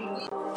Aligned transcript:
Yo, 0.00 0.49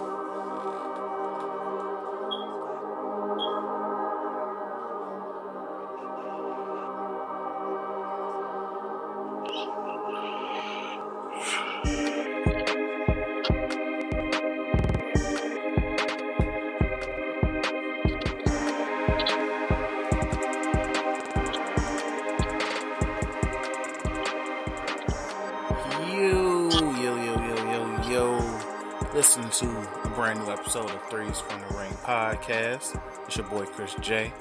brand 30.23 30.39
new 30.39 30.49
episode 30.53 30.89
of 30.89 31.09
Threes 31.09 31.41
from 31.41 31.59
the 31.59 31.77
Ring 31.77 31.91
podcast. 31.95 32.97
It's 33.25 33.35
your 33.35 33.45
boy 33.47 33.65
Chris 33.65 33.93
Jay. 33.95 34.31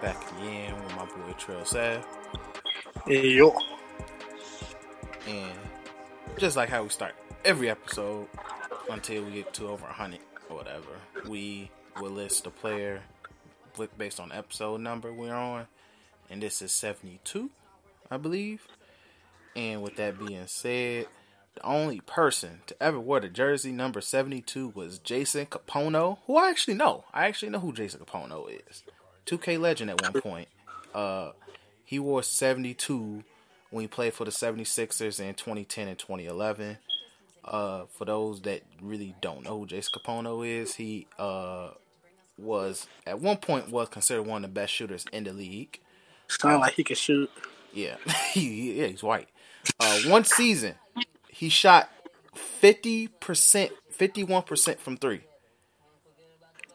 Back 0.00 0.16
again 0.32 0.74
with 0.82 0.96
my 0.96 1.04
boy 1.04 1.34
Trail 1.36 1.66
Sav. 1.66 2.02
Yo. 3.06 3.54
And 5.26 5.52
just 6.38 6.56
like 6.56 6.70
how 6.70 6.82
we 6.82 6.88
start 6.88 7.14
every 7.44 7.68
episode 7.68 8.26
until 8.88 9.22
we 9.24 9.32
get 9.32 9.52
to 9.52 9.68
over 9.68 9.84
100 9.84 10.18
or 10.48 10.56
whatever, 10.56 10.96
we 11.26 11.70
will 12.00 12.12
list 12.12 12.44
the 12.44 12.50
player 12.50 13.02
based 13.98 14.20
on 14.20 14.32
episode 14.32 14.80
number 14.80 15.12
we're 15.12 15.34
on. 15.34 15.66
And 16.30 16.42
this 16.42 16.62
is 16.62 16.72
72, 16.72 17.50
I 18.10 18.16
believe. 18.16 18.66
And 19.54 19.82
with 19.82 19.96
that 19.96 20.18
being 20.18 20.46
said, 20.46 21.06
the 21.54 21.66
only 21.66 22.00
person 22.00 22.60
to 22.66 22.82
ever 22.82 23.00
wear 23.00 23.20
the 23.20 23.28
jersey 23.28 23.72
number 23.72 24.00
72 24.00 24.68
was 24.74 24.98
Jason 24.98 25.46
Kapono, 25.46 26.18
who 26.26 26.36
I 26.36 26.50
actually 26.50 26.74
know. 26.74 27.04
I 27.12 27.26
actually 27.26 27.50
know 27.50 27.60
who 27.60 27.72
Jason 27.72 28.00
Kapono 28.00 28.48
is. 28.48 28.82
2K 29.26 29.58
legend 29.60 29.90
at 29.90 30.02
one 30.02 30.22
point. 30.22 30.48
Uh, 30.94 31.32
he 31.84 31.98
wore 31.98 32.22
72 32.22 33.24
when 33.70 33.82
he 33.82 33.88
played 33.88 34.14
for 34.14 34.24
the 34.24 34.30
76ers 34.30 35.20
in 35.20 35.34
2010 35.34 35.88
and 35.88 35.98
2011. 35.98 36.78
Uh, 37.44 37.84
for 37.94 38.04
those 38.04 38.42
that 38.42 38.62
really 38.80 39.14
don't 39.20 39.42
know 39.42 39.58
who 39.60 39.66
Jason 39.66 39.92
Kapono 39.98 40.46
is, 40.46 40.74
he 40.74 41.06
uh, 41.18 41.70
was 42.36 42.86
at 43.06 43.20
one 43.20 43.38
point 43.38 43.70
was 43.70 43.88
considered 43.88 44.22
one 44.22 44.44
of 44.44 44.50
the 44.50 44.54
best 44.54 44.72
shooters 44.72 45.04
in 45.12 45.24
the 45.24 45.32
league. 45.32 45.80
Sound 46.28 46.60
like 46.60 46.74
he 46.74 46.84
can 46.84 46.96
shoot. 46.96 47.30
Yeah, 47.72 47.96
yeah, 48.34 48.86
he's 48.86 49.02
white. 49.02 49.28
Uh, 49.80 49.98
one 50.06 50.24
season, 50.24 50.74
he 51.38 51.48
shot 51.50 51.88
fifty 52.34 53.06
percent, 53.06 53.70
fifty-one 53.90 54.42
percent 54.42 54.80
from 54.80 54.96
three. 54.96 55.20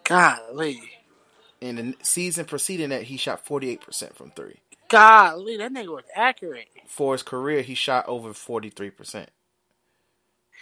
Golly. 0.05 0.79
In 1.59 1.75
the 1.75 1.95
season 2.01 2.45
preceding 2.45 2.89
that, 2.89 3.03
he 3.03 3.17
shot 3.17 3.45
forty-eight 3.45 3.81
percent 3.81 4.15
from 4.15 4.31
three. 4.31 4.61
Golly, 4.87 5.57
that 5.57 5.73
nigga 5.73 5.89
was 5.89 6.05
accurate. 6.15 6.69
For 6.87 7.13
his 7.13 7.23
career, 7.23 7.61
he 7.61 7.75
shot 7.75 8.07
over 8.07 8.33
forty-three 8.33 8.91
percent, 8.91 9.29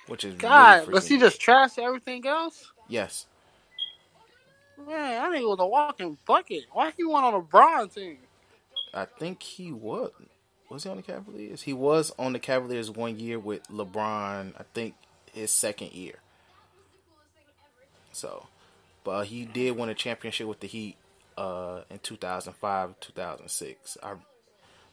which 0.07 0.25
is 0.25 0.33
God, 0.33 0.79
really 0.81 0.94
was 0.94 1.07
he 1.07 1.19
just 1.19 1.39
trash 1.39 1.77
everything 1.77 2.25
else? 2.25 2.72
yes. 2.88 3.27
Man, 4.79 4.88
that 4.88 5.31
nigga 5.31 5.47
was 5.47 5.59
a 5.59 5.67
walking 5.67 6.17
bucket. 6.25 6.63
Why 6.72 6.91
he 6.97 7.03
went 7.03 7.23
on 7.23 7.35
a 7.35 7.41
bronze 7.41 7.94
team? 7.94 8.17
I 8.95 9.05
think 9.05 9.44
he 9.44 9.72
was. 9.72 10.11
Was 10.72 10.86
he 10.86 10.89
on 10.89 10.95
the 10.95 11.03
Cavaliers? 11.03 11.64
He 11.64 11.73
was 11.73 12.14
on 12.17 12.31
the 12.31 12.39
Cavaliers 12.39 12.89
one 12.89 13.19
year 13.19 13.38
with 13.38 13.61
LeBron. 13.67 14.53
I 14.58 14.64
think 14.73 14.95
his 15.33 15.52
second 15.52 15.91
year. 15.91 16.16
So, 18.13 18.47
but 19.03 19.25
he 19.25 19.44
did 19.44 19.75
win 19.75 19.89
a 19.89 19.94
championship 19.94 20.47
with 20.47 20.61
the 20.61 20.67
Heat 20.67 20.95
uh, 21.38 21.81
in 21.89 22.00
2005, 22.00 23.02
2006. 23.02 23.97
I, 24.02 24.13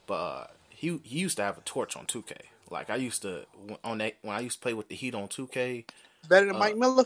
but 0.08 0.14
uh, 0.14 0.46
he 0.68 0.98
he 1.04 1.20
used 1.20 1.36
to 1.36 1.44
have 1.44 1.58
a 1.58 1.60
torch 1.60 1.96
on 1.96 2.06
2K. 2.06 2.32
Like 2.72 2.90
I 2.90 2.96
used 2.96 3.22
to 3.22 3.46
on 3.84 3.98
that 3.98 4.16
when 4.22 4.34
I 4.34 4.40
used 4.40 4.56
to 4.56 4.62
play 4.62 4.74
with 4.74 4.88
the 4.88 4.96
Heat 4.96 5.14
on 5.14 5.28
2K. 5.28 5.84
Better 6.28 6.46
than 6.46 6.58
Mike 6.58 6.76
Miller? 6.76 7.04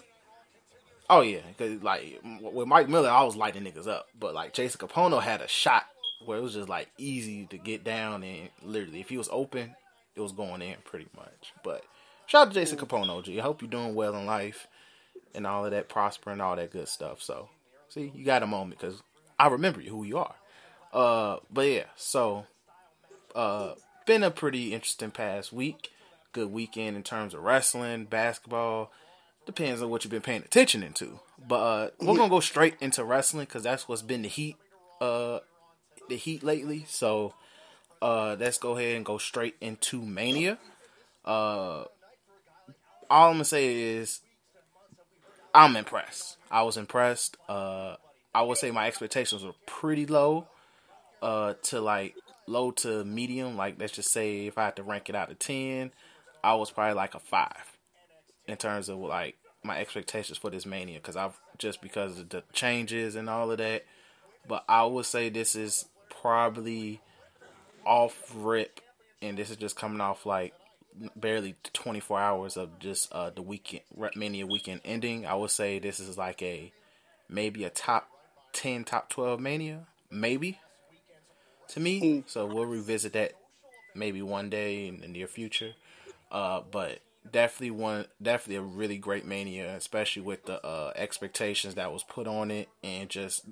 Oh 1.11 1.21
yeah, 1.21 1.41
because 1.47 1.83
like 1.83 2.23
with 2.41 2.67
Mike 2.67 2.89
Miller, 2.89 3.11
I 3.11 3.23
was 3.23 3.37
lighting 3.37 3.65
niggas 3.65 3.87
up, 3.87 4.09
but 4.19 4.33
like 4.33 4.55
Jason 4.55 4.81
Kapono 4.81 5.21
had 5.21 5.43
a 5.43 5.49
shot 5.49 5.85
where 6.27 6.39
it 6.39 6.43
was 6.43 6.55
just 6.55 6.69
like 6.69 6.89
easy 6.99 7.47
to 7.47 7.59
get 7.59 7.85
down 7.85 8.23
and 8.23 8.49
literally 8.63 9.01
if 9.01 9.09
he 9.09 9.19
was 9.19 9.29
open, 9.33 9.75
it 10.15 10.21
was 10.21 10.33
going 10.33 10.63
in 10.63 10.77
pretty 10.85 11.09
much. 11.17 11.53
But 11.63 11.85
shout 12.27 12.49
out 12.49 12.55
to 12.55 12.61
Jason 12.61 12.79
Kapono, 12.79 13.39
I 13.39 13.43
hope 13.43 13.63
you're 13.63 13.71
doing 13.71 13.95
well 13.95 14.17
in 14.17 14.27
life 14.27 14.67
and 15.35 15.47
all 15.47 15.65
of 15.65 15.71
that, 15.71 15.89
prospering, 15.89 16.35
and 16.35 16.43
all 16.43 16.57
that 16.57 16.73
good 16.73 16.89
stuff. 16.89 17.23
So, 17.23 17.49
see, 17.89 18.13
you 18.15 18.25
got 18.25 18.43
a 18.43 18.47
moment 18.47 18.81
because 18.81 19.03
I 19.39 19.49
remember 19.49 19.81
you 19.81 19.91
who 19.91 20.05
you 20.05 20.19
are. 20.19 20.35
Uh, 20.93 21.39
but 21.51 21.67
yeah, 21.67 21.85
so 21.97 22.47
uh, 23.35 23.75
been 24.07 24.23
a 24.23 24.31
pretty 24.31 24.75
interesting 24.75 25.11
past 25.11 25.53
week. 25.53 25.91
Good 26.33 26.53
weekend 26.53 26.97
in 26.97 27.03
terms 27.03 27.35
of 27.35 27.43
wrestling, 27.43 28.07
basketball. 28.07 28.91
Depends 29.45 29.83
on 29.83 29.91
what 29.91 30.05
you've 30.05 30.11
been 30.11 30.23
paying 30.23 30.43
attention 30.43 30.83
into. 30.83 31.21
But 31.47 31.57
uh, 31.57 31.91
we're 32.01 32.17
gonna 32.17 32.31
go 32.31 32.41
straight 32.41 32.77
into 32.81 33.05
wrestling 33.05 33.45
because 33.45 33.65
that's 33.65 33.89
what's 33.89 34.03
been 34.03 34.23
the 34.23 34.29
heat, 34.29 34.57
uh, 35.01 35.41
the 36.09 36.17
heat 36.17 36.43
lately. 36.43 36.85
So 36.89 37.35
uh, 38.01 38.37
let's 38.39 38.59
go 38.59 38.77
ahead 38.77 38.97
and 38.97 39.05
go 39.05 39.19
straight 39.19 39.57
into 39.61 40.03
Mania. 40.03 40.59
Uh, 41.25 41.85
all 43.11 43.29
I'm 43.29 43.35
gonna 43.35 43.45
say 43.45 43.75
is 43.75 44.21
I'm 45.55 45.77
impressed. 45.77 46.39
I 46.51 46.63
was 46.63 46.77
impressed. 46.77 47.37
Uh, 47.49 47.97
I 48.35 48.43
would 48.43 48.59
say 48.59 48.71
my 48.71 48.87
expectations 48.87 49.45
were 49.45 49.53
pretty 49.67 50.07
low, 50.07 50.49
uh, 51.21 51.55
to 51.65 51.81
like 51.81 52.15
low 52.47 52.71
to 52.73 53.05
medium. 53.05 53.57
Like 53.57 53.77
let's 53.79 53.93
just 53.93 54.13
say 54.13 54.47
if 54.47 54.59
I 54.59 54.65
had 54.65 54.77
to 54.77 54.83
rank 54.83 55.09
it 55.09 55.15
out 55.15 55.31
of 55.31 55.39
ten, 55.39 55.93
I 56.43 56.55
was 56.55 56.71
probably 56.71 56.95
like 56.95 57.15
a 57.15 57.21
five 57.21 57.77
in 58.47 58.57
terms 58.57 58.89
of 58.89 58.99
like 58.99 59.37
my 59.63 59.79
expectations 59.79 60.39
for 60.39 60.51
this 60.51 60.67
mania 60.67 60.99
because 60.99 61.17
I've 61.17 61.39
just 61.59 61.81
because 61.81 62.19
of 62.19 62.31
the 62.31 62.43
changes 62.53 63.15
and 63.15 63.31
all 63.31 63.51
of 63.51 63.59
that. 63.59 63.85
But 64.49 64.65
I 64.69 64.85
would 64.85 65.07
say 65.07 65.29
this 65.29 65.55
is 65.55 65.85
probably 66.23 67.01
off 67.85 68.33
rip, 68.35 68.81
and 69.21 69.37
this 69.37 69.51
is 69.51 69.57
just 69.57 69.77
coming 69.77 70.01
off 70.01 70.25
like 70.25 70.55
barely 71.17 71.57
24 71.73 72.21
hours 72.21 72.57
of 72.59 72.79
just 72.79 73.11
uh 73.13 73.31
the 73.31 73.41
weekend 73.41 73.83
mania 74.15 74.47
weekend 74.47 74.81
ending. 74.85 75.27
I 75.27 75.35
would 75.35 75.51
say 75.51 75.79
this 75.79 76.01
is 76.01 76.17
like 76.17 76.43
a 76.43 76.73
maybe 77.29 77.65
a 77.65 77.71
top 77.71 78.09
10, 78.53 78.85
top 78.85 79.09
12 79.11 79.41
mania, 79.41 79.87
maybe 80.11 80.59
to 81.69 81.81
me. 81.81 82.25
So 82.27 82.47
we'll 82.47 82.67
revisit 82.67 83.15
that 83.15 83.33
maybe 83.95 84.23
one 84.23 84.51
day 84.51 84.89
in 84.89 85.01
the 85.01 85.09
near 85.09 85.27
future. 85.27 85.73
Uh, 86.31 86.63
but 86.71 87.01
definitely 87.31 87.71
one, 87.73 88.07
definitely 88.21 88.57
a 88.57 88.63
really 88.63 88.99
great 88.99 89.25
mania, 89.25 89.75
especially 89.77 90.23
with 90.23 90.45
the 90.47 90.65
uh, 90.65 90.93
expectations 90.97 91.75
that 91.75 91.93
was 91.93 92.03
put 92.03 92.27
on 92.27 92.51
it 92.51 92.69
and 92.83 93.09
just, 93.09 93.47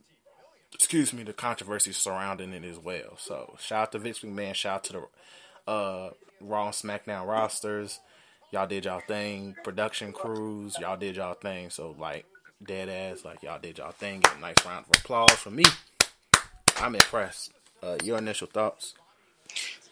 excuse 0.80 1.12
me, 1.12 1.22
the 1.22 1.34
controversy 1.34 1.92
surrounding 1.92 2.54
it 2.54 2.64
as 2.64 2.78
well. 2.78 3.18
So 3.18 3.54
shout 3.60 3.82
out 3.82 3.92
to 3.92 3.98
Vince 3.98 4.20
McMahon, 4.20 4.54
shout 4.54 4.76
out 4.76 4.84
to 4.84 4.92
the 4.94 5.70
uh, 5.70 6.10
Raw 6.40 6.66
and 6.68 6.74
SmackDown 6.74 7.26
rosters. 7.26 8.00
Y'all 8.50 8.66
did 8.66 8.86
y'all 8.86 9.02
thing. 9.06 9.54
Production 9.62 10.10
crews, 10.10 10.78
y'all 10.80 10.96
did 10.96 11.16
y'all 11.16 11.34
thing. 11.34 11.68
So 11.68 11.94
like 11.98 12.24
dead 12.66 12.88
ass, 12.88 13.26
like 13.26 13.42
y'all 13.42 13.58
did 13.60 13.76
y'all 13.76 13.92
thing. 13.92 14.20
Get 14.20 14.38
a 14.38 14.40
nice 14.40 14.64
round 14.64 14.86
of 14.88 14.98
applause 14.98 15.32
for 15.32 15.50
me. 15.50 15.64
I'm 16.78 16.94
impressed. 16.94 17.52
Uh, 17.82 17.98
your 18.02 18.16
initial 18.16 18.46
thoughts? 18.46 18.94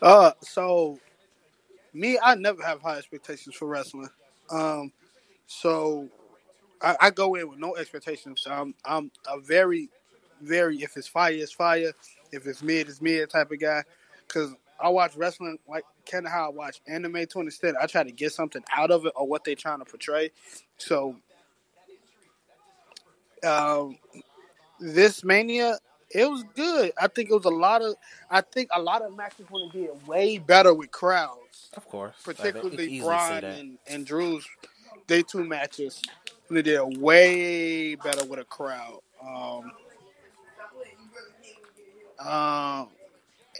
Uh, 0.01 0.33
so 0.41 0.99
me, 1.93 2.19
I 2.23 2.35
never 2.35 2.63
have 2.63 2.81
high 2.81 2.97
expectations 2.97 3.55
for 3.55 3.69
wrestling. 3.69 4.09
Um, 4.51 4.93
so 5.47 6.09
I, 6.81 6.97
I 6.99 7.11
go 7.11 7.35
in 7.35 7.51
with 7.51 7.59
no 7.59 7.77
expectations. 7.77 8.47
I'm 8.51 8.75
I'm 8.87 9.11
a 9.31 9.39
very, 9.39 9.91
very 10.43 10.83
if 10.83 10.97
it's 10.97 11.09
fire, 11.09 11.33
it's 11.33 11.53
fire. 11.53 11.93
If 12.33 12.47
it's 12.47 12.63
mid, 12.63 12.89
it's 12.89 13.01
mid 13.01 13.31
type 13.31 13.51
of 13.51 13.59
guy. 13.61 13.83
Cause 14.29 14.55
I 14.81 14.89
watch 14.91 15.17
wrestling 15.17 15.59
like 15.69 15.85
kind 16.11 16.27
of 16.27 16.33
how 16.33 16.47
I 16.47 16.49
watch 16.51 16.81
anime 16.87 17.27
to 17.27 17.41
an 17.41 17.47
extent. 17.49 17.77
I 17.81 17.87
try 17.87 18.05
to 18.05 18.13
get 18.13 18.33
something 18.33 18.63
out 18.77 18.91
of 18.91 19.07
it 19.07 19.13
or 19.17 19.27
what 19.27 19.45
they're 19.45 19.55
trying 19.55 19.81
to 19.81 19.85
portray. 19.85 20.31
So, 20.77 21.17
um, 23.45 23.99
this 24.81 25.25
mania, 25.25 25.79
it 26.11 26.31
was 26.31 26.45
good. 26.55 26.93
I 27.01 27.09
think 27.09 27.31
it 27.31 27.35
was 27.35 27.45
a 27.45 27.51
lot 27.51 27.83
of. 27.83 27.95
I 28.31 28.41
think 28.41 28.69
a 28.75 28.81
lot 28.81 29.03
of 29.03 29.17
matches 29.17 29.47
want 29.51 29.73
to 29.73 29.79
get 29.79 30.07
way 30.07 30.39
better 30.39 30.73
with 30.75 30.91
crowds, 30.91 31.71
Of 31.77 31.89
course. 31.89 32.15
Like, 32.27 32.39
you 32.39 32.53
can 32.53 32.71
particularly 32.71 33.01
Braun 33.01 33.45
and 33.45 33.79
and 33.89 34.07
Drew's. 34.07 34.47
day 35.07 35.23
two 35.23 35.45
matches, 35.45 36.03
they 36.51 36.63
did 36.63 36.99
way 36.99 37.95
better 37.97 38.25
with 38.27 38.39
a 38.39 38.45
crowd. 38.45 39.01
Um, 39.27 39.73
um, 42.19 42.89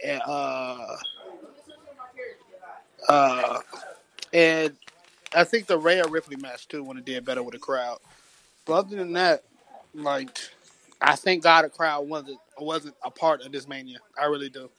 and, 0.03 0.21
uh, 0.25 0.95
uh, 3.07 3.59
and 4.33 4.75
I 5.33 5.43
think 5.43 5.67
the 5.67 5.77
Rhea 5.77 6.05
Ripley 6.07 6.35
match 6.37 6.67
too 6.67 6.83
would 6.83 6.97
have 6.97 7.05
did 7.05 7.25
better 7.25 7.43
with 7.43 7.55
a 7.55 7.59
crowd. 7.59 7.99
But 8.65 8.73
other 8.73 8.97
than 8.97 9.13
that, 9.13 9.43
like 9.93 10.37
I 11.01 11.15
think 11.15 11.43
God 11.43 11.65
a 11.65 11.69
crowd 11.69 12.07
wasn't 12.07 12.39
wasn't 12.57 12.95
a 13.03 13.11
part 13.11 13.41
of 13.41 13.51
this 13.51 13.67
mania. 13.67 13.99
I 14.19 14.25
really 14.25 14.49
do. 14.49 14.69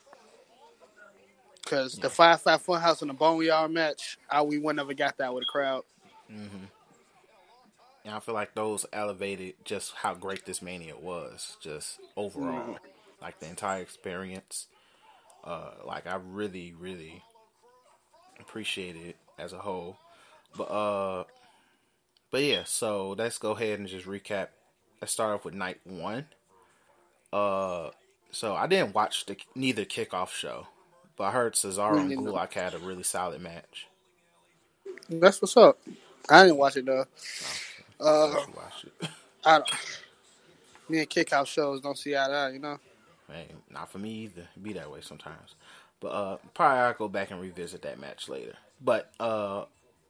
Because 1.63 1.95
the 1.95 2.09
Firefly 2.09 2.57
Funhouse 2.57 3.01
and 3.01 3.09
the 3.09 3.13
boneyard 3.13 3.71
match, 3.71 4.17
I, 4.29 4.41
we 4.41 4.57
would 4.57 4.75
never 4.75 4.93
got 4.93 5.17
that 5.19 5.33
with 5.33 5.43
a 5.43 5.45
crowd. 5.45 5.83
Mm-hmm. 6.29 6.65
And 8.03 8.15
I 8.15 8.19
feel 8.19 8.35
like 8.35 8.55
those 8.55 8.85
elevated 8.91 9.53
just 9.63 9.93
how 9.93 10.13
great 10.13 10.45
this 10.45 10.61
mania 10.61 10.97
was, 10.97 11.57
just 11.61 11.99
overall, 12.17 12.73
mm. 12.73 12.77
Like 13.21 13.39
the 13.39 13.47
entire 13.47 13.81
experience. 13.81 14.67
Uh, 15.43 15.71
like 15.85 16.07
I 16.07 16.15
really, 16.15 16.73
really 16.77 17.23
appreciated 18.39 19.01
it 19.05 19.17
as 19.37 19.53
a 19.53 19.59
whole. 19.59 19.97
But 20.55 20.63
uh, 20.65 21.23
but 22.31 22.43
yeah, 22.43 22.63
so 22.65 23.15
let's 23.17 23.37
go 23.37 23.51
ahead 23.51 23.79
and 23.79 23.87
just 23.87 24.05
recap. 24.05 24.47
Let's 25.01 25.13
start 25.13 25.33
off 25.33 25.45
with 25.45 25.53
night 25.53 25.79
one. 25.83 26.25
Uh, 27.31 27.89
so 28.31 28.55
I 28.55 28.67
didn't 28.67 28.93
watch 28.93 29.25
the 29.25 29.37
neither 29.55 29.85
kickoff 29.85 30.29
show, 30.29 30.67
but 31.17 31.25
I 31.25 31.31
heard 31.31 31.53
Cesaro 31.53 31.99
and 31.99 32.11
Gulak 32.25 32.53
had 32.53 32.73
a 32.73 32.79
really 32.79 33.03
solid 33.03 33.41
match. 33.41 33.87
That's 35.09 35.41
what's 35.41 35.57
up. 35.57 35.79
I 36.29 36.43
didn't 36.43 36.57
watch 36.57 36.77
it 36.77 36.85
though. 36.85 37.05
Oh, 37.99 38.31
uh, 38.31 38.45
watch 38.55 38.85
it. 38.85 39.09
I 39.45 39.57
don't. 39.59 39.69
Me 40.89 40.99
and 40.99 41.09
kickoff 41.09 41.47
shows 41.47 41.81
don't 41.81 41.97
see 41.97 42.15
eye 42.15 42.27
to 42.27 42.33
eye, 42.33 42.49
you 42.49 42.59
know. 42.59 42.77
Hey, 43.31 43.47
not 43.69 43.91
for 43.91 43.97
me 43.97 44.09
either. 44.23 44.47
be 44.61 44.73
that 44.73 44.91
way 44.91 44.99
sometimes. 45.01 45.55
But 45.99 46.07
uh, 46.09 46.37
probably 46.53 46.79
I'll 46.79 46.93
go 46.93 47.07
back 47.07 47.31
and 47.31 47.39
revisit 47.39 47.83
that 47.83 47.99
match 47.99 48.27
later. 48.27 48.55
But 48.83 49.11
uh, 49.19 49.65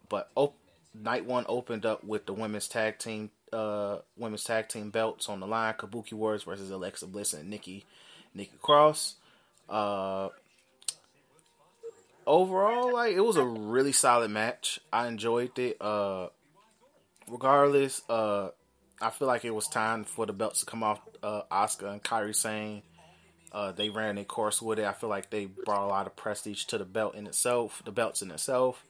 but 0.09 0.29
op- 0.35 0.55
night 0.93 1.25
one 1.25 1.45
opened 1.47 1.85
up 1.85 2.03
with 2.03 2.25
the 2.25 2.33
women's 2.33 2.67
tag 2.67 2.97
team 2.97 3.29
uh 3.53 3.97
women's 4.17 4.45
tag 4.45 4.69
team 4.69 4.89
belts 4.89 5.27
on 5.29 5.41
the 5.41 5.47
line. 5.47 5.73
Kabuki 5.73 6.13
Warriors 6.13 6.43
versus 6.43 6.71
Alexa 6.71 7.07
Bliss 7.07 7.33
and 7.33 7.49
Nikki 7.49 7.85
Nikki 8.33 8.57
Cross. 8.61 9.15
Uh, 9.69 10.29
overall, 12.25 12.93
like 12.93 13.13
it 13.13 13.21
was 13.21 13.35
a 13.35 13.45
really 13.45 13.91
solid 13.91 14.31
match. 14.31 14.79
I 14.91 15.07
enjoyed 15.07 15.57
it. 15.59 15.77
Uh, 15.81 16.27
regardless, 17.29 18.01
uh, 18.09 18.49
I 19.01 19.09
feel 19.09 19.27
like 19.27 19.43
it 19.43 19.51
was 19.51 19.67
time 19.67 20.05
for 20.05 20.25
the 20.25 20.33
belts 20.33 20.61
to 20.61 20.65
come 20.65 20.83
off. 20.83 21.01
Uh, 21.21 21.41
Asuka 21.51 21.91
and 21.91 22.03
Kairi 22.03 22.35
Sane 22.35 22.81
uh, 23.51 23.71
they 23.71 23.89
ran 23.89 24.17
a 24.17 24.23
course 24.23 24.61
with 24.61 24.79
it. 24.79 24.85
I 24.85 24.93
feel 24.93 25.09
like 25.09 25.29
they 25.29 25.45
brought 25.45 25.85
a 25.85 25.87
lot 25.87 26.07
of 26.07 26.15
prestige 26.15 26.65
to 26.65 26.77
the 26.77 26.85
belt 26.85 27.15
in 27.15 27.27
itself, 27.27 27.81
the 27.85 27.91
belts 27.91 28.21
in 28.21 28.31
itself. 28.31 28.85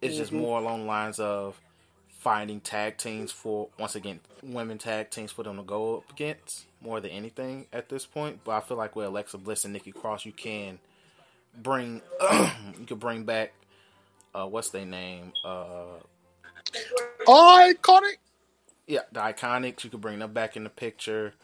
It's 0.00 0.14
mm-hmm. 0.14 0.22
just 0.22 0.32
more 0.32 0.58
along 0.58 0.80
the 0.80 0.86
lines 0.86 1.18
of 1.18 1.60
finding 2.18 2.60
tag 2.60 2.96
teams 2.98 3.32
for 3.32 3.68
once 3.80 3.96
again 3.96 4.20
women 4.44 4.78
tag 4.78 5.10
teams 5.10 5.32
for 5.32 5.42
them 5.42 5.56
to 5.56 5.62
go 5.64 5.96
up 5.96 6.10
against 6.10 6.66
more 6.80 7.00
than 7.00 7.10
anything 7.10 7.66
at 7.72 7.88
this 7.88 8.06
point. 8.06 8.40
But 8.44 8.52
I 8.52 8.60
feel 8.60 8.76
like 8.76 8.94
with 8.94 9.06
Alexa 9.06 9.38
Bliss 9.38 9.64
and 9.64 9.72
Nikki 9.72 9.92
Cross, 9.92 10.24
you 10.24 10.32
can 10.32 10.78
bring 11.60 12.00
you 12.78 12.86
could 12.86 13.00
bring 13.00 13.24
back 13.24 13.52
uh, 14.34 14.46
what's 14.46 14.70
their 14.70 14.86
name? 14.86 15.32
Uh, 15.44 15.98
iconic. 17.26 18.16
Yeah, 18.86 19.00
the 19.12 19.20
iconics. 19.20 19.84
You 19.84 19.90
could 19.90 20.00
bring 20.00 20.18
them 20.18 20.32
back 20.32 20.56
in 20.56 20.64
the 20.64 20.70
picture. 20.70 21.34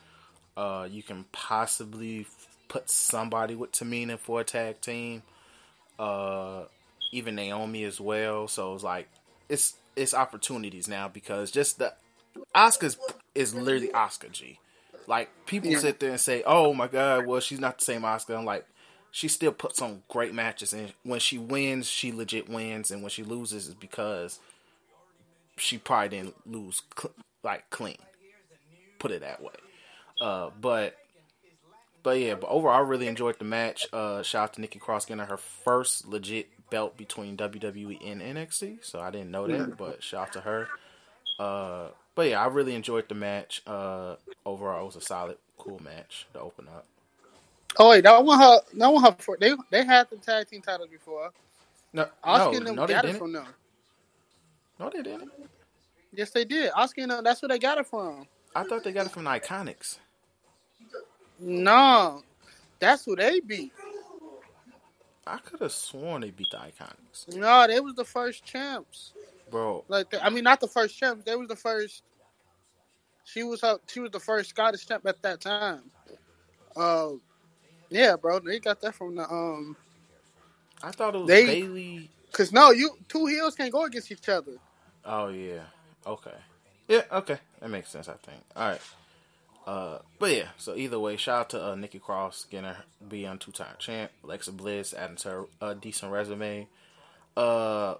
Uh, 0.56 0.88
you 0.90 1.02
can 1.02 1.24
possibly 1.30 2.24
put 2.68 2.90
somebody 2.90 3.54
with 3.54 3.72
Tamina 3.72 4.18
for 4.18 4.40
a 4.40 4.44
tag 4.44 4.80
team. 4.80 5.22
Uh, 5.98 6.64
even 7.12 7.34
Naomi 7.34 7.84
as 7.84 8.00
well. 8.00 8.48
So 8.48 8.74
it's 8.74 8.84
like 8.84 9.08
it's 9.48 9.74
it's 9.96 10.14
opportunities 10.14 10.88
now 10.88 11.08
because 11.08 11.50
just 11.50 11.78
the 11.78 11.94
Asuka's 12.54 12.98
is 13.34 13.54
literally 13.54 13.88
Asuka 13.88 14.30
G. 14.30 14.60
Like 15.06 15.30
people 15.46 15.70
yeah. 15.70 15.78
sit 15.78 16.00
there 16.00 16.10
and 16.10 16.20
say, 16.20 16.42
"Oh 16.46 16.74
my 16.74 16.86
God, 16.86 17.26
well 17.26 17.40
she's 17.40 17.60
not 17.60 17.78
the 17.78 17.84
same 17.84 18.02
Asuka." 18.02 18.36
I'm 18.36 18.44
like, 18.44 18.66
she 19.10 19.28
still 19.28 19.52
puts 19.52 19.80
on 19.80 20.02
great 20.08 20.34
matches, 20.34 20.72
and 20.72 20.92
when 21.02 21.20
she 21.20 21.38
wins, 21.38 21.88
she 21.88 22.12
legit 22.12 22.48
wins, 22.48 22.90
and 22.90 23.02
when 23.02 23.10
she 23.10 23.22
loses, 23.22 23.68
is 23.68 23.74
because 23.74 24.38
she 25.56 25.78
probably 25.78 26.10
didn't 26.10 26.46
lose 26.46 26.82
cl- 26.96 27.14
like 27.42 27.68
clean. 27.70 27.96
Put 28.98 29.12
it 29.12 29.20
that 29.20 29.42
way. 29.42 29.52
Uh, 30.20 30.50
but 30.60 30.96
but 32.08 32.20
yeah, 32.20 32.36
but 32.36 32.48
overall, 32.48 32.74
I 32.74 32.80
really 32.80 33.06
enjoyed 33.06 33.38
the 33.38 33.44
match. 33.44 33.86
Uh, 33.92 34.22
shout 34.22 34.44
out 34.44 34.54
to 34.54 34.62
Nikki 34.62 34.78
Cross 34.78 35.04
getting 35.04 35.26
her 35.26 35.36
first 35.36 36.08
legit 36.08 36.48
belt 36.70 36.96
between 36.96 37.36
WWE 37.36 37.98
and 38.02 38.22
NXT. 38.22 38.82
So 38.82 38.98
I 38.98 39.10
didn't 39.10 39.30
know 39.30 39.46
that, 39.46 39.76
but 39.76 40.02
shout 40.02 40.28
out 40.28 40.32
to 40.32 40.40
her. 40.40 40.68
Uh, 41.38 41.88
but 42.14 42.30
yeah, 42.30 42.42
I 42.42 42.46
really 42.46 42.74
enjoyed 42.74 43.10
the 43.10 43.14
match. 43.14 43.60
Uh, 43.66 44.16
overall, 44.46 44.80
it 44.80 44.86
was 44.86 44.96
a 44.96 45.02
solid, 45.02 45.36
cool 45.58 45.82
match 45.84 46.26
to 46.32 46.40
open 46.40 46.66
up. 46.68 46.86
Oh 47.76 47.90
wait, 47.90 48.04
that 48.04 48.24
one 48.24 48.38
her, 48.38 48.60
that 48.72 48.88
one 48.90 49.04
her. 49.04 49.14
They 49.38 49.52
they 49.70 49.84
had 49.84 50.08
the 50.08 50.16
tag 50.16 50.48
team 50.48 50.62
titles 50.62 50.88
before. 50.88 51.28
No, 51.92 52.08
Oscar 52.24 52.60
no, 52.60 52.72
no, 52.72 52.86
they 52.86 52.94
didn't. 53.02 53.18
from 53.18 53.34
them. 53.34 53.48
No, 54.80 54.88
they 54.88 55.02
didn't. 55.02 55.30
Yes, 56.14 56.30
they 56.30 56.46
did. 56.46 56.70
Oscar, 56.74 57.06
that's 57.22 57.42
where 57.42 57.50
they 57.50 57.58
got 57.58 57.76
it 57.76 57.86
from. 57.86 58.26
I 58.56 58.64
thought 58.64 58.82
they 58.82 58.92
got 58.92 59.04
it 59.04 59.12
from 59.12 59.24
the 59.24 59.30
Iconics. 59.30 59.98
No, 61.38 62.22
that's 62.80 63.04
who 63.04 63.16
they 63.16 63.40
beat. 63.40 63.72
I 65.26 65.38
could 65.38 65.60
have 65.60 65.72
sworn 65.72 66.22
they 66.22 66.30
beat 66.30 66.50
the 66.50 66.56
Iconics. 66.56 67.36
No, 67.36 67.66
they 67.66 67.80
was 67.80 67.94
the 67.94 68.04
first 68.04 68.44
champs, 68.44 69.12
bro. 69.50 69.84
Like, 69.88 70.06
I 70.22 70.30
mean, 70.30 70.44
not 70.44 70.60
the 70.60 70.68
first 70.68 70.96
champs. 70.96 71.24
They 71.24 71.36
was 71.36 71.48
the 71.48 71.56
first. 71.56 72.02
She 73.24 73.42
was 73.42 73.60
her, 73.60 73.78
She 73.86 74.00
was 74.00 74.10
the 74.10 74.20
first 74.20 74.50
Scottish 74.50 74.86
champ 74.86 75.06
at 75.06 75.20
that 75.22 75.40
time. 75.40 75.82
Uh, 76.74 77.10
yeah, 77.90 78.16
bro. 78.16 78.38
They 78.38 78.58
got 78.58 78.80
that 78.80 78.94
from 78.94 79.16
the 79.16 79.30
um. 79.30 79.76
I 80.82 80.92
thought 80.92 81.14
it 81.14 81.18
was 81.18 81.28
they, 81.28 81.44
Bayley. 81.44 82.10
Cause 82.32 82.52
no, 82.52 82.70
you 82.70 82.90
two 83.08 83.26
heels 83.26 83.54
can't 83.54 83.72
go 83.72 83.84
against 83.84 84.10
each 84.10 84.28
other. 84.28 84.52
Oh 85.04 85.28
yeah. 85.28 85.62
Okay. 86.06 86.34
Yeah. 86.86 87.02
Okay. 87.12 87.38
That 87.60 87.68
makes 87.68 87.90
sense. 87.90 88.08
I 88.08 88.14
think. 88.14 88.40
All 88.56 88.68
right. 88.70 88.80
Uh, 89.68 89.98
but 90.18 90.34
yeah, 90.34 90.48
so 90.56 90.74
either 90.74 90.98
way, 90.98 91.18
shout 91.18 91.40
out 91.40 91.50
to 91.50 91.66
uh, 91.68 91.74
Nikki 91.74 91.98
Cross 91.98 92.46
getting 92.50 92.70
her 92.70 92.84
be 93.06 93.26
on 93.26 93.36
two 93.36 93.52
time 93.52 93.74
champ. 93.78 94.10
Alexa 94.24 94.52
Bliss 94.52 94.94
adding 94.94 95.16
to 95.16 95.28
her 95.28 95.44
a 95.60 95.74
decent 95.74 96.10
resume. 96.10 96.66
Uh, 97.36 97.96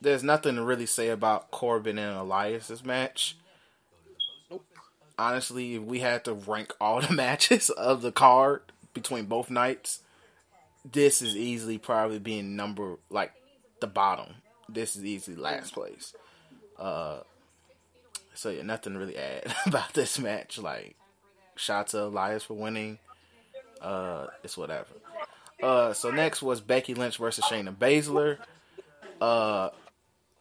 there's 0.00 0.22
nothing 0.22 0.54
to 0.54 0.62
really 0.62 0.86
say 0.86 1.08
about 1.08 1.50
Corbin 1.50 1.98
and 1.98 2.16
Elias's 2.16 2.84
match. 2.84 3.36
Nope. 4.48 4.64
Honestly, 5.18 5.74
if 5.74 5.82
we 5.82 5.98
had 5.98 6.24
to 6.26 6.34
rank 6.34 6.72
all 6.80 7.00
the 7.00 7.12
matches 7.12 7.68
of 7.68 8.00
the 8.00 8.12
card 8.12 8.62
between 8.94 9.24
both 9.24 9.50
nights, 9.50 10.02
this 10.88 11.20
is 11.20 11.34
easily 11.34 11.78
probably 11.78 12.20
being 12.20 12.54
number 12.54 12.94
like 13.10 13.32
the 13.80 13.88
bottom. 13.88 14.34
This 14.68 14.94
is 14.94 15.04
easily 15.04 15.36
last 15.36 15.74
place. 15.74 16.14
Uh, 16.78 17.22
so 18.34 18.50
yeah, 18.50 18.62
nothing 18.62 18.92
to 18.92 19.00
really 19.00 19.16
add 19.16 19.52
about 19.66 19.94
this 19.94 20.16
match. 20.20 20.58
Like 20.58 20.94
Shout 21.58 21.80
out 21.80 21.86
to 21.88 22.04
Elias 22.04 22.44
for 22.44 22.54
winning. 22.54 22.98
Uh, 23.80 24.28
it's 24.44 24.56
whatever. 24.56 24.86
Uh, 25.62 25.92
so 25.92 26.10
next 26.10 26.40
was 26.40 26.60
Becky 26.60 26.94
Lynch 26.94 27.18
versus 27.18 27.44
Shayna 27.44 27.74
Baszler. 27.74 28.38
Uh, 29.20 29.70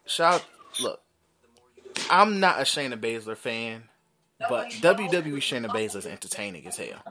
shout 0.05 0.45
look, 0.79 1.01
I'm 2.09 2.39
not 2.39 2.59
a 2.59 2.63
Shayna 2.63 2.99
Baszler 2.99 3.35
fan, 3.35 3.83
but 4.47 4.69
WWE 4.69 5.37
Shayna 5.37 5.67
Baszler 5.67 5.97
is 5.97 6.05
entertaining 6.05 6.67
as 6.67 6.77
hell. 6.77 7.01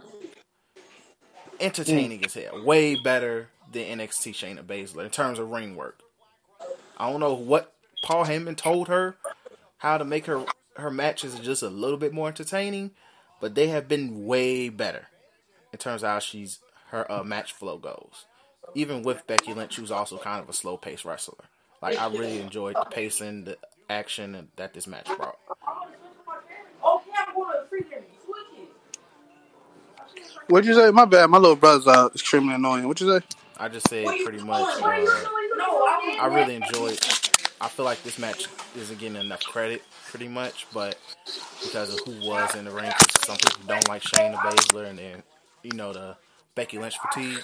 Entertaining 1.59 2.25
as 2.25 2.35
hell. 2.35 2.65
Way 2.65 2.95
better 2.95 3.49
than 3.73 3.99
NXT 3.99 4.35
Shayna 4.35 4.63
Baszler 4.65 5.05
in 5.05 5.11
terms 5.11 5.41
of 5.41 5.51
ring 5.51 5.75
work. 5.75 6.01
I 6.97 7.11
don't 7.11 7.21
know 7.21 7.35
what 7.35 7.75
Paul 8.05 8.25
Heyman 8.25 8.57
told 8.57 8.89
her 8.89 9.17
how 9.79 9.99
to 9.99 10.05
make 10.05 10.27
her 10.27 10.45
her 10.77 10.91
matches 10.91 11.39
just 11.41 11.63
a 11.63 11.69
little 11.69 11.97
bit 11.97 12.13
more 12.13 12.29
entertaining, 12.29 12.93
but 13.40 13.55
they 13.55 13.69
have 13.69 13.88
been 13.88 14.26
way 14.26 14.69
better 14.69 15.07
in 15.73 15.78
terms 15.78 16.02
of 16.02 16.09
how 16.09 16.19
she's 16.19 16.61
her 16.90 17.11
uh, 17.11 17.23
match 17.23 17.52
flow 17.52 17.78
goes. 17.78 18.25
Even 18.75 19.02
with 19.02 19.26
Becky 19.26 19.55
Lynch, 19.55 19.76
who's 19.76 19.90
also 19.90 20.19
kind 20.19 20.43
of 20.43 20.49
a 20.49 20.52
slow 20.52 20.76
paced 20.76 21.05
wrestler. 21.05 21.45
Like 21.83 21.99
I 21.99 22.09
really 22.09 22.40
enjoyed 22.40 22.75
the 22.75 22.85
pacing, 22.85 23.45
the 23.45 23.59
action 23.88 24.49
that 24.57 24.75
this 24.75 24.87
match 24.87 25.07
brought. 25.16 25.38
What'd 30.49 30.66
you 30.66 30.75
say? 30.75 30.90
My 30.90 31.05
bad. 31.05 31.28
My 31.28 31.38
little 31.38 31.57
brother's 31.57 31.87
uh, 31.87 32.09
extremely 32.14 32.55
annoying. 32.55 32.87
What'd 32.87 33.07
you 33.07 33.19
say? 33.19 33.26
I 33.59 33.69
just 33.69 33.88
said 33.88 34.07
pretty 34.25 34.43
much. 34.43 34.83
Uh, 34.83 35.07
I 36.21 36.28
really 36.31 36.57
enjoyed. 36.57 36.99
I 37.61 37.69
feel 37.69 37.85
like 37.85 38.03
this 38.03 38.19
match 38.19 38.47
isn't 38.77 38.99
getting 38.99 39.17
enough 39.17 39.41
credit, 39.41 39.83
pretty 40.11 40.29
much, 40.29 40.67
but 40.75 40.99
because 41.63 41.93
of 41.95 42.01
who 42.01 42.29
was 42.29 42.55
in 42.55 42.67
the 42.67 42.71
ring, 42.71 42.93
some 43.25 43.37
people 43.37 43.61
don't 43.67 43.89
like 43.89 44.03
Shayna 44.03 44.37
Baszler, 44.37 44.89
and 44.89 44.99
then 44.99 45.23
you 45.63 45.73
know 45.73 45.93
the 45.93 46.17
Becky 46.55 46.79
Lynch 46.79 46.99
fatigue. 46.99 47.39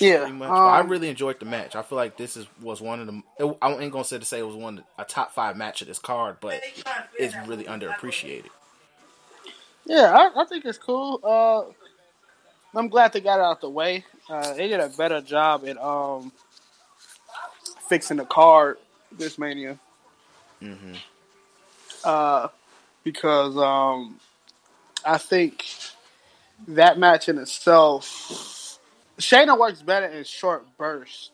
Yeah, 0.00 0.30
but 0.38 0.50
I 0.50 0.80
um, 0.80 0.88
really 0.88 1.08
enjoyed 1.08 1.38
the 1.38 1.44
match. 1.44 1.76
I 1.76 1.82
feel 1.82 1.96
like 1.96 2.16
this 2.16 2.36
is 2.36 2.46
was 2.60 2.80
one 2.80 3.00
of 3.00 3.06
the. 3.06 3.22
It, 3.38 3.58
I 3.60 3.70
ain't 3.72 3.92
gonna 3.92 4.04
say 4.04 4.18
to 4.18 4.24
say 4.24 4.38
it 4.38 4.46
was 4.46 4.56
one 4.56 4.82
a 4.98 5.04
top 5.04 5.32
five 5.32 5.56
match 5.56 5.82
of 5.82 5.88
this 5.88 5.98
card, 5.98 6.38
but 6.40 6.60
it's 7.18 7.34
really 7.46 7.64
underappreciated. 7.64 8.48
Yeah, 9.84 10.14
I, 10.14 10.42
I 10.42 10.44
think 10.46 10.64
it's 10.64 10.78
cool. 10.78 11.20
Uh, 11.22 12.78
I'm 12.78 12.88
glad 12.88 13.12
they 13.12 13.20
got 13.20 13.40
it 13.40 13.44
out 13.44 13.60
the 13.60 13.68
way. 13.68 14.04
Uh, 14.28 14.54
they 14.54 14.68
did 14.68 14.80
a 14.80 14.88
better 14.88 15.20
job 15.20 15.66
at 15.66 15.76
um, 15.78 16.32
fixing 17.90 18.16
the 18.18 18.24
card 18.24 18.78
this 19.12 19.36
mania. 19.36 19.78
hmm 20.60 20.94
Uh, 22.04 22.48
because 23.02 23.56
um, 23.58 24.18
I 25.04 25.18
think 25.18 25.66
that 26.68 26.98
match 26.98 27.28
in 27.28 27.36
itself, 27.38 28.78
Shayna 29.18 29.58
works 29.58 29.82
better 29.82 30.06
in 30.06 30.24
short 30.24 30.64
bursts. 30.78 31.30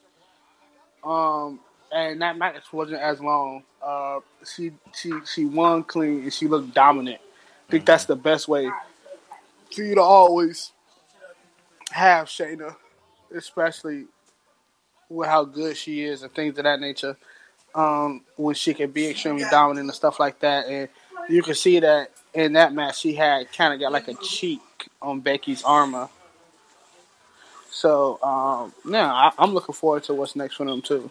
Um, 1.05 1.61
and 1.93 2.21
that 2.23 2.39
match 2.39 2.73
wasn't 2.73 3.01
as 3.01 3.21
long. 3.21 3.63
Uh, 3.83 4.21
she 4.45 4.73
she 4.95 5.13
she 5.25 5.45
won 5.45 5.85
clean 5.85 6.23
and 6.23 6.33
she 6.33 6.49
looked 6.49 6.75
dominant. 6.75 7.21
I 7.69 7.71
think 7.71 7.85
that's 7.85 8.07
the 8.07 8.17
best 8.17 8.49
way 8.49 8.71
for 9.75 9.83
you 9.83 9.95
to 9.95 10.01
always 10.01 10.73
have 11.91 12.29
Shayna, 12.29 12.75
especially 13.35 14.07
with 15.09 15.29
how 15.29 15.45
good 15.45 15.77
she 15.77 16.03
is 16.03 16.23
and 16.23 16.33
things 16.33 16.57
of 16.59 16.65
that 16.65 16.81
nature. 16.81 17.17
Um, 17.75 18.23
when 18.37 18.55
she 18.55 18.73
can 18.73 18.91
be 18.91 19.09
extremely 19.09 19.45
dominant 19.51 19.87
and 19.87 19.95
stuff 19.95 20.19
like 20.19 20.41
that, 20.41 20.67
and 20.67 20.89
you 21.29 21.43
can 21.43 21.55
see 21.55 21.79
that 21.81 22.11
in 22.33 22.55
that 22.55 22.73
match 22.73 22.99
she 23.01 23.15
had 23.15 23.53
kind 23.53 23.75
of 23.75 23.81
got 23.81 23.93
like 23.93 24.09
a 24.09 24.15
cheek 24.15 24.61
on 25.03 25.21
Becky's 25.21 25.63
armor. 25.63 26.09
So 27.71 28.19
um, 28.23 28.73
yeah, 28.91 29.13
I, 29.13 29.33
I'm 29.39 29.53
looking 29.53 29.75
forward 29.75 30.05
to 30.05 30.15
what's 30.15 30.35
next 30.37 30.57
for 30.57 30.65
them 30.65 30.81
too. 30.81 31.11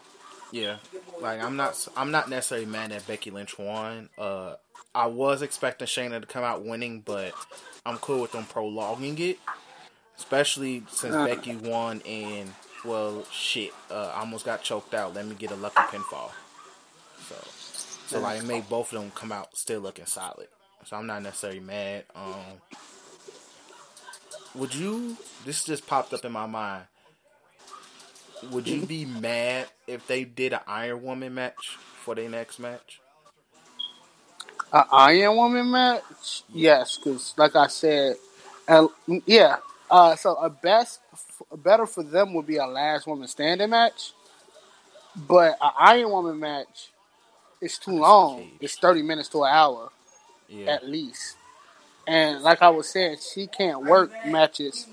Yeah, 0.51 0.77
like 1.21 1.39
I'm 1.41 1.55
not. 1.55 1.87
I'm 1.95 2.09
not 2.11 2.29
necessarily 2.29 2.65
mad 2.65 2.91
that 2.91 3.05
Becky 3.05 3.29
Lynch 3.29 3.59
won. 3.59 4.09
Uh, 4.17 4.55
I 4.95 5.07
was 5.07 5.41
expecting 5.43 5.85
Shayna 5.87 6.21
to 6.21 6.25
come 6.25 6.43
out 6.43 6.63
winning, 6.63 7.01
but 7.01 7.33
I'm 7.85 7.97
cool 7.97 8.21
with 8.21 8.31
them 8.31 8.45
prolonging 8.45 9.19
it, 9.19 9.37
especially 10.17 10.83
since 10.89 11.13
Uh. 11.13 11.25
Becky 11.25 11.55
won 11.57 12.01
and 12.01 12.51
well, 12.85 13.25
shit, 13.31 13.71
uh, 13.89 14.13
I 14.15 14.19
almost 14.19 14.45
got 14.45 14.61
choked 14.63 14.93
out. 14.93 15.13
Let 15.13 15.25
me 15.25 15.35
get 15.35 15.51
a 15.51 15.55
lucky 15.55 15.81
pinfall. 15.81 16.31
So, 17.27 17.35
so 18.07 18.19
like 18.19 18.41
it 18.41 18.45
made 18.45 18.69
both 18.69 18.93
of 18.93 19.01
them 19.01 19.11
come 19.15 19.31
out 19.31 19.55
still 19.55 19.81
looking 19.81 20.05
solid. 20.05 20.47
So 20.85 20.97
I'm 20.97 21.07
not 21.07 21.23
necessarily 21.23 21.59
mad. 21.59 22.03
Um, 22.15 22.61
would 24.53 24.75
you? 24.75 25.17
This 25.45 25.63
just 25.63 25.87
popped 25.87 26.13
up 26.13 26.23
in 26.23 26.31
my 26.31 26.45
mind. 26.45 26.83
Would 28.51 28.67
you 28.67 28.85
be 28.85 29.05
mad 29.05 29.67
if 29.87 30.05
they 30.07 30.23
did 30.23 30.53
an 30.53 30.59
Iron 30.67 31.01
Woman 31.01 31.33
match 31.33 31.77
for 32.03 32.13
their 32.13 32.29
next 32.29 32.59
match? 32.59 32.99
A 34.71 34.85
Iron 34.91 35.35
Woman 35.35 35.71
match, 35.71 36.43
yes, 36.53 36.97
because 36.97 37.33
like 37.37 37.55
I 37.55 37.67
said, 37.67 38.17
uh, 38.67 38.87
yeah. 39.25 39.57
Uh, 39.89 40.15
so 40.15 40.35
a 40.35 40.49
best, 40.49 40.99
better 41.55 41.85
for 41.85 42.03
them 42.03 42.33
would 42.33 42.47
be 42.47 42.57
a 42.57 42.65
last 42.65 43.07
woman 43.07 43.27
standing 43.27 43.69
match, 43.69 44.13
but 45.15 45.57
an 45.61 45.71
Iron 45.79 46.11
Woman 46.11 46.39
match 46.39 46.89
is 47.61 47.77
too 47.77 47.91
long. 47.99 48.51
It's 48.59 48.77
thirty 48.77 49.01
minutes 49.01 49.29
to 49.29 49.43
an 49.43 49.51
hour 49.53 49.89
Yeah, 50.49 50.73
at 50.73 50.87
least. 50.87 51.37
And 52.07 52.41
like 52.43 52.61
I 52.61 52.69
was 52.69 52.89
saying, 52.89 53.17
she 53.33 53.47
can't 53.47 53.85
work 53.85 54.11
matches 54.27 54.87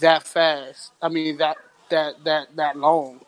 that 0.00 0.24
fast. 0.26 0.92
I 1.00 1.08
mean 1.08 1.36
that 1.38 1.56
that 1.90 2.24
that 2.24 2.56
that 2.56 2.76
long. 2.76 3.20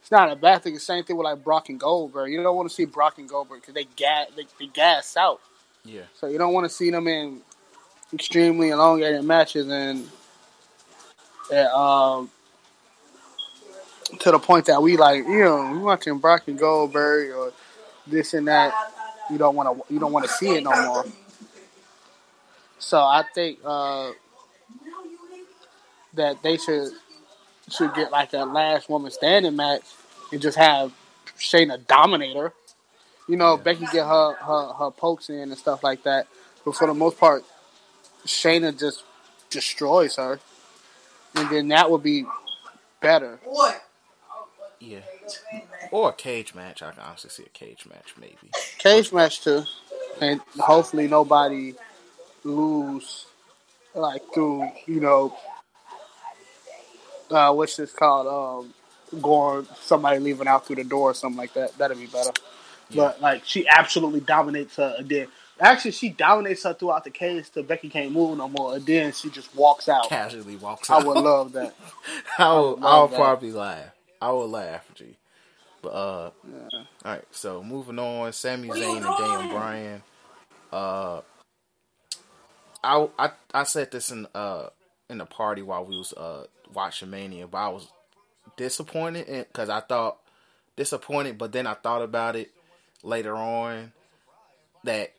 It's 0.00 0.10
not 0.10 0.32
a 0.32 0.36
bad 0.36 0.62
thing. 0.62 0.74
The 0.74 0.80
same 0.80 1.04
thing 1.04 1.16
with 1.16 1.24
like 1.24 1.44
Brock 1.44 1.68
and 1.68 1.78
Goldberg. 1.78 2.32
You 2.32 2.42
don't 2.42 2.56
want 2.56 2.68
to 2.68 2.74
see 2.74 2.86
Brock 2.86 3.18
and 3.18 3.28
Goldberg 3.28 3.60
because 3.60 3.74
they 3.74 3.84
gas 3.96 4.28
they, 4.36 4.44
they 4.58 4.66
gas 4.66 5.16
out. 5.16 5.40
yeah, 5.84 6.02
So 6.14 6.28
you 6.28 6.38
don't 6.38 6.54
want 6.54 6.64
to 6.64 6.70
see 6.74 6.90
them 6.90 7.06
in 7.08 7.42
extremely 8.12 8.70
elongated 8.70 9.24
matches 9.24 9.68
and, 9.68 10.08
and 11.52 11.68
um 11.68 12.30
to 14.20 14.30
the 14.30 14.38
point 14.38 14.66
that 14.66 14.82
we 14.82 14.96
like 14.96 15.24
you 15.24 15.40
know 15.44 15.70
we 15.72 15.78
watching 15.78 16.18
Brock 16.18 16.48
and 16.48 16.58
Goldberg 16.58 17.30
or 17.30 17.52
this 18.06 18.34
and 18.34 18.48
that. 18.48 18.72
You 19.30 19.38
don't 19.38 19.54
want 19.54 19.86
to 19.88 19.92
you 19.92 20.00
don't 20.00 20.12
want 20.12 20.26
to 20.26 20.32
see 20.32 20.50
it 20.54 20.64
no 20.64 20.70
more. 20.86 21.04
So 22.78 22.98
I 22.98 23.24
think 23.34 23.58
uh, 23.64 24.12
that 26.14 26.42
they 26.42 26.56
should 26.56 26.92
should 27.70 27.94
get 27.94 28.10
like 28.10 28.32
a 28.32 28.44
last 28.44 28.88
woman 28.88 29.10
standing 29.10 29.56
match 29.56 29.82
and 30.32 30.40
just 30.40 30.56
have 30.56 30.92
Shayna 31.38 31.86
dominate 31.86 32.36
her. 32.36 32.52
You 33.28 33.36
know, 33.36 33.56
Yeah. 33.56 33.62
Becky 33.62 33.86
get 33.92 34.06
her, 34.06 34.34
her 34.34 34.72
her 34.74 34.90
pokes 34.90 35.28
in 35.28 35.40
and 35.40 35.58
stuff 35.58 35.84
like 35.84 36.04
that. 36.04 36.26
But 36.64 36.76
for 36.76 36.86
the 36.86 36.94
most 36.94 37.18
part, 37.18 37.44
Shayna 38.26 38.78
just 38.78 39.04
destroys 39.50 40.16
her, 40.16 40.40
and 41.38 41.50
then 41.50 41.68
that 41.68 41.90
would 41.90 42.02
be 42.02 42.24
better. 43.00 43.38
yeah. 44.80 45.00
Or 45.90 46.10
a 46.10 46.12
cage 46.12 46.54
match. 46.54 46.82
I 46.82 46.92
can 46.92 47.02
honestly 47.02 47.30
see 47.30 47.44
a 47.44 47.48
cage 47.48 47.86
match 47.88 48.14
maybe. 48.20 48.36
Cage 48.78 49.12
match 49.12 49.42
too, 49.42 49.62
and 50.20 50.40
hopefully 50.58 51.08
nobody 51.08 51.74
lose 52.44 53.26
like 53.94 54.22
through 54.32 54.68
you 54.86 55.00
know 55.00 55.36
uh, 57.30 57.52
what's 57.52 57.76
this 57.76 57.92
called 57.92 58.26
um 58.26 58.74
going 59.20 59.66
somebody 59.80 60.18
leaving 60.18 60.46
out 60.46 60.66
through 60.66 60.76
the 60.76 60.84
door 60.84 61.10
or 61.10 61.14
something 61.14 61.38
like 61.38 61.54
that. 61.54 61.76
That'd 61.78 61.98
be 61.98 62.06
better. 62.06 62.32
But 62.94 63.20
like 63.20 63.44
she 63.44 63.66
absolutely 63.68 64.20
dominates 64.20 64.76
her 64.76 64.96
then 65.02 65.28
actually 65.60 65.92
she 65.92 66.10
dominates 66.10 66.62
her 66.64 66.74
throughout 66.74 67.04
the 67.04 67.10
cage 67.10 67.50
till 67.50 67.62
Becky 67.62 67.88
can't 67.88 68.12
move 68.12 68.38
no 68.38 68.48
more 68.48 68.74
and 68.76 68.86
then 68.86 69.12
she 69.12 69.30
just 69.30 69.54
walks 69.54 69.88
out. 69.88 70.08
Casually 70.08 70.56
walks 70.56 70.90
out. 70.90 71.02
I 71.02 71.06
would 71.06 71.18
love 71.18 71.52
that. 71.52 71.74
I 72.38 72.54
would, 72.54 72.80
love 72.80 72.84
I 72.84 73.02
would 73.02 73.16
probably 73.16 73.52
laugh. 73.52 73.90
I 74.20 74.32
would 74.32 74.50
laugh, 74.50 74.88
G. 74.94 75.16
But 75.82 75.88
uh, 75.90 76.30
all 76.72 76.86
right. 77.04 77.24
So 77.30 77.62
moving 77.62 77.98
on, 77.98 78.32
Sami 78.32 78.68
Zayn 78.68 78.96
and 78.96 79.18
Daniel 79.18 79.48
Bryan. 79.50 80.02
Uh, 80.72 81.20
I 82.82 83.08
I 83.18 83.30
I 83.54 83.62
said 83.64 83.90
this 83.90 84.10
in 84.10 84.26
uh 84.34 84.68
in 85.08 85.18
the 85.18 85.26
party 85.26 85.62
while 85.62 85.84
we 85.84 85.96
was 85.96 86.12
uh 86.12 86.46
watching 86.72 87.10
Mania, 87.10 87.46
but 87.46 87.58
I 87.58 87.68
was 87.68 87.88
disappointed 88.56 89.26
because 89.26 89.68
I 89.68 89.80
thought 89.80 90.18
disappointed, 90.76 91.38
but 91.38 91.52
then 91.52 91.66
I 91.66 91.74
thought 91.74 92.02
about 92.02 92.36
it 92.36 92.50
later 93.02 93.36
on 93.36 93.92
that 94.84 95.12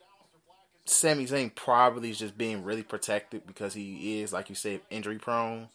Sami 0.89 1.25
Zayn 1.25 1.53
probably 1.53 2.10
is 2.10 2.19
just 2.19 2.38
being 2.38 2.63
really 2.63 2.84
protected 2.84 3.46
because 3.46 3.74
he 3.74 4.22
is, 4.22 4.34
like 4.34 4.50
you 4.50 4.55
said, 4.55 4.81
injury 4.89 5.17
prone. 5.17 5.69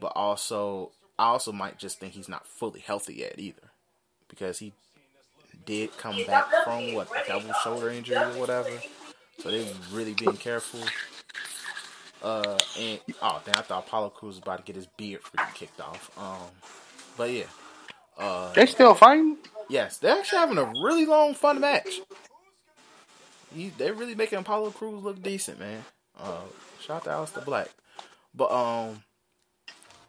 But 0.00 0.12
also, 0.16 0.90
I 1.18 1.26
also 1.26 1.52
might 1.52 1.78
just 1.78 2.00
think 2.00 2.14
he's 2.14 2.28
not 2.28 2.46
fully 2.46 2.80
healthy 2.80 3.14
yet 3.14 3.34
either, 3.38 3.70
because 4.28 4.58
he 4.58 4.72
did 5.66 5.96
come 5.98 6.16
back 6.26 6.46
from 6.64 6.94
what 6.94 7.08
a 7.10 7.28
double 7.28 7.52
shoulder 7.62 7.90
injury 7.90 8.16
or 8.16 8.38
whatever. 8.38 8.70
So 9.38 9.50
they're 9.50 9.66
really 9.92 10.14
being 10.14 10.36
careful. 10.36 10.80
Uh, 12.22 12.58
and 12.78 13.00
oh, 13.22 13.42
then 13.44 13.54
I 13.56 13.62
thought 13.62 13.86
Apollo 13.86 14.10
Crews 14.10 14.36
was 14.36 14.38
about 14.38 14.58
to 14.58 14.64
get 14.64 14.76
his 14.76 14.86
beard 14.86 15.20
freaking 15.22 15.54
kicked 15.54 15.80
off. 15.80 16.10
Um, 16.18 16.50
but 17.16 17.30
yeah, 17.30 17.44
uh, 18.18 18.52
They 18.52 18.66
still 18.66 18.94
fighting? 18.94 19.36
Yes, 19.68 19.98
they're 19.98 20.18
actually 20.18 20.38
having 20.38 20.58
a 20.58 20.72
really 20.82 21.06
long, 21.06 21.34
fun 21.34 21.60
match. 21.60 22.00
You, 23.54 23.70
they're 23.78 23.94
really 23.94 24.14
making 24.14 24.38
Apollo 24.38 24.70
Crews 24.72 25.02
look 25.02 25.22
decent, 25.22 25.58
man. 25.58 25.84
Uh, 26.18 26.40
shout 26.80 27.06
out 27.06 27.26
to 27.26 27.40
Aleister 27.40 27.44
Black, 27.44 27.68
but 28.34 28.50
um, 28.50 29.02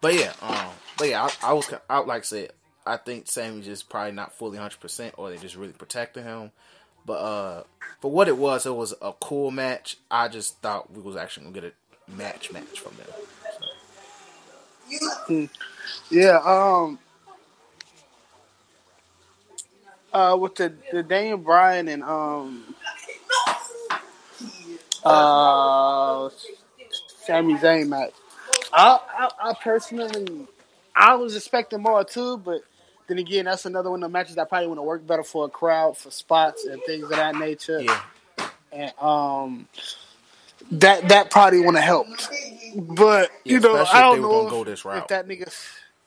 but 0.02 0.14
yeah, 0.14 0.34
um, 0.42 0.70
but 0.98 1.10
yeah, 1.10 1.24
I, 1.24 1.50
I 1.50 1.54
was 1.54 1.74
I 1.90 2.00
like 2.00 2.22
I 2.22 2.26
said, 2.26 2.52
I 2.86 2.98
think 2.98 3.28
Sami's 3.28 3.66
just 3.66 3.90
probably 3.90 4.12
not 4.12 4.34
fully 4.34 4.58
hundred 4.58 4.80
percent, 4.80 5.16
or 5.18 5.30
they 5.30 5.38
just 5.38 5.56
really 5.56 5.74
protecting 5.74 6.24
him. 6.24 6.52
But 7.06 7.14
uh, 7.14 7.64
for 8.02 8.12
what 8.12 8.28
it 8.28 8.38
was, 8.38 8.66
it 8.66 8.76
was 8.76 8.94
a 9.02 9.14
cool 9.14 9.52
match. 9.52 9.98
I 10.10 10.28
just 10.28 10.60
thought 10.62 10.92
we 10.92 11.02
was 11.02 11.16
actually 11.16 11.46
gonna 11.46 11.62
get 11.62 11.74
a 11.74 12.12
match 12.12 12.52
match 12.52 12.80
from 12.80 12.94
them. 12.98 13.08
Yeah, 16.10 16.40
um 16.44 17.00
uh 20.14 20.38
with 20.40 20.56
the 20.56 20.74
the 20.92 21.04
Daniel 21.04 21.38
Bryan 21.38 21.88
and 21.88 22.04
um 22.04 22.76
uh 25.06 26.30
Sami 27.26 27.56
Zayn 27.56 27.90
match. 27.90 28.14
I, 28.74 29.00
I 29.10 29.50
I 29.52 29.54
personally 29.64 30.48
I 30.96 31.16
was 31.16 31.36
expecting 31.36 31.82
more 31.84 32.04
too, 32.06 32.38
but 32.38 32.62
then 33.08 33.20
again 33.20 33.46
that's 33.46 33.66
another 33.66 33.92
one 33.92 34.04
of 34.04 34.12
the 34.12 34.14
matches 34.14 34.36
that 34.36 34.50
probably 34.50 34.68
want 34.68 34.80
to 34.80 34.84
work 34.84 35.08
better 35.08 35.24
for 35.24 35.46
a 35.46 35.50
crowd 35.50 35.98
for 35.98 36.12
spots 36.12 36.66
and 36.66 36.82
things 36.84 37.06
of 37.06 37.12
that 37.12 37.36
nature. 37.36 37.86
Yeah, 37.86 38.02
And 38.72 38.94
um 39.00 39.68
that 40.72 41.10
that 41.10 41.32
probably 41.32 41.62
would 41.62 41.76
have 41.76 41.84
helped. 41.86 42.30
But 42.76 43.32
Yeah, 43.46 43.60
you 43.60 43.60
know, 43.62 43.88
I 43.92 44.02
if 44.02 44.10
they 44.10 44.18
don't 44.18 44.22
were 44.22 44.30
know 44.30 44.30
gonna 44.30 44.48
go 44.48 44.64
if, 44.66 44.66
this 44.66 44.86
if 44.94 45.08
route. 45.08 45.10
that 45.10 45.28
nigga 45.28 45.54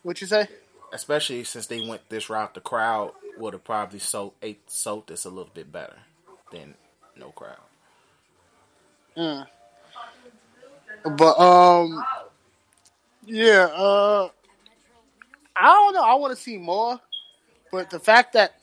What 0.03 0.21
you 0.21 0.27
say? 0.29 0.49
Especially 0.93 1.45
since 1.45 1.67
they 1.69 1.81
went 1.81 2.09
this 2.11 2.31
route, 2.31 2.55
the 2.55 2.61
crowd 2.63 3.15
would 3.37 3.55
have 3.55 3.65
probably 3.65 4.01
sold 4.01 4.35
sold 4.69 5.09
this 5.09 5.25
a 5.27 5.31
little 5.31 5.53
bit 5.55 5.73
better 5.73 5.99
than 6.51 6.77
no 7.17 7.33
crowd. 7.33 7.59
Mm. 9.19 9.47
But 11.17 11.39
um, 11.41 12.05
yeah. 13.27 13.69
Uh, 13.75 14.29
I 15.57 15.65
don't 15.65 15.95
know. 15.95 16.03
I 16.03 16.15
want 16.15 16.37
to 16.37 16.41
see 16.41 16.57
more, 16.57 17.01
but 17.73 17.91
the 17.91 17.99
fact 17.99 18.35
that 18.35 18.55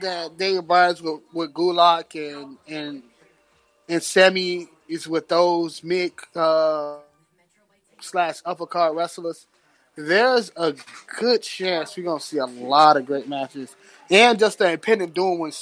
that 0.00 0.36
Daniel 0.36 0.62
Bryan's 0.62 1.00
with, 1.00 1.20
with 1.32 1.54
Gulak 1.54 2.14
and 2.14 2.58
and 2.68 3.02
and 3.88 4.02
Sami 4.02 4.68
is 4.88 5.08
with 5.08 5.28
those 5.28 5.82
mid 5.82 6.12
uh, 6.36 6.98
slash 8.00 8.36
uppercard 8.44 8.94
wrestlers, 8.94 9.46
there's 9.96 10.52
a 10.56 10.74
good 11.18 11.42
chance 11.42 11.96
we're 11.96 12.04
gonna 12.04 12.20
see 12.20 12.38
a 12.38 12.46
lot 12.46 12.98
of 12.98 13.06
great 13.06 13.26
matches. 13.26 13.74
And 14.10 14.38
just 14.38 14.58
the 14.58 14.70
impending 14.70 15.10
doom 15.10 15.38
when 15.38 15.52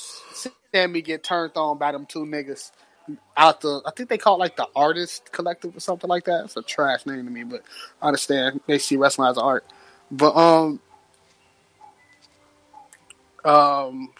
Sami 0.75 1.03
get 1.03 1.23
turned 1.23 1.53
on 1.55 1.79
by 1.79 1.93
them 1.93 2.07
two 2.07 2.25
niggas 2.25 2.73
out 3.37 3.61
the 3.61 3.82
I 3.87 3.90
think 3.97 4.09
they 4.09 4.18
call 4.18 4.37
it 4.37 4.40
like 4.40 4.56
the 4.56 4.68
artist 4.75 5.32
collective 5.32 5.76
or 5.76 5.80
something 5.80 6.09
like 6.09 6.25
that. 6.25 6.44
It's 6.44 6.56
a 6.56 6.62
trash 6.62 7.06
name 7.06 7.25
to 7.25 7.30
me, 7.30 7.44
but 7.44 7.62
I 8.00 8.09
understand 8.09 8.61
they 8.66 8.78
see 8.78 8.97
wrestling 8.97 9.30
as 9.30 9.38
art. 9.38 9.64
But 10.11 10.37
um 10.37 10.80
um 13.44 14.11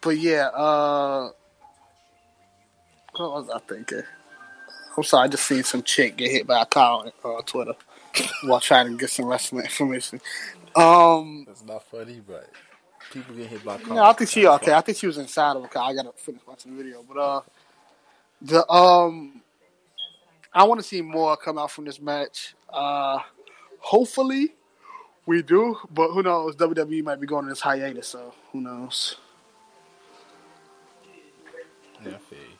but 0.00 0.18
yeah, 0.18 0.48
uh 0.48 1.30
what 3.16 3.32
was 3.32 3.50
I 3.50 3.58
thinking? 3.60 4.02
I'm 4.96 5.02
sorry, 5.04 5.24
I 5.24 5.28
just 5.28 5.46
seen 5.46 5.64
some 5.64 5.82
chick 5.82 6.16
get 6.16 6.30
hit 6.30 6.46
by 6.46 6.62
a 6.62 6.66
car 6.66 7.00
on 7.00 7.12
uh, 7.38 7.42
Twitter 7.42 7.74
while 8.44 8.60
trying 8.60 8.88
to 8.88 8.96
get 8.96 9.10
some 9.10 9.26
wrestling 9.26 9.64
information. 9.64 10.20
Um 10.74 11.44
That's 11.46 11.64
not 11.64 11.84
funny, 11.84 12.20
but 12.26 12.48
people 13.12 13.34
get 13.34 13.48
hit 13.48 13.64
by 13.64 13.76
cars. 13.76 13.88
No, 13.88 14.02
I 14.02 14.12
think 14.12 14.30
she 14.30 14.46
okay. 14.46 14.72
I 14.72 14.80
think 14.80 14.98
she 14.98 15.06
was 15.06 15.18
inside 15.18 15.56
of 15.56 15.64
a 15.64 15.68
car. 15.68 15.90
I 15.90 15.94
gotta 15.94 16.12
finish 16.16 16.40
watching 16.46 16.76
the 16.76 16.82
video, 16.82 17.04
but 17.06 17.18
uh, 17.18 17.40
the 18.42 18.68
um, 18.70 19.42
I 20.52 20.64
want 20.64 20.80
to 20.80 20.86
see 20.86 21.02
more 21.02 21.36
come 21.36 21.58
out 21.58 21.70
from 21.70 21.84
this 21.84 22.00
match. 22.00 22.54
Uh, 22.68 23.18
hopefully 23.78 24.54
we 25.26 25.42
do, 25.42 25.78
but 25.90 26.10
who 26.10 26.22
knows? 26.22 26.56
WWE 26.56 27.02
might 27.02 27.20
be 27.20 27.26
going 27.26 27.44
on 27.44 27.48
this 27.48 27.60
hiatus, 27.60 28.08
so 28.08 28.34
who 28.52 28.60
knows? 28.60 29.16
Yeah, 32.04 32.12
I 32.12 32.18
feel 32.18 32.38
you. 32.38 32.54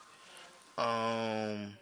Um, 0.76 1.76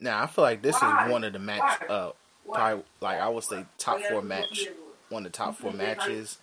now 0.00 0.22
I 0.22 0.26
feel 0.26 0.44
like 0.44 0.62
this 0.62 0.76
is 0.76 0.82
one 0.82 1.24
of 1.24 1.32
the 1.32 1.38
match. 1.38 1.80
Uh, 1.88 2.10
probably 2.50 2.84
like 3.00 3.20
I 3.20 3.28
would 3.28 3.44
say 3.44 3.64
top 3.78 4.00
four 4.02 4.22
match 4.22 4.68
one 5.14 5.24
of 5.24 5.32
the 5.32 5.36
top 5.36 5.56
four 5.56 5.72
matches. 5.72 6.38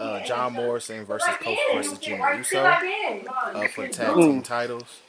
Uh, 0.00 0.24
John 0.24 0.54
Morrison 0.54 1.04
versus 1.04 1.28
Kofi 1.42 1.56
versus 1.74 1.98
Jimmy 1.98 2.22
Uso 2.38 2.62
uh, 2.62 3.68
for 3.68 3.88
tag 3.88 4.14
team 4.14 4.42
titles. 4.42 5.00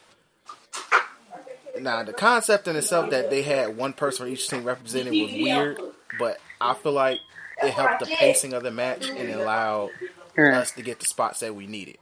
Now, 1.80 2.04
the 2.04 2.14
concept 2.14 2.68
in 2.68 2.76
itself 2.76 3.12
that 3.12 3.30
they 3.30 3.44
had 3.44 3.78
one 3.78 3.94
person 3.94 4.26
from 4.26 4.34
each 4.34 4.48
team 4.50 4.64
represented 4.64 5.12
was 5.14 5.32
weird, 5.32 5.80
but 6.18 6.40
I 6.60 6.74
feel 6.74 6.94
like 6.94 7.20
it 7.62 7.72
helped 7.72 8.00
the 8.00 8.08
pacing 8.08 8.54
of 8.54 8.64
the 8.64 8.72
match 8.72 9.10
and 9.10 9.30
allowed 9.30 9.92
us 10.38 10.72
to 10.72 10.82
get 10.82 11.00
the 11.00 11.06
spots 11.06 11.42
that 11.42 11.56
we 11.56 11.68
needed. 11.68 11.98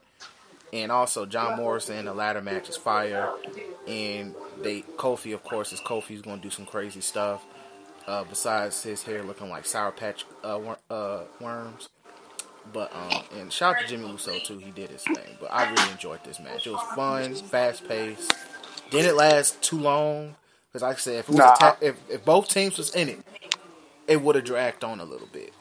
And 0.72 0.92
also, 0.92 1.26
John 1.26 1.58
Morrison, 1.58 2.06
the 2.06 2.14
ladder 2.14 2.42
match 2.42 2.68
is 2.70 2.78
fire, 2.78 3.32
and 3.88 4.34
they 4.62 4.82
Kofi, 4.82 5.34
of 5.34 5.44
course, 5.44 5.72
is 5.72 5.80
Kofi's 5.80 6.22
going 6.22 6.38
to 6.38 6.44
do 6.44 6.50
some 6.50 6.66
crazy 6.66 7.02
stuff. 7.02 7.44
Uh, 8.08 8.24
besides 8.26 8.84
his 8.84 9.04
hair 9.04 9.24
looking 9.24 9.50
like 9.50 9.66
Sour 9.66 9.92
Patch 9.92 10.26
uh, 10.44 10.60
wor- 10.62 10.80
uh, 10.90 11.22
worms. 11.40 11.90
But 12.72 12.94
um, 12.96 13.24
and 13.40 13.52
shout 13.54 13.76
out 13.76 13.82
to 13.82 13.88
Jimmy 13.88 14.10
Uso 14.12 14.40
too. 14.40 14.58
He 14.60 14.72
did 14.72 14.90
his 14.90 15.04
thing. 15.04 15.38
But 15.40 15.52
I 15.54 15.70
really 15.72 15.92
enjoyed 15.92 16.24
this 16.24 16.40
match. 16.40 16.68
It 16.68 16.72
was 16.72 16.82
fun, 16.96 17.34
fast 17.36 17.88
paced. 17.88 18.34
Didn't 18.90 19.16
last 19.18 19.62
too 19.62 19.80
long 19.80 20.36
because, 20.68 20.82
like 20.84 20.96
I 20.96 21.00
said, 21.00 21.16
if, 21.16 21.30
it 21.30 21.36
was 21.36 21.38
Nah, 21.40 21.56
ta- 21.56 21.78
if 21.82 21.96
if 22.10 22.24
both 22.26 22.48
teams 22.50 22.78
was 22.78 22.94
in 22.96 23.10
it, 23.10 23.20
it 24.08 24.22
would 24.22 24.36
have 24.36 24.46
dragged 24.46 24.84
on 24.84 25.00
a 25.00 25.06
little 25.06 25.28
bit. 25.32 25.54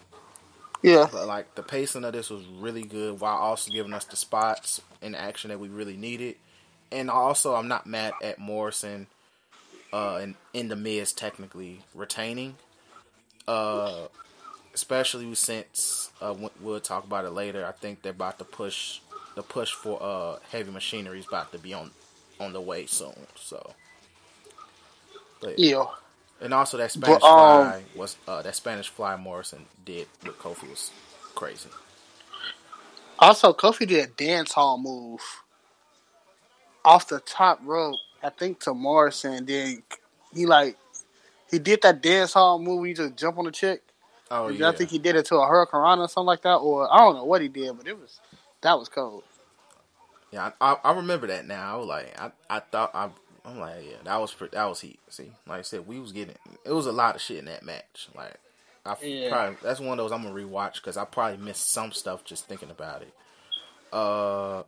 Yeah, 0.83 1.09
But 1.13 1.27
like 1.29 1.55
the 1.55 1.63
pacing 1.63 2.05
of 2.05 2.13
this 2.13 2.31
was 2.31 2.45
really 2.47 2.83
good, 2.85 3.21
while 3.21 3.37
also 3.37 3.71
giving 3.73 3.93
us 3.93 4.05
the 4.05 4.17
spots 4.17 4.81
and 5.01 5.17
action 5.17 5.51
that 5.51 5.61
we 5.61 5.69
really 5.69 5.97
needed. 5.97 6.37
And 6.91 7.11
also, 7.11 7.55
I'm 7.55 7.69
not 7.69 7.87
mad 7.87 8.15
at 8.23 8.39
Morrison 8.39 9.07
uh, 9.93 10.21
in, 10.23 10.37
in 10.55 10.69
the 10.69 10.77
Miz 10.77 11.13
technically 11.15 11.87
retaining, 11.95 12.59
uh, 13.49 14.09
especially 14.75 15.35
since 15.37 16.13
uh, 16.21 16.35
we- 16.39 16.51
we'll 16.61 16.81
talk 16.81 17.05
about 17.05 17.25
it 17.27 17.31
later. 17.33 17.67
I 17.67 17.73
think 17.73 18.03
they're 18.03 18.13
about 18.13 18.39
to 18.41 18.47
push 18.47 19.01
the 19.37 19.43
push 19.45 19.73
for 19.75 20.03
uh, 20.03 20.39
heavy 20.51 20.71
machinery 20.73 21.21
is 21.21 21.27
about 21.27 21.53
to 21.53 21.59
be 21.59 21.75
on 21.75 21.93
on 22.41 22.53
the 22.53 22.61
way 22.63 22.87
soon. 22.87 23.27
So, 23.37 23.77
but, 25.41 25.59
yeah. 25.59 25.85
and 26.41 26.55
also 26.55 26.79
that 26.79 26.93
Spanish 26.93 27.23
But, 27.23 27.39
um, 27.39 27.75
fly 27.75 27.87
was 27.95 28.19
uh, 28.29 28.43
that 28.43 28.57
Spanish 28.57 28.89
fly 28.91 29.17
Morrison 29.17 29.69
did 29.85 30.09
with 30.23 30.39
Kofi 30.39 30.69
was 30.69 30.93
crazy. 31.35 31.71
Also, 33.19 33.53
Kofi 33.55 33.87
did 33.87 34.05
a 34.09 34.13
dance 34.13 34.53
hall 34.53 34.79
move 34.79 35.21
off 36.85 37.09
the 37.09 37.21
top 37.21 37.61
rope. 37.65 38.01
I 38.23 38.31
think 38.31 38.61
to 38.61 38.75
Morrison. 38.75 39.45
Then 39.47 39.83
he 40.35 40.47
like 40.47 40.77
he 41.51 41.59
did 41.59 41.83
that 41.83 42.03
dance 42.03 42.33
hall 42.35 42.59
move. 42.59 42.85
He 42.87 42.95
just 42.95 43.17
jump 43.17 43.39
on 43.39 43.45
the 43.45 43.51
chick. 43.51 43.83
Oh 44.31 44.49
I 44.49 44.53
yeah, 44.53 44.73
think 44.73 44.91
he 44.91 44.99
did 44.99 45.17
it 45.17 45.27
to 45.27 45.37
a 45.37 45.47
hurricane 45.47 45.99
or 45.99 46.09
something 46.09 46.27
like 46.27 46.43
that, 46.43 46.57
or 46.57 46.93
I 46.93 46.99
don't 46.99 47.17
know 47.17 47.25
what 47.25 47.43
he 47.43 47.49
did, 47.49 47.77
but 47.77 47.87
it 47.87 47.99
was 47.99 48.21
that 48.63 48.79
was 48.79 48.89
cold. 48.89 49.25
yeah. 50.31 50.53
I, 50.61 50.73
I, 50.73 50.77
I 50.85 50.93
remember 50.95 51.27
that 51.27 51.47
now. 51.47 51.75
I 51.75 51.77
was 51.79 51.87
like, 51.87 52.21
I, 52.21 52.31
I 52.49 52.61
thought 52.61 52.91
I, 52.95 53.11
I'm 53.45 53.59
like, 53.59 53.85
yeah, 53.85 53.97
that 54.05 54.21
was 54.21 54.35
that 54.53 54.65
was 54.67 54.81
heat. 54.81 54.99
See, 55.09 55.33
like 55.47 55.59
I 55.59 55.63
said, 55.63 55.87
we 55.87 55.99
was 55.99 56.13
getting 56.13 56.35
it 56.65 56.73
was 56.73 56.87
a 56.87 56.93
lot 56.93 57.15
of 57.17 57.21
shit 57.21 57.39
in 57.39 57.45
that 57.47 57.65
match. 57.65 58.09
Like, 58.15 58.35
I 58.87 58.97
Yeah. 59.03 59.29
probably 59.31 59.57
that's 59.63 59.81
one 59.81 59.99
of 59.99 60.05
those 60.05 60.13
I'm 60.13 60.23
gonna 60.23 60.35
rewatch 60.35 60.75
because 60.75 60.97
I 60.97 61.05
probably 61.05 61.45
missed 61.45 61.73
some 61.73 61.93
stuff 61.93 62.25
just 62.25 62.47
thinking 62.47 62.71
about 62.71 63.03
it. 63.03 63.13
Uh, 63.93 64.63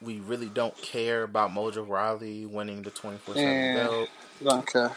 we 0.00 0.20
really 0.20 0.50
don't 0.50 0.80
care 0.82 1.24
about 1.24 1.50
Mojo 1.52 1.88
Rawley 1.88 2.46
winning 2.46 2.84
the 2.84 2.90
24 2.92 3.36
seven 3.36 3.70
Yeah. 3.70 3.72
belt. 3.72 4.10
Okay. 4.46 4.88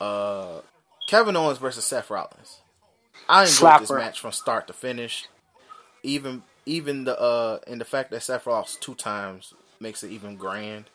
uh, 0.00 0.62
Kevin 1.08 1.36
Owens 1.36 1.58
versus 1.58 1.86
Seth 1.86 2.10
Rollins. 2.10 2.62
I 3.28 3.46
enjoyed 3.48 3.78
this 3.78 3.92
match 3.94 4.20
from 4.20 4.32
start 4.32 4.66
to 4.68 4.74
finish. 4.74 5.30
Even 6.02 6.44
even 6.66 7.04
the 7.04 7.18
uh 7.20 7.60
and 7.66 7.80
the 7.80 7.84
fact 7.86 8.10
that 8.10 8.22
Seth 8.22 8.46
lost 8.46 8.82
two 8.82 8.94
times 8.94 9.54
makes 9.80 10.02
it 10.04 10.10
even 10.10 10.36
grand. 10.36 10.90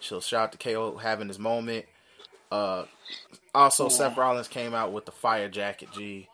So 0.00 0.20
shout 0.20 0.44
out 0.44 0.52
to 0.52 0.58
KO 0.58 0.98
having 0.98 1.28
his 1.28 1.38
moment. 1.38 1.86
Uh, 2.50 2.86
also 3.54 3.88
Seth 3.88 4.16
Rollins 4.16 4.48
came 4.48 4.74
out 4.74 4.92
with 4.92 5.06
the 5.06 5.12
fire 5.12 5.48
jacket 5.48 5.90
G, 5.92 6.30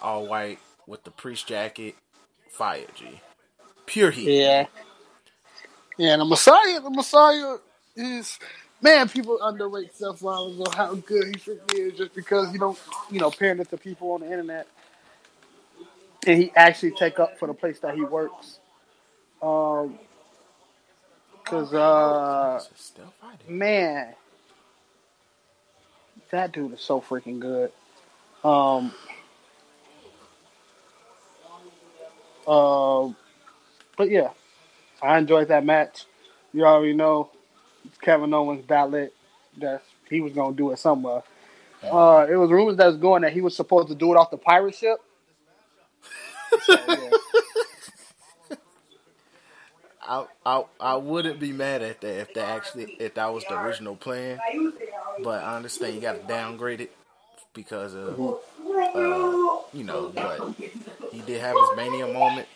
all 0.00 0.26
white 0.26 0.62
with 0.86 1.04
the 1.04 1.12
priest 1.12 1.48
jacket, 1.48 1.98
fire 2.48 2.86
G, 2.94 3.24
pure 3.86 4.10
heat. 4.12 4.38
Yeah. 4.38 4.66
Yeah, 5.98 6.14
and 6.14 6.22
the 6.22 6.26
Messiah, 6.26 6.80
the 6.82 6.90
Messiah 6.90 7.56
is 7.96 8.38
man. 8.82 9.08
People 9.08 9.38
underrate 9.42 9.96
Seth 9.96 10.22
Rollins 10.22 10.60
on 10.60 10.72
how 10.76 10.94
good 10.96 11.28
he 11.28 11.34
freaking 11.34 11.74
is 11.78 11.98
just 11.98 12.14
because 12.14 12.52
you 12.52 12.60
don't, 12.60 12.78
you 13.10 13.20
know, 13.20 13.32
pander 13.32 13.64
to 13.64 13.78
people 13.78 14.12
on 14.12 14.20
the 14.20 14.26
internet, 14.26 14.68
and 16.26 16.38
he 16.42 16.52
actually 16.56 16.92
take 16.92 17.20
up 17.20 17.38
for 17.38 17.48
the 17.48 17.54
place 17.54 17.80
that 17.80 17.94
he 17.94 18.02
works. 18.02 18.60
Um, 19.42 19.98
cause 21.44 21.74
uh, 21.74 22.60
man, 23.48 24.14
that 26.30 26.52
dude 26.52 26.74
is 26.74 26.82
so 26.82 27.00
freaking 27.00 27.40
good. 27.40 27.72
Um, 28.44 28.92
um, 32.48 33.16
but 33.96 34.10
yeah, 34.10 34.30
I 35.02 35.18
enjoyed 35.18 35.48
that 35.48 35.64
match. 35.64 36.04
You 36.52 36.64
already 36.66 36.94
know 36.94 37.30
Kevin 38.00 38.34
Owens 38.34 38.64
ballot 38.66 39.14
that 39.58 39.82
he 40.08 40.20
was 40.20 40.32
gonna 40.32 40.56
do 40.56 40.70
it 40.72 40.78
somewhere. 40.78 41.22
Uh, 41.82 42.26
it 42.30 42.36
was 42.36 42.50
rumors 42.50 42.76
that 42.76 42.86
was 42.86 42.96
going 42.96 43.22
that 43.22 43.32
he 43.32 43.40
was 43.40 43.56
supposed 43.56 43.88
to 43.88 43.94
do 43.94 44.12
it 44.12 44.16
off 44.16 44.30
the 44.30 44.36
pirate 44.38 44.74
ship. 44.74 44.98
So, 46.60 46.76
yeah. 46.88 47.10
I, 50.02 50.24
I 50.44 50.64
I 50.80 50.94
wouldn't 50.96 51.38
be 51.40 51.52
mad 51.52 51.82
at 51.82 52.00
that 52.00 52.20
if 52.20 52.34
that 52.34 52.48
actually 52.48 52.96
if 52.98 53.14
that 53.14 53.32
was 53.32 53.44
the 53.44 53.58
original 53.60 53.96
plan, 53.96 54.38
but 55.22 55.42
I 55.42 55.56
understand 55.56 55.94
you 55.94 56.00
got 56.00 56.20
to 56.20 56.26
downgrade 56.26 56.80
it 56.80 56.92
because 57.54 57.94
of 57.94 58.20
uh, 58.20 58.34
you 59.72 59.84
know 59.84 60.10
what 60.14 60.54
he 61.12 61.20
did 61.22 61.40
have 61.40 61.56
his 61.56 61.68
mania 61.76 62.06
moment 62.08 62.48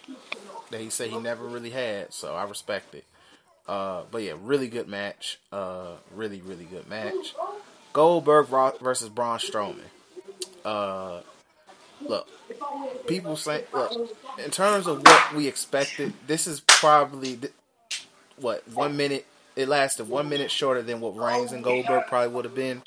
that 0.74 0.80
he 0.80 0.90
said 0.90 1.08
he 1.08 1.18
never 1.18 1.44
really 1.44 1.70
had, 1.70 2.12
so 2.12 2.34
I 2.34 2.42
respect 2.44 2.96
it. 2.96 3.04
Uh, 3.68 4.02
but 4.10 4.22
yeah, 4.24 4.32
really 4.42 4.66
good 4.66 4.88
match. 4.88 5.38
Uh, 5.52 5.92
really 6.12 6.40
really 6.40 6.64
good 6.64 6.88
match. 6.88 7.34
Goldberg 7.92 8.48
versus 8.80 9.08
Braun 9.08 9.38
Strowman. 9.38 9.84
Uh, 10.64 11.20
look, 12.02 12.28
people 13.06 13.36
say, 13.36 13.64
look, 13.72 14.10
in 14.44 14.50
terms 14.50 14.88
of 14.88 15.02
what 15.06 15.34
we 15.34 15.46
expected, 15.46 16.12
this 16.26 16.48
is 16.48 16.60
probably 16.60 17.38
what 18.36 18.66
one 18.68 18.96
minute. 18.96 19.26
It 19.54 19.68
lasted 19.68 20.08
one 20.08 20.28
minute 20.28 20.50
shorter 20.50 20.82
than 20.82 21.00
what 21.00 21.16
Reigns 21.16 21.52
and 21.52 21.62
Goldberg 21.62 22.08
probably 22.08 22.34
would 22.34 22.44
have 22.44 22.56
been. 22.56 22.82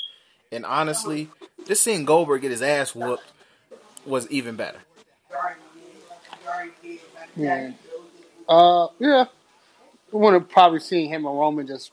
And 0.52 0.66
honestly, 0.66 1.30
just 1.66 1.82
seeing 1.82 2.04
Goldberg 2.04 2.42
get 2.42 2.52
his 2.52 2.62
ass 2.62 2.94
whooped 2.94 3.24
was 4.06 4.30
even 4.30 4.58
better. 4.58 4.80
Yeah. 7.36 7.72
Uh, 8.48 8.88
yeah. 9.00 9.26
We 10.12 10.20
would 10.20 10.34
have 10.34 10.50
probably 10.50 10.80
seen 10.80 11.10
him 11.10 11.26
and 11.26 11.38
Roman 11.38 11.68
just 11.68 11.92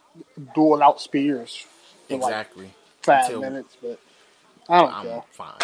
duel 0.55 0.83
out 0.83 1.01
spears. 1.01 1.67
Exactly. 2.09 2.65
Like 2.65 2.75
five 3.03 3.25
Until 3.25 3.41
minutes, 3.41 3.77
but 3.83 4.01
I 4.69 4.81
don't 4.81 4.95
I'm 4.95 5.07
care. 5.07 5.23
Fine. 5.33 5.55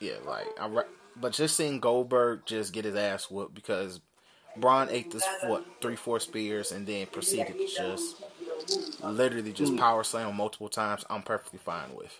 Yeah, 0.00 0.14
like 0.26 0.46
I. 0.60 0.66
Re- 0.68 0.82
but 1.16 1.32
just 1.32 1.56
seeing 1.56 1.78
Goldberg 1.78 2.40
just 2.44 2.72
get 2.72 2.84
his 2.84 2.96
ass 2.96 3.30
whooped 3.30 3.54
because 3.54 4.00
Braun 4.56 4.88
ate 4.90 5.10
this 5.12 5.24
what 5.44 5.64
three 5.80 5.96
four 5.96 6.20
spears 6.20 6.72
and 6.72 6.86
then 6.86 7.06
proceeded 7.06 7.56
to 7.56 7.66
just 7.66 8.22
literally 9.02 9.52
just 9.52 9.72
hmm. 9.72 9.78
power 9.78 10.04
slam 10.04 10.36
multiple 10.36 10.68
times. 10.68 11.04
I'm 11.08 11.22
perfectly 11.22 11.60
fine 11.64 11.94
with. 11.94 12.18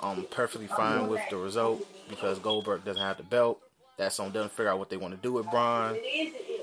I'm 0.00 0.24
perfectly 0.24 0.68
fine 0.68 1.08
with 1.08 1.20
the 1.30 1.36
result 1.36 1.86
because 2.08 2.38
Goldberg 2.38 2.84
doesn't 2.84 3.02
have 3.02 3.18
the 3.18 3.22
belt. 3.22 3.60
That's 4.00 4.18
on 4.18 4.32
them 4.32 4.44
to 4.44 4.48
figure 4.48 4.70
out 4.70 4.78
what 4.78 4.88
they 4.88 4.96
want 4.96 5.12
to 5.14 5.20
do 5.20 5.34
with 5.34 5.50
Braun. 5.50 5.94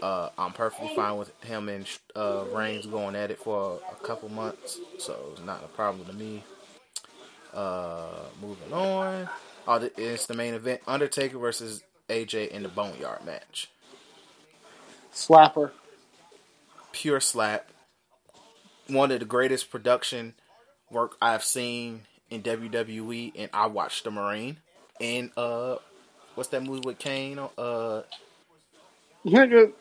Uh, 0.02 0.30
I'm 0.40 0.54
perfectly 0.54 0.90
fine 0.96 1.18
with 1.18 1.32
him 1.44 1.70
and 1.70 1.88
uh, 2.16 2.46
Reigns 2.52 2.88
going 2.88 3.16
at 3.16 3.30
it 3.30 3.38
for 3.38 3.80
a 3.92 4.04
couple 4.04 4.28
months, 4.30 4.80
so 4.98 5.16
it's 5.34 5.44
not 5.44 5.64
a 5.64 5.68
problem 5.68 6.08
to 6.08 6.14
me. 6.14 6.44
Uh, 7.54 8.24
moving 8.42 8.74
on, 8.74 9.30
oh, 9.68 9.90
it's 9.98 10.26
the 10.26 10.34
main 10.34 10.56
event: 10.56 10.82
Undertaker 10.88 11.38
versus 11.38 11.84
AJ 12.10 12.48
in 12.48 12.64
the 12.64 12.70
Boneyard 12.70 13.24
match. 13.24 13.70
Slapper, 15.14 15.70
pure 16.92 17.20
slap. 17.20 17.70
One 18.88 19.12
of 19.12 19.20
the 19.20 19.26
greatest 19.26 19.70
production 19.70 20.34
work 20.90 21.16
I've 21.22 21.44
seen 21.44 22.02
in 22.32 22.42
WWE, 22.42 23.34
and 23.36 23.52
I 23.54 23.68
watched 23.68 24.06
the 24.06 24.10
Marine 24.10 24.58
and 25.00 25.30
uh, 25.38 25.78
what's 26.38 26.50
that 26.50 26.64
movie 26.64 26.82
with 26.86 27.00
Kane? 27.00 27.40
Uh, 27.58 28.04
nigga, 29.26 29.72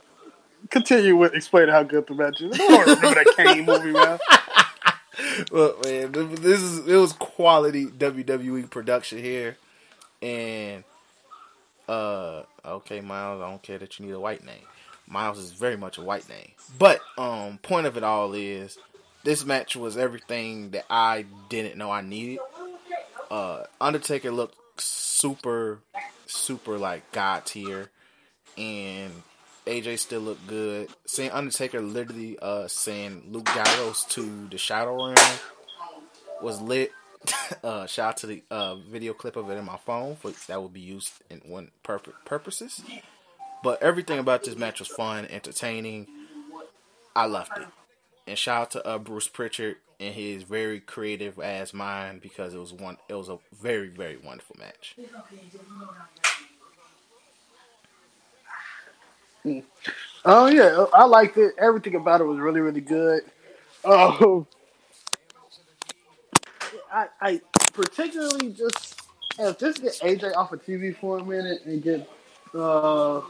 continue 0.71 1.17
with 1.17 1.35
explaining 1.35 1.73
how 1.73 1.83
good 1.83 2.07
the 2.07 2.15
match 2.15 2.41
is. 2.41 2.55
I 2.55 2.67
don't 2.67 2.81
remember 2.97 3.25
that 3.25 3.35
Kane 3.37 3.65
movie, 3.65 3.93
man. 3.93 4.19
Look, 5.51 5.85
man, 5.85 6.13
this 6.37 6.63
is 6.63 6.87
it 6.89 6.97
was 6.97 7.13
quality 7.13 7.87
WWE 7.87 8.69
production 8.71 9.19
here, 9.19 9.57
and 10.23 10.83
uh, 11.89 12.43
okay, 12.65 13.01
Miles, 13.01 13.43
I 13.43 13.51
don't 13.51 13.63
care 13.63 13.79
that 13.79 13.99
you 13.99 14.07
need 14.07 14.13
a 14.13 14.21
white 14.21 14.45
name. 14.45 14.65
Miles 15.07 15.39
is 15.39 15.53
very 15.53 15.77
much 15.77 15.99
a 15.99 16.03
white 16.03 16.29
name, 16.29 16.53
but 16.79 17.01
um, 17.17 17.59
point 17.59 17.87
of 17.87 17.97
it 17.97 18.03
all 18.03 18.33
is 18.35 18.77
this 19.25 19.45
match 19.45 19.77
was 19.77 19.97
everything 19.97 20.71
that 20.71 20.85
I 20.91 21.27
didn't 21.49 21.77
know 21.77 21.91
I 21.91 22.01
needed. 22.01 22.41
Uh, 23.31 23.65
Undertaker 23.81 24.31
looked 24.31 24.57
super, 24.81 25.81
super 26.27 26.79
like 26.79 27.11
god 27.13 27.47
tier, 27.47 27.91
and 28.57 29.13
AJ 29.67 29.99
still 29.99 30.21
looked 30.21 30.47
good. 30.47 30.89
Seeing 31.07 31.31
Undertaker 31.31 31.81
literally 31.81 32.39
uh 32.41 32.69
saying 32.69 33.25
Luke 33.29 33.47
Gallows 33.47 34.05
to 34.11 34.49
the 34.49 34.59
Shadow 34.59 34.97
Realm 34.97 35.17
was 36.43 36.61
lit. 36.61 36.93
uh, 37.65 37.87
shout 37.87 38.11
out 38.11 38.17
to 38.19 38.27
the 38.29 38.43
uh, 38.53 38.77
video 38.77 39.13
clip 39.13 39.35
of 39.35 39.51
it 39.51 39.55
in 39.55 39.65
my 39.65 39.79
phone 39.79 40.15
for 40.15 40.31
that 40.47 40.61
will 40.61 40.69
be 40.69 40.81
used 40.81 41.13
in 41.29 41.39
one 41.39 41.71
purpose 41.83 42.15
purposes. 42.25 42.81
But 43.65 43.83
everything 43.83 44.19
about 44.21 44.45
this 44.45 44.57
match 44.57 44.79
was 44.79 44.89
fun, 44.89 45.27
entertaining. 45.27 46.07
I 47.17 47.27
loved 47.27 47.53
it. 47.57 47.67
And 48.29 48.39
shout 48.39 48.63
out 48.63 48.71
to 48.73 48.87
uh, 48.87 48.99
Bruce 48.99 49.29
Pritchard 49.29 49.77
and 49.99 50.15
his 50.15 50.43
very 50.43 50.81
creative 50.81 51.39
ass 51.39 51.73
mind 51.73 52.21
because 52.21 52.55
it 52.55 52.59
was 52.59 52.73
one. 52.73 52.97
It 53.09 53.15
was 53.15 53.29
a 53.29 53.39
very 53.61 53.89
very 53.89 54.17
wonderful 54.17 54.57
match. 54.59 54.97
Oh 60.25 60.47
yeah, 60.47 60.87
I 60.93 61.05
liked 61.05 61.37
it. 61.37 61.55
Everything 61.59 61.95
about 61.95 62.21
it 62.21 62.25
was 62.25 62.39
really 62.39 62.61
really 62.61 62.81
good. 62.81 63.23
Um, 63.85 64.47
I, 66.93 67.07
I 67.21 67.41
particularly 67.73 68.53
just 68.53 69.01
if 69.39 69.59
just 69.59 69.83
get 69.83 69.93
AJ 70.01 70.35
off 70.37 70.53
of 70.53 70.65
TV 70.65 70.97
for 70.97 71.19
a 71.19 71.25
minute 71.25 71.63
and 71.65 71.83
get 71.83 72.09
uh 72.55 73.21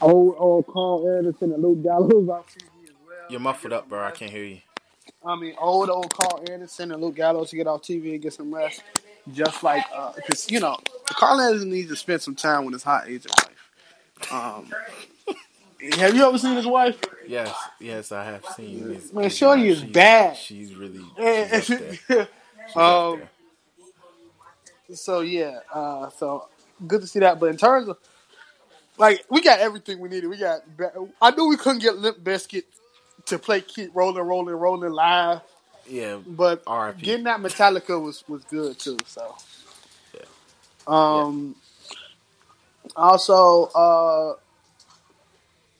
old 0.00 0.36
old 0.38 0.66
Karl 0.66 1.16
Anderson 1.16 1.52
and 1.52 1.62
Luke 1.62 1.82
Gallows 1.82 2.28
off 2.28 2.46
TV 2.54 2.84
as 2.84 2.90
well. 3.06 3.16
you're 3.28 3.40
muffled 3.40 3.72
up, 3.72 3.88
bro. 3.88 4.04
I 4.04 4.10
can't 4.10 4.30
hear 4.30 4.44
you. 4.44 4.58
I 5.26 5.36
mean, 5.36 5.54
old 5.58 5.90
old 5.90 6.12
Karl 6.12 6.44
Anderson 6.50 6.92
and 6.92 7.02
Luke 7.02 7.16
Gallows 7.16 7.50
to 7.50 7.56
get 7.56 7.66
off 7.66 7.82
TV 7.82 8.12
and 8.12 8.22
get 8.22 8.32
some 8.32 8.54
rest. 8.54 8.82
Just 9.32 9.62
like, 9.62 9.84
because 10.16 10.44
uh, 10.44 10.48
you 10.52 10.60
know, 10.60 10.78
Karl 11.06 11.40
Anderson 11.40 11.70
needs 11.70 11.88
to 11.88 11.96
spend 11.96 12.20
some 12.20 12.34
time 12.34 12.64
with 12.66 12.74
his 12.74 12.82
hot 12.82 13.08
agent 13.08 13.32
wife. 13.38 14.32
Um, 14.32 14.70
have 15.92 16.14
you 16.14 16.26
ever 16.26 16.36
seen 16.36 16.56
his 16.56 16.66
wife? 16.66 17.00
Yes, 17.26 17.54
yes, 17.80 18.12
I 18.12 18.24
have 18.24 18.44
seen. 18.54 18.94
His, 18.94 19.12
Man, 19.12 19.30
Shorty 19.30 19.68
is 19.68 19.82
bad. 19.82 20.36
She's 20.36 20.74
really. 20.74 21.00
She's 21.62 21.64
she's 22.06 22.76
um. 22.76 23.22
So 24.92 25.20
yeah, 25.20 25.60
uh, 25.72 26.10
so 26.10 26.48
good 26.86 27.00
to 27.00 27.06
see 27.06 27.20
that. 27.20 27.40
But 27.40 27.46
in 27.46 27.56
terms 27.56 27.88
of 27.88 27.96
like, 28.98 29.24
we 29.30 29.40
got 29.40 29.58
everything 29.58 30.00
we 30.00 30.10
needed. 30.10 30.28
We 30.28 30.36
got. 30.36 30.60
I 31.20 31.30
knew 31.30 31.48
we 31.48 31.56
couldn't 31.56 31.80
get 31.80 31.96
Limp 31.96 32.18
Bizkit 32.22 32.64
to 33.26 33.38
play 33.38 33.60
keep 33.60 33.90
rolling, 33.94 34.24
rolling, 34.24 34.54
rolling 34.54 34.92
live. 34.92 35.40
Yeah, 35.86 36.18
but 36.26 36.62
RIP. 36.68 36.98
getting 36.98 37.24
that 37.24 37.40
Metallica 37.40 38.02
was 38.02 38.24
was 38.28 38.42
good 38.44 38.78
too. 38.78 38.96
So, 39.06 39.34
yeah. 40.14 40.20
Um. 40.86 41.56
Yeah. 41.58 41.60
Also, 42.96 43.64
uh, 43.74 44.34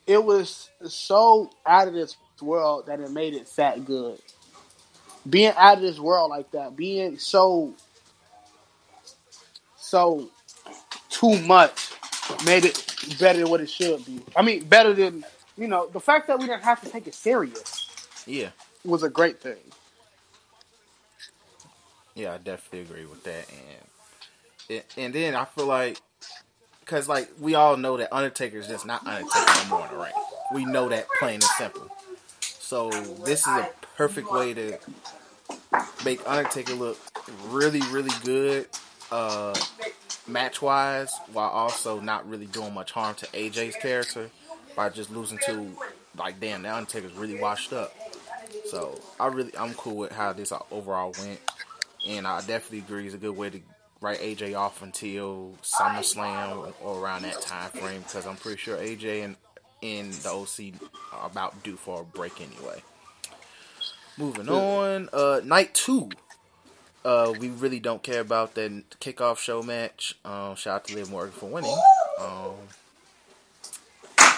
it 0.07 0.23
was 0.23 0.69
so 0.87 1.49
out 1.65 1.87
of 1.87 1.93
this 1.93 2.17
world 2.41 2.87
that 2.87 2.99
it 2.99 3.11
made 3.11 3.33
it 3.33 3.49
that 3.55 3.85
good. 3.85 4.19
Being 5.27 5.53
out 5.57 5.77
of 5.77 5.81
this 5.81 5.99
world 5.99 6.29
like 6.29 6.51
that, 6.51 6.75
being 6.75 7.17
so 7.17 7.73
so 9.77 10.29
too 11.09 11.39
much, 11.43 11.91
made 12.45 12.65
it 12.65 13.15
better 13.19 13.39
than 13.39 13.49
what 13.49 13.61
it 13.61 13.69
should 13.69 14.05
be. 14.05 14.21
I 14.35 14.41
mean, 14.41 14.65
better 14.65 14.93
than 14.93 15.23
you 15.57 15.67
know, 15.67 15.87
the 15.87 15.99
fact 15.99 16.27
that 16.27 16.39
we 16.39 16.47
didn't 16.47 16.63
have 16.63 16.81
to 16.81 16.89
take 16.89 17.07
it 17.07 17.13
serious, 17.13 17.87
yeah, 18.25 18.49
was 18.83 19.03
a 19.03 19.09
great 19.09 19.39
thing. 19.39 19.57
Yeah, 22.13 22.33
I 22.33 22.37
definitely 22.37 22.81
agree 22.81 23.05
with 23.05 23.23
that, 23.23 23.45
and 24.69 24.83
and 24.97 25.13
then 25.13 25.35
I 25.35 25.45
feel 25.45 25.65
like 25.67 25.99
because 26.81 27.07
like 27.07 27.29
we 27.39 27.55
all 27.55 27.77
know 27.77 27.97
that 27.97 28.13
Undertaker 28.13 28.57
is 28.57 28.67
just 28.67 28.85
not 28.85 29.05
Undertaker 29.05 29.63
no 29.63 29.69
more 29.69 29.87
in 29.87 29.93
the 29.93 30.03
ring. 30.03 30.13
We 30.53 30.65
know 30.65 30.89
that 30.89 31.07
plain 31.19 31.35
and 31.35 31.43
simple. 31.43 31.89
So 32.41 32.89
this 33.25 33.41
is 33.41 33.47
a 33.47 33.69
perfect 33.97 34.31
way 34.31 34.53
to 34.53 34.77
make 36.03 36.27
Undertaker 36.27 36.73
look 36.73 36.97
really, 37.49 37.81
really 37.91 38.13
good, 38.23 38.67
uh, 39.11 39.55
match 40.27 40.61
wise, 40.61 41.11
while 41.33 41.49
also 41.49 41.99
not 41.99 42.27
really 42.29 42.45
doing 42.45 42.73
much 42.73 42.91
harm 42.91 43.15
to 43.15 43.25
AJ's 43.27 43.75
character 43.75 44.29
by 44.75 44.89
just 44.89 45.11
losing 45.11 45.39
to 45.45 45.69
like 46.17 46.39
damn 46.39 46.63
the 46.63 46.73
Undertaker's 46.73 47.13
really 47.13 47.39
washed 47.39 47.73
up. 47.73 47.93
So 48.65 48.99
I 49.19 49.27
really 49.27 49.55
I'm 49.57 49.73
cool 49.73 49.95
with 49.95 50.11
how 50.11 50.33
this 50.33 50.51
overall 50.71 51.13
went, 51.19 51.39
and 52.07 52.27
I 52.27 52.39
definitely 52.39 52.79
agree 52.79 53.05
it's 53.05 53.15
a 53.15 53.19
good 53.19 53.35
way 53.35 53.49
to 53.49 53.61
write 54.01 54.19
AJ 54.19 54.57
off 54.57 54.81
until 54.81 55.53
SummerSlam 55.63 56.73
or 56.81 56.99
around 56.99 57.23
that 57.23 57.41
time 57.41 57.69
frame 57.71 58.01
because 58.01 58.25
I'm 58.25 58.35
pretty 58.35 58.57
sure 58.57 58.77
AJ 58.77 59.23
and 59.25 59.35
in 59.81 60.11
the 60.11 60.29
OC 60.29 60.73
are 61.13 61.27
about 61.27 61.63
due 61.63 61.75
for 61.75 62.01
a 62.01 62.03
break 62.03 62.41
anyway. 62.41 62.81
Moving 64.17 64.49
on, 64.49 65.09
uh, 65.11 65.41
night 65.43 65.73
two. 65.73 66.09
Uh, 67.03 67.33
we 67.39 67.49
really 67.49 67.79
don't 67.79 68.01
care 68.01 68.21
about 68.21 68.55
that 68.55 68.83
kickoff 68.99 69.37
show 69.37 69.61
match. 69.61 70.17
Um, 70.25 70.55
shout 70.55 70.75
out 70.75 70.85
to 70.85 70.95
Liv 70.95 71.11
Morgan 71.11 71.33
for 71.33 71.47
winning. 71.47 71.77
Um, 72.19 72.55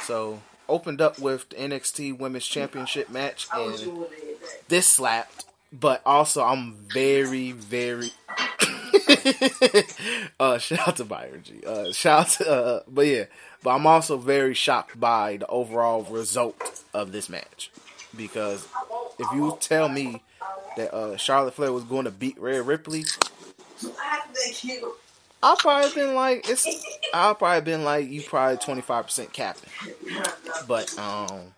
so 0.07 0.41
opened 0.69 1.01
up 1.01 1.19
with 1.19 1.49
the 1.49 1.57
NXT 1.57 2.17
Women's 2.17 2.45
Championship 2.45 3.09
match, 3.09 3.47
and 3.53 4.05
this 4.69 4.87
slapped. 4.87 5.45
But 5.71 6.01
also, 6.05 6.43
I'm 6.43 6.75
very, 6.93 7.51
very. 7.51 8.11
uh, 10.39 10.57
shout 10.57 10.87
out 10.87 10.95
to 10.95 11.03
Byron 11.03 11.43
G. 11.43 11.61
Uh, 11.65 11.91
shout 11.91 12.19
out 12.19 12.29
to, 12.29 12.49
uh, 12.49 12.83
but 12.87 13.05
yeah, 13.05 13.25
but 13.61 13.71
I'm 13.71 13.85
also 13.85 14.17
very 14.17 14.53
shocked 14.53 14.97
by 14.97 15.37
the 15.37 15.47
overall 15.47 16.03
result 16.03 16.83
of 16.93 17.11
this 17.11 17.27
match 17.27 17.69
because 18.15 18.65
if 19.19 19.27
you 19.33 19.57
tell 19.59 19.89
me 19.89 20.23
that 20.77 20.93
uh, 20.93 21.17
Charlotte 21.17 21.53
Flair 21.53 21.73
was 21.73 21.83
going 21.83 22.05
to 22.05 22.11
beat 22.11 22.39
Rhea 22.39 22.61
Ripley, 22.61 23.03
I'll 25.43 25.55
probably 25.55 25.91
been 25.93 26.15
like 26.15 26.49
it's. 26.49 26.67
I've 27.13 27.37
probably 27.37 27.61
been 27.61 27.83
like 27.83 28.09
you 28.09 28.21
probably 28.21 28.57
twenty 28.57 28.81
five 28.81 29.05
percent 29.05 29.31
capping, 29.33 29.69
but 30.67 30.97
um, 30.97 31.53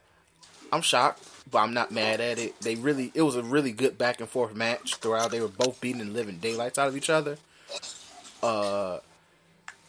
I'm 0.71 0.81
shocked, 0.81 1.23
but 1.49 1.59
I'm 1.59 1.73
not 1.73 1.91
mad 1.91 2.19
at 2.19 2.39
it. 2.39 2.59
They 2.59 2.75
really, 2.75 3.11
it 3.13 3.21
was 3.21 3.35
a 3.35 3.43
really 3.43 3.71
good 3.71 3.97
back 3.97 4.19
and 4.19 4.29
forth 4.29 4.55
match 4.55 4.95
throughout. 4.95 5.31
They 5.31 5.41
were 5.41 5.47
both 5.47 5.79
beating 5.79 6.01
and 6.01 6.13
living 6.13 6.37
daylights 6.37 6.77
out 6.77 6.87
of 6.87 6.97
each 6.97 7.09
other. 7.09 7.37
Uh, 8.43 8.99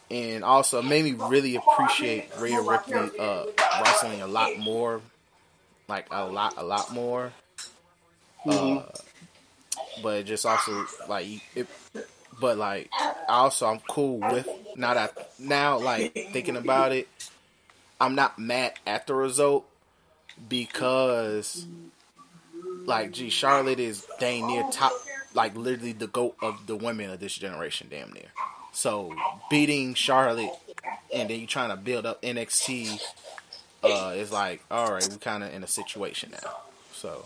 and 0.09 0.43
also 0.43 0.81
made 0.81 1.05
me 1.05 1.13
really 1.13 1.55
appreciate 1.55 2.29
Rhea 2.37 2.61
Ripley 2.61 2.95
uh 3.17 3.45
wrestling 3.81 4.21
a 4.21 4.27
lot 4.27 4.57
more, 4.57 5.01
like 5.87 6.07
a 6.11 6.25
lot, 6.25 6.55
a 6.57 6.63
lot 6.63 6.93
more. 6.93 7.31
Uh, 8.45 8.83
but 10.01 10.19
it 10.19 10.23
just 10.23 10.45
also 10.45 10.85
like 11.07 11.27
it 11.55 11.67
but 12.41 12.57
like 12.57 12.89
also 13.29 13.67
I'm 13.67 13.79
cool 13.87 14.19
with 14.19 14.49
now 14.75 14.95
that 14.95 15.31
now 15.39 15.77
like 15.79 16.13
thinking 16.33 16.57
about 16.57 16.91
it, 16.91 17.07
I'm 18.01 18.15
not 18.15 18.37
mad 18.37 18.73
at 18.85 19.07
the 19.07 19.13
result 19.13 19.65
because 20.49 21.65
like 22.85 23.11
gee 23.11 23.29
Charlotte 23.29 23.79
is 23.79 24.05
dang 24.19 24.47
near 24.47 24.63
top 24.71 24.91
like 25.33 25.55
literally 25.55 25.93
the 25.93 26.07
goat 26.07 26.35
of 26.41 26.67
the 26.67 26.75
women 26.75 27.09
of 27.11 27.19
this 27.19 27.35
generation 27.35 27.87
damn 27.89 28.11
near. 28.11 28.31
So 28.73 29.13
beating 29.49 29.93
Charlotte 29.93 30.51
and 31.13 31.29
then 31.29 31.39
you 31.39 31.47
trying 31.47 31.69
to 31.69 31.77
build 31.77 32.05
up 32.05 32.21
NXT 32.21 33.01
uh 33.83 34.13
is 34.15 34.31
like 34.31 34.63
all 34.71 34.91
right, 34.91 35.07
we 35.09 35.17
kind 35.17 35.43
of 35.43 35.53
in 35.53 35.63
a 35.63 35.67
situation 35.67 36.31
now. 36.31 36.57
So 36.91 37.25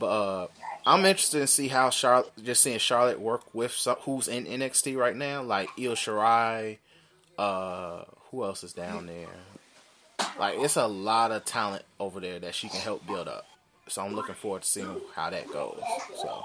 but 0.00 0.06
uh 0.06 0.46
I'm 0.86 1.04
interested 1.04 1.40
to 1.40 1.46
see 1.46 1.68
how 1.68 1.90
Charlotte, 1.90 2.32
just 2.42 2.62
seeing 2.62 2.78
Charlotte 2.78 3.20
work 3.20 3.42
with 3.54 3.72
some, 3.72 3.96
who's 4.00 4.28
in 4.28 4.46
NXT 4.46 4.96
right 4.96 5.16
now, 5.16 5.42
like 5.42 5.68
Io 5.78 5.92
Shirai. 5.94 6.78
Uh, 7.38 8.04
who 8.30 8.44
else 8.44 8.62
is 8.64 8.72
down 8.72 9.06
there? 9.06 9.26
Like, 10.38 10.58
it's 10.58 10.76
a 10.76 10.86
lot 10.86 11.32
of 11.32 11.44
talent 11.44 11.84
over 11.98 12.20
there 12.20 12.38
that 12.38 12.54
she 12.54 12.68
can 12.68 12.80
help 12.80 13.06
build 13.06 13.28
up. 13.28 13.46
So 13.88 14.02
I'm 14.02 14.14
looking 14.14 14.34
forward 14.36 14.62
to 14.62 14.68
seeing 14.68 15.00
how 15.14 15.30
that 15.30 15.48
goes. 15.52 15.80
So, 16.16 16.44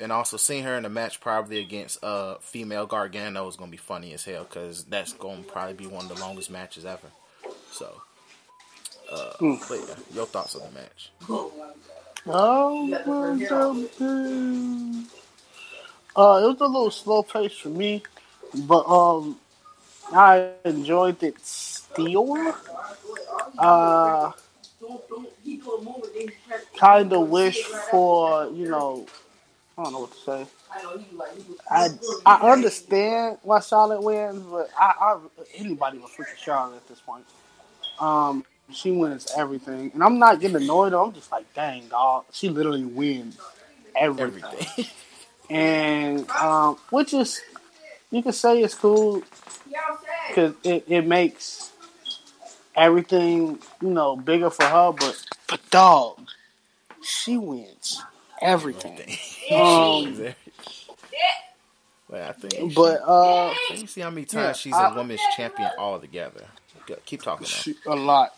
and 0.00 0.10
also 0.10 0.36
seeing 0.36 0.64
her 0.64 0.76
in 0.76 0.84
a 0.84 0.88
match 0.88 1.20
probably 1.20 1.60
against 1.60 2.02
uh 2.02 2.36
female 2.40 2.86
Gargano 2.86 3.46
is 3.46 3.54
gonna 3.56 3.70
be 3.70 3.76
funny 3.76 4.12
as 4.14 4.24
hell 4.24 4.44
because 4.44 4.84
that's 4.84 5.12
gonna 5.12 5.42
probably 5.42 5.74
be 5.74 5.86
one 5.86 6.10
of 6.10 6.16
the 6.16 6.20
longest 6.20 6.50
matches 6.50 6.84
ever. 6.84 7.06
So, 7.70 8.02
uh, 9.12 9.32
but 9.40 9.78
yeah, 9.88 9.94
your 10.12 10.26
thoughts 10.26 10.56
on 10.56 10.62
the 10.62 10.80
match? 10.80 11.12
Oh, 12.28 12.88
it 12.92 13.06
was 16.16 16.60
a 16.60 16.66
little 16.66 16.90
slow 16.90 17.22
pace 17.22 17.56
for 17.56 17.68
me, 17.68 18.02
but 18.54 18.84
um, 18.88 19.38
I 20.12 20.50
enjoyed 20.64 21.22
it 21.22 21.38
still. 21.44 22.54
Uh, 23.58 24.32
kind 26.76 27.12
of 27.12 27.28
wish 27.28 27.62
for 27.62 28.50
you 28.52 28.68
know, 28.68 29.06
I 29.78 29.84
don't 29.84 29.92
know 29.92 30.00
what 30.00 30.12
to 30.12 30.18
say. 30.18 30.46
I 31.70 31.88
I 32.26 32.52
understand 32.52 33.38
why 33.42 33.60
Charlotte 33.60 34.02
wins, 34.02 34.42
but 34.50 34.68
I, 34.78 34.94
I 35.00 35.18
anybody 35.54 35.98
would 35.98 36.10
switch 36.10 36.28
to 36.30 36.36
Charlotte 36.36 36.76
at 36.76 36.88
this 36.88 37.00
point. 37.00 37.24
Um, 38.00 38.44
she 38.72 38.90
wins 38.90 39.28
everything, 39.36 39.90
and 39.94 40.02
I'm 40.02 40.18
not 40.18 40.40
getting 40.40 40.56
annoyed. 40.56 40.92
I'm 40.92 41.12
just 41.12 41.30
like, 41.30 41.52
dang, 41.54 41.88
dog, 41.88 42.24
she 42.32 42.48
literally 42.48 42.84
wins 42.84 43.38
everything, 43.96 44.44
everything. 44.44 44.86
and 45.50 46.30
um, 46.30 46.76
which 46.90 47.14
is 47.14 47.40
you 48.10 48.22
can 48.22 48.32
say 48.32 48.62
it's 48.62 48.74
cool 48.74 49.22
because 50.28 50.54
it, 50.64 50.84
it 50.88 51.06
makes 51.06 51.72
everything 52.74 53.58
you 53.80 53.90
know 53.90 54.16
bigger 54.16 54.50
for 54.50 54.64
her. 54.64 54.92
But 54.92 55.24
but 55.48 55.70
dog, 55.70 56.20
she 57.02 57.38
wins 57.38 58.02
everything. 58.40 58.98
um, 59.54 60.34
but 62.08 62.22
I 62.22 62.32
think, 62.32 62.74
but 62.74 63.02
uh, 63.04 63.52
you 63.74 63.86
see 63.86 64.00
how 64.00 64.10
many 64.10 64.26
times 64.26 64.44
yeah, 64.44 64.52
she's 64.52 64.74
a 64.74 64.92
women's 64.94 65.20
champion 65.36 65.70
all 65.78 65.98
together. 65.98 66.46
Keep 67.04 67.22
talking. 67.22 67.46
She, 67.46 67.74
a 67.86 67.96
lot. 67.96 68.36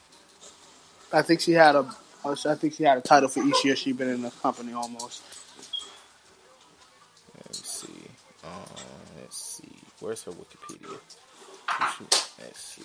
I 1.13 1.23
think 1.23 1.41
she 1.41 1.53
had 1.53 1.75
a. 1.75 1.89
I 2.25 2.55
think 2.55 2.75
she 2.75 2.83
had 2.83 2.99
a 2.99 3.01
title 3.01 3.29
for 3.29 3.43
each 3.43 3.65
year 3.65 3.77
she's 3.77 3.97
been 3.97 4.09
in 4.09 4.23
the 4.23 4.31
company 4.31 4.73
almost. 4.73 5.23
Let's 7.37 7.67
see. 7.67 7.89
Uh, 8.45 8.49
let's 9.21 9.57
see. 9.57 9.73
Where's 10.01 10.25
her 10.25 10.33
Wikipedia? 10.33 10.99
Let's 12.41 12.61
see. 12.61 12.83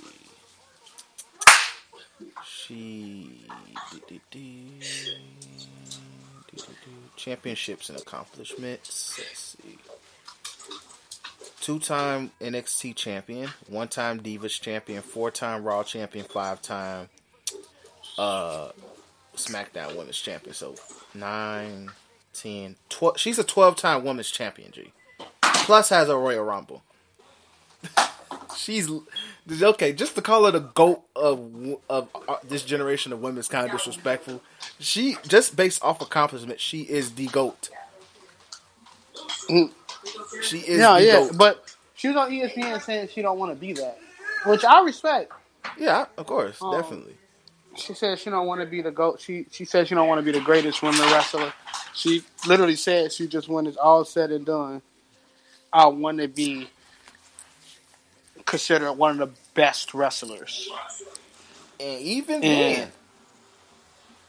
She 2.45 3.43
championships 7.23 7.89
and 7.89 7.97
accomplishments. 7.97 9.17
Let's 9.17 9.39
see. 9.39 9.77
Two-time 11.61 12.31
NXT 12.41 12.95
champion, 12.95 13.49
one-time 13.67 14.19
Divas 14.19 14.59
champion, 14.59 15.01
four-time 15.01 15.63
Raw 15.63 15.83
champion, 15.83 16.25
five-time 16.25 17.07
uh 18.17 18.69
SmackDown 19.35 19.95
Women's 19.95 20.19
Champion. 20.19 20.53
So 20.53 20.75
9, 21.13 21.91
10, 22.33 22.75
12. 22.89 23.19
She's 23.19 23.39
a 23.39 23.43
12 23.43 23.75
time 23.75 24.03
Women's 24.03 24.31
Champion, 24.31 24.71
G. 24.71 24.91
Plus 25.41 25.89
has 25.89 26.09
a 26.09 26.17
Royal 26.17 26.43
Rumble. 26.43 26.83
She's 28.57 28.89
okay. 29.61 29.93
Just 29.93 30.15
to 30.15 30.21
call 30.21 30.45
her 30.45 30.51
the 30.51 30.59
goat 30.59 31.03
of 31.15 31.51
of 31.89 32.07
uh, 32.27 32.37
this 32.43 32.63
generation 32.63 33.13
of 33.13 33.21
women 33.21 33.39
is 33.39 33.47
kind 33.47 33.65
of 33.65 33.71
disrespectful. 33.71 34.41
She 34.79 35.17
just 35.27 35.55
based 35.55 35.83
off 35.83 36.01
accomplishment, 36.01 36.59
she 36.59 36.81
is 36.81 37.15
the 37.15 37.27
goat. 37.27 37.69
Mm. 39.49 39.71
She 40.41 40.59
is 40.59 40.79
yeah, 40.79 40.97
yeah. 40.97 41.13
Goat. 41.13 41.37
But 41.37 41.75
she 41.95 42.09
was 42.09 42.17
on 42.17 42.29
ESPN 42.31 42.81
saying 42.81 43.09
she 43.09 43.21
don't 43.21 43.39
want 43.39 43.51
to 43.51 43.55
be 43.55 43.73
that, 43.73 43.97
which 44.45 44.63
I 44.63 44.83
respect. 44.83 45.31
Yeah, 45.77 46.05
of 46.17 46.25
course, 46.27 46.61
um, 46.61 46.73
definitely 46.73 47.15
she 47.75 47.93
said 47.93 48.19
she 48.19 48.29
don't 48.29 48.47
want 48.47 48.61
to 48.61 48.67
be 48.67 48.81
the 48.81 48.91
goat. 48.91 49.21
She 49.21 49.45
she 49.51 49.65
said 49.65 49.87
she 49.87 49.95
don't 49.95 50.07
want 50.07 50.19
to 50.19 50.25
be 50.25 50.37
the 50.37 50.43
greatest 50.43 50.81
women 50.81 51.01
wrestler. 51.01 51.53
She 51.93 52.23
literally 52.47 52.75
said 52.75 53.11
she 53.11 53.27
just 53.27 53.47
when 53.47 53.67
it's 53.67 53.77
all 53.77 54.05
said 54.05 54.31
and 54.31 54.45
done, 54.45 54.81
I 55.71 55.87
want 55.87 56.19
to 56.19 56.27
be 56.27 56.67
considered 58.45 58.93
one 58.93 59.19
of 59.21 59.29
the 59.29 59.35
best 59.53 59.93
wrestlers. 59.93 60.69
And 61.79 62.01
even 62.01 62.41
then, 62.41 62.91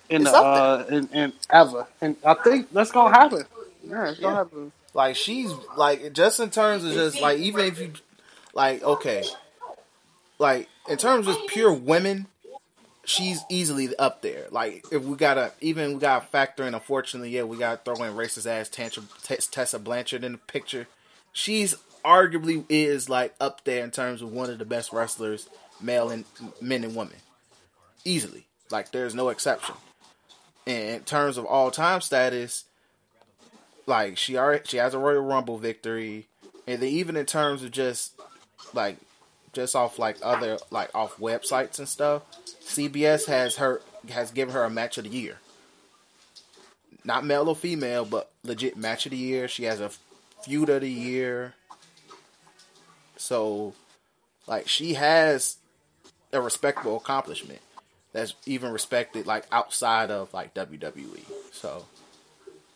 in 0.09 0.25
the 0.25 0.31
uh, 0.31 0.87
in, 0.89 1.09
in 1.09 1.33
ever, 1.51 1.87
and 2.01 2.17
I 2.25 2.35
think 2.35 2.73
that's 2.73 2.91
gonna 2.93 3.15
happen. 3.15 3.45
Yeah, 3.87 4.11
it's 4.11 4.21
gonna 4.21 4.37
happen. 4.37 4.73
Like 4.93 5.17
she's 5.17 5.53
like 5.77 6.13
just 6.13 6.41
in 6.41 6.51
terms 6.51 6.85
of 6.85 6.93
just 6.93 7.21
like 7.21 7.39
even 7.39 7.67
if 7.67 7.81
you 7.81 7.93
like 8.55 8.83
okay, 8.83 9.25
like 10.39 10.69
in 10.89 10.97
terms 10.99 11.27
of 11.27 11.37
pure 11.49 11.73
women 11.73 12.27
she's 13.05 13.45
easily 13.49 13.95
up 13.97 14.23
there. 14.23 14.47
Like 14.51 14.85
if 14.91 15.03
we 15.03 15.17
gotta 15.17 15.53
even 15.61 15.95
we 15.95 16.01
gotta 16.01 16.27
factor 16.27 16.65
in. 16.65 16.75
Unfortunately, 16.75 17.31
yeah, 17.31 17.43
we 17.43 17.57
gotta 17.57 17.81
throw 17.85 18.05
in 18.05 18.15
racist 18.15 18.47
ass 18.47 18.69
Tessa 19.49 19.79
Blanchard 19.79 20.25
in 20.25 20.33
the 20.33 20.39
picture. 20.39 20.87
She's 21.33 21.75
arguably 22.05 22.65
is 22.69 23.09
like 23.09 23.35
up 23.41 23.65
there 23.65 23.83
in 23.83 23.91
terms 23.91 24.23
of 24.23 24.33
one 24.33 24.51
of 24.51 24.59
the 24.59 24.65
best 24.65 24.93
wrestlers, 24.93 25.49
male 25.81 26.11
and 26.11 26.25
men 26.61 26.85
and 26.85 26.95
women, 26.95 27.17
easily. 28.05 28.47
Like 28.71 28.93
there's 28.93 29.15
no 29.15 29.29
exception. 29.29 29.75
And 30.67 30.97
in 30.97 31.01
terms 31.03 31.37
of 31.37 31.45
all 31.45 31.71
time 31.71 32.01
status, 32.01 32.65
like 33.87 34.17
she 34.17 34.37
already 34.37 34.65
she 34.67 34.79
has 34.79 34.95
a 34.95 34.99
Royal 34.99 35.23
Rumble 35.23 35.59
victory, 35.59 36.27
and 36.67 36.81
then 36.81 36.89
even 36.89 37.17
in 37.17 37.27
terms 37.27 37.63
of 37.63 37.71
just 37.71 38.19
like 38.73 38.97
just 39.55 39.75
off 39.75 39.99
like 39.99 40.17
other 40.23 40.59
like 40.71 40.91
off 40.95 41.17
websites 41.19 41.79
and 41.79 41.89
stuff, 41.89 42.23
CBS 42.63 43.27
has 43.27 43.57
her 43.57 43.81
has 44.11 44.31
given 44.31 44.55
her 44.55 44.65
a 44.65 44.71
match 44.71 44.99
of 44.99 45.05
the 45.05 45.11
year. 45.11 45.39
Not 47.05 47.25
male 47.25 47.49
or 47.49 47.57
female, 47.57 48.05
but 48.05 48.31
legit 48.43 48.77
match 48.77 49.07
of 49.07 49.11
the 49.11 49.19
year. 49.19 49.49
She 49.49 49.65
has 49.65 49.81
a 49.81 49.91
feud 50.43 50.69
of 50.69 50.81
the 50.81 50.91
year. 50.91 51.55
So, 53.17 53.75
like, 54.47 54.69
she 54.69 54.95
has 54.95 55.57
a 56.33 56.41
respectable 56.41 56.97
accomplishment 56.97 57.61
that's 58.13 58.35
even 58.47 58.73
respected 58.73 59.27
like 59.27 59.47
outside 59.53 60.11
of 60.11 60.33
like 60.33 60.55
WWE. 60.55 61.23
So, 61.53 61.87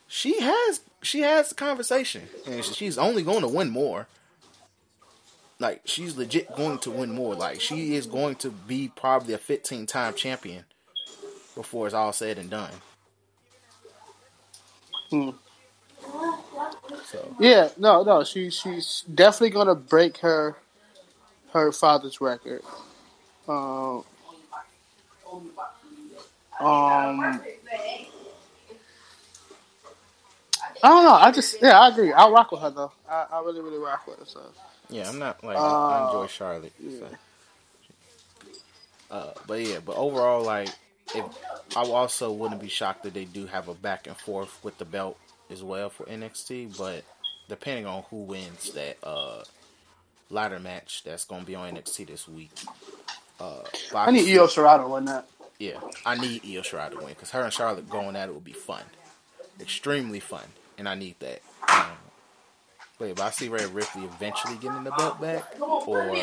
she 0.07 0.39
has 0.41 0.81
she 1.01 1.21
has 1.21 1.49
the 1.49 1.55
conversation, 1.55 2.23
and 2.47 2.63
she's 2.63 2.97
only 2.97 3.23
going 3.23 3.41
to 3.41 3.47
win 3.47 3.69
more 3.69 4.07
like 5.59 5.81
she's 5.85 6.17
legit 6.17 6.55
going 6.55 6.79
to 6.79 6.91
win 6.91 7.11
more. 7.13 7.35
Like 7.35 7.61
she 7.61 7.95
is 7.95 8.07
going 8.07 8.35
to 8.37 8.51
be 8.51 8.91
probably 8.95 9.33
a 9.35 9.39
15 9.39 9.87
time 9.87 10.15
champion 10.15 10.65
before 11.55 11.87
it's 11.87 11.95
all 11.95 12.13
said 12.13 12.37
and 12.39 12.49
done. 12.49 12.83
Hmm. 15.11 15.31
So 17.05 17.37
Yeah, 17.39 17.69
no, 17.77 18.03
no, 18.03 18.23
she 18.23 18.49
she's 18.51 19.03
definitely 19.13 19.51
gonna 19.51 19.75
break 19.75 20.19
her 20.19 20.57
her 21.53 21.71
father's 21.71 22.21
record. 22.21 22.63
Um, 23.47 24.05
um, 26.59 27.41
I 30.83 30.89
don't 30.89 31.05
know. 31.05 31.13
I 31.13 31.31
just 31.31 31.57
yeah, 31.61 31.79
I 31.79 31.89
agree. 31.89 32.13
I'll 32.13 32.31
rock 32.33 32.51
with 32.51 32.61
her 32.61 32.71
though. 32.71 32.93
I, 33.09 33.27
I 33.31 33.41
really 33.41 33.61
really 33.61 33.79
rock 33.79 34.07
with 34.07 34.19
her. 34.19 34.25
So 34.25 34.41
yeah, 34.89 35.09
I'm 35.09 35.19
not 35.19 35.43
like 35.43 35.57
I, 35.57 35.61
I 35.61 36.05
enjoy 36.07 36.23
Uh, 36.23 36.27
Charlotte. 36.27 36.73
so. 36.81 37.07
Uh, 39.11 39.33
but 39.47 39.61
yeah, 39.65 39.79
but 39.83 39.95
overall, 39.97 40.43
like, 40.43 40.69
if 41.15 41.25
I 41.75 41.81
also 41.81 42.31
wouldn't 42.31 42.61
be 42.61 42.67
shocked 42.67 43.03
that 43.03 43.13
they 43.13 43.25
do 43.25 43.47
have 43.47 43.67
a 43.67 43.73
back 43.73 44.05
and 44.07 44.15
forth 44.15 44.59
with 44.63 44.77
the 44.77 44.85
belt 44.85 45.17
as 45.49 45.63
well 45.63 45.89
for 45.89 46.05
NXT. 46.05 46.77
But 46.77 47.03
depending 47.47 47.87
on 47.87 48.03
who 48.11 48.17
wins 48.17 48.71
that 48.73 48.97
uh 49.03 49.43
ladder 50.29 50.59
match 50.59 51.01
that's 51.03 51.25
gonna 51.25 51.43
be 51.45 51.55
on 51.55 51.73
NXT 51.75 52.05
this 52.07 52.27
week, 52.27 52.51
uh, 53.39 53.63
I 53.95 54.11
need 54.11 54.31
Io 54.37 54.45
Shirai 54.45 54.81
to 54.83 54.87
win 54.87 55.05
that. 55.05 55.25
Yeah, 55.57 55.79
I 56.05 56.15
need 56.15 56.43
Io 56.45 56.61
Shirai 56.61 56.91
to 56.91 56.97
win 56.97 57.07
because 57.09 57.31
her 57.31 57.41
and 57.41 57.51
Charlotte 57.51 57.89
going 57.89 58.15
at 58.15 58.29
it 58.29 58.35
would 58.35 58.45
be 58.45 58.53
fun, 58.53 58.83
extremely 59.59 60.19
fun, 60.19 60.45
and 60.77 60.87
I 60.87 60.93
need 60.93 61.15
that. 61.19 61.41
Um, 61.67 61.97
but, 62.99 63.05
yeah, 63.07 63.13
but 63.15 63.23
I 63.23 63.29
see 63.31 63.47
Rhea 63.49 63.67
Ripley 63.69 64.03
eventually 64.03 64.55
getting 64.55 64.83
the 64.83 64.91
belt 64.91 65.19
back, 65.21 65.55
or 65.59 66.15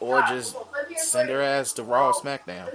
or 0.00 0.22
just 0.22 0.56
send 0.96 1.28
her 1.28 1.42
ass 1.42 1.72
to 1.74 1.82
Raw 1.82 2.08
or 2.08 2.12
SmackDown. 2.14 2.68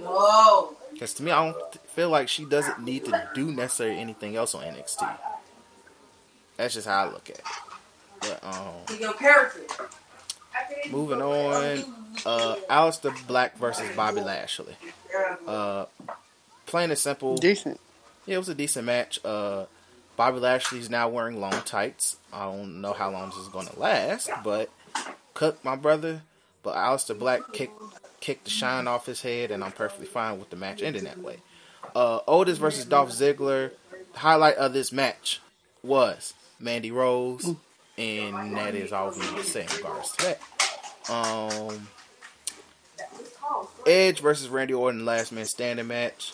Whoa. 0.00 0.76
Because 0.92 1.14
to 1.14 1.22
me, 1.22 1.30
I 1.30 1.50
don't 1.50 1.74
feel 1.88 2.10
like 2.10 2.28
she 2.28 2.44
doesn't 2.44 2.80
need 2.82 3.06
to 3.06 3.28
do 3.34 3.50
necessarily 3.50 3.98
anything 3.98 4.36
else 4.36 4.54
on 4.54 4.62
NXT. 4.64 5.16
That's 6.56 6.74
just 6.74 6.86
how 6.86 7.04
I 7.04 7.10
look 7.10 7.30
at 7.30 7.38
it. 7.38 7.44
But 8.20 8.44
um, 8.44 8.98
Your 8.98 9.12
character. 9.14 9.60
moving 10.90 11.22
on, 11.22 11.84
uh, 12.26 12.56
Aleister 12.68 13.14
Black 13.26 13.56
versus 13.56 13.88
Bobby 13.94 14.20
Lashley. 14.20 14.76
Uh, 15.46 15.86
plain 16.66 16.90
and 16.90 16.98
simple. 16.98 17.36
Decent. 17.36 17.80
Yeah, 18.26 18.34
it 18.34 18.38
was 18.38 18.48
a 18.48 18.54
decent 18.54 18.84
match. 18.84 19.20
Uh, 19.24 19.66
Bobby 20.18 20.40
Lashley's 20.40 20.90
now 20.90 21.08
wearing 21.08 21.40
long 21.40 21.62
tights. 21.64 22.16
I 22.32 22.44
don't 22.44 22.80
know 22.80 22.92
how 22.92 23.08
long 23.08 23.28
this 23.28 23.38
is 23.38 23.46
going 23.46 23.68
to 23.68 23.78
last, 23.78 24.28
but 24.42 24.68
Cook, 25.32 25.64
my 25.64 25.76
brother, 25.76 26.22
but 26.64 26.74
Aleister 26.74 27.16
Black 27.16 27.52
kicked 27.52 27.80
kicked 28.18 28.42
the 28.42 28.50
shine 28.50 28.88
off 28.88 29.06
his 29.06 29.22
head, 29.22 29.52
and 29.52 29.62
I'm 29.62 29.70
perfectly 29.70 30.06
fine 30.06 30.40
with 30.40 30.50
the 30.50 30.56
match 30.56 30.82
ending 30.82 31.04
that 31.04 31.18
way. 31.18 31.36
Uh, 31.94 32.18
Otis 32.26 32.58
versus 32.58 32.84
Dolph 32.84 33.10
Ziggler. 33.10 33.70
The 34.12 34.18
Highlight 34.18 34.56
of 34.56 34.72
this 34.72 34.90
match 34.90 35.40
was 35.84 36.34
Mandy 36.58 36.90
Rose, 36.90 37.54
and 37.96 38.56
that 38.56 38.74
is 38.74 38.92
all 38.92 39.12
we 39.12 39.20
need 39.20 39.36
to 39.36 39.44
say 39.44 39.66
in 39.70 39.76
regards 39.76 40.16
to 40.16 40.24
that. 40.24 41.12
Um, 41.12 41.86
Edge 43.86 44.18
versus 44.18 44.48
Randy 44.48 44.74
Orton, 44.74 45.04
last 45.04 45.30
man 45.30 45.44
standing 45.44 45.86
match. 45.86 46.32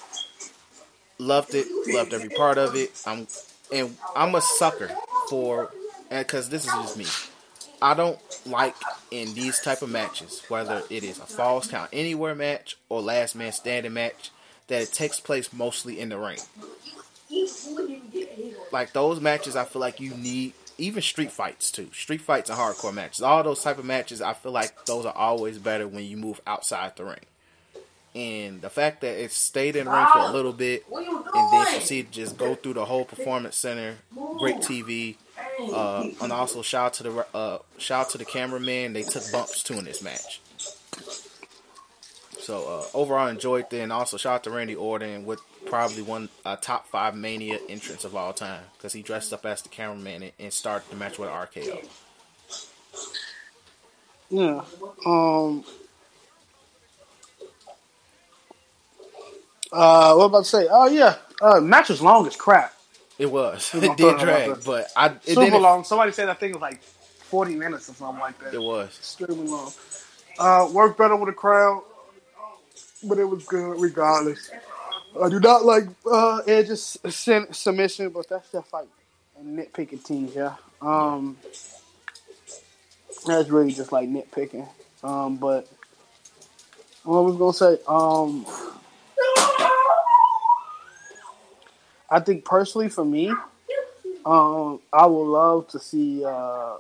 Loved 1.19 1.55
it. 1.55 1.67
Loved 1.87 2.15
every 2.15 2.31
part 2.31 2.57
of 2.57 2.75
it. 2.75 2.91
I'm 3.07 3.27
and 3.73 3.97
I'm 4.15 4.35
a 4.35 4.41
sucker 4.41 4.91
for 5.29 5.71
because 6.11 6.49
this 6.49 6.67
is 6.67 6.73
just 6.73 6.97
me. 6.97 7.07
I 7.83 7.95
don't 7.95 8.19
like 8.47 8.75
in 9.11 9.35
these 9.35 9.61
type 9.61 9.83
of 9.83 9.91
matches, 9.91 10.43
whether 10.49 10.83
it 10.91 11.05
is 11.05 11.19
a 11.19 11.27
falls 11.27 11.67
count 11.67 11.91
anywhere 11.93 12.35
match 12.35 12.77
or 12.89 13.03
last 13.03 13.35
man 13.35 13.53
standing 13.53 13.93
match, 13.93 14.31
that 14.69 14.83
it 14.83 14.93
takes 14.93 15.21
place 15.21 15.53
mostly 15.53 16.01
in 16.01 16.09
the 16.09 16.19
ring. 16.19 16.39
Like 18.73 18.93
those 18.93 19.21
matches, 19.21 19.57
I 19.57 19.65
feel 19.65 19.81
like 19.81 20.01
you 20.01 20.15
need 20.15 20.55
even 20.79 21.03
street 21.03 21.31
fights 21.31 21.71
too. 21.71 21.91
Street 21.93 22.21
fights 22.21 22.51
and 22.51 22.59
hardcore 22.59 22.95
matches, 22.95 23.23
all 23.23 23.43
those 23.43 23.63
type 23.63 23.79
of 23.79 23.85
matches, 23.85 24.21
I 24.21 24.33
feel 24.33 24.53
like 24.53 24.87
those 24.87 25.05
are 25.05 25.17
always 25.17 25.59
better 25.59 25.87
when 25.87 26.05
you 26.05 26.17
move 26.17 26.41
outside 26.47 26.97
the 26.97 27.05
ring. 27.05 27.21
And 28.15 28.63
the 28.63 28.71
fact 28.71 29.01
that 29.01 29.23
it 29.23 29.33
stayed 29.33 29.75
in 29.75 29.87
the 29.87 29.91
ring 29.91 30.07
for 30.13 30.21
a 30.21 30.31
little 30.31 30.53
bit 30.53 30.85
and 30.89 31.05
then 31.05 31.51
doing? 31.51 31.67
proceed 31.67 32.13
to 32.13 32.13
just 32.13 32.39
go 32.39 32.55
through 32.55 32.75
the 32.75 32.85
whole 32.85 33.05
performance 33.05 33.57
center, 33.57 33.97
great 34.39 34.57
TV. 34.57 35.17
Uh, 35.73 36.09
and 36.23 36.33
also 36.33 36.63
shout 36.63 36.87
out 36.87 36.93
to 36.95 37.03
the 37.03 37.27
uh, 37.35 37.59
shout 37.79 38.07
out 38.07 38.11
to 38.11 38.19
the 38.19 38.25
cameraman. 38.25 38.93
They 38.93 39.03
took 39.03 39.31
bumps 39.33 39.63
too 39.63 39.75
in 39.75 39.85
this 39.85 40.03
match. 40.03 40.41
So 42.39 42.69
uh, 42.69 42.97
overall, 42.97 43.29
enjoyed 43.29 43.73
it, 43.73 43.81
and 43.81 43.93
also 43.93 44.17
shout 44.17 44.35
out 44.35 44.45
to 44.45 44.51
Randy 44.51 44.75
Orton 44.75 45.25
with 45.25 45.41
probably 45.67 46.03
one 46.03 46.29
uh, 46.45 46.57
top 46.57 46.87
five 46.89 47.17
Mania 47.17 47.59
entrance 47.69 48.05
of 48.05 48.15
all 48.15 48.33
time 48.33 48.63
because 48.77 48.93
he 48.93 49.03
dressed 49.03 49.33
up 49.33 49.47
as 49.47 49.63
the 49.63 49.71
cameraman 49.71 50.25
and, 50.25 50.33
and 50.39 50.53
started 50.53 50.91
the 50.91 50.97
match 50.97 51.19
with 51.19 51.31
RKO. 51.31 51.89
Yeah. 54.31 54.63
Um. 55.07 55.65
Uh, 59.75 60.15
what 60.15 60.27
about 60.27 60.45
to 60.45 60.51
say? 60.51 60.69
Oh 60.71 60.89
yeah, 60.89 61.17
uh, 61.43 61.61
match 61.61 61.89
was 61.89 62.01
long 62.01 62.27
as 62.29 62.37
crap. 62.37 62.73
It 63.19 63.31
was. 63.31 63.75
It 63.75 63.97
did 63.97 64.19
drag, 64.19 64.65
but 64.65 64.87
I 64.97 65.07
it 65.09 65.23
Super 65.25 65.41
didn't. 65.41 65.63
long. 65.63 65.83
Somebody 65.83 66.13
said 66.13 66.29
that 66.29 66.39
thing 66.39 66.53
was 66.53 66.63
like 66.63 66.81
forty 66.83 67.57
minutes 67.57 67.89
or 67.91 67.95
something 67.95 68.21
like 68.21 68.39
that. 68.39 68.55
It 68.55 68.63
was. 68.63 68.89
Extremely 68.97 69.49
long. 69.49 69.73
Uh, 70.39 70.69
worked 70.73 70.97
better 70.97 71.17
with 71.17 71.29
a 71.29 71.33
crowd, 71.33 71.83
but 73.03 73.19
it 73.19 73.25
was 73.25 73.45
good 73.45 73.81
regardless. 73.81 74.51
I 75.21 75.29
do 75.29 75.41
not 75.41 75.65
like 75.65 75.85
uh, 76.11 76.39
Edge's 76.47 76.99
submission, 77.09 78.11
but 78.11 78.29
that's 78.29 78.51
just 78.53 78.73
like 78.73 78.89
a 79.41 79.45
nitpicking 79.45 80.05
team, 80.05 80.31
yeah. 80.35 80.55
Um, 80.81 81.37
that's 83.27 83.49
really 83.49 83.73
just 83.73 83.93
like 83.93 84.09
nitpicking. 84.09 84.69
Um, 85.03 85.37
but 85.37 85.69
what 87.05 87.25
was 87.25 87.37
gonna 87.37 87.77
say? 87.77 87.83
Um, 87.87 88.47
I 92.11 92.21
think 92.21 92.45
personally 92.45 92.89
for 92.89 93.05
me, 93.05 93.33
um, 94.25 94.81
I 94.93 95.07
would 95.07 95.25
love 95.25 95.69
to 95.69 95.79
see 95.79 96.25
uh, 96.25 96.77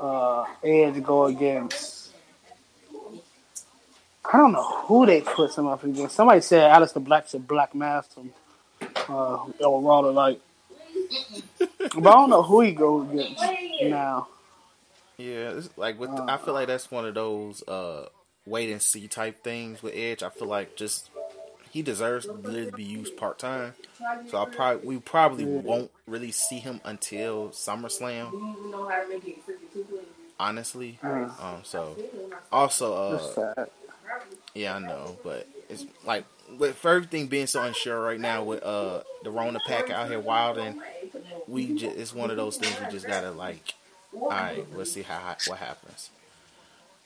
uh, 0.00 0.44
Edge 0.62 1.02
go 1.02 1.24
against. 1.26 2.10
I 4.24 4.38
don't 4.38 4.52
know 4.52 4.64
who 4.86 5.06
they 5.06 5.20
put 5.20 5.56
him 5.56 5.68
up 5.68 5.84
against. 5.84 6.16
Somebody 6.16 6.40
said 6.40 6.70
Aleister 6.70 7.02
Black 7.02 7.28
should 7.28 7.46
black 7.46 7.74
mask 7.74 8.16
him. 8.16 8.32
Uh, 9.08 9.44
or 9.60 9.82
rather, 9.82 10.10
like, 10.10 10.40
but 11.58 12.06
I 12.06 12.12
don't 12.12 12.30
know 12.30 12.42
who 12.42 12.60
he 12.62 12.72
goes 12.72 13.08
against 13.08 13.42
now. 13.82 14.28
Yeah, 15.16 15.52
it's 15.56 15.70
like 15.76 15.98
with 15.98 16.10
I 16.10 16.36
feel 16.36 16.54
like 16.54 16.66
that's 16.66 16.90
one 16.90 17.06
of 17.06 17.14
those 17.14 17.66
uh 17.66 18.08
wait 18.46 18.70
and 18.70 18.82
see 18.82 19.08
type 19.08 19.42
things 19.42 19.82
with 19.82 19.94
Edge. 19.94 20.22
I 20.22 20.28
feel 20.28 20.48
like 20.48 20.76
just 20.76 21.08
he 21.76 21.82
deserves 21.82 22.24
to 22.24 22.72
be 22.74 22.82
used 22.82 23.18
part 23.18 23.38
time. 23.38 23.74
So 24.30 24.38
I 24.38 24.46
probably 24.46 24.86
we 24.88 24.98
probably 24.98 25.44
won't 25.44 25.90
really 26.06 26.32
see 26.32 26.58
him 26.58 26.80
until 26.86 27.50
SummerSlam, 27.50 28.32
You 28.32 28.70
know 28.70 28.88
how 28.88 29.02
to 29.02 29.08
make 29.10 29.28
it 29.28 29.42
52 29.44 29.84
plays. 29.84 30.04
honestly. 30.40 30.98
Um 31.02 31.60
so 31.64 31.94
also 32.50 32.94
uh 32.94 33.66
yeah, 34.54 34.76
I 34.76 34.78
know, 34.78 35.18
but 35.22 35.46
it's 35.68 35.84
like 36.06 36.24
with 36.58 36.82
everything 36.86 37.26
being 37.26 37.46
so 37.46 37.62
unsure 37.62 38.00
right 38.00 38.18
now 38.18 38.42
with 38.42 38.62
uh 38.62 39.02
the 39.22 39.30
Rona 39.30 39.58
pack 39.66 39.90
out 39.90 40.08
here 40.08 40.18
wild 40.18 40.56
and 40.56 40.80
we 41.46 41.74
just 41.74 41.94
it's 41.94 42.14
one 42.14 42.30
of 42.30 42.38
those 42.38 42.56
things 42.56 42.74
we 42.80 42.90
just 42.90 43.06
gotta 43.06 43.32
like 43.32 43.74
all 44.14 44.30
right, 44.30 44.64
we'll 44.72 44.86
see 44.86 45.02
how 45.02 45.36
what 45.46 45.58
happens. 45.58 46.08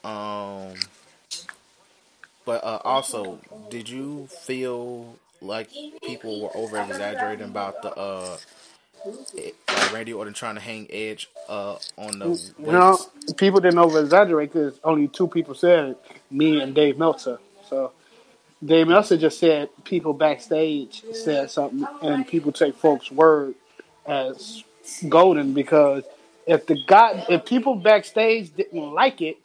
Um, 0.04 0.74
but 2.50 2.64
uh, 2.64 2.80
also, 2.84 3.38
did 3.70 3.88
you 3.88 4.26
feel 4.26 5.14
like 5.40 5.70
people 6.02 6.40
were 6.40 6.50
over 6.56 6.80
exaggerating 6.82 7.46
about 7.46 7.80
the 7.80 7.96
uh, 7.96 8.38
like 9.06 9.92
Randy 9.92 10.12
Orton 10.12 10.34
trying 10.34 10.56
to 10.56 10.60
hang 10.60 10.88
Edge 10.90 11.30
uh 11.48 11.76
on 11.96 12.18
the 12.18 12.26
weights? 12.30 12.58
Know, 12.58 12.98
people 13.36 13.60
didn't 13.60 13.78
over 13.78 14.00
exaggerate 14.00 14.52
because 14.52 14.80
only 14.82 15.06
two 15.06 15.28
people 15.28 15.54
said 15.54 15.90
it, 15.90 16.04
me 16.28 16.60
and 16.60 16.75
Dave 16.75 16.98
Meltzer. 16.98 17.38
So 17.68 17.92
Dave 18.64 18.88
Meltzer 18.88 19.16
just 19.16 19.38
said 19.38 19.68
people 19.85 20.12
backstage 20.12 21.04
said 21.12 21.52
something, 21.52 21.87
and 22.02 22.27
people 22.27 22.50
take 22.50 22.75
folks' 22.75 23.12
word 23.12 23.54
as 24.06 24.64
golden 25.08 25.54
because 25.54 26.02
if 26.48 26.66
the 26.66 26.83
guy, 26.85 27.25
if 27.29 27.44
people 27.44 27.77
backstage 27.77 28.52
didn't 28.56 28.92
like 28.92 29.20
it, 29.20 29.38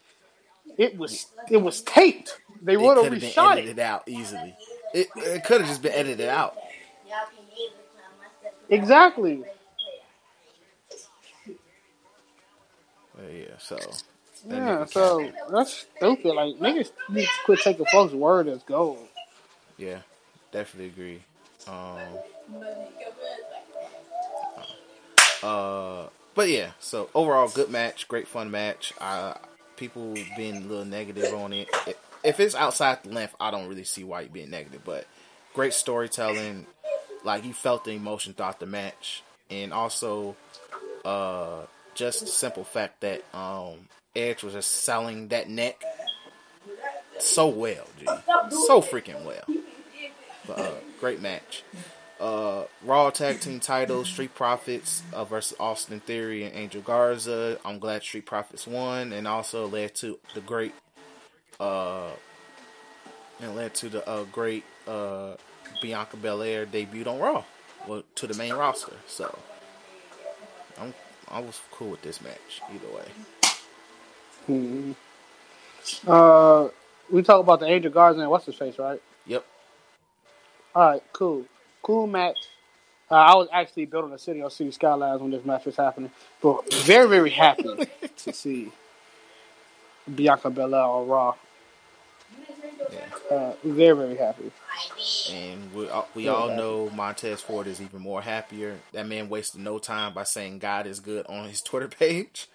it 0.78 0.98
was 0.98 1.28
it 1.52 1.58
was 1.58 1.82
taped. 1.82 2.40
They 2.66 2.78
would 2.78 2.98
have 2.98 3.14
reshot 3.14 3.54
edited 3.54 3.80
it. 3.80 3.82
out 3.82 4.04
easily. 4.08 4.56
It 4.94 5.08
it 5.16 5.44
could 5.46 5.62
have 5.62 5.70
just 5.70 5.82
been 5.82 5.94
edited 5.94 6.30
out. 6.30 6.58
Exactly. 8.70 9.44
Uh, 13.18 13.22
yeah, 13.32 13.46
so 13.60 13.78
Yeah, 14.48 14.86
so 14.86 15.32
that's 15.50 15.86
stupid. 15.98 16.34
Like 16.36 16.56
niggas 16.56 16.92
need 17.10 17.26
to 17.26 17.32
quit 17.46 17.60
taking 17.62 17.86
folks' 17.88 18.14
word 18.14 18.48
as 18.48 18.64
gold. 18.64 19.08
yeah, 19.78 20.00
definitely 20.52 20.88
agree. 20.88 21.22
Um, 21.68 22.20
Uh, 25.44 26.08
but 26.34 26.50
yeah, 26.50 26.72
so 26.80 27.10
overall, 27.16 27.48
good 27.48 27.70
match, 27.70 28.08
great 28.08 28.28
fun 28.28 28.52
match. 28.52 28.94
Uh, 29.00 29.36
people 29.78 30.16
being 30.38 30.58
a 30.58 30.60
little 30.62 30.86
negative 30.86 31.34
on 31.34 31.54
it. 31.54 31.70
If 32.26 32.40
it's 32.40 32.56
outside 32.56 33.04
the 33.04 33.10
length, 33.10 33.36
I 33.40 33.52
don't 33.52 33.68
really 33.68 33.84
see 33.84 34.04
why 34.04 34.22
you 34.22 34.30
being 34.30 34.50
negative. 34.50 34.82
But 34.84 35.06
great 35.54 35.74
storytelling. 35.74 36.66
Like 37.24 37.46
you 37.46 37.54
felt 37.54 37.86
the 37.86 37.92
emotion 37.92 38.34
throughout 38.34 38.60
the 38.60 38.66
match, 38.66 39.24
and 39.50 39.74
also 39.74 40.36
uh, 41.04 41.62
just 41.96 42.22
the 42.22 42.28
simple 42.28 42.64
fact 42.64 43.02
that 43.02 43.24
um, 43.34 43.88
Edge 44.16 44.44
was 44.44 44.54
just 44.54 44.84
selling 44.84 45.30
that 45.30 45.50
neck 45.50 45.84
so 47.20 47.48
well, 47.48 47.88
G. 48.00 48.06
so 48.66 48.82
freaking 48.82 49.24
well. 49.24 49.44
But, 50.48 50.60
uh, 50.60 50.72
great 51.00 51.22
match. 51.22 51.64
Uh, 52.20 52.64
Raw 52.84 53.10
Tag 53.10 53.42
Team 53.42 53.60
titles, 53.60 54.08
Street 54.08 54.36
Profits 54.36 55.04
uh, 55.12 55.26
versus 55.26 55.58
Austin 55.60 56.00
Theory 56.00 56.44
and 56.44 56.56
Angel 56.56 56.82
Garza. 56.82 57.60
I'm 57.66 57.80
glad 57.80 58.04
Street 58.04 58.26
Profits 58.26 58.68
won, 58.68 59.12
and 59.12 59.28
also 59.28 59.68
led 59.68 59.96
to 59.96 60.20
the 60.34 60.42
great, 60.42 60.74
uh, 61.60 62.12
and 63.42 63.56
led 63.56 63.74
to 63.76 63.90
the 63.90 64.08
uh, 64.08 64.24
great 64.26 64.64
uh, 64.88 65.34
Bianca 65.82 66.18
Belair 66.18 66.66
debut 66.66 67.06
on 67.06 67.20
Raw, 67.20 67.44
well, 67.88 68.04
to 68.16 68.28
the 68.28 68.34
main 68.36 68.54
roster. 68.54 68.94
So, 69.08 69.38
I'm 70.80 70.94
I 71.30 71.40
was 71.40 71.60
cool 71.72 71.92
with 71.92 72.02
this 72.02 72.22
match 72.22 72.62
either 72.74 72.88
way. 72.96 73.06
Hmm. 74.46 74.92
Uh, 76.08 76.70
we 77.12 77.22
talk 77.22 77.40
about 77.40 77.60
the 77.60 77.68
Angel 77.68 77.92
Garza 77.92 78.20
and 78.20 78.30
what's 78.30 78.46
his 78.46 78.56
face, 78.56 78.78
right? 78.80 79.02
Yep. 79.28 79.46
All 80.76 80.90
right, 80.92 81.04
cool, 81.14 81.46
cool 81.82 82.08
match. 82.08 82.38
Uh, 83.10 83.16
I 83.16 83.36
was 83.36 83.48
actually 83.54 83.86
building 83.86 84.12
a 84.14 84.18
city 84.18 84.42
on 84.42 84.50
City 84.50 84.72
Skylines 84.72 85.22
when 85.22 85.32
this 85.32 85.46
match 85.46 85.66
was 85.66 85.76
happening, 85.76 86.12
but 86.42 86.74
very, 86.74 87.08
very 87.08 87.30
happy 87.30 87.64
to 88.18 88.34
see 88.34 88.72
Bianca 90.14 90.50
Belair 90.50 90.82
on 90.84 91.08
Raw. 91.08 91.36
Yeah. 92.92 93.36
Uh, 93.36 93.54
very, 93.64 93.96
very 93.98 94.16
happy. 94.18 94.52
And 95.26 95.74
we, 95.74 95.90
uh, 95.90 96.04
we 96.16 96.28
all 96.28 96.50
know 96.50 96.90
Montez 96.92 97.42
Ford 97.42 97.68
is 97.68 97.82
even 97.82 98.02
more 98.02 98.22
happier. 98.22 98.84
That 98.94 99.08
man 99.08 99.30
wasted 99.30 99.62
no 99.62 99.80
time 99.80 100.14
by 100.14 100.24
saying 100.24 100.60
God 100.60 100.88
is 100.88 101.00
good 101.02 101.26
on 101.28 101.50
his 101.50 101.62
Twitter 101.64 101.88
page. 101.90 102.48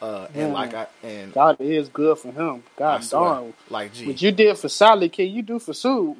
Uh, 0.00 0.28
and 0.34 0.52
Yeah. 0.52 0.54
like 0.54 0.74
I 0.74 0.88
and 1.02 1.34
God 1.34 1.60
is 1.60 1.88
good 1.88 2.18
for 2.18 2.32
him. 2.32 2.64
God 2.76 3.08
darn. 3.10 3.54
like 3.70 3.94
gee, 3.94 4.06
What 4.06 4.22
you 4.22 4.32
did 4.32 4.58
for 4.58 4.68
Sally, 4.68 5.08
can 5.10 5.28
you 5.28 5.42
do 5.42 5.58
for 5.58 5.74
Sue? 5.74 6.16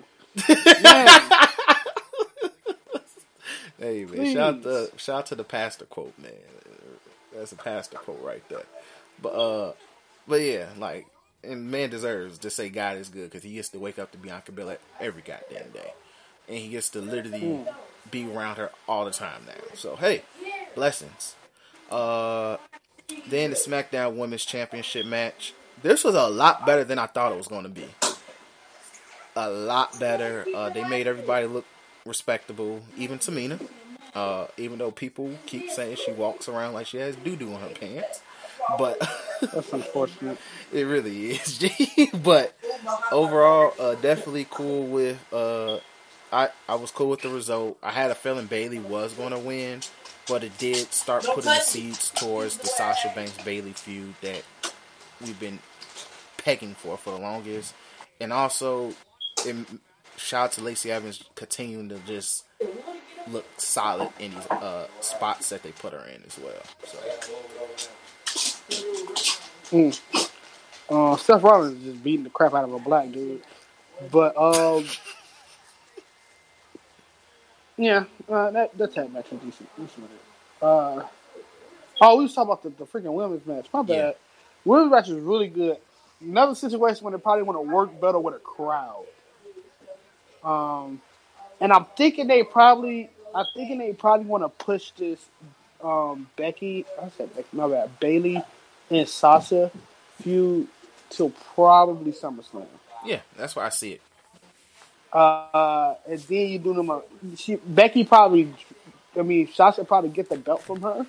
Hey 3.78 4.06
man, 4.06 4.24
shout 4.26 4.56
out 4.56 4.62
to 4.64 4.90
shout 4.98 5.18
out 5.18 5.26
to 5.26 5.34
the 5.36 5.44
pastor 5.44 5.86
quote, 5.86 6.18
man. 6.18 6.32
That's 7.34 7.52
a 7.52 7.56
pastor 7.56 7.98
quote 7.98 8.22
right 8.22 8.44
there. 8.48 8.64
But 9.22 9.30
uh, 9.30 9.72
but 10.30 10.40
yeah, 10.40 10.68
like 10.78 11.06
and 11.42 11.70
man 11.70 11.90
deserves 11.90 12.38
to 12.38 12.50
say 12.50 12.68
God 12.70 12.96
is 12.96 13.08
good 13.08 13.30
because 13.30 13.42
he 13.42 13.54
gets 13.54 13.68
to 13.70 13.78
wake 13.78 13.98
up 13.98 14.12
to 14.12 14.18
Bianca 14.18 14.52
Belair 14.52 14.78
every 15.00 15.22
goddamn 15.22 15.70
day, 15.72 15.92
and 16.48 16.58
he 16.58 16.68
gets 16.68 16.88
to 16.90 17.00
literally 17.00 17.66
be 18.10 18.30
around 18.30 18.56
her 18.56 18.70
all 18.88 19.04
the 19.04 19.10
time 19.10 19.42
now. 19.46 19.52
So 19.74 19.96
hey, 19.96 20.22
blessings. 20.74 21.34
Uh, 21.90 22.56
then 23.28 23.50
the 23.50 23.56
SmackDown 23.56 24.16
Women's 24.16 24.44
Championship 24.44 25.04
match. 25.04 25.52
This 25.82 26.04
was 26.04 26.14
a 26.14 26.28
lot 26.28 26.64
better 26.64 26.84
than 26.84 26.98
I 26.98 27.06
thought 27.06 27.32
it 27.32 27.38
was 27.38 27.48
going 27.48 27.64
to 27.64 27.70
be. 27.70 27.86
A 29.34 29.50
lot 29.50 29.98
better. 29.98 30.46
Uh, 30.54 30.68
they 30.70 30.84
made 30.84 31.06
everybody 31.06 31.46
look 31.46 31.64
respectable, 32.04 32.82
even 32.96 33.18
Tamina. 33.18 33.60
Uh, 34.14 34.46
even 34.56 34.78
though 34.78 34.90
people 34.90 35.32
keep 35.46 35.70
saying 35.70 35.96
she 35.96 36.12
walks 36.12 36.48
around 36.48 36.74
like 36.74 36.86
she 36.86 36.98
has 36.98 37.16
doo 37.16 37.36
doo 37.36 37.52
on 37.54 37.60
her 37.60 37.68
pants, 37.68 38.22
but 38.78 38.98
that's 39.40 39.72
unfortunate. 39.72 40.38
it 40.72 40.84
really 40.84 41.32
is. 41.32 41.58
G. 41.58 42.10
but 42.14 42.54
overall, 43.12 43.74
uh, 43.78 43.94
definitely 43.96 44.46
cool 44.50 44.86
with. 44.86 45.18
Uh, 45.32 45.78
I 46.32 46.48
I 46.68 46.76
was 46.76 46.90
cool 46.90 47.08
with 47.08 47.22
the 47.22 47.30
result. 47.30 47.78
I 47.82 47.90
had 47.90 48.10
a 48.10 48.14
feeling 48.14 48.46
Bayley 48.46 48.78
was 48.78 49.12
going 49.14 49.32
to 49.32 49.38
win, 49.38 49.80
but 50.28 50.44
it 50.44 50.56
did 50.58 50.92
start 50.92 51.24
putting 51.24 51.44
the 51.44 51.60
seeds 51.60 52.10
towards 52.10 52.56
the 52.58 52.66
Sasha 52.66 53.12
Banks 53.14 53.36
Bayley 53.44 53.72
feud 53.72 54.14
that 54.22 54.42
we've 55.20 55.38
been 55.40 55.58
pegging 56.36 56.74
for 56.74 56.96
for 56.96 57.10
the 57.10 57.20
longest, 57.20 57.74
and 58.20 58.32
also, 58.32 58.92
it, 59.44 59.56
shout 60.16 60.44
out 60.44 60.52
to 60.52 60.62
Lacey 60.62 60.92
Evans 60.92 61.22
continuing 61.34 61.88
to 61.88 61.98
just 62.06 62.44
look 63.28 63.46
solid 63.56 64.10
in 64.18 64.32
these 64.32 64.46
uh, 64.50 64.86
spots 65.00 65.48
that 65.50 65.62
they 65.62 65.72
put 65.72 65.92
her 65.92 66.04
in 66.06 66.22
as 66.26 66.38
well. 66.38 66.62
So. 66.84 66.98
Uh, 70.90 71.16
Seth 71.16 71.42
Rollins 71.42 71.78
is 71.78 71.92
just 71.92 72.04
beating 72.04 72.24
the 72.24 72.30
crap 72.30 72.54
out 72.54 72.64
of 72.64 72.72
a 72.72 72.78
black 72.78 73.12
dude. 73.12 73.42
But 74.10 74.36
um, 74.36 74.86
yeah, 77.76 78.04
uh, 78.28 78.50
that 78.50 78.76
that 78.76 78.94
tag 78.94 79.12
match 79.12 79.30
was 79.30 79.40
decent. 79.40 79.68
decent. 79.76 80.10
Uh, 80.60 81.04
oh, 82.00 82.16
we 82.16 82.24
was 82.24 82.34
talking 82.34 82.50
about 82.50 82.62
the, 82.62 82.70
the 82.70 82.86
freaking 82.86 83.12
women's 83.12 83.46
match. 83.46 83.66
My 83.72 83.82
bad. 83.82 83.94
Yeah. 83.94 84.12
Women's 84.64 84.90
match 84.90 85.08
is 85.08 85.20
really 85.20 85.48
good. 85.48 85.78
Another 86.20 86.54
situation 86.54 87.04
where 87.04 87.12
they 87.12 87.22
probably 87.22 87.44
want 87.44 87.56
to 87.56 87.74
work 87.74 87.98
better 88.00 88.18
with 88.18 88.34
a 88.34 88.38
crowd. 88.38 89.06
Um, 90.44 91.00
and 91.60 91.72
I'm 91.72 91.86
thinking 91.96 92.26
they 92.26 92.42
probably, 92.42 93.10
I'm 93.34 93.46
thinking 93.54 93.78
they 93.78 93.92
probably 93.92 94.26
want 94.26 94.44
to 94.44 94.48
push 94.64 94.90
this. 94.92 95.18
Um, 95.82 96.28
Becky, 96.36 96.84
I 97.00 97.08
said 97.16 97.34
Becky, 97.34 97.48
my 97.52 97.68
bad. 97.68 97.98
Bayley 98.00 98.42
and 98.90 99.08
Sasha 99.08 99.70
feud 100.20 100.68
till 101.08 101.30
probably 101.54 102.12
SummerSlam. 102.12 102.66
Yeah, 103.04 103.20
that's 103.36 103.56
why 103.56 103.66
I 103.66 103.70
see 103.70 103.92
it. 103.92 104.02
Uh, 105.12 105.94
and 106.08 106.18
then 106.20 106.48
you 106.48 106.58
do 106.58 106.74
them. 106.74 106.90
A, 106.90 107.02
she 107.36 107.56
Becky 107.56 108.04
probably, 108.04 108.52
I 109.18 109.22
mean, 109.22 109.50
Sasha 109.52 109.84
probably 109.84 110.10
get 110.10 110.28
the 110.28 110.36
belt 110.36 110.62
from 110.62 110.82
her 110.82 111.06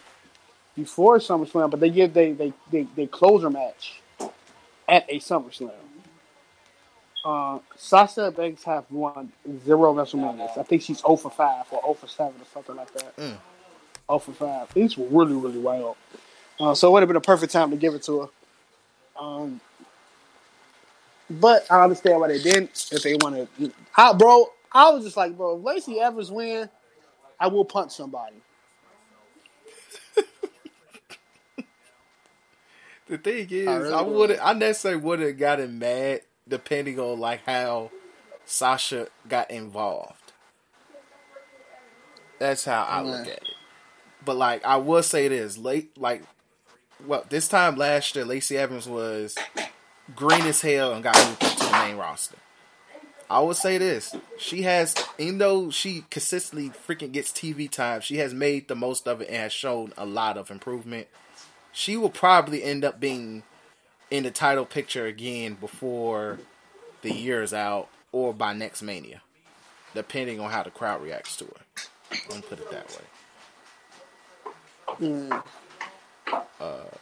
before 0.76 1.20
SummerSlam, 1.20 1.70
but 1.70 1.80
they 1.80 1.90
give 1.90 2.14
they 2.14 2.32
they 2.32 2.54
they, 2.72 2.88
they 2.96 3.08
closer 3.08 3.50
match 3.50 4.02
at 4.88 5.06
a 5.10 5.20
SummerSlam. 5.20 5.72
Uh, 7.24 7.60
Sasha 7.76 8.32
Banks 8.32 8.64
have 8.64 8.86
won 8.90 9.32
zero 9.64 9.94
WrestleManias. 9.94 10.58
I 10.58 10.64
think 10.64 10.82
she's 10.82 11.00
0 11.02 11.18
for 11.18 11.30
5 11.30 11.66
or 11.72 11.82
0 11.82 11.94
for 11.94 12.08
7 12.08 12.34
or 12.34 12.46
something 12.52 12.76
like 12.76 12.92
that. 12.94 13.16
Mm. 13.16 13.38
0 14.12 14.20
for 14.20 14.34
5. 14.34 14.72
It's 14.76 14.97
really, 14.97 15.34
really 15.36 15.59
wild. 15.59 15.97
Uh, 16.59 16.76
so 16.76 16.88
it 16.89 16.91
would 16.91 17.01
have 17.03 17.09
been 17.09 17.18
a 17.18 17.22
perfect 17.22 17.53
time 17.53 17.72
to 17.72 17.78
give 17.78 17.95
it 17.95 18.03
to 18.03 18.22
her. 18.22 18.28
Um, 19.20 19.62
but 21.30 21.66
I 21.72 21.84
understand 21.84 22.20
why 22.20 22.28
they 22.30 22.41
didn't. 22.41 22.89
If 22.91 23.03
they 23.03 23.16
want 23.16 23.49
to, 23.57 23.72
I, 23.95 24.14
bro, 24.14 24.47
I 24.72 24.91
was 24.91 25.03
just 25.03 25.18
like, 25.18 25.38
bro, 25.38 25.57
if 25.57 25.64
Lacey 25.64 25.99
Evans 25.99 26.32
win, 26.32 26.70
I 27.39 27.47
will 27.47 27.66
punch 27.66 27.93
somebody. 27.93 28.36
The 33.07 33.18
thing 33.18 33.47
is, 33.51 33.68
I 33.68 33.74
I, 33.74 33.78
really 33.78 34.03
would. 34.03 34.30
would 34.30 34.39
I 34.39 34.53
necessarily 34.53 35.01
would 35.01 35.20
have 35.20 35.38
gotten 35.38 35.80
mad 35.80 36.22
depending 36.47 36.99
on 36.99 37.20
like 37.20 37.41
how 37.45 37.91
Sasha 38.45 39.07
got 39.28 39.51
involved. 39.51 40.34
That's 42.39 42.66
how 42.66 42.84
I 42.84 43.01
look 43.01 43.28
at 43.28 43.43
it. 43.43 43.61
But 44.24 44.38
like 44.38 44.64
I 44.66 44.78
will 44.78 45.04
say 45.04 45.28
this, 45.28 45.58
late 45.58 45.98
like 45.98 46.24
well, 47.06 47.26
this 47.30 47.48
time 47.48 47.76
last 47.76 48.16
year 48.16 48.26
Lacey 48.26 48.58
Evans 48.58 48.88
was 48.88 49.36
green 50.16 50.46
as 50.46 50.62
hell 50.62 50.94
and 50.94 51.04
got 51.04 51.18
moved 51.18 51.42
to 51.42 51.66
the 51.66 51.72
main 51.72 51.98
roster. 51.98 52.38
I 53.30 53.40
would 53.40 53.56
say 53.56 53.78
this. 53.78 54.16
She 54.38 54.64
has 54.64 54.96
even 55.18 55.38
though 55.38 55.72
she 55.72 56.06
consistently 56.10 56.70
freaking 56.70 57.12
gets 57.12 57.32
TV 57.32 57.70
time, 57.70 58.02
she 58.02 58.18
has 58.18 58.34
made 58.34 58.68
the 58.68 58.76
most 58.76 59.08
of 59.08 59.22
it 59.22 59.30
and 59.30 59.38
has 59.38 59.54
shown 59.54 59.94
a 59.98 60.06
lot 60.06 60.38
of 60.38 60.52
improvement 60.52 61.08
she 61.72 61.98
will 61.98 62.10
probably 62.10 62.64
end 62.64 62.84
up 62.84 63.00
being 63.00 63.44
in 64.10 64.24
the 64.24 64.32
title 64.32 64.66
picture 64.66 65.06
again 65.06 65.56
before 65.56 66.40
the 67.02 67.14
year 67.14 67.42
is 67.42 67.54
out 67.54 67.88
or 68.12 68.34
by 68.34 68.54
next 68.54 68.82
Mania, 68.82 69.22
depending 69.94 70.40
on 70.40 70.52
how 70.52 70.64
the 70.64 70.70
crowd 70.70 71.02
reacts 71.02 71.38
to 71.38 71.46
her. 71.46 71.88
Let 72.30 72.36
me 72.38 72.42
put 72.42 72.60
it 72.60 72.70
that 72.72 72.90
way. 72.90 73.06
Mm. 75.00 75.44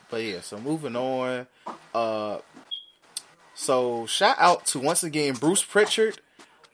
But 0.10 0.24
yeah, 0.24 0.42
so 0.42 0.60
moving 0.60 0.96
on. 0.96 1.48
Uh, 1.94 2.40
so 3.54 4.06
shout 4.08 4.36
out 4.40 4.66
to 4.68 4.80
once 4.80 5.04
again 5.04 5.36
Bruce 5.36 5.64
Pritchard, 5.64 6.20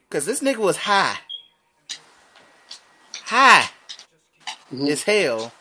because 0.08 0.24
this 0.24 0.40
nigga 0.40 0.58
was 0.58 0.78
high, 0.78 1.18
high 3.24 3.68
as 4.88 5.02
hell. 5.02 5.52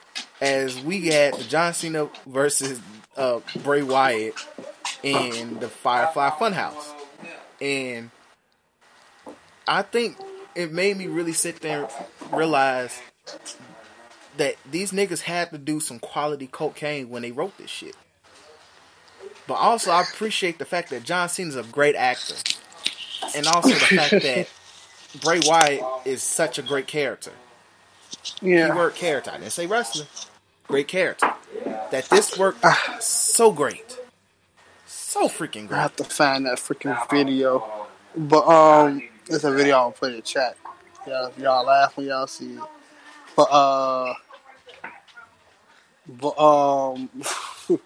As 0.42 0.82
we 0.82 1.08
had 1.08 1.34
the 1.36 1.44
John 1.44 1.74
Cena 1.74 2.10
versus 2.26 2.82
uh, 3.16 3.40
Bray 3.64 3.84
Wyatt 3.84 4.36
in 5.02 5.60
the 5.60 5.70
Firefly 5.70 6.30
Funhouse, 6.32 6.94
and 7.62 8.12
I 9.68 9.82
think 9.82 10.18
it 10.54 10.72
made 10.72 10.98
me 10.98 11.08
really 11.08 11.34
sit 11.34 11.62
there 11.62 11.88
and 11.88 12.38
realize 12.38 13.02
that 14.38 14.56
these 14.70 14.92
niggas 14.92 15.22
had 15.22 15.52
to 15.52 15.58
do 15.58 15.80
some 15.80 16.00
quality 16.00 16.48
cocaine 16.48 17.10
when 17.10 17.22
they 17.22 17.32
wrote 17.32 17.58
this 17.58 17.70
shit. 17.70 17.96
But 19.48 19.56
also, 19.56 19.92
I 19.92 20.02
appreciate 20.02 20.58
the 20.58 20.66
fact 20.66 20.90
that 20.90 21.04
John 21.04 21.30
Cena's 21.30 21.56
a 21.56 21.64
great 21.64 21.96
actor, 21.96 22.36
and 23.36 23.46
also 23.48 23.70
the 23.70 23.76
fact 23.76 24.12
that 24.24 24.50
Bray 25.22 25.40
Wyatt 25.46 25.84
is 26.06 26.24
such 26.24 26.58
a 26.58 26.62
great 26.62 26.88
character. 26.88 27.32
Yeah. 28.42 28.70
Keyword 28.70 28.96
character. 28.96 29.32
I 29.32 29.38
didn't 29.38 29.52
say 29.52 29.68
wrestler. 29.68 30.06
Great 30.68 30.88
character. 30.88 31.34
That 31.92 32.06
this 32.10 32.38
worked 32.38 32.66
so 33.00 33.52
great, 33.52 33.98
so 34.88 35.28
freaking 35.28 35.66
I 35.66 35.68
great. 35.68 35.80
have 35.80 35.96
to 35.98 36.04
find 36.04 36.46
that 36.48 36.58
freaking 36.58 36.98
video. 37.10 37.88
But 38.18 38.48
um, 38.48 39.04
it's 39.28 39.44
a 39.44 39.52
video 39.52 39.76
I'll 39.76 39.92
put 39.92 40.10
in 40.10 40.16
the 40.18 40.22
chat. 40.22 40.58
Yeah, 41.08 41.30
y'all 41.38 41.66
laugh 41.66 41.96
when 41.98 42.08
y'all 42.08 42.26
see 42.28 42.56
it. 42.56 42.64
But 43.36 43.44
uh, 43.52 44.14
but 46.08 46.40
um, 46.40 47.10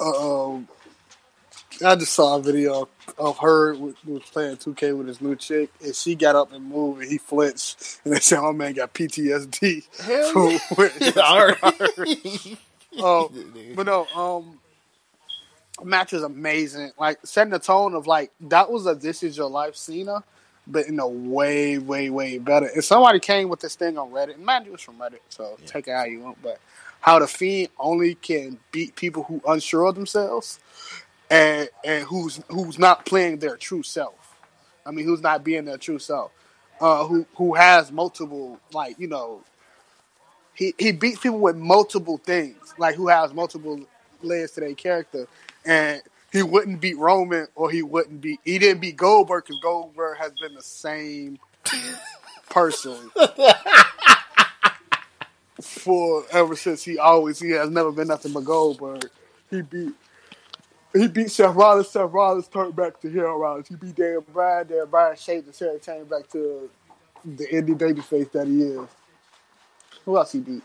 uh, 0.00 0.46
um, 0.54 0.68
I 1.84 1.94
just 1.96 2.12
saw 2.14 2.36
a 2.36 2.42
video 2.42 2.88
of 3.18 3.38
her 3.38 3.74
with, 3.74 3.96
was 4.04 4.22
playing 4.22 4.56
2K 4.56 4.96
with 4.96 5.06
his 5.08 5.20
new 5.20 5.36
chick, 5.36 5.70
and 5.84 5.94
she 5.94 6.14
got 6.14 6.34
up 6.34 6.52
and 6.52 6.64
moved, 6.64 7.02
and 7.02 7.10
he 7.10 7.18
flinched, 7.18 8.00
and 8.04 8.14
they 8.14 8.20
said, 8.20 8.40
"My 8.40 8.52
man 8.52 8.72
got 8.74 8.94
PTSD." 8.94 9.86
Hell 10.00 10.50
yeah. 10.50 10.58
from 10.58 10.76
what- 10.76 11.16
Alright. 11.18 12.58
Oh, 12.98 13.30
but 13.76 13.86
no, 13.86 14.06
um, 14.14 14.58
match 15.84 16.12
is 16.12 16.22
amazing. 16.22 16.92
Like 16.98 17.18
setting 17.24 17.50
the 17.52 17.58
tone 17.58 17.94
of 17.94 18.06
like 18.06 18.32
that 18.40 18.70
was 18.70 18.86
a 18.86 18.94
"This 18.94 19.22
Is 19.22 19.36
Your 19.36 19.50
Life" 19.50 19.76
Cena, 19.76 20.24
but 20.70 20.86
in 20.86 21.00
a 21.00 21.08
way, 21.08 21.78
way, 21.78 22.10
way 22.10 22.38
better. 22.38 22.66
And 22.66 22.84
somebody 22.84 23.18
came 23.18 23.48
with 23.48 23.60
this 23.60 23.74
thing 23.74 23.98
on 23.98 24.10
Reddit, 24.10 24.34
and 24.34 24.44
mind 24.44 24.66
you, 24.66 24.74
it's 24.74 24.82
from 24.82 24.98
Reddit, 24.98 25.20
so 25.28 25.56
take 25.66 25.88
it 25.88 25.92
how 25.92 26.04
you 26.04 26.20
want. 26.20 26.40
But 26.42 26.60
how 27.00 27.18
the 27.18 27.26
Fiend 27.26 27.70
only 27.78 28.14
can 28.14 28.58
beat 28.70 28.94
people 28.94 29.22
who 29.24 29.40
unsure 29.46 29.86
of 29.86 29.94
themselves, 29.94 30.60
and 31.30 31.68
and 31.84 32.04
who's 32.04 32.40
who's 32.48 32.78
not 32.78 33.06
playing 33.06 33.38
their 33.38 33.56
true 33.56 33.82
self. 33.82 34.36
I 34.84 34.90
mean, 34.90 35.06
who's 35.06 35.22
not 35.22 35.42
being 35.42 35.64
their 35.64 35.78
true 35.78 35.98
self. 35.98 36.32
Uh, 36.80 37.04
who 37.06 37.26
who 37.36 37.54
has 37.54 37.90
multiple 37.90 38.60
like 38.72 38.98
you 39.00 39.08
know 39.08 39.42
he 40.54 40.74
he 40.78 40.92
beats 40.92 41.20
people 41.20 41.40
with 41.40 41.56
multiple 41.56 42.18
things, 42.18 42.74
like 42.78 42.94
who 42.94 43.08
has 43.08 43.32
multiple 43.32 43.80
layers 44.22 44.52
to 44.52 44.60
their 44.60 44.74
character, 44.74 45.26
and 45.64 46.02
he 46.32 46.42
wouldn't 46.42 46.80
beat 46.80 46.98
Roman 46.98 47.46
or 47.54 47.70
he 47.70 47.82
wouldn't 47.82 48.20
beat 48.20 48.40
he 48.44 48.58
didn't 48.58 48.80
beat 48.80 48.96
Goldberg 48.96 49.44
because 49.44 49.60
Goldberg 49.62 50.18
has 50.18 50.32
been 50.40 50.54
the 50.54 50.62
same 50.62 51.38
person 52.50 53.10
for 55.60 56.24
ever 56.30 56.56
since 56.56 56.84
he 56.84 56.98
always 56.98 57.38
he 57.38 57.50
has 57.50 57.70
never 57.70 57.92
been 57.92 58.08
nothing 58.08 58.32
but 58.32 58.44
Goldberg. 58.44 59.08
He 59.50 59.62
beat 59.62 59.92
he 60.94 61.06
beat 61.06 61.30
Seth 61.30 61.54
Rollins. 61.54 61.88
Seth 61.88 62.10
Rollins 62.10 62.48
turned 62.48 62.74
back 62.74 63.00
to 63.00 63.10
Hero 63.10 63.38
Rollins. 63.38 63.68
He 63.68 63.76
beat 63.76 63.94
Dan 63.94 64.20
Bryan. 64.32 64.66
Dan 64.66 64.86
Bryan 64.86 65.16
and 65.28 65.54
Sarah 65.54 65.78
turned 65.78 66.08
back 66.08 66.28
to 66.30 66.70
the 67.24 67.46
indie 67.46 67.76
babyface 67.76 68.30
that 68.32 68.46
he 68.46 68.62
is. 68.62 68.88
Who 70.04 70.16
else 70.16 70.32
he 70.32 70.40
beat? 70.40 70.62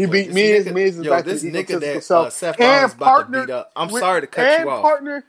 He 0.00 0.06
Wait, 0.06 0.28
beat 0.28 0.32
Miz. 0.34 0.66
nigga- 0.66 0.72
Miz 0.74 0.98
is 0.98 1.04
yo, 1.04 1.10
back 1.10 1.24
this 1.26 1.42
to 1.42 1.50
nigga 1.50 1.80
that, 1.80 2.10
uh, 2.10 2.30
Seth 2.30 2.58
Rollins 2.58 2.94
about 2.94 3.32
to 3.32 3.40
beat 3.46 3.50
up- 3.50 3.70
I'm 3.76 3.90
with- 3.90 4.00
sorry 4.00 4.20
to 4.22 4.26
cut 4.26 4.60
you 4.60 4.70
off. 4.70 4.80
partner. 4.82 5.24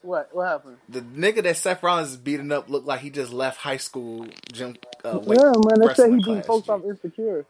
What? 0.00 0.30
What 0.34 0.48
happened? 0.48 0.78
The 0.88 1.02
nigga 1.02 1.42
that 1.42 1.58
Seth 1.58 1.82
Rollins 1.82 2.12
is 2.12 2.16
beating 2.16 2.50
up 2.52 2.70
looked 2.70 2.86
like 2.86 3.00
he 3.00 3.10
just 3.10 3.34
left 3.34 3.58
high 3.58 3.76
school 3.76 4.26
gym. 4.50 4.76
Uh, 5.04 5.18
weight 5.22 5.38
yeah, 5.38 5.52
man. 5.52 5.86
They 5.86 5.92
say 5.94 6.10
he 6.10 6.22
beat 6.24 6.46
folks 6.46 6.70
off 6.70 6.82
insecure. 6.84 7.44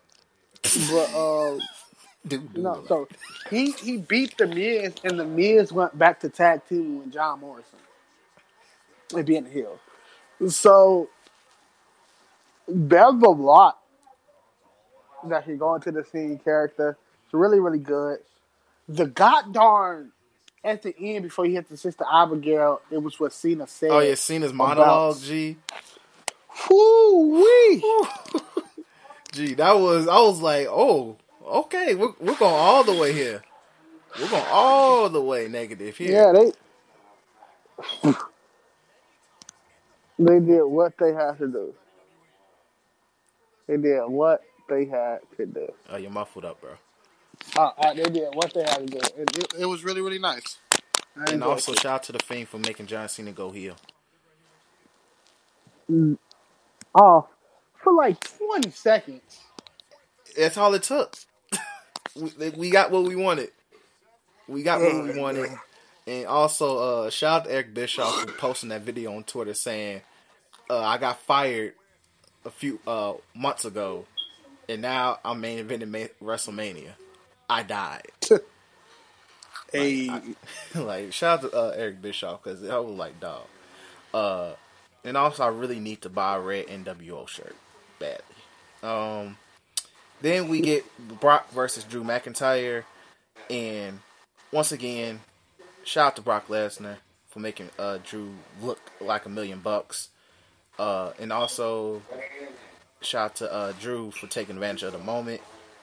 But 0.91 1.15
uh, 1.15 1.59
Dude, 2.27 2.59
no, 2.59 2.85
so 2.89 3.09
he 3.49 3.71
he 3.71 3.99
beat 3.99 4.37
the 4.37 4.49
Miz, 4.49 4.95
and 5.05 5.19
the 5.21 5.25
Miz 5.25 5.73
went 5.73 5.97
back 5.97 6.19
to 6.21 6.29
tag 6.29 6.67
team 6.69 6.99
with 6.99 7.13
John 7.13 7.39
Morrison 7.39 7.79
and 9.15 9.25
being 9.25 9.45
the 9.45 9.51
heel. 9.51 9.79
So 10.49 11.09
there's 12.67 13.23
a 13.23 13.29
lot 13.29 13.79
that 15.31 15.45
can 15.45 15.59
go 15.59 15.75
into 15.75 15.93
the 15.93 16.05
scene 16.05 16.39
character. 16.39 16.97
It's 17.25 17.35
really 17.35 17.61
really 17.61 17.79
good. 17.79 18.19
The 18.89 19.07
god 19.07 19.53
darn 19.53 20.13
at 20.65 20.83
the 20.83 20.95
end 20.99 21.25
before 21.25 21.45
he 21.45 21.55
hit 21.55 21.69
the 21.69 21.77
sister 21.77 22.05
Abigail, 22.11 22.81
it 22.91 23.03
was 23.03 23.19
what 23.19 23.33
Cena 23.33 23.67
said. 23.67 23.91
oh 23.91 24.01
yeah, 24.01 24.15
Cena's 24.15 24.53
monologue, 24.53 25.21
G. 25.21 25.57
Whoo 26.71 27.43
wee! 27.43 27.85
Gee, 29.33 29.55
that 29.57 29.79
was 29.79 30.07
I 30.09 30.21
was 30.21 30.41
like, 30.41 30.67
oh, 30.69 31.17
okay, 31.47 31.95
we're 31.95 32.13
we're 32.21 32.37
going 32.37 32.55
all 32.55 32.85
the 32.85 32.95
way 32.95 33.13
here. 33.13 33.43
We're 34.21 34.29
going 34.29 34.45
all 34.51 35.09
the 35.09 35.23
way 35.23 35.49
negative 35.49 35.97
here. 35.97 36.13
Yeah, 36.13 36.33
they 36.33 36.53
they 40.19 40.41
did 40.41 40.65
what 40.65 40.97
they 40.99 41.13
had 41.13 41.39
to 41.39 41.49
do. 41.49 41.75
They 43.67 43.77
did 43.79 44.03
what 44.07 44.43
they 44.73 44.87
had 44.87 45.19
to 45.37 45.47
do. 45.47 45.69
Oh, 45.91 45.97
you're 45.97 46.11
muffled 46.11 46.45
up, 46.45 46.61
bro. 46.61 46.73
Uh, 47.57 47.71
uh, 47.79 47.95
they 47.95 48.05
did 48.05 48.29
what 48.35 48.53
they 48.55 48.63
had 48.63 48.79
to 48.79 48.87
do. 48.87 48.99
It, 48.99 49.37
it, 49.37 49.55
it 49.61 49.67
was 49.67 49.85
really 49.85 50.01
really 50.01 50.19
nice. 50.19 50.57
I 51.17 51.33
And 51.33 51.43
also 51.45 51.73
it. 51.73 51.81
shout 51.81 51.95
out 51.95 52.03
to 52.05 52.13
the 52.13 52.19
Fiend 52.21 52.49
for 52.49 52.59
making 52.59 52.87
John 52.87 53.09
Cena 53.09 53.33
go 53.33 53.51
heel. 53.51 53.77
oh, 56.95 57.29
for 57.83 57.93
like 57.93 58.19
twenty 58.39 58.71
seconds. 58.71 59.41
That's 60.37 60.57
all 60.57 60.73
it 60.75 60.83
took. 60.85 61.17
we, 62.17 62.51
we 62.51 62.71
got 62.71 62.91
what 62.91 63.05
we 63.05 63.17
wanted. 63.17 63.51
We 64.49 64.63
got 64.63 64.81
what 64.81 65.05
we 65.05 65.19
wanted. 65.19 65.51
And 66.07 66.27
also, 66.27 66.79
uh, 67.07 67.11
shout 67.11 67.43
out 67.43 67.45
to 67.47 67.53
Eric 67.53 67.75
Bischoff 67.75 68.23
for 68.23 68.33
posting 68.33 68.71
that 68.71 68.83
video 68.83 69.15
on 69.15 69.25
Twitter 69.25 69.55
saying, 69.55 70.03
uh, 70.71 70.81
"I 70.81 70.99
got 70.99 71.21
fired 71.21 71.75
a 72.45 72.51
few 72.51 72.81
uh, 72.87 73.15
months 73.35 73.65
ago, 73.65 74.07
and 74.69 74.83
now 74.83 75.19
I'm 75.25 75.41
main 75.41 75.65
eventing 75.65 75.89
Ma- 75.89 76.27
WrestleMania. 76.27 76.93
I 77.49 77.63
died." 77.63 78.09
Hey, 79.73 80.11
like 80.75 81.15
shout 81.15 81.45
out 81.45 81.51
to 81.51 81.57
uh, 81.57 81.73
Eric 81.75 82.03
Bischoff 82.03 82.43
because 82.43 82.63
I 82.69 82.79
was 82.79 82.95
like, 82.95 83.19
dog. 83.19 83.47
Uh, 84.13 84.53
and 85.03 85.17
also, 85.17 85.43
I 85.43 85.49
really 85.49 85.81
need 85.81 86.03
to 86.03 86.11
buy 86.11 86.37
a 86.37 86.41
red 86.41 86.67
NWO 86.67 87.27
shirt 87.27 87.57
badly. 87.99 88.23
Um, 88.83 89.39
then 90.21 90.49
we 90.49 90.61
get 90.61 90.85
Brock 91.21 91.51
versus 91.53 91.85
Drew 91.85 92.05
McIntyre, 92.05 92.85
and 93.49 94.01
once 94.53 94.73
again, 94.73 95.21
shout 95.85 96.09
out 96.09 96.17
to 96.17 96.23
Brock 96.23 96.49
Lesnar 96.49 96.97
for 97.29 97.41
making 97.41 97.71
uh, 97.79 97.99
Drew 98.05 98.35
look 98.61 98.79
like 99.01 99.25
a 99.25 99.31
million 99.31 99.61
bucks, 99.61 100.11
uh, 100.79 101.13
and 101.19 101.33
also 101.33 102.03
shout 103.05 103.25
out 103.25 103.35
to 103.37 103.53
uh, 103.53 103.73
Drew 103.81 104.11
for 104.11 104.27
taking 104.27 104.57
advantage 104.57 104.83
of 104.83 104.93
the 104.93 104.99
moment. 104.99 105.41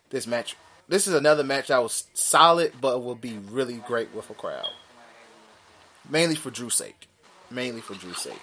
This 0.10 0.26
match, 0.28 0.56
this 0.88 1.08
is 1.08 1.14
another 1.14 1.44
match 1.44 1.68
that 1.68 1.82
was 1.82 2.08
solid, 2.14 2.74
but 2.82 3.04
will 3.04 3.16
be 3.16 3.38
really 3.38 3.76
great 3.76 4.14
with 4.14 4.30
a 4.30 4.34
crowd. 4.34 4.70
Mainly 6.10 6.36
for 6.36 6.50
Drew's 6.50 6.76
sake. 6.76 7.08
Mainly 7.52 7.82
for 7.82 7.94
Drew's 7.96 8.18
sake. 8.22 8.42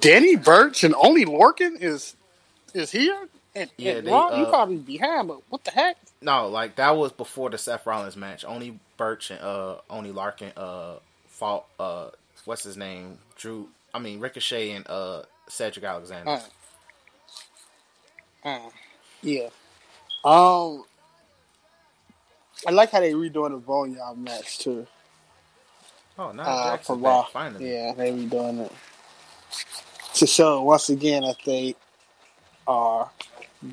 Danny 0.00 0.36
Burch 0.36 0.84
and 0.84 0.94
Oney 0.96 1.24
Lorcan 1.24 1.80
is 1.80 2.16
is 2.74 2.90
here. 2.90 3.28
And, 3.54 3.70
Yeah, 3.76 3.92
and 3.94 4.06
they, 4.06 4.10
you 4.10 4.16
uh, 4.16 4.50
probably 4.50 4.76
behind, 4.76 5.28
but 5.28 5.40
what 5.48 5.64
the 5.64 5.70
heck? 5.70 5.96
No, 6.20 6.48
like 6.48 6.76
that 6.76 6.96
was 6.96 7.12
before 7.12 7.50
the 7.50 7.58
Seth 7.58 7.86
Rollins 7.86 8.16
match. 8.16 8.44
Only 8.44 8.78
Burch 8.96 9.30
and 9.30 9.40
uh 9.40 9.76
Oney 9.90 10.12
Lorcan 10.12 10.52
uh 10.56 10.98
fought 11.28 11.66
uh 11.78 12.08
what's 12.44 12.64
his 12.64 12.76
name? 12.76 13.18
Drew 13.36 13.68
I 13.94 13.98
mean 13.98 14.20
Ricochet 14.20 14.70
and 14.72 14.86
uh 14.88 15.22
Cedric 15.48 15.84
Alexander. 15.84 16.30
Uh, 18.44 18.70
yeah. 19.22 19.48
Um, 20.24 20.84
I 22.66 22.70
like 22.72 22.90
how 22.90 23.00
they 23.00 23.12
redoing 23.12 23.50
the 23.50 23.56
Boneyard 23.58 24.18
match 24.18 24.58
too. 24.58 24.86
oh 26.18 26.32
no, 26.32 26.42
Uh, 26.42 26.70
Jackson's 26.76 26.86
for 26.86 26.96
back, 27.02 27.04
Raw. 27.12 27.24
finally. 27.24 27.72
Yeah, 27.72 27.92
they 27.94 28.10
redoing 28.12 28.66
it 28.66 28.72
to 30.14 30.26
show 30.26 30.62
once 30.62 30.88
again 30.90 31.22
that 31.22 31.36
they 31.46 31.74
are 32.66 33.10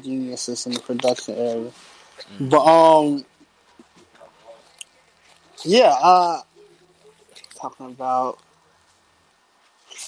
geniuses 0.04 0.66
in 0.68 0.74
the 0.74 0.80
production 0.80 1.36
area. 1.36 1.72
But 2.40 2.64
um, 2.66 3.26
yeah. 5.64 5.96
Uh, 6.02 6.42
talking 7.60 7.88
about. 7.88 8.40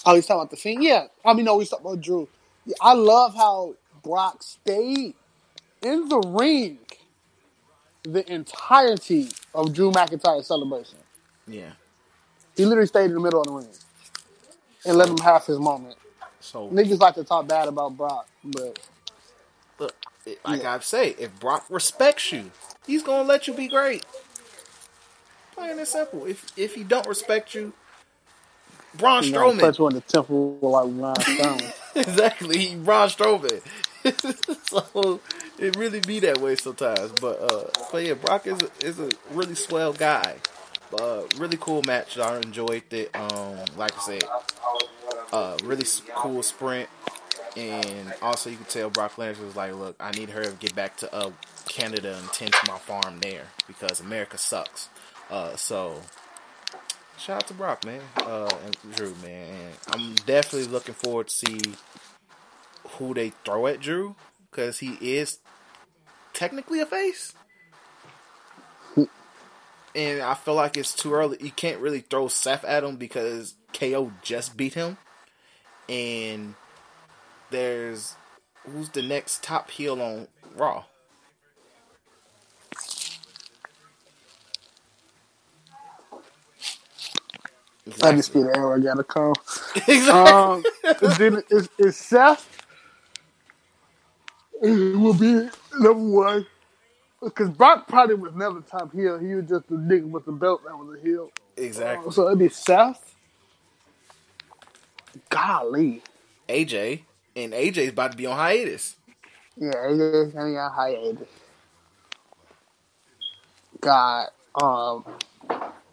Oh, 0.05 0.15
he's 0.15 0.25
talking 0.25 0.41
about 0.41 0.51
the 0.51 0.55
thing. 0.57 0.81
Yeah, 0.81 1.07
I 1.25 1.33
mean, 1.33 1.45
no, 1.45 1.57
he's 1.59 1.69
talking 1.69 1.85
about 1.85 2.01
Drew. 2.01 2.27
Yeah, 2.65 2.75
I 2.81 2.93
love 2.93 3.33
how 3.35 3.73
Brock 4.03 4.43
stayed 4.43 5.13
in 5.81 6.09
the 6.09 6.19
ring 6.19 6.79
the 8.03 8.31
entirety 8.31 9.29
of 9.53 9.73
Drew 9.73 9.91
McIntyre's 9.91 10.47
celebration. 10.47 10.97
Yeah. 11.47 11.71
He 12.55 12.65
literally 12.65 12.87
stayed 12.87 13.05
in 13.05 13.13
the 13.13 13.19
middle 13.19 13.41
of 13.41 13.47
the 13.47 13.53
ring 13.53 13.67
and 14.85 14.97
let 14.97 15.09
him 15.09 15.17
have 15.17 15.45
his 15.45 15.59
moment. 15.59 15.97
So 16.39 16.69
Niggas 16.69 16.99
like 16.99 17.15
to 17.15 17.23
talk 17.23 17.47
bad 17.47 17.67
about 17.67 17.97
Brock, 17.97 18.27
but 18.43 18.79
look, 19.79 19.95
like 20.45 20.63
I've 20.63 20.83
say, 20.83 21.09
if 21.19 21.37
Brock 21.39 21.65
respects 21.69 22.31
you, 22.31 22.51
he's 22.85 23.03
gonna 23.03 23.27
let 23.27 23.47
you 23.47 23.53
be 23.53 23.67
great. 23.67 24.05
Plain 25.53 25.77
and 25.77 25.87
simple. 25.87 26.25
If 26.25 26.45
if 26.57 26.75
he 26.75 26.83
don't 26.83 27.07
respect 27.07 27.53
you, 27.53 27.73
Braun 28.95 29.23
Strowman. 29.23 29.59
touch 29.59 29.79
one 29.79 29.93
the 29.93 30.01
temple 30.01 30.57
like 30.61 30.87
Ron 30.87 31.19
Stone. 31.19 31.73
exactly, 31.95 32.57
he 32.57 32.75
Braun 32.75 33.09
Strowman. 33.09 33.61
so 34.69 35.19
it 35.59 35.75
really 35.75 35.99
be 35.99 36.19
that 36.21 36.39
way 36.39 36.55
sometimes. 36.55 37.11
But 37.13 37.41
uh, 37.41 37.69
but 37.91 38.03
yeah, 38.03 38.13
Brock 38.13 38.47
is 38.47 38.59
a, 38.61 38.85
is 38.85 38.99
a 38.99 39.09
really 39.31 39.55
swell 39.55 39.93
guy. 39.93 40.35
Uh, 40.99 41.23
really 41.37 41.57
cool 41.59 41.81
match. 41.83 42.17
I 42.17 42.37
enjoyed 42.37 42.83
it. 42.91 43.13
Um, 43.15 43.57
like 43.75 43.95
I 43.97 44.01
said, 44.01 44.23
uh, 45.31 45.57
really 45.63 45.85
cool 46.15 46.43
sprint. 46.43 46.89
And 47.55 48.13
also, 48.21 48.51
you 48.51 48.55
can 48.55 48.65
tell 48.65 48.89
Brock 48.89 49.15
Lesnar 49.15 49.43
was 49.43 49.55
like, 49.55 49.73
"Look, 49.73 49.95
I 49.99 50.11
need 50.11 50.29
her 50.29 50.43
to 50.43 50.51
get 50.51 50.75
back 50.75 50.97
to 50.97 51.13
uh, 51.13 51.31
Canada 51.67 52.15
and 52.15 52.27
tend 52.31 52.53
to 52.53 52.71
my 52.71 52.77
farm 52.77 53.19
there 53.19 53.47
because 53.67 53.99
America 53.99 54.37
sucks." 54.37 54.89
Uh, 55.29 55.55
so, 55.55 56.01
shout 57.17 57.37
out 57.37 57.47
to 57.47 57.53
Brock, 57.55 57.83
man, 57.83 58.01
uh, 58.17 58.49
and 58.63 58.95
Drew, 58.95 59.13
man. 59.23 59.47
And 59.49 59.73
I'm 59.87 60.15
definitely 60.25 60.67
looking 60.67 60.93
forward 60.93 61.29
to 61.29 61.33
see 61.33 61.59
who 62.91 63.13
they 63.13 63.31
throw 63.45 63.67
at 63.67 63.79
Drew 63.79 64.15
because 64.49 64.79
he 64.79 64.97
is 65.01 65.39
technically 66.33 66.79
a 66.79 66.85
face. 66.85 67.33
And 69.95 70.21
I 70.21 70.35
feel 70.35 70.53
like 70.53 70.77
it's 70.77 70.93
too 70.93 71.13
early. 71.13 71.37
You 71.41 71.51
can't 71.51 71.79
really 71.79 72.01
throw 72.01 72.27
Seth 72.27 72.63
at 72.63 72.83
him 72.83 72.97
because 72.97 73.55
KO 73.73 74.11
just 74.21 74.55
beat 74.55 74.75
him. 74.75 74.97
And 75.89 76.53
there's 77.49 78.15
who's 78.65 78.89
the 78.89 79.01
next 79.01 79.43
top 79.43 79.71
heel 79.71 80.01
on 80.01 80.27
Raw? 80.55 80.85
I 88.03 88.11
just 88.11 88.33
get 88.33 88.43
the 88.43 88.57
era 88.57 88.79
gotta 88.81 89.03
come. 89.03 89.33
exactly. 89.87 90.63
Um, 90.87 91.43
is, 91.49 91.69
is 91.77 91.95
Seth 91.97 92.66
it 94.61 94.97
will 94.97 95.13
be 95.13 95.49
number 95.79 96.09
one 96.09 96.45
because 97.21 97.49
Brock 97.49 97.87
probably 97.87 98.15
was 98.15 98.33
never 98.35 98.61
top 98.61 98.93
heel. 98.93 99.17
He 99.17 99.35
was 99.35 99.45
just 99.45 99.67
the 99.67 99.75
nigga 99.75 100.09
with 100.09 100.25
the 100.25 100.31
belt 100.31 100.63
that 100.65 100.77
was 100.77 100.97
a 100.99 101.01
heel. 101.03 101.31
exactly. 101.55 102.11
So 102.11 102.27
it'd 102.27 102.39
be 102.39 102.49
Seth. 102.49 103.15
Golly, 105.29 106.03
AJ 106.47 107.01
and 107.35 107.53
AJ's 107.53 107.89
about 107.89 108.11
to 108.11 108.17
be 108.17 108.25
on 108.27 108.37
hiatus. 108.37 108.95
yeah, 109.55 109.71
AJ 109.73 110.33
hanging 110.33 110.57
out 110.57 110.73
hiatus. 110.73 111.27
God, 113.81 114.27
um, 114.61 115.05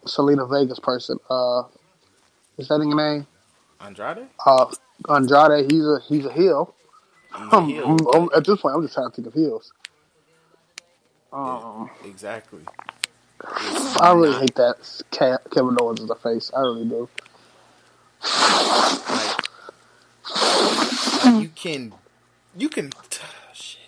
Zelina 0.05 0.49
Vega's 0.49 0.79
person. 0.79 1.19
Uh, 1.31 1.63
is 2.59 2.69
that 2.69 2.81
his 2.81 2.95
name? 2.95 3.27
Andrade. 3.81 4.27
Uh, 4.45 4.67
Andrade. 5.09 5.71
He's 5.71 5.87
a 5.87 6.01
he's 6.07 6.27
a 6.27 6.33
heel. 6.33 6.75
I'm, 7.35 7.51
I'm- 7.85 8.09
I'm- 8.15 8.31
at 8.37 8.47
this 8.47 8.61
point, 8.61 8.77
I'm 8.77 8.83
just 8.83 8.95
trying 8.95 9.11
to 9.11 9.17
think 9.17 9.29
of 9.29 9.35
heels. 9.35 9.73
Um, 11.33 11.91
exactly. 12.05 12.63
I 13.45 14.13
really 14.15 14.39
hate 14.41 14.57
that 14.57 14.77
Kevin 15.53 15.77
Owens 15.81 16.01
is 16.01 16.11
a 16.11 16.17
face. 16.17 16.51
I 16.57 16.61
really 16.61 16.87
do. 16.87 17.09
like, 19.11 19.49
like 21.25 21.41
you 21.41 21.49
can 21.49 21.95
you 22.57 22.69
can 22.69 22.93
shit. 23.53 23.81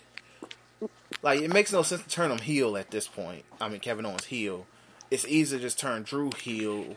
like 1.22 1.40
it 1.40 1.52
makes 1.52 1.72
no 1.72 1.82
sense 1.82 2.02
to 2.02 2.08
turn 2.08 2.30
him 2.30 2.38
heel 2.38 2.76
at 2.76 2.90
this 2.90 3.08
point 3.08 3.44
i 3.60 3.68
mean 3.68 3.80
kevin 3.80 4.06
owens 4.06 4.26
heel 4.26 4.66
it's 5.10 5.26
easy 5.26 5.56
to 5.56 5.62
just 5.62 5.78
turn 5.78 6.02
drew 6.02 6.30
heel 6.32 6.96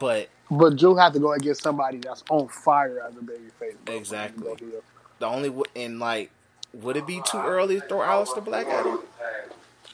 but 0.00 0.30
But 0.50 0.76
Drew 0.76 0.96
have 0.96 1.12
to 1.14 1.20
go 1.20 1.32
against 1.32 1.62
somebody 1.62 1.98
that's 1.98 2.24
on 2.30 2.48
fire 2.48 3.00
as 3.08 3.16
a 3.16 3.20
babyface. 3.20 3.76
bro. 3.84 3.96
Exactly. 3.96 4.48
The 5.18 5.26
only 5.26 5.52
and 5.76 5.98
like 6.00 6.32
would 6.74 6.96
it 6.96 7.06
be 7.06 7.22
too 7.22 7.42
early 7.42 7.80
to 7.80 7.86
throw 7.86 7.98
Aleister 8.00 8.44
Black 8.44 8.68
at 8.68 8.86
him? 8.86 8.98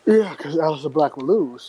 Yeah, 0.07 0.35
because 0.37 0.57
Aleister 0.57 0.93
Black 0.93 1.17
will 1.17 1.27
lose. 1.27 1.69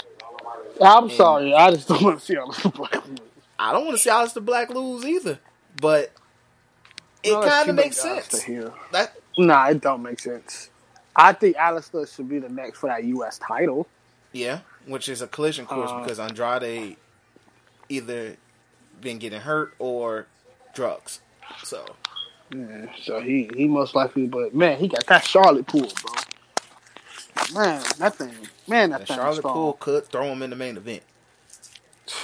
I'm 0.82 1.10
sorry, 1.10 1.53
I 1.53 1.72
just 1.72 1.88
don't 1.88 2.03
want 2.03 2.20
to 2.20 2.26
see 2.26 2.36
Aleister 2.36 2.74
Black 2.74 3.08
lose. 3.08 3.20
I 3.60 3.72
don't 3.74 3.86
want 3.86 3.97
to 3.97 4.03
see 4.03 4.10
Aleister 4.10 4.43
Black 4.45 4.70
lose 4.70 5.06
either, 5.06 5.39
but 5.82 6.12
it 7.24 7.32
No, 7.34 7.41
kind 7.41 7.70
of 7.70 7.76
makes 7.76 7.97
sense. 7.97 8.45
That 8.91 9.14
Nah, 9.38 9.70
it 9.70 9.82
don't 9.82 10.03
make 10.03 10.20
sense. 10.20 10.70
I 11.16 11.34
think 11.34 11.58
Aleister 11.58 12.14
should 12.14 12.30
be 12.30 12.39
the 12.39 12.49
next 12.49 12.80
for 12.80 12.88
that 12.88 13.03
U.S. 13.06 13.39
title. 13.39 13.88
Yeah, 14.34 14.62
which 14.86 15.10
is 15.10 15.22
a 15.22 15.28
collision 15.28 15.66
course 15.66 15.91
Uh, 15.91 16.01
because 16.01 16.20
Andrade 16.20 16.97
either 17.89 18.38
been 19.01 19.20
getting 19.20 19.41
hurt 19.41 19.74
or 19.80 20.28
drugs. 20.74 21.22
So 21.64 21.97
Yeah, 22.51 22.87
so 23.01 23.21
he 23.21 23.49
he 23.55 23.67
most 23.67 23.95
likely, 23.95 24.27
but 24.27 24.53
man, 24.55 24.79
he 24.79 24.87
got 24.87 25.05
that 25.07 25.25
Charlotte 25.25 25.67
pool, 25.67 25.91
bro. 26.01 26.13
Man, 27.53 27.83
that 27.99 28.15
thing, 28.15 28.33
man, 28.67 28.91
that 28.91 29.01
and 29.01 29.07
thing 29.07 29.15
Charlotte 29.17 29.43
pool 29.43 29.73
could 29.73 30.05
throw 30.07 30.25
him 30.25 30.43
in 30.43 30.51
the 30.51 30.55
main 30.55 30.77
event. 30.77 31.03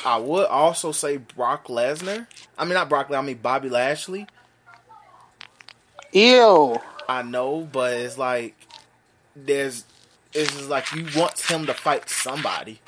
I 0.06 0.18
would 0.18 0.48
also 0.48 0.92
say 0.92 1.18
Brock 1.18 1.68
Lesnar. 1.68 2.28
I 2.58 2.66
mean, 2.66 2.76
not 2.76 2.90
Brock. 2.90 3.10
Lesnar, 3.10 3.20
I 3.20 3.22
mean 3.24 3.40
Bobby 3.40 3.70
Lashley. 3.70 4.28
Ew. 6.14 6.78
I 7.08 7.24
know, 7.24 7.68
but 7.72 7.94
it's 7.94 8.18
like 8.18 8.56
there's 9.36 9.86
it's 10.34 10.54
just 10.54 10.70
like 10.70 10.92
you 10.94 11.08
want 11.16 11.40
him 11.40 11.66
to 11.68 11.74
fight 11.74 12.10
somebody. 12.10 12.82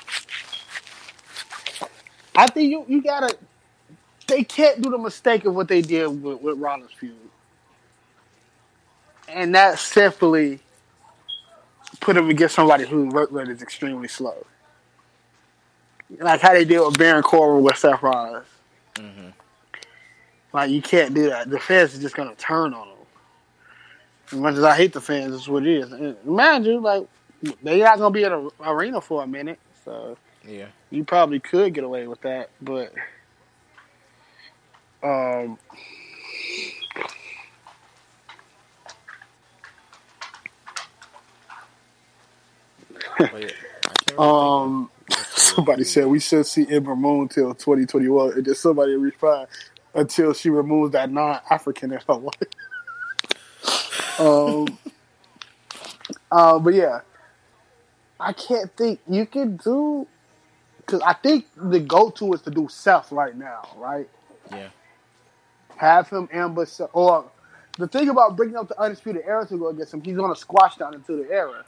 I 2.36 2.48
think 2.48 2.70
you 2.70 2.84
you 2.88 3.02
gotta. 3.02 3.36
They 4.26 4.42
can't 4.44 4.80
do 4.80 4.90
the 4.90 4.98
mistake 4.98 5.44
of 5.44 5.54
what 5.54 5.68
they 5.68 5.82
did 5.82 6.06
with, 6.22 6.40
with 6.40 6.58
Rollins 6.58 6.92
feud, 6.92 7.14
and 9.28 9.54
that 9.54 9.78
simply 9.78 10.60
put 12.00 12.16
him 12.16 12.30
against 12.30 12.54
somebody 12.54 12.86
whose 12.86 13.12
work 13.12 13.30
rate 13.32 13.48
is 13.48 13.62
extremely 13.62 14.08
slow, 14.08 14.46
like 16.18 16.40
how 16.40 16.52
they 16.54 16.64
did 16.64 16.80
with 16.80 16.98
Baron 16.98 17.22
Corbin 17.22 17.62
with 17.62 17.76
Seth 17.76 18.02
Rollins. 18.02 18.46
Mhm. 18.94 19.32
Like 20.52 20.70
you 20.70 20.80
can't 20.80 21.14
do 21.14 21.28
that. 21.30 21.50
The 21.50 21.58
fans 21.60 21.94
is 21.94 22.00
just 22.00 22.14
gonna 22.14 22.34
turn 22.36 22.72
on 22.74 22.88
them. 22.88 22.96
As 24.32 24.38
much 24.38 24.54
as 24.54 24.64
I 24.64 24.74
hate 24.76 24.92
the 24.92 25.00
fans, 25.00 25.34
it's 25.34 25.48
what 25.48 25.66
it 25.66 25.78
is. 25.78 25.92
And 25.92 26.24
mind 26.24 26.64
you, 26.64 26.80
like 26.80 27.06
they're 27.62 27.76
not 27.84 27.98
gonna 27.98 28.10
be 28.10 28.24
in 28.24 28.32
an 28.32 28.50
arena 28.60 29.00
for 29.00 29.22
a 29.22 29.26
minute, 29.26 29.58
so 29.84 30.16
Yeah. 30.46 30.66
you 30.90 31.04
probably 31.04 31.40
could 31.40 31.74
get 31.74 31.84
away 31.84 32.06
with 32.06 32.22
that, 32.22 32.48
but 32.62 32.92
um, 35.04 35.58
But 43.18 43.42
yeah, 43.42 43.48
I 43.86 43.92
can't 44.06 44.18
really 44.18 44.18
um, 44.18 44.90
somebody 45.36 45.84
said 45.84 46.06
we 46.06 46.20
should 46.20 46.46
see 46.46 46.66
Ember 46.68 46.96
Moon 46.96 47.28
till 47.28 47.54
2021, 47.54 48.32
and 48.32 48.44
then 48.44 48.54
somebody 48.54 48.94
replied 48.94 49.46
until 49.94 50.32
she 50.34 50.50
removes 50.50 50.92
that 50.92 51.10
non-African 51.10 51.92
in 51.92 52.00
her 52.06 52.14
life. 52.14 52.34
um, 54.18 54.78
uh, 56.30 56.58
but 56.58 56.74
yeah, 56.74 57.00
I 58.18 58.32
can't 58.32 58.74
think 58.76 59.00
you 59.08 59.26
can 59.26 59.56
do 59.56 60.06
because 60.78 61.00
I 61.00 61.14
think 61.14 61.46
the 61.56 61.80
go-to 61.80 62.32
is 62.34 62.42
to 62.42 62.50
do 62.50 62.68
Seth 62.68 63.10
right 63.12 63.36
now, 63.36 63.68
right? 63.76 64.08
Yeah. 64.50 64.68
Have 65.76 66.08
him 66.08 66.28
ambush 66.32 66.80
or 66.92 67.24
the 67.78 67.88
thing 67.88 68.08
about 68.08 68.36
bringing 68.36 68.56
up 68.56 68.68
the 68.68 68.80
undisputed 68.80 69.22
era 69.26 69.46
to 69.46 69.56
go 69.56 69.68
against 69.68 69.94
him, 69.94 70.02
he's 70.02 70.16
gonna 70.16 70.36
squash 70.36 70.76
down 70.76 70.94
into 70.94 71.16
the 71.22 71.30
era. 71.30 71.64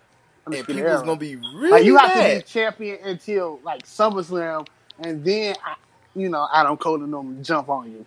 And 0.46 0.54
people's 0.54 0.78
Era. 0.78 0.98
gonna 0.98 1.16
be 1.16 1.34
really 1.36 1.70
like 1.70 1.84
you 1.84 1.96
have 1.96 2.12
to 2.12 2.36
be 2.36 2.42
champion 2.42 2.98
until 3.02 3.58
like 3.64 3.82
SummerSlam, 3.84 4.68
and 5.00 5.24
then 5.24 5.56
I- 5.64 5.74
you 6.14 6.28
know 6.28 6.48
Adam 6.54 6.76
Cole 6.76 7.02
and 7.02 7.12
them 7.12 7.42
jump 7.42 7.68
on 7.68 7.90
you. 7.90 8.04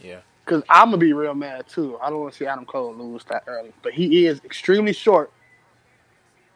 Yeah. 0.00 0.20
Because 0.44 0.62
I'm 0.68 0.86
gonna 0.86 0.98
be 0.98 1.12
real 1.12 1.34
mad 1.34 1.66
too. 1.68 1.98
I 2.00 2.10
don't 2.10 2.20
want 2.20 2.32
to 2.32 2.38
see 2.38 2.46
Adam 2.46 2.64
Cole 2.64 2.94
lose 2.94 3.24
that 3.24 3.42
early, 3.48 3.72
but 3.82 3.92
he 3.92 4.26
is 4.26 4.40
extremely 4.44 4.92
short, 4.92 5.32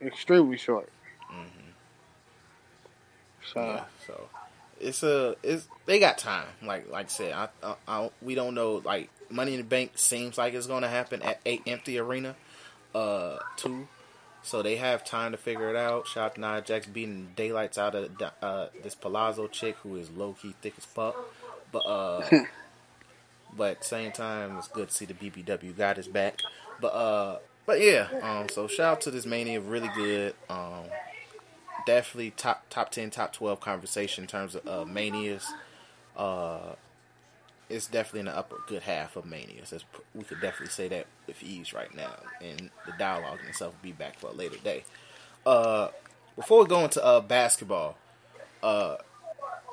extremely 0.01 0.57
short. 0.57 0.89
Mm-hmm. 1.33 1.71
So 3.53 3.61
Yeah, 3.61 3.85
so 4.07 4.29
it's 4.81 5.03
a 5.03 5.37
it's 5.43 5.69
they 5.87 5.99
got 5.99 6.19
time. 6.19 6.47
Like 6.63 6.91
like 6.91 7.07
I 7.07 7.09
said, 7.09 7.33
I, 7.33 7.49
I, 7.63 7.75
I 7.87 8.11
we 8.23 8.35
don't 8.35 8.55
know. 8.55 8.83
Like 8.85 9.11
Money 9.31 9.55
in 9.55 9.59
the 9.59 9.65
Bank 9.65 9.93
seems 9.97 10.39
like 10.39 10.55
it's 10.55 10.67
going 10.67 10.83
to 10.83 10.89
happen 10.89 11.23
at 11.23 11.41
a 11.47 11.61
empty 11.67 11.99
arena, 11.99 12.37
uh, 12.95 13.39
too. 13.57 13.89
So 14.43 14.63
they 14.63 14.77
have 14.77 15.05
time 15.05 15.33
to 15.33 15.39
figure 15.39 15.71
it 15.71 15.77
out. 15.77 16.07
Shout 16.07 16.25
out 16.25 16.35
to 16.35 16.41
Nia 16.41 16.61
Jax 16.61 16.87
beating 16.87 17.29
daylights 17.35 17.79
out 17.79 17.95
of 17.95 18.11
uh, 18.43 18.67
this 18.83 18.95
Palazzo 18.95 19.47
chick 19.47 19.77
who 19.83 19.97
is 19.97 20.11
low 20.11 20.35
key 20.35 20.55
thick 20.61 20.75
as 20.77 20.85
fuck. 20.85 21.17
But 21.73 21.79
uh, 21.79 22.29
but 23.57 23.71
at 23.73 23.79
the 23.81 23.87
same 23.87 24.13
time, 24.13 24.59
it's 24.59 24.69
good 24.69 24.89
to 24.89 24.95
see 24.95 25.07
the 25.07 25.15
BBW 25.15 25.77
got 25.77 25.97
his 25.97 26.09
back. 26.09 26.41
But 26.81 26.89
uh, 26.89 27.39
but 27.67 27.81
yeah. 27.81 28.09
Um, 28.23 28.49
so 28.49 28.69
shout 28.69 28.93
out 28.93 29.01
to 29.03 29.11
this 29.11 29.27
mania, 29.27 29.61
really 29.61 29.91
good. 29.97 30.35
Um, 30.51 30.85
definitely 31.87 32.31
top 32.33 32.67
top 32.71 32.91
ten, 32.91 33.11
top 33.11 33.33
twelve 33.33 33.61
conversation 33.61 34.25
in 34.25 34.29
terms 34.29 34.55
of 34.55 34.69
uh, 34.69 34.85
manias. 34.85 35.47
Uh, 36.17 36.75
it's 37.69 37.87
definitely 37.87 38.21
in 38.21 38.27
the 38.27 38.37
upper 38.37 38.57
good 38.69 38.83
half 38.83 39.17
of 39.17 39.25
manias. 39.27 39.71
That's, 39.71 39.85
we 40.15 40.25
could 40.25 40.41
definitely 40.41 40.69
say 40.69 40.89
that 40.89 41.07
with 41.27 41.43
ease 41.43 41.73
right 41.73 41.95
now, 41.95 42.17
and 42.43 42.71
the 42.87 42.93
dialogue 42.99 43.41
in 43.43 43.49
itself 43.49 43.75
will 43.75 43.83
be 43.83 43.93
back 43.93 44.19
for 44.19 44.29
a 44.29 44.33
later 44.35 44.59
day. 44.63 44.85
Uh, 45.47 45.89
before 46.37 46.61
we 46.61 46.67
go 46.69 46.85
into 46.85 47.03
uh 47.05 47.21
basketball, 47.21 47.97
uh, 48.63 48.97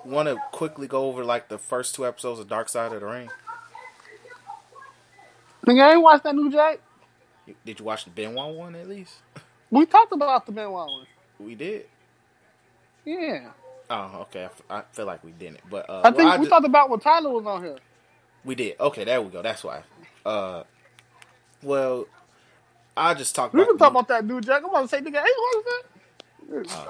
want 0.05 0.27
to 0.29 0.37
quickly 0.51 0.87
go 0.87 1.05
over 1.05 1.23
like 1.23 1.49
the 1.49 1.57
first 1.57 1.95
two 1.95 2.05
episodes 2.05 2.39
of 2.39 2.47
Dark 2.47 2.69
Side 2.69 2.93
of 2.93 3.01
the 3.01 3.07
Ring. 3.07 3.29
Nigga, 5.67 5.81
I 5.83 5.91
ain't 5.93 6.01
watched 6.01 6.23
that 6.23 6.35
new 6.35 6.51
Jack. 6.51 6.79
Did 7.65 7.79
you 7.79 7.85
watch 7.85 8.05
the 8.05 8.11
Benoit 8.11 8.55
one 8.55 8.75
at 8.75 8.87
least? 8.89 9.15
We 9.69 9.85
talked 9.85 10.13
about 10.13 10.45
the 10.45 10.51
Benoit 10.51 10.71
one. 10.87 11.07
We 11.39 11.55
did. 11.55 11.85
Yeah. 13.05 13.51
Oh, 13.89 14.21
okay. 14.23 14.41
I, 14.43 14.45
f- 14.45 14.61
I 14.69 14.83
feel 14.93 15.05
like 15.07 15.23
we 15.23 15.31
didn't, 15.33 15.61
but 15.69 15.89
uh, 15.89 16.03
I 16.03 16.11
well, 16.11 16.11
think 16.11 16.37
we 16.37 16.45
ju- 16.45 16.49
talked 16.49 16.65
about 16.65 16.89
when 16.89 16.99
Tyler 17.01 17.31
was 17.31 17.45
on 17.45 17.63
here. 17.63 17.79
we 18.45 18.55
did. 18.55 18.79
Okay, 18.79 19.05
there 19.05 19.21
we 19.21 19.31
go. 19.31 19.41
That's 19.41 19.63
why. 19.63 19.83
Uh, 20.25 20.63
well, 21.63 22.07
I 22.97 23.13
just 23.15 23.35
talked 23.35 23.53
We 23.53 23.61
about. 23.61 23.67
can 23.67 23.77
talk 23.77 23.91
about 23.91 24.07
that 24.09 24.25
new 24.25 24.41
Jack. 24.41 24.63
I'm 24.63 24.69
about 24.69 24.83
to 24.83 24.87
say, 24.89 24.99
nigga, 25.01 25.15
hey, 25.23 25.33
what 25.37 25.57
is 25.57 25.63
that? 25.65 25.83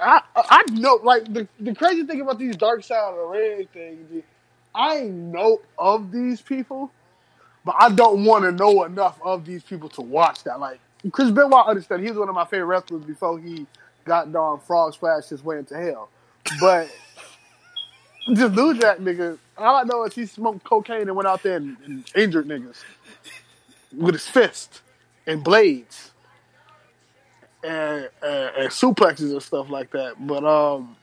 I, 0.02 0.22
I 0.36 0.44
I 0.50 0.64
know, 0.72 1.00
like 1.04 1.26
the, 1.34 1.48
the 1.60 1.76
crazy 1.76 2.06
thing 2.06 2.22
about 2.22 2.40
these 2.40 2.58
Dark 2.58 2.84
Side 2.84 3.12
of 3.12 3.16
the 3.18 3.24
Ring 3.26 3.68
things, 3.74 4.24
I 4.76 5.02
know 5.02 5.60
of 5.78 6.12
these 6.12 6.42
people, 6.42 6.94
but 7.66 7.76
I 7.80 7.92
don't 7.92 8.26
want 8.26 8.46
to 8.46 8.52
know 8.52 8.84
enough 8.86 9.20
of 9.24 9.46
these 9.46 9.64
people 9.64 9.90
to 9.90 10.02
watch 10.02 10.44
that. 10.46 10.60
Like 10.60 10.82
Chris 11.12 11.32
Benoit, 11.32 11.68
understand 11.68 12.04
he 12.04 12.10
was 12.10 12.20
one 12.20 12.30
of 12.30 12.36
my 12.36 12.46
favorite 12.46 12.68
wrestlers 12.68 13.06
before 13.06 13.40
he 13.40 13.68
got 14.06 14.32
darn 14.32 14.60
frog 14.60 14.94
splashed 14.94 15.30
his 15.30 15.44
way 15.44 15.58
into 15.58 15.76
hell. 15.76 16.10
But 16.60 16.90
this 18.28 18.52
New 18.52 18.78
Jack 18.80 18.98
nigga, 19.00 19.38
all 19.58 19.76
I 19.76 19.84
know 19.84 20.04
is 20.04 20.14
he 20.14 20.26
smoked 20.26 20.64
cocaine 20.64 21.02
and 21.02 21.16
went 21.16 21.28
out 21.28 21.44
there 21.44 21.58
and, 21.58 21.78
and 21.86 22.06
injured 22.16 22.48
niggas 22.48 22.84
with 23.96 24.16
his 24.16 24.28
fist 24.28 24.82
and 25.28 25.44
blades 25.44 26.12
and, 27.64 28.10
and, 28.22 28.56
and 28.58 28.70
suplexes 28.70 29.32
and 29.32 29.42
stuff 29.42 29.70
like 29.70 29.92
that. 29.92 30.16
But 30.20 30.44
um, 30.44 30.96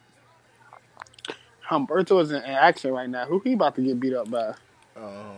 Humberto 1.69 2.23
is 2.23 2.31
in, 2.31 2.43
in 2.43 2.51
action 2.51 2.93
right 2.93 3.09
now. 3.09 3.27
Who 3.27 3.41
he 3.41 3.53
about 3.53 3.75
to 3.77 3.83
get 3.83 4.01
beat 4.01 4.15
up 4.15 4.31
by? 4.31 4.55
Um, 4.97 5.37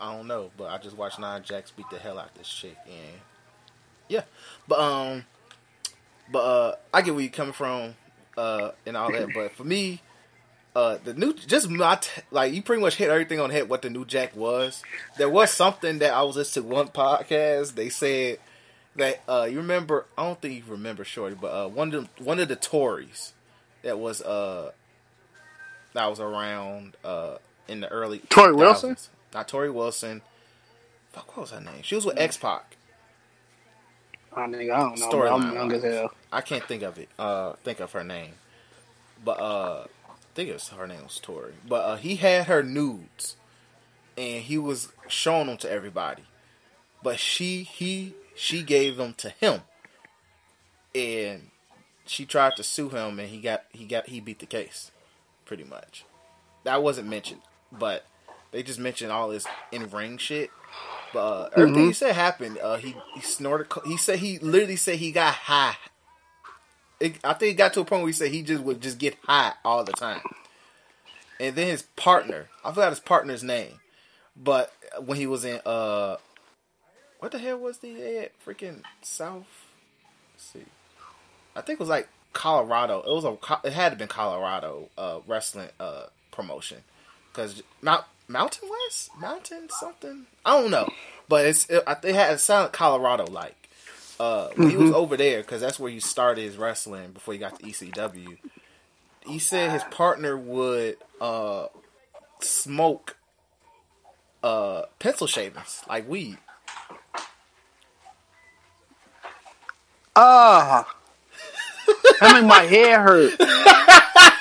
I 0.00 0.14
don't 0.14 0.26
know, 0.26 0.50
but 0.56 0.70
I 0.70 0.78
just 0.78 0.96
watched 0.96 1.18
Nia 1.18 1.40
Jax 1.40 1.70
beat 1.70 1.86
the 1.90 1.98
hell 1.98 2.18
out 2.18 2.34
this 2.34 2.48
chick, 2.48 2.76
and 2.86 3.20
yeah, 4.08 4.22
but 4.68 4.78
um, 4.78 5.24
but 6.30 6.38
uh, 6.38 6.74
I 6.92 7.02
get 7.02 7.14
where 7.14 7.22
you're 7.22 7.32
coming 7.32 7.52
from, 7.52 7.94
uh, 8.36 8.72
and 8.84 8.96
all 8.96 9.10
that. 9.12 9.28
But 9.34 9.52
for 9.52 9.64
me, 9.64 10.00
uh, 10.74 10.98
the 11.04 11.14
new 11.14 11.32
just 11.34 11.68
my 11.70 11.96
t- 11.96 12.22
like 12.30 12.52
you 12.52 12.62
pretty 12.62 12.82
much 12.82 12.96
hit 12.96 13.10
everything 13.10 13.40
on 13.40 13.48
the 13.48 13.54
head. 13.54 13.68
What 13.68 13.82
the 13.82 13.90
new 13.90 14.04
Jack 14.04 14.36
was, 14.36 14.82
there 15.16 15.28
was 15.30 15.50
something 15.50 15.98
that 16.00 16.12
I 16.12 16.22
was 16.22 16.36
listening 16.36 16.68
to 16.68 16.74
one 16.74 16.88
podcast. 16.88 17.74
They 17.74 17.88
said 17.88 18.38
that 18.96 19.22
uh, 19.28 19.48
you 19.50 19.58
remember. 19.58 20.06
I 20.18 20.24
don't 20.24 20.40
think 20.40 20.54
you 20.54 20.62
remember 20.70 21.04
Shorty, 21.04 21.34
but 21.34 21.48
uh, 21.48 21.68
one 21.68 21.94
of 21.94 22.08
the, 22.16 22.22
one 22.22 22.38
of 22.40 22.48
the 22.48 22.56
Tories 22.56 23.32
that 23.82 23.98
was 23.98 24.20
uh 24.22 24.72
that 25.92 26.10
was 26.10 26.20
around 26.20 26.96
uh 27.04 27.36
in 27.68 27.80
the 27.80 27.88
early 27.88 28.18
Tory 28.28 28.52
2000s. 28.52 28.56
Wilson? 28.56 28.96
not 29.32 29.48
Torrie 29.48 29.72
Wilson. 29.72 30.22
Fuck, 31.12 31.36
what 31.36 31.42
was 31.42 31.50
her 31.52 31.60
name? 31.60 31.82
She 31.82 31.94
was 31.94 32.04
with 32.04 32.18
X 32.18 32.36
Pac. 32.36 32.76
Oh, 34.36 34.40
nigga, 34.40 34.72
I 34.74 34.80
don't 34.80 34.98
know. 35.00 35.22
I'm 35.26 35.54
young 35.54 35.72
as 35.72 35.82
hell. 35.82 36.12
I 36.30 36.42
can't 36.42 36.64
think 36.64 36.82
of 36.82 36.98
it. 36.98 37.08
Uh, 37.18 37.54
think 37.64 37.80
of 37.80 37.92
her 37.92 38.04
name, 38.04 38.32
but 39.24 39.40
uh, 39.40 39.84
I 40.08 40.12
think 40.34 40.50
it 40.50 40.52
was 40.52 40.68
her 40.68 40.86
name 40.86 41.02
was 41.04 41.18
Tori. 41.18 41.54
But 41.66 41.84
uh, 41.84 41.96
he 41.96 42.16
had 42.16 42.46
her 42.46 42.62
nudes, 42.62 43.36
and 44.18 44.42
he 44.42 44.58
was 44.58 44.92
showing 45.08 45.46
them 45.46 45.56
to 45.58 45.70
everybody. 45.70 46.24
But 47.02 47.18
she, 47.18 47.62
he, 47.62 48.14
she 48.34 48.62
gave 48.62 48.98
them 48.98 49.14
to 49.18 49.30
him, 49.30 49.62
and 50.94 51.50
she 52.04 52.26
tried 52.26 52.56
to 52.56 52.62
sue 52.62 52.90
him, 52.90 53.18
and 53.18 53.28
he 53.28 53.40
got, 53.40 53.64
he 53.70 53.86
got, 53.86 54.08
he 54.08 54.20
beat 54.20 54.40
the 54.40 54.46
case, 54.46 54.90
pretty 55.46 55.64
much. 55.64 56.04
That 56.64 56.82
wasn't 56.82 57.08
mentioned, 57.08 57.42
but 57.72 58.04
they 58.50 58.62
just 58.62 58.80
mentioned 58.80 59.12
all 59.12 59.28
this 59.28 59.46
in 59.72 59.88
ring 59.88 60.18
shit. 60.18 60.50
Uh, 61.16 61.48
everything 61.56 61.86
he 61.86 61.92
said 61.92 62.14
happened. 62.14 62.58
Uh, 62.58 62.76
he 62.76 62.96
he 63.14 63.20
snorted. 63.20 63.68
He 63.86 63.96
said 63.96 64.18
he 64.18 64.38
literally 64.38 64.76
said 64.76 64.96
he 64.96 65.12
got 65.12 65.34
high. 65.34 65.76
It, 67.00 67.18
I 67.22 67.34
think 67.34 67.52
it 67.52 67.56
got 67.58 67.74
to 67.74 67.80
a 67.80 67.84
point 67.84 68.02
where 68.02 68.08
he 68.08 68.12
said 68.12 68.30
he 68.30 68.42
just 68.42 68.62
would 68.62 68.80
just 68.80 68.98
get 68.98 69.16
high 69.24 69.52
all 69.64 69.84
the 69.84 69.92
time. 69.92 70.22
And 71.38 71.54
then 71.54 71.66
his 71.68 71.82
partner, 71.82 72.48
I 72.64 72.70
forgot 72.70 72.90
his 72.90 73.00
partner's 73.00 73.42
name, 73.42 73.80
but 74.34 74.72
when 75.04 75.18
he 75.18 75.26
was 75.26 75.44
in 75.44 75.60
uh, 75.66 76.16
what 77.18 77.32
the 77.32 77.38
hell 77.38 77.58
was 77.58 77.78
the 77.78 78.18
at 78.18 78.32
freaking 78.44 78.82
South? 79.02 79.66
Let's 80.34 80.44
see, 80.44 80.64
I 81.54 81.60
think 81.60 81.78
it 81.78 81.80
was 81.80 81.88
like 81.88 82.08
Colorado. 82.32 83.00
It 83.00 83.10
was 83.10 83.24
a 83.24 83.66
it 83.66 83.72
had 83.72 83.90
to 83.90 83.96
been 83.96 84.08
Colorado 84.08 84.88
uh 84.96 85.20
wrestling 85.26 85.68
uh 85.78 86.06
promotion 86.30 86.78
because 87.32 87.62
Mount 87.82 88.04
Mountain 88.28 88.68
West 88.68 89.10
Mountain 89.20 89.68
something 89.70 90.26
I 90.44 90.60
don't 90.60 90.70
know, 90.70 90.88
but 91.28 91.46
it's 91.46 91.68
it, 91.70 91.82
it 92.02 92.14
had 92.14 92.34
it 92.34 92.38
sounded 92.40 92.72
Colorado 92.72 93.26
like. 93.26 93.54
Uh, 94.18 94.48
when 94.56 94.70
he 94.70 94.78
was 94.78 94.92
over 94.92 95.14
there 95.16 95.42
because 95.42 95.60
that's 95.60 95.78
where 95.78 95.90
he 95.90 96.00
started 96.00 96.40
his 96.42 96.56
wrestling 96.56 97.10
before 97.12 97.34
he 97.34 97.38
got 97.38 97.58
to 97.58 97.62
ECW. 97.66 98.38
He 99.26 99.38
said 99.38 99.70
his 99.70 99.84
partner 99.84 100.36
would 100.38 100.96
uh 101.20 101.66
smoke 102.40 103.16
uh 104.42 104.82
pencil 104.98 105.26
shavings 105.26 105.82
like 105.86 106.08
weed. 106.08 106.38
Ah, 110.18 110.96
that 112.20 112.32
make 112.40 112.44
my 112.46 112.62
hair 112.62 113.02
hurt. 113.02 113.34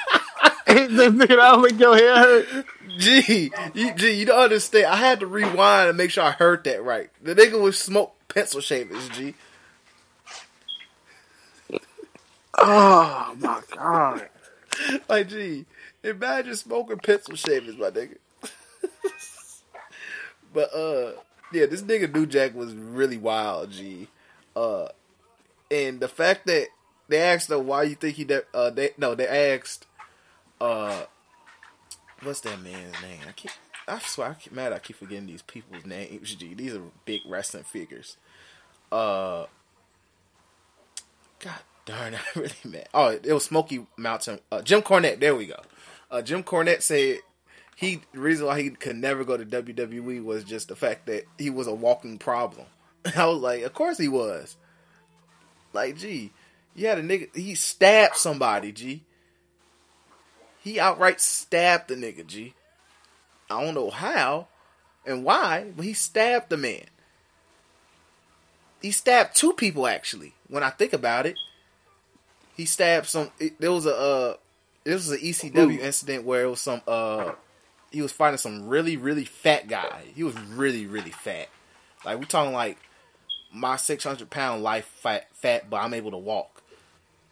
this 0.75 1.11
nigga, 1.11 1.27
that 1.27 1.59
make 1.61 1.79
your 1.79 1.95
hair 1.95 2.15
hurt. 2.15 2.65
Gee, 2.97 3.51
you, 3.73 3.93
gee, 3.93 4.11
you 4.11 4.25
don't 4.25 4.39
understand. 4.39 4.85
I 4.85 4.95
had 4.95 5.19
to 5.19 5.27
rewind 5.27 5.89
and 5.89 5.97
make 5.97 6.11
sure 6.11 6.23
I 6.23 6.31
heard 6.31 6.63
that 6.63 6.83
right. 6.83 7.09
The 7.21 7.35
nigga 7.35 7.59
was 7.59 7.77
smoke 7.77 8.15
pencil 8.27 8.61
shavings. 8.61 9.09
G. 9.09 9.35
Oh 12.57 13.35
my 13.39 13.61
god. 13.71 14.29
Like, 15.07 15.29
gee, 15.29 15.65
imagine 16.03 16.53
smoking 16.53 16.97
pencil 16.97 17.35
shavings, 17.35 17.77
my 17.77 17.91
nigga. 17.91 18.17
but 20.53 20.75
uh, 20.75 21.13
yeah, 21.53 21.65
this 21.65 21.81
nigga 21.81 22.13
New 22.13 22.25
Jack 22.25 22.53
was 22.53 22.73
really 22.73 23.17
wild, 23.17 23.71
G. 23.71 24.09
Uh, 24.53 24.89
and 25.71 26.01
the 26.01 26.09
fact 26.09 26.45
that 26.47 26.67
they 27.07 27.19
asked 27.21 27.49
him 27.49 27.67
why 27.67 27.83
you 27.83 27.95
think 27.95 28.15
he 28.15 28.23
de- 28.23 28.43
uh 28.53 28.69
they 28.69 28.91
no 28.97 29.15
they 29.15 29.27
asked 29.27 29.85
uh 30.59 31.03
what's 32.23 32.41
that 32.41 32.61
man's 32.61 32.95
name? 33.01 33.19
I 33.27 33.93
I 33.93 33.99
swear 33.99 34.29
I 34.29 34.33
keep 34.33 34.53
mad 34.53 34.73
I 34.73 34.79
keep 34.79 34.97
forgetting 34.97 35.27
these 35.27 35.41
people's 35.41 35.85
names. 35.85 36.35
G, 36.35 36.53
these 36.53 36.75
are 36.75 36.81
big 37.05 37.21
wrestling 37.25 37.63
figures. 37.63 38.17
Uh, 38.91 39.45
God 41.39 41.59
darn, 41.85 42.15
I 42.35 42.39
really 42.39 42.53
mad. 42.63 42.89
Oh, 42.93 43.09
it 43.09 43.33
was 43.33 43.45
Smoky 43.45 43.85
Mountain. 43.97 44.39
Uh, 44.51 44.61
Jim 44.61 44.81
Cornette. 44.81 45.19
There 45.19 45.35
we 45.35 45.47
go. 45.47 45.61
Uh, 46.09 46.21
Jim 46.21 46.43
Cornette 46.43 46.81
said 46.81 47.19
he 47.75 48.01
the 48.13 48.19
reason 48.19 48.45
why 48.45 48.61
he 48.61 48.69
could 48.69 48.95
never 48.95 49.23
go 49.23 49.37
to 49.37 49.45
WWE 49.45 50.23
was 50.23 50.43
just 50.43 50.69
the 50.69 50.75
fact 50.75 51.07
that 51.07 51.25
he 51.37 51.49
was 51.49 51.67
a 51.67 51.73
walking 51.73 52.17
problem. 52.17 52.65
I 53.15 53.25
was 53.25 53.39
like, 53.39 53.63
of 53.63 53.73
course 53.73 53.97
he 53.97 54.07
was. 54.07 54.55
Like, 55.73 55.97
gee, 55.97 56.31
you 56.73 56.87
had 56.87 56.97
a 56.97 57.03
nigga. 57.03 57.35
He 57.35 57.53
stabbed 57.55 58.15
somebody. 58.15 58.71
G. 58.71 59.03
He 60.65 60.79
outright 60.79 61.21
stabbed 61.21 61.89
the 61.89 61.95
nigga. 61.95 62.25
G. 62.25 62.55
I 63.51 63.63
don't 63.63 63.75
know 63.75 63.91
how 63.91 64.47
and 65.05 65.23
why, 65.23 65.71
but 65.75 65.85
he 65.85 65.93
stabbed 65.93 66.49
the 66.49 66.57
man. 66.57 66.85
He 68.81 68.89
stabbed 68.89 69.35
two 69.35 69.53
people 69.53 69.85
actually. 69.85 70.33
When 70.47 70.63
I 70.63 70.71
think 70.71 70.91
about 70.91 71.27
it, 71.27 71.37
he 72.57 72.65
stabbed 72.65 73.05
some. 73.05 73.29
It, 73.37 73.61
there 73.61 73.71
was 73.71 73.85
a 73.85 73.95
uh, 73.95 74.35
this 74.83 75.07
was 75.07 75.11
an 75.11 75.19
ECW 75.19 75.77
incident 75.77 76.23
where 76.23 76.45
it 76.45 76.49
was 76.49 76.61
some 76.61 76.81
uh, 76.87 77.33
he 77.91 78.01
was 78.01 78.11
fighting 78.11 78.39
some 78.39 78.67
really 78.67 78.97
really 78.97 79.25
fat 79.25 79.67
guy. 79.67 80.01
He 80.15 80.23
was 80.23 80.33
really 80.35 80.87
really 80.87 81.11
fat. 81.11 81.47
Like 82.03 82.17
we're 82.17 82.25
talking 82.25 82.53
like 82.53 82.79
my 83.53 83.75
six 83.75 84.03
hundred 84.03 84.31
pound 84.31 84.63
life 84.63 84.85
fat 84.85 85.27
fat, 85.35 85.69
but 85.69 85.77
I'm 85.77 85.93
able 85.93 86.09
to 86.09 86.17
walk. 86.17 86.63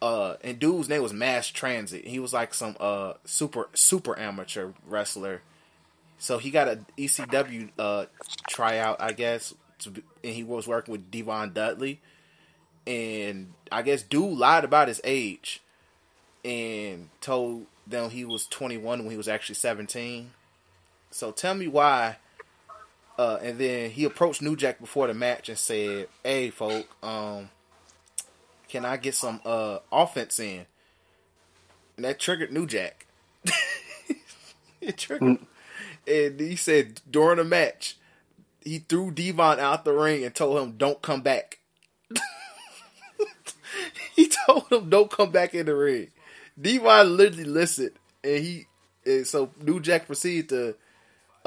Uh, 0.04 0.36
and 0.44 0.58
dude's 0.58 0.90
name 0.90 1.00
was 1.00 1.14
Mass 1.14 1.48
Transit. 1.48 2.06
He 2.06 2.18
was 2.18 2.34
like 2.34 2.52
some 2.52 2.76
uh 2.78 3.14
super 3.24 3.70
super 3.72 4.18
amateur 4.18 4.72
wrestler. 4.86 5.40
So 6.18 6.36
he 6.36 6.50
got 6.50 6.68
a 6.68 6.80
ECW 6.98 7.70
uh 7.78 8.04
tryout, 8.46 9.00
I 9.00 9.12
guess, 9.12 9.54
to 9.78 10.02
and 10.22 10.34
he 10.34 10.44
was 10.44 10.68
working 10.68 10.92
with 10.92 11.10
Devon 11.10 11.54
Dudley, 11.54 12.02
and 12.86 13.54
I 13.72 13.80
guess 13.80 14.02
dude 14.02 14.36
lied 14.36 14.64
about 14.64 14.88
his 14.88 15.00
age, 15.04 15.62
and 16.44 17.08
told 17.22 17.64
them 17.86 18.10
he 18.10 18.26
was 18.26 18.46
21 18.46 19.04
when 19.04 19.10
he 19.10 19.16
was 19.16 19.26
actually 19.26 19.54
17. 19.54 20.32
So 21.12 21.32
tell 21.32 21.54
me 21.54 21.66
why. 21.66 22.18
Uh, 23.16 23.38
and 23.40 23.58
then 23.58 23.90
he 23.90 24.04
approached 24.04 24.42
New 24.42 24.54
Jack 24.54 24.80
before 24.80 25.06
the 25.06 25.14
match 25.14 25.48
and 25.48 25.56
said, 25.56 26.08
"Hey, 26.22 26.50
folk, 26.50 26.88
um, 27.02 27.48
can 28.68 28.84
I 28.84 28.96
get 28.96 29.14
some 29.14 29.40
uh 29.44 29.78
offense 29.92 30.38
in?" 30.38 30.66
And 31.96 32.04
that 32.04 32.18
triggered 32.18 32.52
New 32.52 32.66
Jack. 32.66 33.06
it 34.80 34.96
triggered. 34.96 35.38
And 36.06 36.40
he 36.40 36.56
said 36.56 37.00
during 37.10 37.38
the 37.38 37.44
match, 37.44 37.96
he 38.62 38.78
threw 38.78 39.10
Devon 39.10 39.60
out 39.60 39.84
the 39.84 39.92
ring 39.92 40.24
and 40.24 40.34
told 40.34 40.60
him, 40.60 40.72
"Don't 40.76 41.00
come 41.02 41.22
back." 41.22 41.58
he 44.16 44.28
told 44.46 44.70
him, 44.70 44.90
"Don't 44.90 45.10
come 45.10 45.30
back 45.30 45.54
in 45.54 45.66
the 45.66 45.74
ring." 45.74 46.08
Devon 46.60 47.16
literally 47.16 47.44
listened, 47.44 47.92
and 48.22 48.44
he 48.44 48.66
and 49.06 49.26
so 49.26 49.50
New 49.60 49.80
Jack 49.80 50.06
proceeded 50.06 50.48
to 50.50 50.74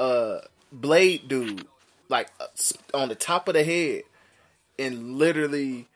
uh 0.02 0.40
blade 0.70 1.28
dude 1.28 1.66
like 2.08 2.30
uh, 2.40 2.46
on 2.94 3.08
the 3.08 3.14
top 3.14 3.48
of 3.48 3.54
the 3.54 3.64
head, 3.64 4.02
and 4.78 5.16
literally 5.16 5.88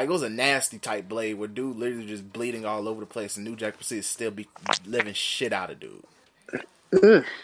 like 0.00 0.08
it 0.08 0.12
was 0.12 0.22
a 0.22 0.30
nasty 0.30 0.78
type 0.78 1.08
blade 1.08 1.34
where 1.34 1.48
dude 1.48 1.76
literally 1.76 2.06
just 2.06 2.32
bleeding 2.32 2.64
all 2.64 2.88
over 2.88 3.00
the 3.00 3.06
place, 3.06 3.36
and 3.36 3.44
New 3.44 3.56
Jack 3.56 3.74
proceeded 3.74 4.02
to 4.02 4.08
still 4.08 4.30
be 4.30 4.48
living 4.84 5.14
shit 5.14 5.52
out 5.52 5.70
of 5.70 5.80
dude. 5.80 6.04
Ugh. 7.02 7.24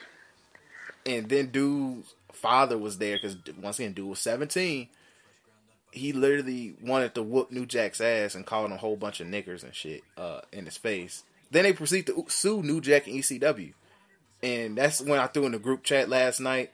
And 1.05 1.29
then 1.29 1.49
dude's 1.49 2.15
father 2.33 2.79
was 2.79 2.99
there 2.99 3.17
because 3.17 3.37
once 3.61 3.81
again, 3.81 3.93
dude 3.93 4.09
was 4.09 4.21
seventeen. 4.21 4.87
He 5.91 6.13
literally 6.13 6.77
wanted 6.81 7.17
to 7.17 7.25
whoop 7.25 7.51
New 7.51 7.67
Jack's 7.67 8.01
ass 8.01 8.37
and 8.37 8.47
called 8.47 8.67
him 8.67 8.73
a 8.73 8.77
whole 8.77 8.95
bunch 8.95 9.21
of 9.21 9.27
niggers 9.27 9.65
and 9.65 9.75
shit 9.75 10.03
uh, 10.17 10.43
in 10.53 10.65
his 10.65 10.77
face. 10.77 11.25
Then 11.51 11.65
they 11.65 11.73
proceed 11.73 12.07
to 12.07 12.25
sue 12.29 12.63
New 12.63 12.81
Jack 12.81 13.09
and 13.09 13.17
ECW, 13.17 13.73
and 14.45 14.79
that's 14.79 15.01
when 15.01 15.19
I 15.19 15.27
threw 15.27 15.47
in 15.47 15.53
the 15.53 15.59
group 15.59 15.83
chat 15.83 16.09
last 16.09 16.39
night. 16.39 16.71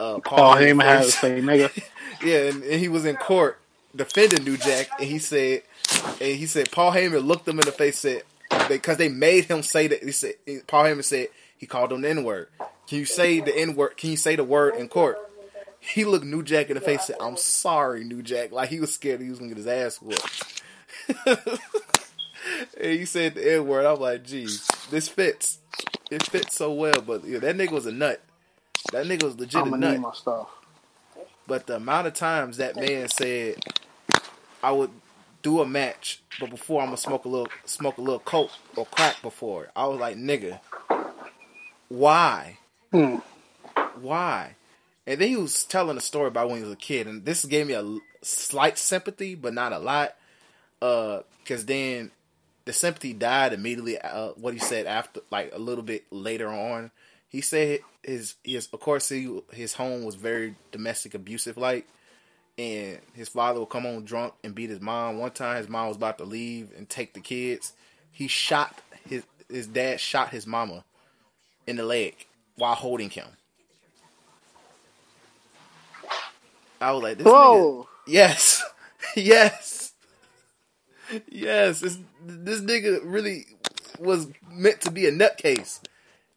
Uh, 0.00 0.20
Paul 0.20 0.54
Heyman 0.54 0.80
Heyman 0.80 0.84
had 0.84 1.02
to 1.02 1.12
say 1.12 1.40
nigga. 1.42 1.82
yeah, 2.24 2.48
and, 2.48 2.62
and 2.62 2.80
he 2.80 2.88
was 2.88 3.04
in 3.04 3.16
court 3.16 3.60
defending 3.96 4.44
New 4.44 4.56
Jack, 4.56 4.88
and 4.98 5.08
he 5.08 5.18
said, 5.18 5.62
and 6.20 6.36
he 6.36 6.46
said 6.46 6.70
Paul 6.70 6.92
Heyman 6.92 7.24
looked 7.26 7.48
him 7.48 7.58
in 7.58 7.66
the 7.66 7.72
face, 7.72 7.98
said 7.98 8.22
because 8.68 8.96
they 8.96 9.08
made 9.08 9.44
him 9.46 9.62
say 9.62 9.86
that. 9.88 10.02
He 10.02 10.12
said 10.12 10.34
Paul 10.66 10.84
Heyman 10.84 11.04
said 11.04 11.28
he 11.56 11.66
called 11.66 11.92
him 11.92 12.02
the 12.02 12.10
N 12.10 12.24
word. 12.24 12.48
Can 12.86 12.98
you 12.98 13.04
say 13.04 13.40
the 13.40 13.56
N 13.56 13.74
word? 13.74 13.96
Can 13.96 14.10
you 14.10 14.16
say 14.16 14.36
the 14.36 14.44
word 14.44 14.76
in 14.76 14.88
court? 14.88 15.18
He 15.80 16.04
looked 16.04 16.24
New 16.24 16.42
Jack 16.42 16.68
in 16.68 16.74
the 16.74 16.80
face, 16.80 17.04
said, 17.04 17.16
"I'm 17.20 17.36
sorry, 17.36 18.04
New 18.04 18.22
Jack." 18.22 18.52
Like 18.52 18.70
he 18.70 18.80
was 18.80 18.92
scared 18.94 19.20
he 19.20 19.30
was 19.30 19.38
gonna 19.38 19.50
get 19.50 19.58
his 19.58 19.66
ass 19.66 20.00
whooped. 20.00 20.62
and 21.26 21.58
he 22.80 23.04
said 23.04 23.34
the 23.34 23.54
N 23.54 23.66
word. 23.66 23.86
I'm 23.86 24.00
like, 24.00 24.24
geez, 24.24 24.66
this 24.90 25.08
fits. 25.08 25.58
It 26.10 26.22
fits 26.24 26.56
so 26.56 26.72
well, 26.72 27.00
but 27.04 27.24
yeah, 27.24 27.38
that 27.40 27.56
nigga 27.56 27.72
was 27.72 27.86
a 27.86 27.92
nut. 27.92 28.22
That 28.92 29.06
nigga 29.06 29.24
was 29.24 29.38
legit 29.38 29.62
I'm 29.62 29.74
a 29.74 29.76
nut. 29.76 29.92
need 29.92 30.00
my 30.00 30.12
stuff. 30.12 30.48
But 31.46 31.66
the 31.66 31.76
amount 31.76 32.08
of 32.08 32.14
times 32.14 32.56
that 32.56 32.76
man 32.76 33.08
said 33.08 33.56
I 34.62 34.72
would 34.72 34.90
do 35.42 35.60
a 35.60 35.66
match, 35.66 36.22
but 36.40 36.50
before 36.50 36.80
I'm 36.80 36.88
gonna 36.88 36.96
smoke 36.96 37.24
a 37.24 37.28
little 37.28 37.48
smoke 37.64 37.98
a 37.98 38.00
little 38.00 38.18
coke 38.20 38.50
or 38.74 38.86
crack 38.86 39.22
before. 39.22 39.68
I 39.76 39.86
was 39.86 40.00
like, 40.00 40.16
nigga, 40.16 40.60
why? 41.88 42.58
Hmm. 42.90 43.16
Why? 44.00 44.56
And 45.06 45.20
then 45.20 45.28
he 45.28 45.36
was 45.36 45.64
telling 45.64 45.96
a 45.96 46.00
story 46.00 46.28
about 46.28 46.48
when 46.48 46.58
he 46.58 46.64
was 46.64 46.72
a 46.72 46.76
kid, 46.76 47.06
and 47.06 47.24
this 47.24 47.44
gave 47.44 47.66
me 47.66 47.74
a 47.74 47.98
slight 48.22 48.76
sympathy, 48.76 49.34
but 49.34 49.54
not 49.54 49.72
a 49.72 49.78
lot. 49.78 50.16
Uh, 50.82 51.20
because 51.42 51.64
then 51.64 52.10
the 52.64 52.72
sympathy 52.72 53.12
died 53.12 53.52
immediately. 53.52 53.98
Uh, 53.98 54.30
what 54.30 54.52
he 54.52 54.58
said 54.58 54.86
after, 54.86 55.20
like 55.30 55.52
a 55.54 55.58
little 55.58 55.84
bit 55.84 56.04
later 56.10 56.48
on, 56.48 56.90
he 57.28 57.40
said 57.40 57.80
his 58.02 58.34
his 58.42 58.68
of 58.72 58.80
course 58.80 59.08
he, 59.08 59.40
his 59.52 59.74
home 59.74 60.04
was 60.04 60.16
very 60.16 60.56
domestic 60.72 61.14
abusive 61.14 61.56
like, 61.56 61.86
and 62.58 62.98
his 63.12 63.28
father 63.28 63.60
would 63.60 63.68
come 63.68 63.82
home 63.82 64.04
drunk 64.04 64.34
and 64.42 64.54
beat 64.54 64.70
his 64.70 64.80
mom. 64.80 65.18
One 65.18 65.30
time, 65.30 65.58
his 65.58 65.68
mom 65.68 65.88
was 65.88 65.96
about 65.96 66.18
to 66.18 66.24
leave 66.24 66.70
and 66.76 66.88
take 66.88 67.14
the 67.14 67.20
kids. 67.20 67.72
He 68.10 68.28
shot 68.28 68.80
his 69.08 69.24
his 69.50 69.66
dad 69.66 70.00
shot 70.00 70.30
his 70.30 70.46
mama 70.46 70.84
in 71.66 71.76
the 71.76 71.84
leg 71.84 72.26
while 72.56 72.74
holding 72.74 73.10
him. 73.10 73.26
I 76.80 76.92
was 76.92 77.02
like, 77.02 77.18
this 77.18 77.26
nigga, 77.26 77.32
Whoa. 77.32 77.88
Yes. 78.06 78.62
yes. 79.16 79.92
Yes. 81.28 81.80
This, 81.80 81.98
this 82.24 82.60
nigga 82.60 83.00
really 83.04 83.46
was 83.98 84.28
meant 84.50 84.82
to 84.82 84.90
be 84.90 85.06
a 85.06 85.12
nutcase. 85.12 85.80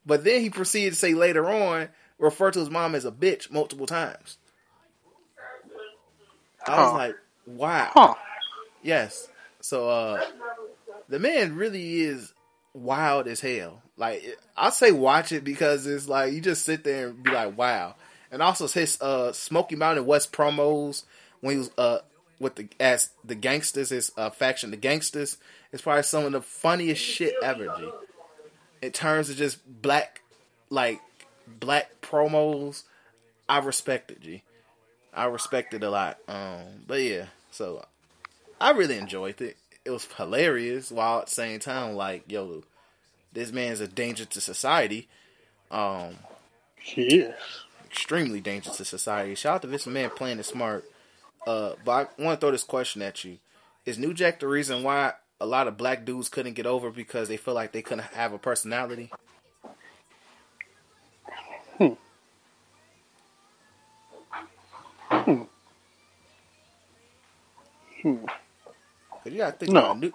But 0.06 0.24
then 0.24 0.40
he 0.40 0.50
proceeded 0.50 0.90
to 0.90 0.98
say 0.98 1.14
later 1.14 1.48
on, 1.50 1.88
refer 2.18 2.50
to 2.50 2.58
his 2.58 2.70
mom 2.70 2.94
as 2.94 3.04
a 3.04 3.12
bitch 3.12 3.50
multiple 3.50 3.86
times. 3.86 4.38
I 6.66 6.82
was 6.82 6.92
like, 6.94 7.16
wow. 7.46 7.90
Huh. 7.92 8.14
Yes. 8.82 9.28
So 9.60 9.88
uh 9.88 10.20
the 11.08 11.18
man 11.18 11.56
really 11.56 12.00
is 12.00 12.32
wild 12.72 13.26
as 13.26 13.40
hell. 13.40 13.82
Like 13.96 14.38
I 14.56 14.70
say 14.70 14.92
watch 14.92 15.32
it 15.32 15.44
because 15.44 15.86
it's 15.86 16.08
like 16.08 16.32
you 16.32 16.40
just 16.40 16.64
sit 16.64 16.84
there 16.84 17.08
and 17.08 17.22
be 17.22 17.30
like, 17.30 17.56
wow. 17.56 17.94
And 18.30 18.42
also 18.42 18.68
his 18.68 19.00
uh 19.00 19.32
Smoky 19.32 19.76
Mountain 19.76 20.06
West 20.06 20.32
promos 20.32 21.04
when 21.40 21.54
he 21.54 21.58
was 21.58 21.70
uh 21.76 21.98
with 22.38 22.54
the 22.54 22.68
as 22.78 23.10
the 23.24 23.34
gangsters, 23.34 23.90
his 23.90 24.12
uh 24.16 24.30
faction, 24.30 24.70
the 24.70 24.76
gangsters, 24.76 25.36
is 25.72 25.82
probably 25.82 26.02
some 26.02 26.24
of 26.24 26.32
the 26.32 26.40
funniest 26.40 27.02
shit 27.02 27.34
ever, 27.42 27.66
G. 27.76 27.90
In 28.82 28.92
terms 28.92 29.28
of 29.28 29.36
just 29.36 29.58
black 29.82 30.22
like 30.70 31.00
black 31.46 32.00
promos, 32.00 32.84
I 33.48 33.58
respect 33.58 34.10
it, 34.10 34.20
G. 34.20 34.42
I 35.12 35.26
respect 35.26 35.74
it 35.74 35.82
a 35.82 35.90
lot. 35.90 36.18
Um 36.28 36.84
but 36.86 37.02
yeah, 37.02 37.26
so 37.50 37.84
I 38.60 38.70
really 38.72 38.98
enjoyed 38.98 39.40
it. 39.40 39.56
It 39.84 39.90
was 39.90 40.06
hilarious 40.16 40.90
while 40.90 41.20
at 41.20 41.26
the 41.26 41.32
same 41.32 41.58
time 41.60 41.94
like, 41.94 42.30
yo, 42.30 42.62
this 43.32 43.52
man's 43.52 43.80
a 43.80 43.88
danger 43.88 44.24
to 44.24 44.40
society. 44.40 45.08
Um 45.70 46.16
is 46.96 47.34
extremely 47.86 48.40
dangerous 48.40 48.76
to 48.76 48.84
society. 48.84 49.34
Shout 49.34 49.56
out 49.56 49.62
to 49.62 49.68
this 49.68 49.86
man 49.86 50.10
playing 50.10 50.38
it 50.38 50.44
smart. 50.44 50.84
Uh, 51.46 51.72
but 51.84 52.12
I 52.18 52.22
want 52.22 52.40
to 52.40 52.44
throw 52.44 52.50
this 52.50 52.64
question 52.64 53.02
at 53.02 53.24
you: 53.24 53.38
Is 53.86 53.98
New 53.98 54.14
Jack 54.14 54.40
the 54.40 54.48
reason 54.48 54.82
why 54.82 55.14
a 55.40 55.46
lot 55.46 55.68
of 55.68 55.76
black 55.76 56.04
dudes 56.04 56.28
couldn't 56.28 56.54
get 56.54 56.66
over 56.66 56.90
because 56.90 57.28
they 57.28 57.36
feel 57.36 57.54
like 57.54 57.72
they 57.72 57.82
couldn't 57.82 58.04
have 58.04 58.32
a 58.32 58.38
personality? 58.38 59.10
Hmm. 61.78 61.94
You 68.04 69.38
gotta 69.38 69.52
think 69.52 69.72
No. 69.72 69.94
New, 69.94 70.12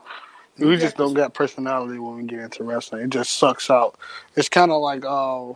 New 0.57 0.69
We 0.69 0.77
just 0.77 0.97
don't 0.97 1.13
got 1.13 1.33
personality 1.33 1.99
when 1.99 2.15
we 2.15 2.23
get 2.23 2.39
into 2.39 2.63
wrestling. 2.63 3.03
It 3.03 3.09
just 3.09 3.35
sucks 3.35 3.69
out. 3.69 3.97
It's 4.35 4.49
kind 4.49 4.71
of 4.71 4.81
like 4.81 5.03
uh, 5.05 5.53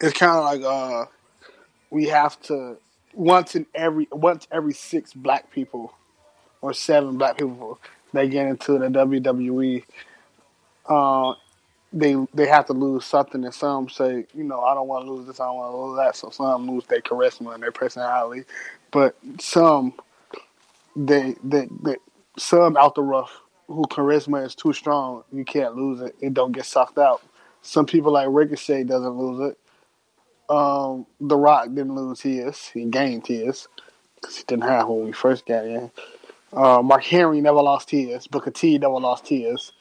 it's 0.00 0.18
kind 0.18 0.32
of 0.32 0.44
like 0.44 0.62
uh, 0.62 1.06
we 1.90 2.06
have 2.06 2.40
to 2.42 2.76
once 3.14 3.54
in 3.54 3.66
every 3.74 4.08
once 4.12 4.46
every 4.50 4.74
six 4.74 5.12
black 5.12 5.50
people 5.50 5.92
or 6.60 6.72
seven 6.72 7.18
black 7.18 7.38
people 7.38 7.78
they 8.12 8.28
get 8.28 8.46
into 8.46 8.78
the 8.78 8.88
WWE. 8.88 9.84
Uh, 10.86 11.34
they 11.92 12.16
they 12.34 12.46
have 12.46 12.66
to 12.66 12.72
lose 12.72 13.04
something, 13.04 13.44
and 13.44 13.54
some 13.54 13.88
say, 13.88 14.26
you 14.34 14.44
know, 14.44 14.60
I 14.62 14.74
don't 14.74 14.88
want 14.88 15.06
to 15.06 15.12
lose 15.12 15.26
this, 15.26 15.40
I 15.40 15.46
don't 15.46 15.56
want 15.56 15.72
to 15.72 15.76
lose 15.78 15.96
that. 15.98 16.16
So 16.16 16.30
some 16.30 16.68
lose 16.70 16.84
their 16.86 17.00
charisma 17.00 17.54
and 17.54 17.62
their 17.62 17.72
personality, 17.72 18.44
but 18.90 19.16
some 19.40 19.94
they 20.96 21.36
they, 21.42 21.68
they 21.82 21.96
some 22.38 22.76
out 22.76 22.94
the 22.94 23.02
rough 23.02 23.40
who 23.68 23.82
charisma 23.84 24.44
is 24.46 24.54
too 24.54 24.72
strong, 24.72 25.24
you 25.32 25.44
can't 25.44 25.76
lose 25.76 26.00
it. 26.00 26.16
It 26.20 26.34
don't 26.34 26.52
get 26.52 26.66
sucked 26.66 26.98
out. 26.98 27.22
Some 27.62 27.86
people 27.86 28.12
like 28.12 28.28
Ricochet 28.30 28.84
doesn't 28.84 29.16
lose 29.18 29.52
it. 29.52 29.58
Um, 30.54 31.06
the 31.20 31.36
Rock 31.36 31.66
didn't 31.68 31.94
lose 31.94 32.20
his; 32.20 32.68
he 32.68 32.86
gained 32.86 33.26
his 33.26 33.68
because 34.14 34.36
he 34.36 34.44
didn't 34.44 34.64
have 34.64 34.88
when 34.88 35.04
we 35.06 35.12
first 35.12 35.46
got 35.46 35.64
in. 35.66 35.90
Uh, 36.52 36.82
Mark 36.82 37.04
Henry 37.04 37.40
never 37.40 37.62
lost 37.62 37.90
his. 37.90 38.26
Booker 38.26 38.50
T 38.50 38.78
never 38.78 38.94
lost 38.94 39.28
his. 39.28 39.72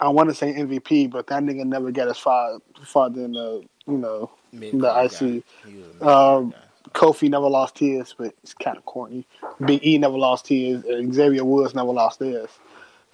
I 0.00 0.08
want 0.08 0.28
to 0.28 0.34
say 0.34 0.52
MVP, 0.52 1.10
but 1.10 1.26
that 1.28 1.42
nigga 1.42 1.64
never 1.64 1.90
got 1.90 2.08
as 2.08 2.18
far 2.18 2.58
farther 2.84 3.22
than 3.22 3.32
the 3.32 3.64
you 3.86 3.98
know 3.98 4.30
mid-card 4.52 5.10
the. 5.10 5.36
IC. 5.36 5.44
He 5.66 5.76
was 5.76 5.86
a 5.86 5.92
mid-card 5.94 6.44
Um. 6.44 6.54
Kofi 6.92 7.28
never 7.28 7.48
lost 7.48 7.78
his, 7.78 8.14
but 8.16 8.34
it's 8.42 8.54
kind 8.54 8.76
of 8.76 8.84
corny. 8.84 9.26
Big 9.64 9.84
E 9.84 9.98
never 9.98 10.16
lost 10.16 10.46
his. 10.46 10.84
and 10.84 11.12
Xavier 11.12 11.44
Woods 11.44 11.74
never 11.74 11.90
lost 11.90 12.20
theirs. 12.20 12.50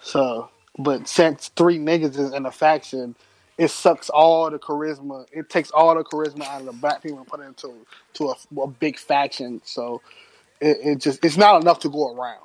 So, 0.02 0.50
but 0.78 1.08
since 1.08 1.48
three 1.48 1.78
niggas 1.78 2.18
is 2.18 2.32
in 2.32 2.44
a 2.46 2.50
faction, 2.50 3.14
it 3.56 3.68
sucks 3.68 4.10
all 4.10 4.50
the 4.50 4.58
charisma. 4.58 5.26
It 5.32 5.48
takes 5.48 5.70
all 5.70 5.94
the 5.94 6.04
charisma 6.04 6.46
out 6.46 6.60
of 6.60 6.66
the 6.66 6.72
black 6.72 7.02
people 7.02 7.18
and 7.18 7.26
put 7.26 7.40
it 7.40 7.44
into 7.44 7.86
to 8.14 8.30
a, 8.30 8.60
a 8.60 8.66
big 8.66 8.98
faction. 8.98 9.62
So 9.64 10.02
it, 10.60 10.78
it 10.82 10.98
just 10.98 11.24
it's 11.24 11.36
not 11.36 11.62
enough 11.62 11.78
to 11.80 11.88
go 11.88 12.14
around. 12.14 12.44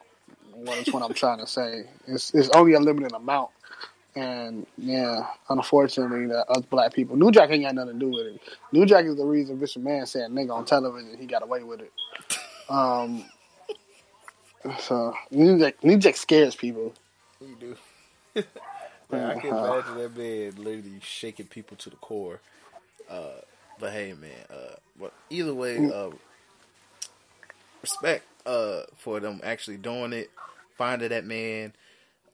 That's 0.63 0.93
what 0.93 1.03
I'm 1.03 1.13
trying 1.13 1.39
to 1.39 1.47
say. 1.47 1.85
It's 2.07 2.33
it's 2.33 2.49
only 2.49 2.73
a 2.73 2.79
limited 2.79 3.11
amount. 3.13 3.49
And 4.15 4.67
yeah, 4.77 5.27
unfortunately, 5.49 6.27
that 6.27 6.49
us 6.51 6.65
black 6.69 6.93
people, 6.93 7.17
New 7.17 7.31
Jack 7.31 7.51
ain't 7.51 7.63
got 7.65 7.75
nothing 7.75 7.95
to 7.95 7.99
do 7.99 8.11
with 8.11 8.27
it. 8.27 8.41
New 8.71 8.85
Jack 8.85 9.05
is 9.05 9.17
the 9.17 9.25
reason 9.25 9.57
Bishop 9.57 9.83
Man 9.83 10.05
said 10.05 10.31
nigga 10.31 10.53
on 10.55 10.65
television. 10.65 11.17
He 11.19 11.27
got 11.27 11.43
away 11.43 11.63
with 11.63 11.81
it. 11.81 11.93
Um, 12.69 13.25
so 14.79 15.13
New 15.31 15.59
Jack, 15.59 15.83
New 15.83 15.97
Jack 15.97 16.17
scares 16.17 16.55
people. 16.55 16.95
You 17.41 17.55
do. 17.55 17.75
Man, 19.11 19.25
I 19.25 19.35
can 19.35 19.51
Uh-huh. 19.51 19.57
imagine 19.57 19.95
that 19.95 20.17
man 20.17 20.55
literally 20.57 20.99
shaking 21.01 21.47
people 21.47 21.77
to 21.77 21.89
the 21.91 21.97
core. 21.97 22.41
Uh, 23.09 23.41
but 23.77 23.93
hey, 23.93 24.13
man. 24.13 24.45
Uh, 24.49 24.75
but 24.99 25.13
either 25.29 25.53
way, 25.53 25.87
uh, 25.87 26.11
respect 27.83 28.25
uh 28.45 28.83
for 28.97 29.19
them 29.19 29.41
actually 29.43 29.77
doing 29.77 30.13
it, 30.13 30.31
finding 30.77 31.09
that 31.09 31.25
man. 31.25 31.73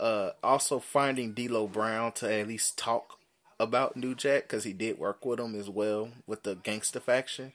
Uh, 0.02 0.32
also 0.44 0.80
finding 0.80 1.32
D'Lo 1.32 1.68
Brown 1.68 2.12
to 2.14 2.34
at 2.34 2.48
least 2.48 2.76
talk 2.76 3.20
about 3.60 3.96
New 3.96 4.16
Jack 4.16 4.44
because 4.44 4.64
he 4.64 4.74
did 4.74 4.98
work 4.98 5.24
with 5.24 5.40
him 5.40 5.54
as 5.54 5.70
well 5.70 6.10
with 6.26 6.42
the 6.42 6.56
gangster 6.56 7.00
faction. 7.00 7.54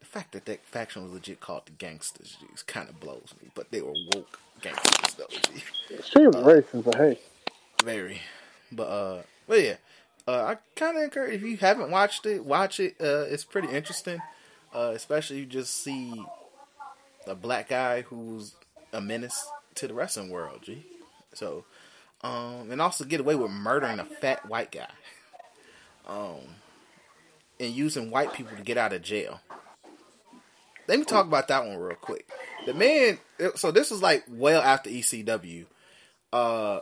The 0.00 0.06
fact 0.06 0.32
that 0.32 0.44
that 0.44 0.66
faction 0.66 1.02
was 1.02 1.12
legit 1.12 1.40
called 1.40 1.62
the 1.64 1.72
Gangsters 1.72 2.36
just 2.52 2.66
kind 2.66 2.90
of 2.90 3.00
blows 3.00 3.32
me, 3.42 3.48
but 3.54 3.70
they 3.70 3.80
were 3.80 3.94
woke 4.14 4.38
gangsters 4.60 5.14
though. 5.14 5.26
G. 5.30 5.62
Extremely 5.94 6.42
racist, 6.42 6.84
but 6.84 6.94
hey, 6.96 7.18
Very. 7.82 8.20
But 8.70 8.84
uh 8.84 9.22
but 9.48 9.62
yeah. 9.62 9.76
Uh 10.26 10.54
I 10.54 10.56
kinda 10.74 11.02
encourage 11.04 11.34
if 11.36 11.42
you 11.42 11.56
haven't 11.56 11.90
watched 11.90 12.26
it, 12.26 12.44
watch 12.44 12.78
it. 12.80 12.96
Uh 13.00 13.24
it's 13.30 13.44
pretty 13.44 13.68
interesting. 13.68 14.20
Uh 14.74 14.92
especially 14.94 15.38
you 15.38 15.46
just 15.46 15.82
see 15.82 16.22
a 17.26 17.34
black 17.34 17.70
guy 17.70 18.02
who's 18.02 18.54
a 18.92 19.00
menace 19.00 19.50
to 19.76 19.88
the 19.88 19.94
wrestling 19.94 20.28
world, 20.28 20.60
G. 20.62 20.84
So 21.34 21.64
um 22.22 22.70
and 22.70 22.80
also 22.80 23.04
get 23.04 23.20
away 23.20 23.34
with 23.34 23.50
murdering 23.50 23.98
a 23.98 24.04
fat 24.04 24.48
white 24.48 24.70
guy. 24.72 24.88
Um 26.06 26.40
and 27.60 27.74
using 27.74 28.10
white 28.10 28.32
people 28.32 28.56
to 28.56 28.62
get 28.62 28.78
out 28.78 28.94
of 28.94 29.02
jail. 29.02 29.40
Let 30.86 30.98
me 30.98 31.04
talk 31.04 31.26
about 31.26 31.48
that 31.48 31.66
one 31.66 31.76
real 31.76 31.96
quick. 31.96 32.30
The 32.64 32.72
man 32.72 33.18
so 33.56 33.70
this 33.70 33.90
was 33.90 34.00
like 34.00 34.24
well 34.26 34.62
after 34.62 34.88
ECW. 34.88 35.66
Uh 36.32 36.80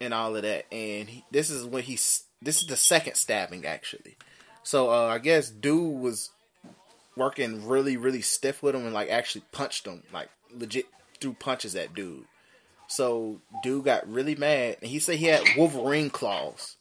and 0.00 0.14
all 0.14 0.36
of 0.36 0.42
that. 0.42 0.72
And 0.72 1.08
he, 1.08 1.24
this 1.30 1.50
is 1.50 1.64
when 1.64 1.82
he's 1.82 2.24
this 2.42 2.60
is 2.60 2.66
the 2.66 2.76
second 2.76 3.14
stabbing 3.14 3.66
actually. 3.66 4.16
So 4.62 4.90
uh, 4.90 5.06
I 5.06 5.18
guess 5.18 5.50
dude 5.50 6.00
was 6.00 6.30
working 7.16 7.66
really 7.66 7.96
really 7.96 8.22
stiff 8.22 8.62
with 8.62 8.74
him 8.74 8.84
and 8.84 8.94
like 8.94 9.08
actually 9.08 9.44
punched 9.50 9.86
him 9.86 10.02
like 10.12 10.28
legit 10.52 10.86
threw 11.20 11.32
punches 11.34 11.74
at 11.74 11.94
dude. 11.94 12.24
So 12.88 13.40
dude 13.62 13.84
got 13.84 14.08
really 14.10 14.34
mad 14.34 14.78
and 14.80 14.90
he 14.90 14.98
said 14.98 15.16
he 15.16 15.26
had 15.26 15.42
Wolverine 15.56 16.10
claws 16.10 16.76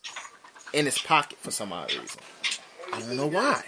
in 0.74 0.86
his 0.86 0.98
pocket 0.98 1.38
for 1.40 1.52
some 1.52 1.72
odd 1.72 1.94
reason. 1.94 2.20
I 2.94 3.00
don't 3.02 3.18
know 3.18 3.28
why, 3.28 3.66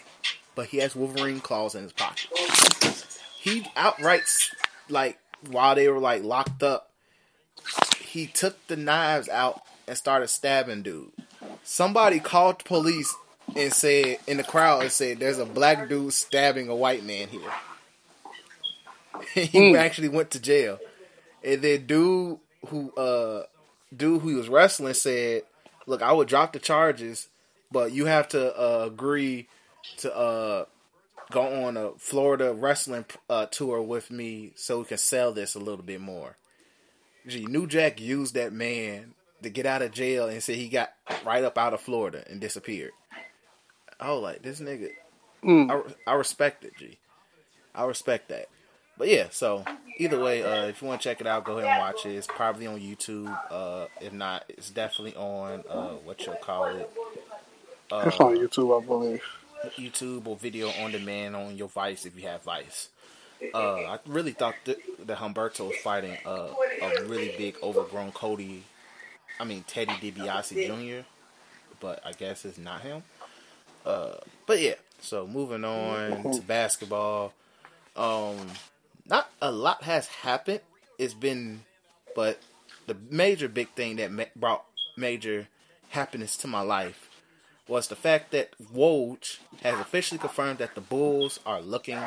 but 0.55 0.67
he 0.67 0.77
has 0.77 0.95
Wolverine 0.95 1.41
claws 1.41 1.75
in 1.75 1.83
his 1.83 1.93
pocket. 1.93 2.27
He 3.39 3.65
outright 3.75 4.23
like 4.89 5.19
while 5.51 5.75
they 5.75 5.87
were 5.89 5.99
like 5.99 6.23
locked 6.23 6.63
up 6.63 6.87
he 8.01 8.25
took 8.25 8.55
the 8.67 8.75
knives 8.75 9.29
out 9.29 9.61
and 9.87 9.95
started 9.95 10.27
stabbing 10.29 10.81
dude. 10.81 11.11
Somebody 11.63 12.19
called 12.19 12.59
the 12.59 12.63
police 12.63 13.13
and 13.55 13.71
said 13.71 14.17
in 14.27 14.37
the 14.37 14.43
crowd 14.43 14.81
and 14.81 14.91
said 14.91 15.19
there's 15.19 15.37
a 15.37 15.45
black 15.45 15.87
dude 15.89 16.13
stabbing 16.13 16.69
a 16.69 16.75
white 16.75 17.03
man 17.03 17.27
here. 17.27 17.51
he 19.47 19.71
Hmm. 19.71 19.75
actually 19.75 20.09
went 20.09 20.31
to 20.31 20.39
jail. 20.39 20.79
And 21.43 21.61
then 21.61 21.85
dude 21.85 22.39
who 22.67 22.91
uh 22.95 23.43
dude 23.95 24.21
who 24.21 24.35
was 24.35 24.49
wrestling 24.49 24.93
said, 24.93 25.43
"Look, 25.87 26.01
I 26.01 26.11
would 26.11 26.27
drop 26.27 26.53
the 26.53 26.59
charges, 26.59 27.27
but 27.71 27.91
you 27.91 28.05
have 28.05 28.27
to 28.29 28.55
uh, 28.57 28.85
agree 28.85 29.47
to 29.97 30.15
uh 30.15 30.65
go 31.31 31.65
on 31.65 31.77
a 31.77 31.91
Florida 31.97 32.53
wrestling 32.53 33.05
uh, 33.29 33.45
tour 33.45 33.81
with 33.81 34.09
me 34.11 34.51
so 34.55 34.79
we 34.79 34.85
can 34.85 34.97
sell 34.97 35.31
this 35.31 35.55
a 35.55 35.59
little 35.59 35.83
bit 35.83 36.01
more." 36.01 36.35
Gee, 37.27 37.45
New 37.45 37.67
Jack 37.67 37.99
used 38.01 38.33
that 38.35 38.53
man 38.53 39.13
to 39.43 39.49
get 39.49 39.65
out 39.65 39.81
of 39.81 39.91
jail 39.91 40.27
and 40.27 40.41
said 40.41 40.55
he 40.55 40.67
got 40.67 40.91
right 41.25 41.43
up 41.43 41.57
out 41.57 41.73
of 41.73 41.81
Florida 41.81 42.23
and 42.29 42.41
disappeared. 42.41 42.91
I 43.99 44.11
was 44.11 44.21
like, 44.21 44.41
this 44.41 44.59
nigga, 44.61 44.89
Mm. 45.43 45.71
I, 46.05 46.11
I 46.11 46.15
respect 46.15 46.65
it, 46.65 46.73
G. 46.77 46.97
I 47.73 47.85
respect 47.85 48.29
that. 48.29 48.49
But 48.99 49.07
yeah, 49.07 49.27
so 49.31 49.63
either 49.97 50.19
way, 50.19 50.43
uh, 50.43 50.65
if 50.65 50.81
you 50.81 50.87
want 50.89 51.01
to 51.01 51.09
check 51.09 51.21
it 51.21 51.25
out, 51.25 51.45
go 51.45 51.57
ahead 51.57 51.71
and 51.71 51.79
watch 51.79 52.05
it. 52.05 52.15
It's 52.15 52.27
probably 52.27 52.67
on 52.67 52.81
YouTube. 52.81 53.35
Uh, 53.49 53.87
if 54.01 54.11
not, 54.11 54.43
it's 54.49 54.69
definitely 54.69 55.15
on 55.15 55.63
uh, 55.69 55.93
what 56.03 56.23
you'll 56.25 56.35
call 56.35 56.65
it, 56.65 56.89
uh, 57.91 58.03
it's 58.05 58.19
on 58.19 58.35
YouTube, 58.35 58.77
I 58.77 58.85
believe. 58.85 59.23
YouTube 59.77 60.27
or 60.27 60.35
video 60.35 60.69
on 60.81 60.91
demand 60.91 61.37
on 61.37 61.55
your 61.55 61.69
Vice 61.69 62.05
if 62.05 62.15
you 62.19 62.27
have 62.27 62.43
Vice. 62.43 62.89
Uh, 63.53 63.75
I 63.83 63.99
really 64.05 64.33
thought 64.33 64.55
that, 64.65 64.77
that 65.07 65.17
Humberto 65.17 65.67
was 65.67 65.77
fighting 65.77 66.17
uh, 66.25 66.49
a 66.81 67.03
really 67.05 67.33
big, 67.37 67.55
overgrown 67.63 68.11
Cody. 68.11 68.63
I 69.39 69.45
mean 69.45 69.63
Teddy 69.65 69.93
DiBiase 69.93 70.67
Jr. 70.67 71.05
But 71.79 72.05
I 72.05 72.11
guess 72.11 72.43
it's 72.43 72.57
not 72.57 72.81
him. 72.81 73.03
Uh, 73.85 74.15
but 74.45 74.59
yeah. 74.59 74.73
So 74.99 75.25
moving 75.25 75.63
on 75.63 76.33
to 76.33 76.41
basketball. 76.41 77.33
Um, 77.95 78.35
not 79.09 79.29
a 79.41 79.51
lot 79.51 79.83
has 79.83 80.07
happened. 80.07 80.61
It's 80.97 81.13
been, 81.13 81.61
but 82.15 82.39
the 82.87 82.95
major 83.09 83.47
big 83.47 83.69
thing 83.69 83.95
that 83.97 84.11
ma- 84.11 84.25
brought 84.35 84.65
major 84.97 85.47
happiness 85.89 86.37
to 86.37 86.47
my 86.47 86.61
life 86.61 87.09
was 87.67 87.87
the 87.87 87.95
fact 87.95 88.31
that 88.31 88.49
Woj 88.73 89.37
has 89.61 89.79
officially 89.79 90.19
confirmed 90.19 90.59
that 90.59 90.75
the 90.75 90.81
Bulls 90.81 91.39
are 91.45 91.61
looking 91.61 91.99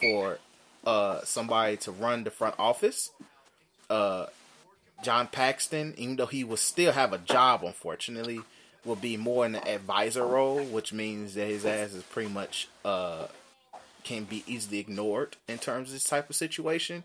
for 0.00 0.38
uh, 0.84 1.20
somebody 1.24 1.76
to 1.78 1.90
run 1.90 2.24
the 2.24 2.30
front 2.30 2.54
office. 2.58 3.10
Uh, 3.88 4.26
John 5.02 5.26
Paxson, 5.26 5.94
even 5.96 6.16
though 6.16 6.26
he 6.26 6.44
will 6.44 6.56
still 6.56 6.92
have 6.92 7.12
a 7.12 7.18
job, 7.18 7.62
unfortunately, 7.64 8.40
will 8.84 8.96
be 8.96 9.16
more 9.16 9.44
in 9.44 9.52
the 9.52 9.68
advisor 9.68 10.24
role, 10.26 10.62
which 10.62 10.92
means 10.92 11.34
that 11.34 11.48
his 11.48 11.66
ass 11.66 11.92
is 11.92 12.02
pretty 12.04 12.30
much 12.30 12.68
uh, 12.84 13.26
can 14.06 14.24
be 14.24 14.44
easily 14.46 14.78
ignored 14.78 15.36
in 15.48 15.58
terms 15.58 15.88
of 15.88 15.94
this 15.94 16.04
type 16.04 16.30
of 16.30 16.36
situation. 16.36 17.02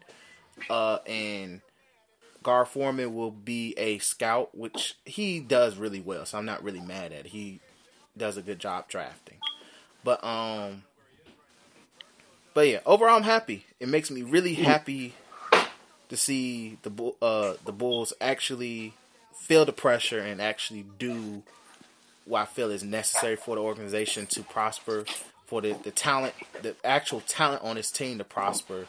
Uh, 0.70 1.00
and 1.08 1.62
Gar 2.44 2.66
Forman 2.66 3.14
will 3.16 3.32
be 3.32 3.74
a 3.78 3.98
scout, 4.00 4.56
which 4.56 4.96
he 5.06 5.40
does 5.40 5.78
really 5.78 6.00
well, 6.00 6.26
so 6.26 6.38
I'm 6.38 6.46
not 6.46 6.64
really 6.64 6.80
mad 6.80 7.12
at 7.12 7.26
it. 7.26 7.28
He 7.28 7.60
does 8.18 8.38
a 8.38 8.42
good 8.42 8.60
job 8.60 8.88
drafting. 8.88 9.38
But 10.04 10.24
um 10.24 10.84
but 12.54 12.68
yeah, 12.68 12.80
overall 12.86 13.16
I'm 13.16 13.24
happy. 13.24 13.66
It 13.80 13.88
makes 13.88 14.12
me 14.12 14.24
really 14.24 14.56
happy 14.56 15.14
to 16.10 16.18
see 16.18 16.78
the 16.82 16.90
Bull- 16.90 17.18
uh 17.22 17.54
the 17.66 17.72
Bulls 17.72 18.14
actually 18.20 18.94
feel 19.34 19.66
the 19.66 19.74
pressure 19.74 20.20
and 20.20 20.42
actually 20.42 20.86
do 21.00 21.44
what 22.26 22.42
I 22.42 22.46
feel 22.46 22.72
is 22.72 22.84
necessary 22.84 23.36
for 23.36 23.56
the 23.56 23.62
organization 23.62 24.26
to 24.28 24.44
prosper, 24.44 25.06
for 25.52 25.60
the, 25.60 25.76
the 25.84 25.92
talent, 25.92 26.34
the 26.62 26.74
actual 26.82 27.20
talent 27.20 27.62
on 27.62 27.76
this 27.76 27.92
team 27.92 28.18
to 28.20 28.24
prosper 28.24 28.86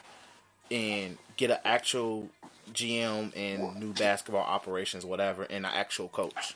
and 0.70 1.18
get 1.36 1.50
an 1.50 1.58
actual 1.64 2.28
GM 2.72 3.36
and 3.36 3.80
new 3.80 3.92
basketball 3.92 4.44
operations, 4.44 5.04
whatever, 5.04 5.42
and 5.42 5.66
an 5.66 5.72
actual 5.74 6.06
coach. 6.06 6.54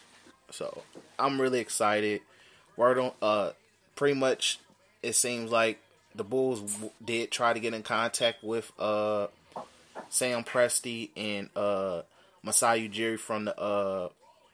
So 0.52 0.84
I'm 1.18 1.40
really 1.40 1.58
excited. 1.58 2.20
Word 2.76 2.98
on, 2.98 3.10
uh, 3.20 3.50
pretty 3.96 4.14
much, 4.14 4.60
it 5.02 5.14
seems 5.14 5.50
like 5.50 5.80
the 6.14 6.22
Bulls 6.22 6.60
w- 6.60 6.92
did 7.04 7.32
try 7.32 7.52
to 7.52 7.58
get 7.58 7.74
in 7.74 7.82
contact 7.82 8.44
with 8.44 8.70
uh 8.78 9.26
Sam 10.08 10.44
Presti 10.44 11.10
and 11.16 11.50
uh 11.56 12.02
Masai 12.44 12.88
Ujiri 12.88 13.18
from 13.18 13.46
the 13.46 13.58
uh 13.58 14.08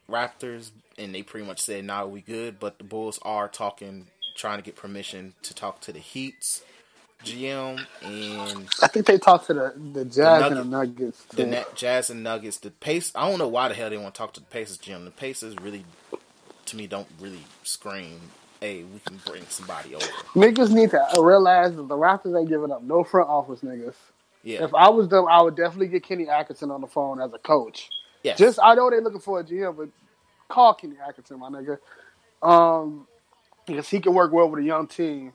Raptors, 0.08 0.70
and 0.96 1.14
they 1.14 1.22
pretty 1.22 1.46
much 1.46 1.60
said, 1.60 1.84
"Nah, 1.84 2.06
we 2.06 2.22
good." 2.22 2.58
But 2.58 2.78
the 2.78 2.84
Bulls 2.84 3.18
are 3.20 3.48
talking, 3.48 4.06
trying 4.34 4.58
to 4.58 4.64
get 4.64 4.76
permission 4.76 5.34
to 5.42 5.54
talk 5.54 5.80
to 5.82 5.92
the 5.92 5.98
Heat's 6.00 6.62
GM 7.24 7.86
and 8.02 8.68
I 8.82 8.88
think 8.88 9.06
they 9.06 9.16
talked 9.18 9.46
to 9.46 9.54
the 9.54 9.74
the 9.92 10.04
Jazz 10.04 10.42
and 10.50 10.56
the 10.56 10.64
Nugget- 10.64 10.98
Nuggets. 10.98 11.22
the 11.30 11.44
too. 11.44 11.50
Net 11.50 11.76
Jazz 11.76 12.10
and 12.10 12.22
Nuggets. 12.24 12.56
The 12.58 12.70
Pace. 12.72 13.12
I 13.14 13.28
don't 13.28 13.38
know 13.38 13.46
why 13.48 13.68
the 13.68 13.74
hell 13.74 13.90
they 13.90 13.96
want 13.96 14.14
to 14.14 14.18
talk 14.18 14.32
to 14.34 14.40
the 14.40 14.46
Pacers 14.46 14.78
GM. 14.78 15.04
The 15.04 15.10
Pacers 15.12 15.54
really, 15.62 15.84
to 16.66 16.76
me, 16.76 16.86
don't 16.88 17.06
really 17.20 17.44
scream. 17.62 18.18
Hey, 18.60 18.82
we 18.84 18.98
can 19.00 19.20
bring 19.26 19.44
somebody 19.48 19.94
over. 19.94 20.04
Niggas 20.34 20.70
need 20.72 20.90
to 20.90 21.04
realize 21.20 21.74
that 21.76 21.88
the 21.88 21.96
Raptors 21.96 22.38
ain't 22.38 22.48
giving 22.48 22.70
up 22.72 22.82
no 22.82 23.04
front 23.04 23.28
office 23.28 23.60
niggas. 23.60 23.94
Yeah, 24.44 24.64
If 24.64 24.74
I 24.74 24.88
was 24.88 25.08
them, 25.08 25.26
I 25.28 25.42
would 25.42 25.54
definitely 25.56 25.88
get 25.88 26.02
Kenny 26.04 26.28
Atkinson 26.28 26.70
on 26.72 26.80
the 26.80 26.88
phone 26.88 27.20
as 27.20 27.32
a 27.32 27.38
coach. 27.38 27.88
yeah. 28.24 28.34
Just 28.34 28.58
I 28.60 28.74
know 28.74 28.90
they're 28.90 29.00
looking 29.00 29.20
for 29.20 29.38
a 29.40 29.44
GM, 29.44 29.76
but 29.76 29.88
call 30.48 30.74
Kenny 30.74 30.96
Atkinson, 31.06 31.38
my 31.38 31.48
nigga. 31.50 31.78
Um, 32.42 33.06
because 33.66 33.88
he 33.88 34.00
can 34.00 34.14
work 34.14 34.32
well 34.32 34.48
with 34.50 34.60
a 34.60 34.64
young 34.66 34.86
team, 34.88 35.32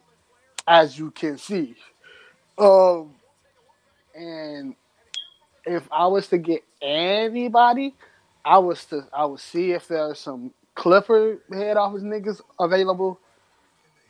as 0.67 0.97
you 0.99 1.11
can 1.11 1.37
see. 1.37 1.75
Um, 2.57 3.15
and 4.15 4.75
if 5.65 5.87
I 5.91 6.07
was 6.07 6.27
to 6.29 6.37
get 6.37 6.63
anybody, 6.81 7.95
I 8.45 8.59
was 8.59 8.85
to 8.85 9.07
I 9.13 9.25
would 9.25 9.39
see 9.39 9.71
if 9.71 9.87
there's 9.87 10.19
some 10.19 10.53
Clipper 10.75 11.39
head 11.51 11.77
office 11.77 12.03
niggas 12.03 12.41
available. 12.59 13.19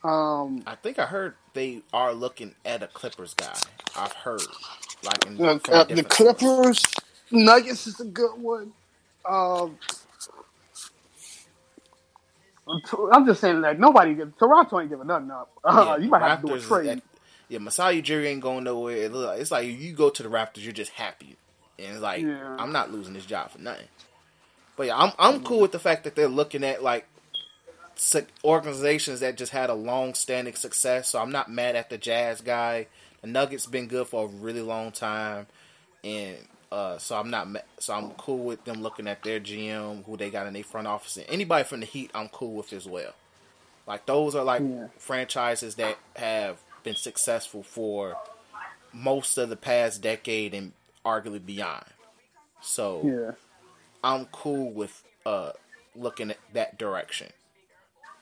Um, 0.03 0.63
I 0.65 0.75
think 0.75 0.99
I 0.99 1.05
heard 1.05 1.35
they 1.53 1.83
are 1.93 2.13
looking 2.13 2.55
at 2.65 2.83
a 2.83 2.87
Clippers 2.87 3.33
guy. 3.33 3.57
I've 3.95 4.13
heard 4.13 4.41
like 5.03 5.25
in, 5.25 5.39
the, 5.39 5.51
uh, 5.71 5.85
the 5.89 6.03
Clippers, 6.03 6.83
Nuggets 7.31 7.87
is 7.87 7.99
a 7.99 8.05
good 8.05 8.35
one. 8.39 8.73
Um, 9.29 9.77
I'm 13.13 13.25
just 13.25 13.41
saying 13.41 13.61
that 13.61 13.79
nobody, 13.79 14.15
Toronto 14.37 14.79
ain't 14.79 14.89
giving 14.89 15.07
nothing 15.07 15.31
up. 15.31 15.51
Uh, 15.63 15.95
Yeah, 15.99 16.03
you 16.03 16.09
might 16.09 16.21
have 16.21 16.41
to 16.41 16.47
do 16.47 16.53
a 16.53 16.57
Raptors 16.57 16.67
trade. 16.67 16.87
at- 16.89 17.03
yeah, 17.49 17.59
Masai 17.59 18.01
Ujiri 18.01 18.25
ain't 18.27 18.41
going 18.41 18.65
nowhere. 18.65 18.97
It 18.97 19.11
look 19.13 19.27
like- 19.27 19.39
It's 19.39 19.51
like 19.51 19.67
you 19.67 19.93
go 19.93 20.09
to 20.09 20.23
the 20.23 20.29
Raptors, 20.29 20.63
you're 20.63 20.73
just 20.73 20.91
happy, 20.91 21.37
and 21.79 21.93
it's 21.93 22.01
like 22.01 22.23
Yeah. 22.23 22.57
I'm 22.59 22.71
not 22.73 22.91
losing 22.91 23.13
this 23.13 23.25
job 23.25 23.51
for 23.51 23.59
nothing. 23.59 23.87
But 24.75 24.87
yeah, 24.87 24.97
I'm 24.97 25.11
I'm 25.17 25.43
cool 25.43 25.59
with 25.61 25.71
the 25.71 25.79
fact 25.79 26.03
that 26.03 26.15
they're 26.15 26.27
looking 26.27 26.63
at 26.63 26.83
like 26.83 27.07
organizations 28.43 29.21
that 29.21 29.37
just 29.37 29.51
had 29.51 29.69
a 29.69 29.73
long 29.73 30.13
standing 30.13 30.53
success. 30.55 31.09
So 31.09 31.19
I'm 31.19 31.31
not 31.31 31.49
mad 31.49 31.75
at 31.75 31.89
the 31.89 31.97
Jazz 31.97 32.41
guy. 32.41 32.87
The 33.21 33.27
Nuggets 33.27 33.65
been 33.65 33.87
good 33.87 34.07
for 34.07 34.25
a 34.25 34.27
really 34.27 34.61
long 34.61 34.91
time, 34.91 35.47
and 36.03 36.37
uh, 36.71 36.97
so 36.97 37.17
I'm 37.17 37.29
not 37.29 37.47
so 37.79 37.93
I'm 37.93 38.11
cool 38.11 38.39
with 38.39 38.65
them 38.65 38.81
looking 38.81 39.07
at 39.07 39.23
their 39.23 39.39
GM, 39.39 40.05
who 40.05 40.17
they 40.17 40.29
got 40.29 40.47
in 40.47 40.53
their 40.53 40.63
front 40.63 40.87
office, 40.87 41.17
and 41.17 41.25
anybody 41.29 41.63
from 41.63 41.79
the 41.79 41.85
Heat, 41.85 42.11
I'm 42.13 42.29
cool 42.29 42.53
with 42.55 42.73
as 42.73 42.85
well. 42.85 43.13
Like 43.87 44.05
those 44.05 44.35
are 44.35 44.43
like 44.43 44.61
Yeah. 44.61 44.87
franchises 44.97 45.75
that 45.75 45.97
have 46.15 46.59
been 46.83 46.95
successful 46.95 47.63
for 47.63 48.17
most 48.93 49.37
of 49.37 49.49
the 49.49 49.55
past 49.55 50.01
decade 50.01 50.53
and 50.53 50.73
arguably 51.05 51.45
beyond. 51.45 51.85
So 52.61 53.01
Yeah. 53.05 53.31
I'm 54.03 54.25
cool 54.25 54.71
with 54.71 55.03
uh 55.25 55.51
looking 55.95 56.31
at 56.31 56.37
that 56.53 56.77
direction 56.77 57.31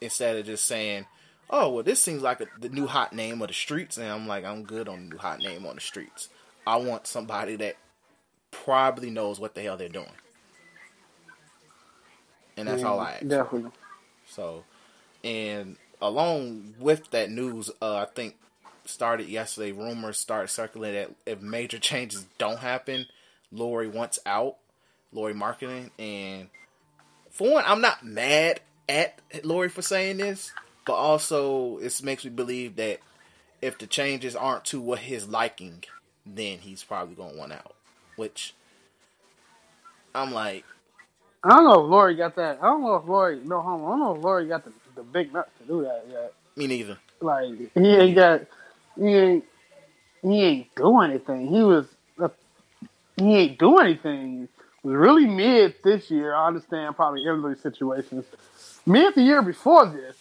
instead 0.02 0.36
of 0.38 0.46
just 0.46 0.66
saying, 0.66 1.06
"Oh, 1.50 1.70
well, 1.70 1.84
this 1.84 2.02
seems 2.02 2.22
like 2.22 2.42
a, 2.42 2.48
the 2.60 2.70
new 2.70 2.88
hot 2.88 3.12
name 3.14 3.42
of 3.42 3.48
the 3.48 3.54
streets," 3.54 3.98
and 3.98 4.08
I'm 4.08 4.28
like, 4.28 4.46
"I'm 4.46 4.64
good 4.64 4.88
on 4.88 5.06
the 5.06 5.16
new 5.16 5.18
hot 5.18 5.40
name 5.40 5.66
on 5.66 5.76
the 5.76 5.82
streets." 5.82 6.30
I 6.68 6.78
want 6.78 7.08
somebody 7.08 7.56
that 7.58 7.76
probably 8.64 9.10
knows 9.10 9.40
what 9.40 9.56
the 9.56 9.62
hell 9.62 9.78
they're 9.78 9.90
doing, 9.90 10.12
and 12.58 12.68
that's 12.68 12.84
all 12.84 13.00
I 13.00 13.14
ask. 13.14 13.28
Definitely. 13.28 13.72
So, 14.28 14.64
and 15.24 15.78
along 16.02 16.76
with 16.80 17.10
that 17.12 17.30
news, 17.30 17.70
uh, 17.82 17.98
I 17.98 18.06
think 18.06 18.36
started 18.86 19.28
yesterday. 19.28 19.72
Rumors 19.72 20.18
start 20.18 20.50
circulating 20.50 21.02
that 21.26 21.32
if 21.32 21.42
major 21.42 21.80
changes 21.80 22.26
don't 22.38 22.60
happen, 22.60 23.08
Lauri 23.52 23.88
wants 23.88 24.20
out. 24.26 24.58
Lauri 25.12 25.34
Markkanen, 25.34 25.92
and 25.98 26.50
for 27.32 27.54
one, 27.54 27.64
I'm 27.66 27.80
not 27.80 28.06
mad 28.06 28.60
at 28.90 29.20
Lauri 29.44 29.70
for 29.70 29.82
saying 29.82 30.18
this, 30.18 30.52
but 30.86 30.94
also 30.94 31.78
it 31.78 32.04
makes 32.04 32.26
me 32.26 32.32
believe 32.32 32.76
that 32.76 33.00
if 33.62 33.78
the 33.78 33.88
changes 33.88 34.36
aren't 34.36 34.66
to 34.66 34.82
what 34.82 35.00
his 35.00 35.28
liking, 35.30 35.86
then 36.26 36.60
he's 36.60 36.84
probably 36.84 37.16
gonna 37.16 37.38
want 37.38 37.54
out. 37.54 37.75
Which 38.16 38.54
I'm 40.14 40.32
like, 40.32 40.64
I 41.44 41.50
don't 41.50 41.66
know 41.66 41.86
if 41.86 41.92
Lauri 41.92 42.16
got 42.16 42.36
that. 42.38 42.60
I 42.62 42.66
don't 42.66 42.82
know 42.82 42.96
if 42.96 43.08
Lauri, 43.08 43.40
no 43.44 43.62
homo. 43.62 43.88
I 43.88 43.90
don't 43.92 44.00
know 44.00 44.16
if 44.16 44.24
Lauri 44.24 44.48
got 44.48 44.64
the, 44.66 44.72
the 44.96 45.04
big 45.04 45.34
nuts 45.34 45.52
to 45.60 45.68
do 45.68 45.84
that 45.84 46.06
yet. 46.10 46.34
me 46.56 46.68
neither. 46.68 46.98
Like 47.22 47.50
he 47.76 47.88
ain't 47.96 48.16
got, 48.16 48.42
he 48.98 49.08
ain't, 49.08 49.46
he 50.22 50.44
ain't 50.44 50.76
do 50.76 51.00
anything. 51.02 51.48
He 51.48 51.62
was, 51.62 51.86
he 53.18 53.36
ain't 53.36 53.60
do 53.60 53.78
anything. 53.78 54.48
Was 54.84 54.94
really 54.96 55.26
mid 55.26 55.76
this 55.84 56.12
year. 56.12 56.36
I 56.36 56.48
understand 56.48 56.96
probably 56.96 57.28
everybody's 57.28 57.62
situations. 57.62 58.26
Mid 58.86 59.16
the 59.16 59.22
year 59.22 59.42
before 59.42 59.88
this, 59.88 60.16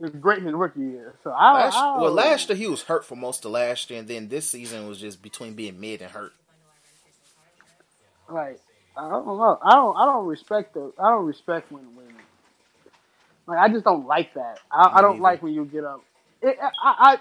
it 0.00 0.02
was 0.02 0.10
great 0.12 0.38
in 0.38 0.46
his 0.46 0.54
rookie 0.54 0.80
year. 0.80 1.14
So 1.22 1.30
I, 1.30 1.52
Last, 1.52 1.76
I 1.76 2.00
well, 2.00 2.12
last 2.12 2.48
year 2.48 2.58
he 2.58 2.66
was 2.66 2.82
hurt 2.82 3.04
for 3.04 3.14
most 3.14 3.44
of 3.44 3.52
last 3.52 3.88
year, 3.90 4.00
and 4.00 4.08
then 4.08 4.28
this 4.28 4.48
season 4.48 4.88
was 4.88 4.98
just 4.98 5.22
between 5.22 5.54
being 5.54 5.78
mid 5.80 6.02
and 6.02 6.10
hurt. 6.10 6.32
Like 8.32 8.60
I 8.96 9.08
don't 9.08 9.26
know. 9.26 9.58
I 9.62 9.74
don't. 9.74 9.96
I 9.96 10.04
don't 10.04 10.26
respect 10.26 10.74
the. 10.74 10.92
I 10.98 11.10
don't 11.10 11.26
respect 11.26 11.72
when 11.72 11.84
when. 11.96 12.06
Like 13.46 13.58
I 13.58 13.68
just 13.68 13.84
don't 13.84 14.06
like 14.06 14.34
that. 14.34 14.58
I, 14.70 14.98
I 14.98 15.02
don't 15.02 15.14
neither. 15.18 15.22
like 15.22 15.42
when 15.42 15.54
you 15.54 15.64
get 15.64 15.84
up. 15.84 16.02
It, 16.42 16.58
I, 16.60 17.18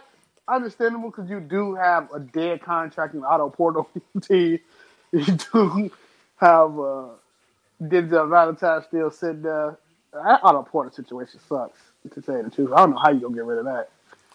I 0.48 0.56
understandable 0.56 1.10
because 1.10 1.30
you 1.30 1.40
do 1.40 1.76
have 1.76 2.12
a 2.14 2.20
dead 2.20 2.62
contract 2.62 3.14
in 3.14 3.24
Otto 3.24 3.50
Porter 3.50 3.82
team. 4.22 4.60
You 5.12 5.26
do 5.26 5.92
have 6.38 6.80
uh, 6.80 7.08
Denzel 7.82 8.30
Valentine 8.30 8.84
still 8.88 9.12
sitting 9.12 9.44
there. 9.44 9.78
That 10.14 10.42
Otto 10.44 10.64
Porter 10.64 10.92
situation 10.92 11.40
sucks. 11.48 11.80
To 12.14 12.22
say 12.22 12.42
the 12.42 12.50
truth, 12.50 12.72
I 12.74 12.78
don't 12.78 12.92
know 12.92 12.98
how 12.98 13.12
you 13.12 13.20
gonna 13.20 13.36
get 13.36 13.46
rid 13.46 13.60
of 13.60 13.66
that. 13.66 13.90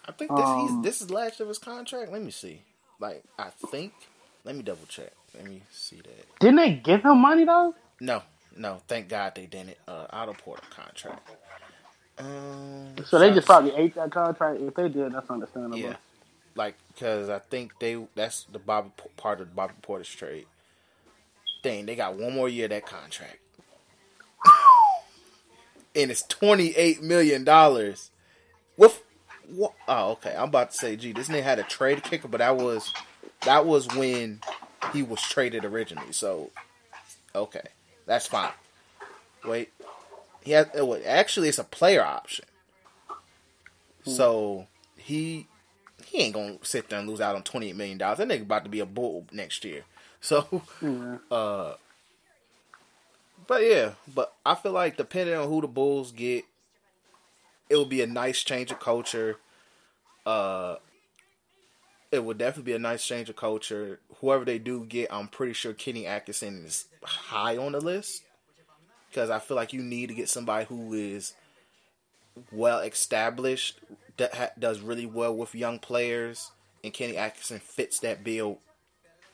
I 0.07 0.11
think 0.13 0.31
this 0.31 0.49
Um, 0.49 0.83
he's, 0.83 0.83
this 0.83 1.01
is 1.01 1.11
last 1.11 1.41
of 1.41 1.49
his 1.49 1.57
contract. 1.57 2.11
Let 2.11 2.21
me 2.21 2.31
see. 2.31 2.61
Like 2.99 3.23
I 3.37 3.49
think. 3.49 3.93
Let 4.45 4.55
me 4.55 4.63
double 4.63 4.85
check. 4.87 5.11
Let 5.37 5.45
me 5.47 5.61
see 5.71 5.97
that. 5.97 6.39
Didn't 6.39 6.55
they 6.57 6.71
give 6.73 7.03
him 7.03 7.19
money 7.19 7.45
though? 7.45 7.73
No, 8.01 8.23
no. 8.55 8.81
Thank 8.87 9.09
God 9.09 9.33
they 9.35 9.45
didn't. 9.45 9.77
Uh, 9.87 10.07
Otto 10.09 10.33
Porter 10.33 10.63
contract. 10.69 11.29
Um, 12.17 12.95
So 13.05 13.19
they 13.19 13.31
just 13.31 13.45
probably 13.47 13.73
ate 13.75 13.93
that 13.95 14.11
contract. 14.11 14.59
If 14.59 14.73
they 14.73 14.89
did, 14.89 15.13
that's 15.13 15.29
understandable. 15.29 15.77
yeah. 15.77 15.95
Like 16.55 16.75
because 16.93 17.29
I 17.29 17.37
think 17.39 17.73
they 17.79 18.03
that's 18.15 18.45
the 18.51 18.57
Bobby 18.57 18.89
part 19.15 19.39
of 19.41 19.49
the 19.49 19.53
Bobby 19.53 19.75
Portis 19.83 20.15
trade. 20.15 20.47
Dang, 21.61 21.85
they 21.85 21.95
got 21.95 22.15
one 22.15 22.33
more 22.33 22.49
year 22.49 22.65
of 22.65 22.71
that 22.71 22.85
contract. 22.87 23.37
and 25.95 26.09
it's 26.09 26.23
twenty 26.23 26.69
eight 26.75 27.03
million 27.03 27.43
dollars. 27.43 28.09
With 28.75 29.03
what? 29.47 29.73
Oh, 29.87 30.11
okay. 30.13 30.35
I'm 30.35 30.49
about 30.49 30.71
to 30.71 30.77
say, 30.77 30.95
gee, 30.95 31.11
this 31.11 31.29
nigga 31.29 31.43
had 31.43 31.59
a 31.59 31.63
trade 31.63 32.03
kicker, 32.03 32.27
but 32.27 32.39
that 32.39 32.57
was 32.57 32.91
that 33.41 33.65
was 33.67 33.87
when 33.95 34.39
he 34.93 35.03
was 35.03 35.21
traded 35.21 35.65
originally. 35.65 36.11
So, 36.11 36.51
okay, 37.35 37.67
that's 38.05 38.27
fine. 38.27 38.51
Wait, 39.45 39.71
he 40.41 40.51
has 40.51 40.67
wait, 40.73 41.05
actually 41.05 41.49
it's 41.49 41.59
a 41.59 41.63
player 41.63 42.03
option. 42.03 42.45
So 44.03 44.67
he 44.95 45.47
he 46.05 46.19
ain't 46.19 46.33
gonna 46.33 46.57
sit 46.61 46.89
there 46.89 46.99
and 46.99 47.09
lose 47.09 47.19
out 47.19 47.35
on 47.35 47.43
twenty 47.43 47.69
eight 47.69 47.75
million 47.75 47.97
dollars. 47.97 48.19
That 48.19 48.27
nigga 48.29 48.43
about 48.43 48.63
to 48.63 48.69
be 48.69 48.79
a 48.79 48.85
bull 48.85 49.25
next 49.31 49.63
year. 49.65 49.83
So 50.19 50.63
Yeah. 50.81 51.17
uh, 51.29 51.75
but 53.45 53.61
yeah, 53.63 53.91
but 54.13 54.33
I 54.43 54.55
feel 54.55 54.71
like 54.71 54.97
depending 54.97 55.35
on 55.35 55.47
who 55.47 55.61
the 55.61 55.67
Bulls 55.67 56.11
get, 56.11 56.43
it 57.69 57.75
will 57.75 57.85
be 57.85 58.01
a 58.01 58.07
nice 58.07 58.43
change 58.43 58.71
of 58.71 58.79
culture. 58.79 59.37
Uh, 60.25 60.77
it 62.11 62.23
would 62.23 62.37
definitely 62.37 62.71
be 62.71 62.75
a 62.75 62.79
nice 62.79 63.05
change 63.05 63.29
of 63.29 63.35
culture. 63.35 63.99
Whoever 64.21 64.45
they 64.45 64.59
do 64.59 64.85
get, 64.85 65.11
I'm 65.11 65.27
pretty 65.27 65.53
sure 65.53 65.73
Kenny 65.73 66.05
Atkinson 66.05 66.65
is 66.65 66.85
high 67.03 67.57
on 67.57 67.73
the 67.73 67.81
list 67.81 68.23
because 69.09 69.29
I 69.29 69.39
feel 69.39 69.55
like 69.55 69.73
you 69.73 69.81
need 69.81 70.07
to 70.07 70.15
get 70.15 70.29
somebody 70.29 70.65
who 70.65 70.93
is 70.93 71.33
well 72.51 72.79
established, 72.79 73.79
that 74.17 74.59
does 74.59 74.79
really 74.79 75.05
well 75.05 75.35
with 75.35 75.55
young 75.55 75.79
players, 75.79 76.51
and 76.83 76.93
Kenny 76.93 77.17
Atkinson 77.17 77.59
fits 77.59 77.99
that 77.99 78.23
bill 78.23 78.59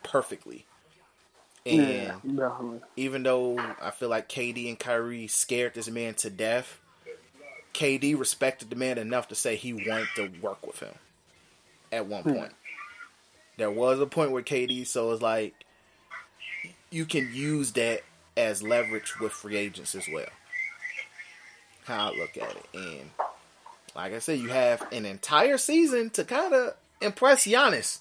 perfectly. 0.04 0.66
And 1.66 2.22
Yeah, 2.24 2.80
even 2.98 3.24
though 3.24 3.58
I 3.82 3.92
feel 3.92 4.10
like 4.10 4.28
KD 4.28 4.68
and 4.68 4.80
Kyrie 4.80 5.28
scared 5.28 5.76
this 5.76 5.90
man 5.90 6.14
to 6.16 6.30
death, 6.30 6.80
KD 7.74 8.18
respected 8.20 8.70
the 8.70 8.76
man 8.76 8.98
enough 8.98 9.30
to 9.30 9.36
say 9.36 9.56
he 9.56 9.74
wanted 9.74 10.08
to 10.16 10.32
work 10.42 10.66
with 10.66 10.80
him 10.80 10.94
at 11.92 12.06
one 12.06 12.24
hmm. 12.24 12.34
point. 12.34 12.54
There 13.58 13.72
was 13.72 14.00
a 14.00 14.06
point 14.06 14.32
where 14.32 14.42
KD, 14.42 14.88
so 14.88 15.12
it's 15.12 15.22
like 15.22 15.54
you 16.90 17.06
can 17.06 17.30
use 17.34 17.72
that 17.74 18.02
as 18.36 18.64
leverage 18.64 19.20
with 19.20 19.32
free 19.32 19.58
agents 19.58 19.96
as 19.96 20.08
well. 20.12 20.30
How 21.86 22.12
I 22.12 22.18
look 22.18 22.38
at 22.38 22.56
it. 22.56 22.66
And 22.74 23.10
like 23.96 24.14
I 24.14 24.20
said, 24.20 24.40
you 24.40 24.50
have 24.50 24.86
an 24.92 25.06
entire 25.06 25.58
season 25.58 26.10
to 26.12 26.24
kind 26.24 26.54
of 26.54 26.76
impress 27.02 27.46
Giannis. 27.46 28.00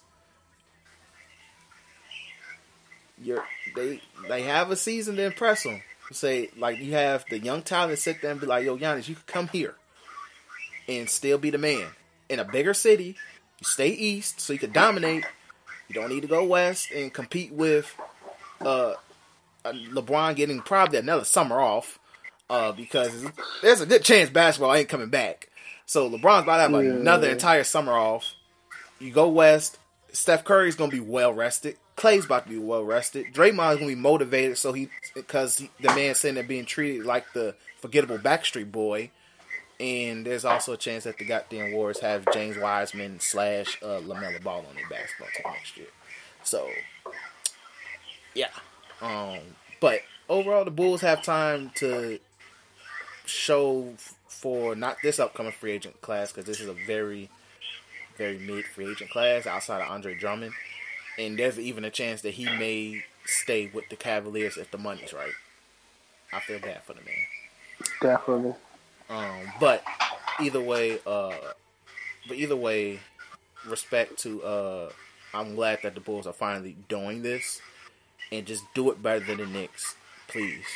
You're, 3.22 3.44
they 3.76 4.00
they 4.28 4.42
have 4.42 4.70
a 4.70 4.76
season 4.76 5.16
to 5.16 5.24
impress 5.24 5.62
them. 5.64 5.82
Say 6.10 6.50
like 6.56 6.78
you 6.78 6.92
have 6.92 7.24
the 7.30 7.38
young 7.38 7.62
talent 7.62 7.98
sit 7.98 8.20
there 8.20 8.32
and 8.32 8.40
be 8.40 8.46
like, 8.46 8.64
"Yo, 8.64 8.76
Giannis, 8.76 9.08
you 9.08 9.14
can 9.14 9.24
come 9.26 9.48
here 9.48 9.74
and 10.88 11.08
still 11.08 11.38
be 11.38 11.50
the 11.50 11.58
man 11.58 11.88
in 12.28 12.38
a 12.38 12.44
bigger 12.44 12.74
city. 12.74 13.16
You 13.60 13.64
stay 13.64 13.88
east 13.88 14.40
so 14.40 14.52
you 14.52 14.58
can 14.58 14.72
dominate. 14.72 15.24
You 15.94 16.00
don't 16.00 16.08
need 16.10 16.22
to 16.22 16.26
go 16.28 16.42
west 16.44 16.90
and 16.90 17.12
compete 17.12 17.52
with 17.52 17.94
uh, 18.62 18.94
LeBron 19.64 20.36
getting 20.36 20.60
probably 20.60 20.98
another 20.98 21.24
summer 21.24 21.60
off 21.60 21.98
uh, 22.48 22.72
because 22.72 23.26
there's 23.60 23.82
a 23.82 23.86
good 23.86 24.02
chance 24.02 24.30
basketball 24.30 24.72
ain't 24.74 24.88
coming 24.88 25.10
back. 25.10 25.50
So 25.84 26.08
LeBron's 26.08 26.44
about 26.44 26.56
to 26.56 26.62
have 26.62 26.72
Yeah. 26.72 26.92
another 26.92 27.28
entire 27.28 27.64
summer 27.64 27.92
off. 27.92 28.32
You 29.00 29.12
go 29.12 29.28
west. 29.28 29.78
Steph 30.12 30.44
Curry's 30.44 30.76
gonna 30.76 30.90
be 30.90 31.00
well 31.00 31.34
rested. 31.34 31.76
Clay's 31.96 32.24
about 32.24 32.44
to 32.44 32.50
be 32.50 32.58
well 32.58 32.84
rested. 32.84 33.26
Draymond's 33.34 33.76
gonna 33.76 33.86
be 33.88 33.94
motivated, 33.94 34.56
so 34.56 34.72
he 34.72 34.88
because 35.14 35.56
the 35.80 35.94
man 35.94 36.14
saying 36.14 36.36
they're 36.36 36.44
being 36.44 36.64
treated 36.64 37.04
like 37.04 37.30
the 37.34 37.54
forgettable 37.80 38.16
Backstreet 38.18 38.72
Boy. 38.72 39.10
And 39.82 40.24
there's 40.24 40.44
also 40.44 40.74
a 40.74 40.76
chance 40.76 41.02
that 41.04 41.18
the 41.18 41.24
goddamn 41.24 41.72
Warriors 41.72 41.98
have 41.98 42.24
James 42.32 42.56
Wiseman 42.56 43.18
slash 43.18 43.82
uh, 43.82 43.98
LaMelo 43.98 44.40
Ball 44.40 44.64
on 44.68 44.76
their 44.76 44.88
basketball 44.88 45.26
team 45.36 45.52
next 45.52 45.76
year. 45.76 45.88
So, 46.44 46.68
yeah. 48.32 48.50
Um, 49.00 49.40
but 49.80 50.02
overall, 50.28 50.64
the 50.64 50.70
Bulls 50.70 51.00
have 51.00 51.24
time 51.24 51.72
to 51.76 52.20
show 53.26 53.94
for 54.28 54.76
not 54.76 54.98
this 55.02 55.18
upcoming 55.18 55.50
free 55.50 55.72
agent 55.72 56.00
class 56.00 56.30
because 56.30 56.44
this 56.46 56.60
is 56.60 56.68
a 56.68 56.76
very, 56.86 57.28
very 58.16 58.38
mid 58.38 58.64
free 58.66 58.88
agent 58.88 59.10
class 59.10 59.48
outside 59.48 59.82
of 59.82 59.90
Andre 59.90 60.14
Drummond, 60.14 60.52
and 61.18 61.36
there's 61.36 61.58
even 61.58 61.84
a 61.84 61.90
chance 61.90 62.22
that 62.22 62.34
he 62.34 62.44
may 62.44 63.02
stay 63.24 63.68
with 63.74 63.88
the 63.88 63.96
Cavaliers 63.96 64.56
if 64.56 64.70
the 64.70 64.78
money's 64.78 65.12
right. 65.12 65.32
I 66.32 66.38
feel 66.38 66.60
bad 66.60 66.84
for 66.84 66.92
the 66.92 67.00
man. 67.00 67.26
Definitely. 68.00 68.54
Um, 69.08 69.52
but 69.60 69.82
either 70.40 70.60
way, 70.60 70.98
uh, 71.06 71.32
but 72.28 72.36
either 72.36 72.56
way, 72.56 73.00
respect 73.66 74.18
to. 74.20 74.42
Uh, 74.42 74.90
I'm 75.34 75.54
glad 75.54 75.80
that 75.82 75.94
the 75.94 76.00
Bulls 76.00 76.26
are 76.26 76.32
finally 76.32 76.76
doing 76.88 77.22
this, 77.22 77.60
and 78.30 78.46
just 78.46 78.64
do 78.74 78.90
it 78.90 79.02
better 79.02 79.20
than 79.20 79.38
the 79.38 79.46
Knicks, 79.46 79.94
please, 80.28 80.66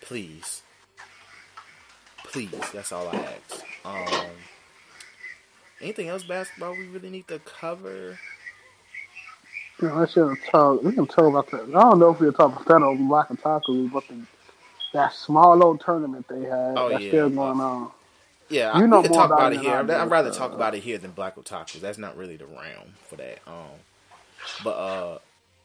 please, 0.00 0.62
please. 2.24 2.50
That's 2.72 2.92
all 2.92 3.08
I 3.08 3.16
ask. 3.16 3.64
Um, 3.84 4.30
anything 5.80 6.08
else 6.08 6.24
basketball 6.24 6.72
we 6.72 6.86
really 6.86 7.10
need 7.10 7.28
to 7.28 7.38
cover? 7.40 8.18
You 9.80 9.88
know, 9.88 10.02
I 10.02 10.06
should 10.06 10.36
talk. 10.50 10.82
We 10.82 10.92
can 10.92 11.06
talk 11.06 11.26
about 11.26 11.50
that. 11.50 11.62
I 11.76 11.82
don't 11.82 11.98
know 11.98 12.10
if 12.10 12.20
we'll 12.20 12.32
talk 12.32 12.52
about 12.52 12.66
that 12.66 12.82
on 12.82 13.08
Black 13.08 13.28
Otaku, 13.28 13.92
but 13.92 14.06
the, 14.08 14.14
that 14.94 15.12
small 15.12 15.54
little 15.56 15.76
tournament 15.78 16.26
they 16.28 16.42
had 16.44 16.74
Oh, 16.76 16.88
that's 16.88 17.02
yeah. 17.02 17.10
still 17.10 17.28
going 17.30 17.60
on. 17.60 17.90
Yeah, 18.48 18.76
You 18.78 18.84
I, 18.84 18.86
know 18.86 18.96
we 18.98 19.02
can 19.04 19.12
more 19.12 19.20
talk 19.22 19.30
about 19.32 19.52
it 19.52 19.60
here. 19.60 19.72
I'd, 19.74 19.90
I'd 19.90 20.10
rather 20.10 20.30
talk 20.30 20.52
about 20.52 20.74
it 20.74 20.82
here 20.82 20.98
than 20.98 21.10
Black 21.12 21.36
Otaku. 21.36 21.80
That's 21.80 21.98
not 21.98 22.16
really 22.16 22.36
the 22.36 22.46
realm 22.46 22.94
for 23.08 23.16
that. 23.16 23.38
Um, 23.46 23.78
but 24.62 24.70
uh, 24.72 25.18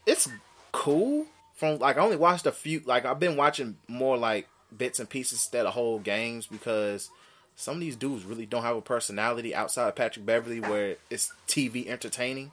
it's 0.06 0.28
cool. 0.72 1.26
From 1.56 1.78
like, 1.78 1.98
I 1.98 2.00
only 2.00 2.16
watched 2.16 2.46
a 2.46 2.52
few. 2.52 2.80
Like, 2.86 3.04
I've 3.04 3.20
been 3.20 3.36
watching 3.36 3.76
more 3.86 4.16
like 4.16 4.48
bits 4.76 4.98
and 4.98 5.08
pieces 5.08 5.34
instead 5.38 5.66
of 5.66 5.74
whole 5.74 5.98
games 5.98 6.46
because 6.46 7.10
some 7.54 7.74
of 7.74 7.80
these 7.80 7.96
dudes 7.96 8.24
really 8.24 8.46
don't 8.46 8.62
have 8.62 8.76
a 8.76 8.80
personality 8.80 9.54
outside 9.54 9.88
of 9.88 9.94
Patrick 9.96 10.24
Beverley, 10.24 10.60
where 10.60 10.96
it's 11.10 11.32
TV 11.46 11.86
entertaining. 11.86 12.50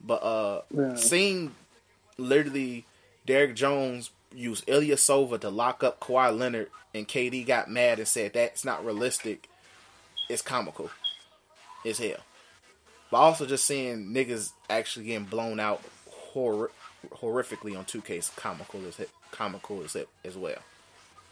But 0.00 0.22
uh, 0.22 0.62
Yeah. 0.72 0.94
seeing 0.94 1.56
literally 2.16 2.84
Derrick 3.26 3.56
Jones 3.56 4.10
use 4.34 4.60
Ilyasova 4.62 5.40
to 5.40 5.48
lock 5.50 5.82
up 5.82 6.00
Kawhi 6.00 6.36
Leonard, 6.36 6.70
and 6.94 7.06
KD 7.08 7.46
got 7.46 7.70
mad 7.70 7.98
and 7.98 8.08
said 8.08 8.32
that's 8.34 8.64
not 8.64 8.84
realistic. 8.84 9.48
It's 10.28 10.42
comical. 10.42 10.90
It's 11.84 11.98
hell. 11.98 12.18
But 13.10 13.18
also 13.18 13.46
just 13.46 13.64
seeing 13.64 14.12
niggas 14.12 14.52
actually 14.68 15.06
getting 15.06 15.24
blown 15.26 15.58
out 15.60 15.82
hor- 16.10 16.70
horrifically 17.10 17.76
on 17.78 17.84
2K 17.84 18.18
is 18.18 18.30
comical 18.36 18.80
as 18.86 19.00
comical 19.30 19.82
as 19.82 19.96
as 20.24 20.36
well. 20.36 20.58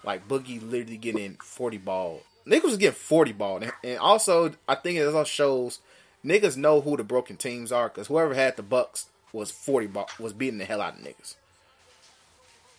Like 0.05 0.29
Boogie 0.29 0.63
literally 0.63 0.97
getting 0.97 1.35
40 1.43 1.79
ball. 1.79 2.23
Niggas 2.47 2.63
was 2.63 2.77
getting 2.77 2.95
40 2.95 3.33
ball, 3.33 3.57
and- 3.59 3.73
and 3.83 3.99
also 3.99 4.53
I 4.69 4.77
think 4.77 4.99
it 4.99 5.07
also 5.07 5.25
shows 5.25 5.81
niggas 6.25 6.57
know 6.57 6.81
who 6.81 6.97
the 6.97 7.05
broken 7.05 7.37
teams 7.37 7.73
are 7.73 7.89
because 7.89 8.07
whoever 8.07 8.35
had 8.35 8.57
the 8.57 8.63
Bucks 8.63 9.07
was 9.33 9.51
40 9.51 9.89
ball 9.89 10.09
was 10.19 10.33
beating 10.33 10.59
the 10.59 10.65
hell 10.65 10.81
out 10.81 10.95
of 10.99 11.01
niggas. 11.05 11.35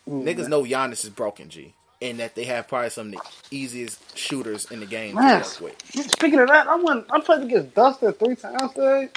Niggas 0.08 0.48
know 0.48 0.64
Giannis 0.64 1.04
is 1.04 1.10
broken, 1.10 1.50
G, 1.50 1.74
and 2.02 2.20
that 2.20 2.36
they 2.36 2.46
have 2.46 2.68
probably 2.68 2.90
some 2.90 3.08
of 3.08 3.14
the 3.14 3.22
easiest 3.52 4.18
shooters 4.18 4.72
in 4.72 4.80
the 4.80 4.86
game 4.86 5.16
Man. 5.16 5.44
to 5.44 5.64
work 5.64 5.74
with. 5.96 6.12
Speaking 6.12 6.40
of 6.40 6.48
that, 6.48 6.68
I 6.68 6.76
won. 6.76 7.06
I 7.10 7.20
played 7.20 7.44
against 7.44 7.76
Dustin 7.76 8.14
three 8.14 8.36
times 8.36 8.74
today. 8.74 9.10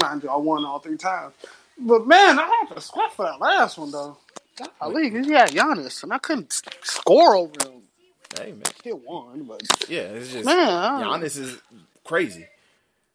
Mind 0.00 0.22
you, 0.22 0.28
I 0.28 0.36
won 0.36 0.64
all 0.64 0.78
three 0.78 0.96
times. 0.96 1.34
But 1.78 2.06
man, 2.06 2.38
I 2.38 2.64
had 2.68 2.74
to 2.74 2.80
sweat 2.80 3.12
for 3.12 3.24
that 3.24 3.40
last 3.40 3.78
one 3.78 3.90
though. 3.90 4.16
Golly, 4.80 5.10
he 5.10 5.32
had 5.32 5.50
Giannis, 5.50 6.02
and 6.02 6.12
I 6.12 6.18
couldn't 6.18 6.52
score 6.82 7.36
over 7.36 7.52
him. 7.64 7.82
Hey 8.38 8.52
man, 8.52 8.64
Still 8.78 8.98
won, 8.98 9.44
but 9.44 9.62
yeah, 9.88 10.00
it's 10.00 10.32
just 10.32 10.44
Man, 10.44 11.02
Giannis 11.02 11.38
is 11.38 11.58
crazy. 12.04 12.46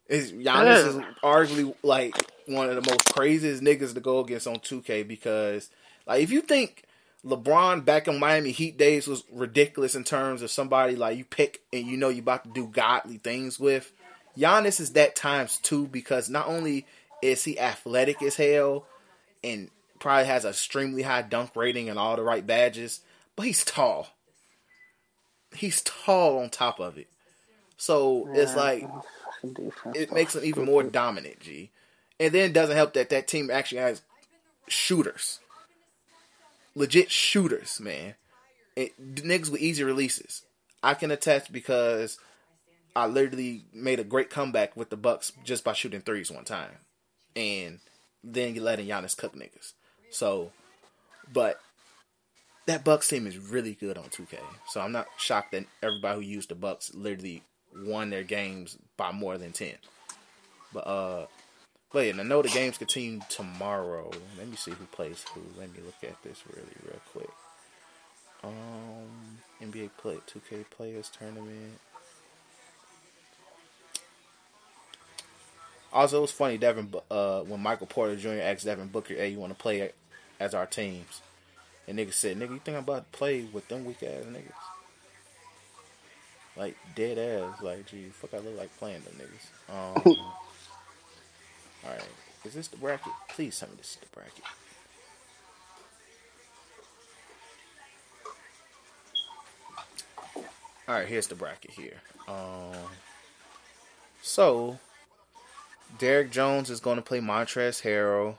Is 0.07 0.31
Giannis 0.31 0.87
is 0.87 0.95
arguably 1.23 1.75
like 1.83 2.15
one 2.47 2.69
of 2.69 2.75
the 2.75 2.89
most 2.89 3.13
craziest 3.13 3.63
niggas 3.63 3.93
to 3.93 3.99
go 3.99 4.19
against 4.19 4.47
on 4.47 4.57
2K 4.57 5.07
because 5.07 5.69
like 6.07 6.21
if 6.21 6.31
you 6.31 6.41
think 6.41 6.83
LeBron 7.25 7.85
back 7.85 8.07
in 8.07 8.19
Miami 8.19 8.51
Heat 8.51 8.77
days 8.77 9.07
was 9.07 9.23
ridiculous 9.31 9.93
in 9.93 10.03
terms 10.03 10.41
of 10.41 10.49
somebody 10.49 10.95
like 10.95 11.17
you 11.17 11.25
pick 11.25 11.61
and 11.71 11.85
you 11.85 11.97
know 11.97 12.09
you 12.09 12.21
about 12.21 12.43
to 12.45 12.49
do 12.49 12.65
godly 12.65 13.17
things 13.17 13.59
with, 13.59 13.91
Giannis 14.37 14.79
is 14.79 14.93
that 14.93 15.15
times 15.15 15.57
two 15.57 15.87
because 15.87 16.29
not 16.29 16.47
only 16.47 16.85
is 17.21 17.43
he 17.43 17.59
athletic 17.59 18.21
as 18.21 18.35
hell 18.35 18.85
and 19.43 19.69
probably 19.99 20.25
has 20.25 20.45
an 20.45 20.51
extremely 20.51 21.03
high 21.03 21.21
dunk 21.21 21.55
rating 21.55 21.89
and 21.89 21.99
all 21.99 22.15
the 22.15 22.23
right 22.23 22.45
badges, 22.45 23.01
but 23.35 23.45
he's 23.45 23.63
tall. 23.63 24.07
He's 25.53 25.81
tall 25.81 26.39
on 26.39 26.49
top 26.49 26.79
of 26.79 26.97
it. 26.97 27.07
So 27.77 28.29
it's 28.33 28.55
like 28.55 28.87
it 29.93 30.11
makes 30.13 30.35
him 30.35 30.45
even 30.45 30.65
more 30.65 30.83
dominant, 30.83 31.39
G. 31.39 31.71
And 32.19 32.33
then 32.33 32.51
it 32.51 32.53
doesn't 32.53 32.75
help 32.75 32.93
that 32.93 33.09
that 33.09 33.27
team 33.27 33.49
actually 33.51 33.81
has 33.81 34.01
shooters. 34.67 35.39
Legit 36.75 37.11
shooters, 37.11 37.79
man. 37.79 38.15
It, 38.75 38.99
niggas 39.15 39.49
with 39.49 39.61
easy 39.61 39.83
releases. 39.83 40.43
I 40.81 40.93
can 40.93 41.11
attest 41.11 41.51
because 41.51 42.17
I 42.95 43.07
literally 43.07 43.65
made 43.73 43.99
a 43.99 44.05
great 44.05 44.29
comeback 44.29 44.75
with 44.75 44.89
the 44.89 44.97
Bucks 44.97 45.31
just 45.43 45.63
by 45.63 45.73
shooting 45.73 46.01
threes 46.01 46.31
one 46.31 46.45
time. 46.45 46.71
And 47.35 47.79
then 48.23 48.55
you 48.55 48.61
letting 48.61 48.87
Giannis 48.87 49.17
cook 49.17 49.35
niggas. 49.35 49.73
So, 50.09 50.51
but 51.31 51.59
that 52.65 52.83
Bucks 52.83 53.07
team 53.07 53.27
is 53.27 53.37
really 53.37 53.73
good 53.73 53.97
on 53.97 54.05
2K. 54.05 54.37
So 54.67 54.81
I'm 54.81 54.91
not 54.91 55.07
shocked 55.17 55.51
that 55.51 55.65
everybody 55.81 56.15
who 56.15 56.21
used 56.21 56.49
the 56.49 56.55
Bucks 56.55 56.93
literally 56.93 57.43
won 57.75 58.09
their 58.09 58.23
games 58.23 58.77
by 58.97 59.11
more 59.11 59.37
than 59.37 59.51
10. 59.51 59.73
But 60.73 60.87
uh 60.87 61.25
but 61.93 62.05
yeah, 62.05 62.13
I 62.19 62.23
know 62.23 62.41
the 62.41 62.49
games 62.49 62.77
continue 62.77 63.21
tomorrow. 63.29 64.11
Let 64.37 64.47
me 64.47 64.55
see 64.55 64.71
who 64.71 64.85
plays 64.85 65.25
who. 65.33 65.41
Let 65.59 65.71
me 65.73 65.79
look 65.85 66.03
at 66.03 66.21
this 66.23 66.43
really 66.47 66.75
real 66.85 67.01
quick. 67.11 67.29
Um 68.43 69.39
NBA 69.61 69.91
play 69.97 70.17
2K 70.27 70.65
players 70.69 71.09
tournament. 71.17 71.79
Also, 75.93 76.19
it 76.19 76.21
was 76.21 76.31
funny, 76.31 76.57
Devin. 76.57 76.93
Uh, 77.09 77.41
when 77.41 77.59
Michael 77.59 77.87
Porter 77.87 78.15
Jr. 78.15 78.41
asked 78.41 78.65
Devin 78.65 78.87
Booker, 78.87 79.13
"Hey, 79.13 79.29
you 79.29 79.39
want 79.39 79.51
to 79.51 79.61
play 79.61 79.91
as 80.39 80.53
our 80.53 80.65
teams?" 80.65 81.21
And 81.87 81.99
nigga 81.99 82.13
said, 82.13 82.37
"Nigga, 82.37 82.51
you 82.51 82.59
think 82.59 82.77
I'm 82.77 82.83
about 82.83 83.11
to 83.11 83.17
play 83.17 83.43
with 83.43 83.67
them 83.67 83.83
weak 83.85 84.01
ass 84.01 84.23
niggas?" 84.23 84.53
Like 86.55 86.77
dead 86.95 87.17
ass. 87.17 87.61
Like, 87.61 87.87
gee, 87.87 88.09
fuck, 88.09 88.33
I 88.33 88.37
look 88.37 88.57
like 88.57 88.75
playing 88.77 89.01
them 89.01 89.19
niggas. 89.19 89.47
Um, 89.71 90.17
all 91.85 91.91
right, 91.91 92.03
is 92.45 92.53
this 92.53 92.67
the 92.67 92.77
bracket? 92.77 93.13
Please 93.29 93.59
tell 93.59 93.69
me 93.69 93.75
this 93.77 93.91
is 93.91 93.97
the 93.97 94.07
bracket. 94.13 94.43
All 100.87 100.95
right, 100.95 101.07
here's 101.07 101.27
the 101.27 101.35
bracket 101.35 101.71
here. 101.71 102.01
Um, 102.27 102.75
so 104.21 104.79
Derrick 105.99 106.31
Jones 106.31 106.69
is 106.69 106.79
going 106.79 106.97
to 106.97 107.01
play 107.01 107.19
Montrezl 107.19 107.81
Harrell. 107.83 108.35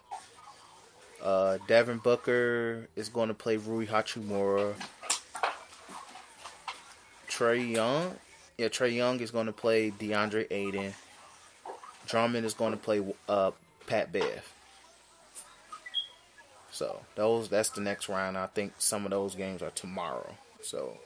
Uh, 1.23 1.59
Devin 1.69 1.98
Booker 1.98 2.89
is 2.97 3.09
going 3.09 3.28
to 3.28 3.35
play 3.35 3.56
Rui 3.56 3.86
Hachimura. 3.86 4.74
Trae 7.28 7.70
Young, 7.70 8.16
yeah, 8.59 8.69
Trae 8.69 8.94
Young 8.94 9.20
is 9.20 9.31
going 9.31 9.47
to 9.47 9.52
play 9.52 9.90
Deandre 9.90 10.47
Ayton. 10.51 10.93
Drummond 12.13 12.45
is 12.45 12.53
going 12.53 12.73
to 12.73 12.77
play 12.77 13.03
uh, 13.27 13.53
Pat 13.87 14.13
Bev. 14.13 14.53
So 16.71 17.01
those 17.15 17.49
that's 17.49 17.71
the 17.71 17.81
next 17.81 18.11
round. 18.11 18.37
I 18.37 18.49
think 18.49 18.75
some 18.77 19.07
of 19.07 19.11
those 19.11 19.35
games 19.35 19.63
are 19.63 19.71
tomorrow. 19.71 20.35
So 20.61 20.99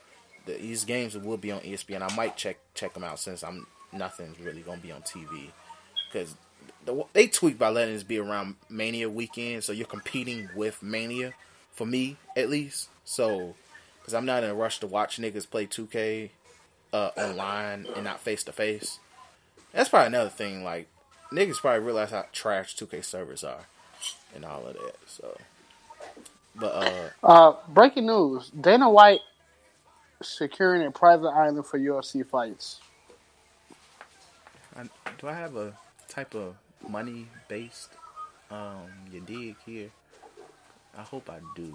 the, 0.47 0.55
these 0.55 0.85
games 0.85 1.17
will 1.17 1.37
be 1.37 1.53
on 1.53 1.61
ESPN. 1.61 2.03
I 2.03 2.13
might 2.17 2.37
check 2.37 2.57
check 2.75 2.93
them 2.95 3.05
out 3.05 3.21
since 3.21 3.45
I'm 3.45 3.69
nothing's 3.93 4.41
really 4.41 4.63
going 4.63 4.79
to 4.79 4.83
be 4.83 4.91
on 4.91 5.03
TV 5.03 5.51
because 6.11 6.35
the, 6.85 7.05
they 7.13 7.29
tweak 7.29 7.57
by 7.57 7.69
letting 7.69 7.95
this 7.95 8.03
be 8.03 8.19
around 8.19 8.57
Mania 8.69 9.09
weekend, 9.09 9.63
so 9.63 9.71
you're 9.71 9.87
competing 9.87 10.49
with 10.57 10.83
Mania 10.83 11.35
for 11.71 11.87
me 11.87 12.17
at 12.37 12.51
least. 12.51 12.89
So 13.05 13.55
because 14.01 14.13
I'm 14.13 14.27
not 14.27 14.43
in 14.43 14.51
a 14.51 14.55
rush 14.55 14.81
to 14.81 14.89
watch 14.89 15.19
niggas 15.19 15.49
play 15.49 15.67
2K 15.67 16.31
uh, 16.93 17.11
online 17.17 17.87
and 17.95 18.03
not 18.03 18.19
face 18.19 18.43
to 18.43 18.53
face. 18.53 18.99
That's 19.73 19.89
probably 19.89 20.09
another 20.09 20.31
thing. 20.31 20.65
Like 20.65 20.89
niggas 21.33 21.61
probably 21.61 21.85
realize 21.85 22.11
how 22.11 22.27
trash 22.33 22.77
2K 22.77 23.05
servers 23.05 23.45
are 23.45 23.67
and 24.35 24.45
all 24.45 24.67
of 24.67 24.75
that. 24.75 24.97
So, 25.07 25.37
but 26.55 26.75
uh, 26.75 27.09
Uh, 27.23 27.55
breaking 27.69 28.07
news: 28.07 28.51
Dana 28.51 28.91
White 28.91 29.21
securing 30.23 30.87
a 30.87 30.91
private 30.91 31.29
island 31.29 31.67
for 31.67 31.79
UFC 31.79 32.27
fights. 32.27 32.81
I, 34.77 34.85
do 35.19 35.29
I 35.29 35.35
have 35.35 35.57
a 35.57 35.75
type 36.09 36.35
of 36.35 36.57
money 36.87 37.29
based 37.49 37.91
um 38.51 38.89
you 39.11 39.21
dig 39.21 39.57
here? 39.65 39.91
I 40.97 41.03
hope 41.03 41.31
I 41.31 41.39
do. 41.55 41.75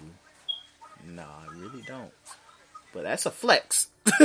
Nah, 1.04 1.22
I 1.22 1.46
really 1.54 1.82
don't. 1.82 2.12
But 2.92 3.04
that's 3.04 3.26
a 3.26 3.30
flex. 3.30 3.88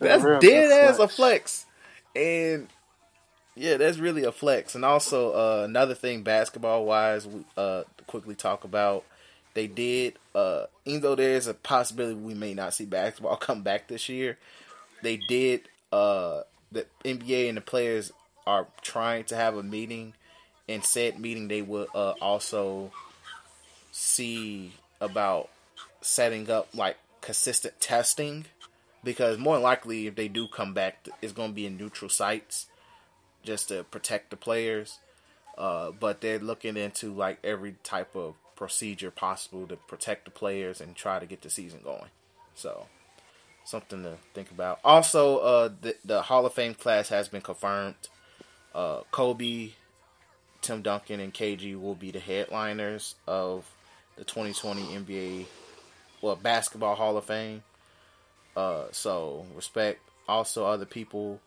that's 0.00 0.24
real 0.24 0.40
dead 0.40 0.44
good 0.44 0.70
as 0.70 0.98
a 0.98 1.08
flex. 1.08 1.08
flex. 1.08 1.66
And 2.14 2.68
yeah, 3.56 3.76
that's 3.76 3.98
really 3.98 4.24
a 4.24 4.32
flex. 4.32 4.74
And 4.74 4.84
also 4.84 5.32
uh, 5.32 5.64
another 5.64 5.94
thing 5.94 6.22
basketball 6.22 6.84
wise, 6.84 7.28
uh 7.56 7.84
quickly 8.06 8.34
talk 8.34 8.64
about 8.64 9.04
they 9.54 9.66
did 9.66 10.18
uh 10.34 10.64
even 10.84 11.00
though 11.00 11.14
there's 11.14 11.46
a 11.46 11.54
possibility 11.54 12.14
we 12.14 12.34
may 12.34 12.52
not 12.52 12.74
see 12.74 12.84
basketball 12.84 13.36
come 13.38 13.62
back 13.62 13.88
this 13.88 14.08
year, 14.08 14.38
they 15.02 15.16
did 15.16 15.68
uh 15.92 16.42
the 16.72 16.86
NBA 17.04 17.48
and 17.48 17.56
the 17.56 17.62
players 17.62 18.12
are 18.46 18.66
trying 18.82 19.24
to 19.24 19.36
have 19.36 19.56
a 19.56 19.62
meeting 19.62 20.14
and 20.68 20.84
said 20.84 21.18
meeting 21.18 21.48
they 21.48 21.62
will 21.62 21.86
uh, 21.94 22.14
also 22.20 22.90
see 23.92 24.72
about 25.00 25.48
setting 26.00 26.50
up 26.50 26.68
like 26.74 26.96
consistent 27.20 27.80
testing 27.80 28.44
because 29.02 29.38
more 29.38 29.58
likely 29.58 30.06
if 30.06 30.14
they 30.14 30.28
do 30.28 30.48
come 30.48 30.74
back 30.74 31.06
it's 31.22 31.32
going 31.32 31.50
to 31.50 31.54
be 31.54 31.66
in 31.66 31.76
neutral 31.76 32.08
sites 32.08 32.66
just 33.44 33.68
to 33.68 33.84
protect 33.84 34.30
the 34.30 34.36
players 34.36 34.98
uh, 35.56 35.92
but 35.92 36.20
they're 36.20 36.38
looking 36.38 36.76
into 36.76 37.12
like 37.12 37.38
every 37.44 37.76
type 37.84 38.16
of 38.16 38.34
procedure 38.56 39.10
possible 39.10 39.66
to 39.66 39.76
protect 39.76 40.24
the 40.24 40.30
players 40.30 40.80
and 40.80 40.94
try 40.96 41.18
to 41.18 41.26
get 41.26 41.42
the 41.42 41.50
season 41.50 41.80
going. 41.84 42.10
So 42.54 42.86
something 43.64 44.02
to 44.02 44.16
think 44.32 44.50
about. 44.50 44.80
Also 44.84 45.38
uh, 45.38 45.70
the, 45.80 45.96
the 46.04 46.22
hall 46.22 46.44
of 46.46 46.54
fame 46.54 46.74
class 46.74 47.08
has 47.08 47.28
been 47.28 47.40
confirmed. 47.40 47.94
Uh, 48.74 49.02
kobe 49.12 49.70
tim 50.60 50.82
duncan 50.82 51.20
and 51.20 51.32
kg 51.32 51.80
will 51.80 51.94
be 51.94 52.10
the 52.10 52.18
headliners 52.18 53.14
of 53.24 53.70
the 54.16 54.24
2020 54.24 54.82
nba 54.82 55.46
well 56.20 56.34
basketball 56.34 56.96
hall 56.96 57.16
of 57.16 57.24
fame. 57.24 57.62
Uh, 58.56 58.86
so 58.90 59.46
respect. 59.54 60.00
Also 60.26 60.64
other 60.64 60.86
people 60.86 61.40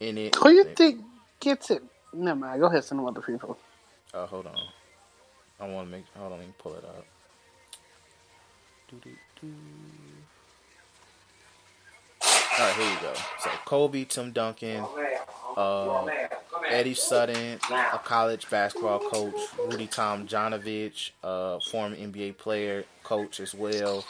in 0.00 0.18
it. 0.18 0.34
Who 0.34 0.50
you 0.50 0.64
think 0.64 1.02
gets 1.40 1.70
it? 1.70 1.82
Never 2.12 2.38
mind. 2.38 2.60
Go 2.60 2.66
ahead, 2.66 2.84
send 2.84 2.98
them 2.98 3.06
other 3.06 3.20
people. 3.20 3.58
Uh, 4.12 4.26
hold 4.26 4.46
on. 4.46 4.56
I 5.60 5.66
want 5.66 5.88
to 5.88 5.92
make. 5.92 6.04
Hold 6.16 6.32
on, 6.32 6.38
let 6.38 6.46
me 6.46 6.54
pull 6.58 6.74
it 6.74 6.84
up. 6.84 7.04
All 12.58 12.66
right, 12.66 12.74
here 12.74 12.90
you 12.90 12.98
go. 13.00 13.12
So 13.40 13.50
Kobe, 13.66 14.04
Tim 14.04 14.32
Duncan, 14.32 14.84
uh, 15.56 16.06
Eddie 16.68 16.94
Sutton, 16.94 17.58
a 17.70 17.98
college 17.98 18.48
basketball 18.50 18.98
coach, 18.98 19.34
Rudy 19.58 19.86
Tomjanovich, 19.86 21.10
uh, 21.22 21.58
former 21.70 21.94
NBA 21.96 22.38
player, 22.38 22.84
coach 23.04 23.40
as 23.40 23.54
well. 23.54 24.04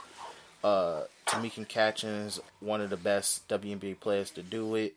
Uh, 0.65 1.03
Tamika 1.27 1.67
Catchings, 1.69 2.41
one 2.61 2.81
of 2.81 2.91
the 2.91 2.97
best 2.97 3.47
WNBA 3.49 4.01
players 4.01 4.31
to 4.31 4.43
do 4.43 4.75
it. 4.77 4.95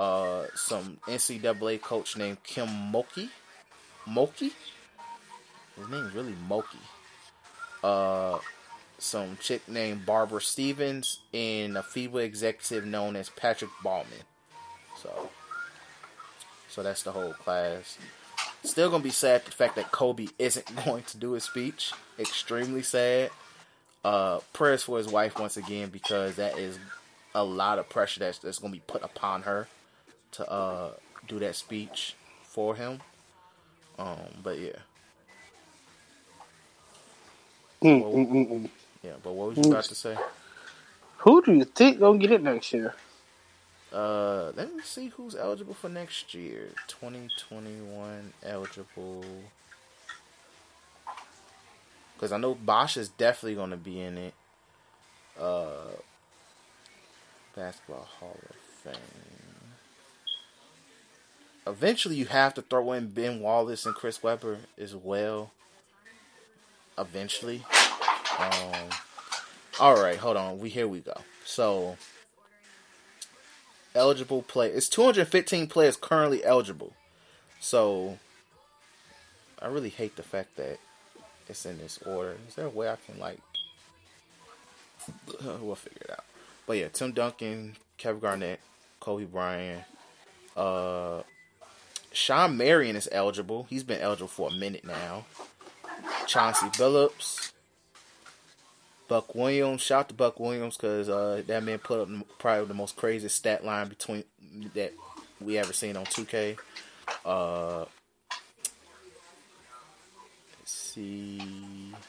Uh, 0.00 0.46
some 0.54 0.96
NCAA 1.06 1.78
coach 1.82 2.16
named 2.16 2.42
Kim 2.42 2.66
Mulkey. 2.66 3.28
Mulkey? 4.08 4.50
His 5.76 5.88
name's 5.90 6.14
really 6.14 6.34
Mulkey. 6.48 6.80
Uh, 7.84 8.38
some 8.96 9.36
chick 9.42 9.68
named 9.68 10.06
Barbara 10.06 10.40
Stevens 10.40 11.20
and 11.34 11.76
a 11.76 11.82
FIBA 11.82 12.24
executive 12.24 12.86
known 12.86 13.14
as 13.14 13.28
Patrick 13.28 13.70
Baumann. 13.84 14.24
So, 14.96 15.28
so 16.70 16.82
that's 16.82 17.02
the 17.02 17.12
whole 17.12 17.34
class. 17.34 17.98
Still 18.64 18.88
gonna 18.88 19.04
be 19.04 19.10
sad 19.10 19.44
the 19.44 19.50
fact 19.50 19.76
that 19.76 19.92
Kobe 19.92 20.28
isn't 20.38 20.74
going 20.86 21.02
to 21.02 21.18
do 21.18 21.32
his 21.32 21.44
speech. 21.44 21.92
Extremely 22.18 22.82
sad. 22.82 23.28
Uh, 24.02 24.38
prayers 24.54 24.82
for 24.82 24.96
his 24.96 25.08
wife 25.08 25.38
once 25.38 25.58
again 25.58 25.90
because 25.90 26.36
that 26.36 26.56
is 26.56 26.78
a 27.34 27.44
lot 27.44 27.78
of 27.78 27.86
pressure 27.90 28.20
that's, 28.20 28.38
that's 28.38 28.58
gonna 28.58 28.72
be 28.72 28.82
put 28.86 29.02
upon 29.02 29.42
her 29.42 29.68
to 30.32 30.50
uh 30.50 30.92
do 31.28 31.38
that 31.40 31.56
speech 31.56 32.16
for 32.42 32.76
him. 32.76 33.02
Um, 33.98 34.40
but 34.42 34.58
yeah, 34.60 34.80
Mm, 37.82 38.12
mm, 38.12 38.28
mm, 38.30 38.48
mm. 38.50 38.70
yeah. 39.02 39.14
But 39.22 39.34
what 39.34 39.48
was 39.50 39.58
you 39.60 39.66
about 39.66 39.88
to 39.88 39.94
say? 39.96 40.20
Who 41.18 41.42
do 41.42 41.54
you 41.54 41.64
think 41.64 42.00
gonna 42.00 42.18
get 42.18 42.32
it 42.32 42.42
next 42.42 42.72
year? 42.72 42.94
Uh, 43.92 44.52
let 44.56 44.74
me 44.74 44.82
see 44.82 45.08
who's 45.08 45.36
eligible 45.36 45.74
for 45.74 45.88
next 45.88 46.34
year. 46.34 46.70
2021 46.88 48.34
eligible. 48.42 49.24
Because 52.14 52.32
I 52.32 52.38
know 52.38 52.54
Bosh 52.54 52.96
is 52.96 53.08
definitely 53.10 53.56
going 53.56 53.70
to 53.70 53.76
be 53.78 54.00
in 54.00 54.18
it. 54.18 54.34
Uh, 55.38 55.96
Basketball 57.56 58.08
Hall 58.20 58.40
of 58.50 58.56
Fame. 58.84 59.39
Eventually, 61.70 62.16
you 62.16 62.26
have 62.26 62.54
to 62.54 62.62
throw 62.62 62.92
in 62.92 63.08
Ben 63.08 63.40
Wallace 63.40 63.86
and 63.86 63.94
Chris 63.94 64.22
Webber 64.22 64.58
as 64.78 64.94
well. 64.94 65.52
Eventually. 66.98 67.62
Um, 68.38 68.90
all 69.78 70.00
right, 70.02 70.16
hold 70.16 70.36
on. 70.36 70.58
We 70.58 70.68
here 70.68 70.88
we 70.88 71.00
go. 71.00 71.14
So, 71.44 71.96
eligible 73.94 74.42
play. 74.42 74.68
It's 74.68 74.88
215 74.88 75.66
players 75.66 75.96
currently 75.96 76.44
eligible. 76.44 76.92
So 77.60 78.18
I 79.60 79.66
really 79.68 79.90
hate 79.90 80.16
the 80.16 80.22
fact 80.22 80.56
that 80.56 80.78
it's 81.48 81.66
in 81.66 81.78
this 81.78 81.98
order. 82.06 82.36
Is 82.48 82.54
there 82.54 82.66
a 82.66 82.70
way 82.70 82.88
I 82.88 82.96
can 83.06 83.18
like 83.18 83.38
we'll 85.60 85.74
figure 85.74 86.02
it 86.02 86.10
out. 86.10 86.24
But 86.66 86.78
yeah, 86.78 86.88
Tim 86.88 87.12
Duncan, 87.12 87.76
Kevin 87.96 88.20
Garnett, 88.20 88.60
Kobe 89.00 89.24
Bryant, 89.24 89.84
uh 90.56 91.22
Shawn 92.12 92.56
Marion 92.56 92.96
is 92.96 93.08
eligible. 93.12 93.66
He's 93.70 93.84
been 93.84 94.00
eligible 94.00 94.28
for 94.28 94.48
a 94.48 94.52
minute 94.52 94.84
now. 94.84 95.26
Chauncey 96.26 96.66
Billups, 96.66 97.52
Buck 99.08 99.34
Williams. 99.34 99.82
Shout 99.82 100.00
out 100.00 100.08
to 100.08 100.14
Buck 100.14 100.40
Williams 100.40 100.76
because 100.76 101.08
uh, 101.08 101.42
that 101.46 101.62
man 101.62 101.78
put 101.78 102.00
up 102.00 102.08
probably 102.38 102.66
the 102.66 102.74
most 102.74 102.96
crazy 102.96 103.28
stat 103.28 103.64
line 103.64 103.88
between 103.88 104.24
that 104.74 104.92
we 105.40 105.58
ever 105.58 105.72
seen 105.72 105.96
on 105.96 106.04
2K. 106.06 106.58
Uh, 107.24 107.84
let's 110.58 110.72
see. 110.72 111.40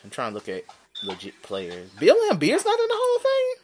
I'm 0.03 0.09
trying 0.09 0.31
to 0.31 0.35
look 0.35 0.49
at 0.49 0.63
legit 1.03 1.41
players. 1.41 1.89
Bill 1.99 2.15
Laimbeer's 2.15 2.65
not 2.65 2.79
in 2.79 2.87
the 2.87 2.93
Hall 2.95 3.15
of 3.15 3.21
Fame. 3.21 3.57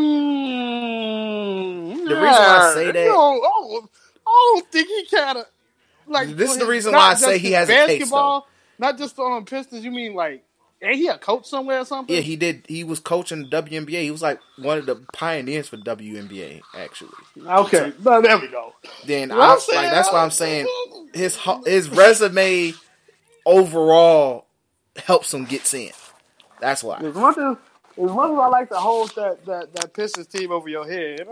The 2.15 2.21
reason 2.21 2.43
why 2.43 2.71
I 2.71 2.75
say 2.75 2.87
that- 2.87 3.07
no, 3.07 3.41
I 4.25 4.53
don't, 4.55 4.73
think 4.73 4.89
he 4.89 5.17
kind 5.17 5.39
of 5.39 5.47
like. 6.07 6.29
This 6.29 6.53
is 6.53 6.59
the 6.59 6.67
reason 6.67 6.93
why 6.93 7.11
I 7.11 7.15
say 7.15 7.39
he 7.39 7.53
has 7.53 7.69
a 7.69 7.73
case, 7.73 7.99
basketball, 7.99 8.47
Not 8.79 8.99
just 8.99 9.19
on 9.19 9.33
um, 9.33 9.45
Pistons. 9.45 9.85
You 9.85 9.91
mean 9.91 10.15
like? 10.15 10.45
Ain't 10.85 10.97
he 10.97 11.07
a 11.07 11.17
coach 11.17 11.47
somewhere 11.47 11.79
or 11.79 11.85
something? 11.85 12.13
Yeah, 12.15 12.23
he 12.23 12.35
did. 12.35 12.65
He 12.67 12.83
was 12.83 12.99
coaching 12.99 13.49
the 13.49 13.63
WNBA. 13.63 14.03
He 14.03 14.11
was 14.11 14.21
like 14.21 14.41
one 14.59 14.79
of 14.79 14.87
the 14.87 14.97
pioneers 15.13 15.69
for 15.69 15.77
WNBA, 15.77 16.61
actually. 16.77 17.11
Okay, 17.41 17.93
no, 18.03 18.21
there 18.21 18.39
we 18.39 18.49
go. 18.49 18.75
Then 19.07 19.29
Well, 19.29 19.41
I 19.41 19.45
I'm 19.45 19.77
like 19.77 19.91
that's 19.93 20.13
why 20.13 20.25
I'm 20.25 20.33
saying 20.33 20.67
his 21.15 21.39
his 21.65 21.89
resume 21.89 22.75
overall 23.47 24.47
helps 24.97 25.33
him 25.33 25.45
get 25.45 25.73
in. 25.73 25.91
That's 26.61 26.83
why. 26.83 26.99
As 26.99 27.15
much 27.15 27.39
as 27.39 27.57
as 27.99 28.11
much 28.11 28.31
as 28.33 28.39
I 28.39 28.47
like 28.49 28.69
to 28.71 28.77
hold 28.77 29.15
that 29.17 29.45
that 29.47 29.73
that 29.75 29.93
Pistons 29.95 30.27
team 30.27 30.51
over 30.53 30.69
your 30.69 30.89
head, 30.89 31.21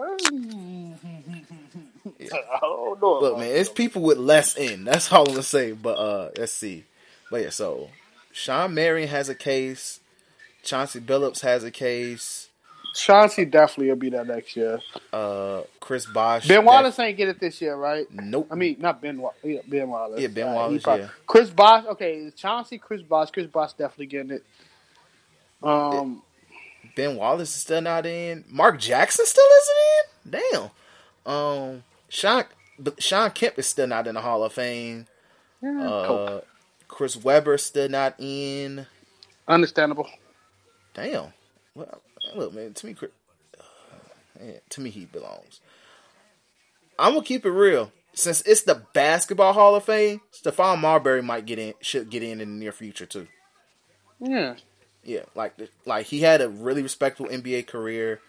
I 2.32 2.58
don't 2.60 3.00
know. 3.00 3.18
Look, 3.20 3.38
man, 3.38 3.50
it's 3.50 3.68
people 3.70 4.02
with 4.02 4.18
less 4.18 4.56
in. 4.56 4.84
That's 4.84 5.12
all 5.12 5.20
I'm 5.26 5.32
gonna 5.34 5.42
say. 5.42 5.72
But 5.72 5.98
uh, 5.98 6.30
let's 6.36 6.52
see. 6.52 6.84
But 7.30 7.42
yeah, 7.42 7.50
so 7.50 7.88
Shawn 8.32 8.74
Marion 8.74 9.08
has 9.08 9.28
a 9.28 9.34
case. 9.34 10.00
Chauncey 10.62 11.00
Billups 11.00 11.40
has 11.40 11.64
a 11.64 11.70
case. 11.70 12.48
Chauncey 12.94 13.44
definitely 13.44 13.88
will 13.88 13.96
be 13.96 14.10
there 14.10 14.24
next 14.24 14.56
year. 14.56 14.80
Uh, 15.12 15.62
Chris 15.78 16.06
Bosh. 16.06 16.48
Ben 16.48 16.64
Wallace 16.64 16.98
ain't 16.98 17.16
get 17.16 17.28
it 17.28 17.38
this 17.38 17.62
year, 17.62 17.76
right? 17.76 18.04
Nope. 18.12 18.48
I 18.50 18.56
mean, 18.56 18.76
not 18.80 19.00
Ben. 19.00 19.16
Wa- 19.18 19.30
yeah, 19.44 19.60
Ben 19.66 19.88
Wallace. 19.88 20.20
Yeah, 20.20 20.26
Ben 20.28 20.48
Uh, 20.48 20.54
Wallace, 20.54 20.82
probably- 20.82 21.04
yeah. 21.04 21.10
Chris 21.26 21.50
Bosh. 21.50 21.84
Okay, 21.86 22.30
Chauncey, 22.36 22.78
Chris 22.78 23.00
Bosh. 23.02 23.30
Chris 23.30 23.46
Bosh 23.46 23.74
definitely 23.74 24.06
getting 24.06 24.32
it. 24.32 24.44
Um, 25.62 26.22
Ben 26.94 27.16
Wallace 27.16 27.50
is 27.50 27.62
still 27.62 27.80
not 27.80 28.06
in. 28.06 28.44
Mark 28.48 28.78
Jackson 28.78 29.26
still 29.26 29.44
isn't 29.60 29.76
in. 30.34 30.70
Damn. 31.26 31.32
Um, 31.32 31.84
Sean 32.08 32.44
Shawn 32.98 33.30
Kemp 33.30 33.58
is 33.58 33.66
still 33.66 33.86
not 33.86 34.06
in 34.06 34.14
the 34.14 34.20
Hall 34.20 34.42
of 34.42 34.52
Fame. 34.52 35.06
Uh, 35.62 36.40
Chris 36.88 37.16
Webber 37.16 37.58
still 37.58 37.88
not 37.88 38.14
in. 38.18 38.86
Understandable. 39.46 40.08
Damn. 40.94 41.32
Well, 41.74 42.00
look, 42.34 42.54
man. 42.54 42.74
To 42.74 42.86
me, 42.86 42.94
Chris, 42.94 43.10
man, 44.40 44.60
to 44.70 44.80
me, 44.80 44.90
he 44.90 45.04
belongs. 45.06 45.60
I'm 46.98 47.14
gonna 47.14 47.24
keep 47.24 47.44
it 47.44 47.50
real. 47.50 47.92
Since 48.12 48.42
it's 48.42 48.62
the 48.62 48.82
Basketball 48.92 49.52
Hall 49.52 49.74
of 49.74 49.84
Fame, 49.84 50.20
Stephon 50.32 50.80
Marbury 50.80 51.22
might 51.22 51.46
get 51.46 51.58
in. 51.58 51.74
Should 51.80 52.10
get 52.10 52.22
in 52.22 52.40
in 52.40 52.52
the 52.52 52.64
near 52.64 52.72
future 52.72 53.06
too. 53.06 53.28
Yeah. 54.18 54.56
Yeah, 55.02 55.22
like 55.34 55.54
like 55.86 56.06
he 56.06 56.20
had 56.20 56.40
a 56.40 56.48
really 56.48 56.82
respectable 56.82 57.30
NBA 57.30 57.66
career, 57.66 58.20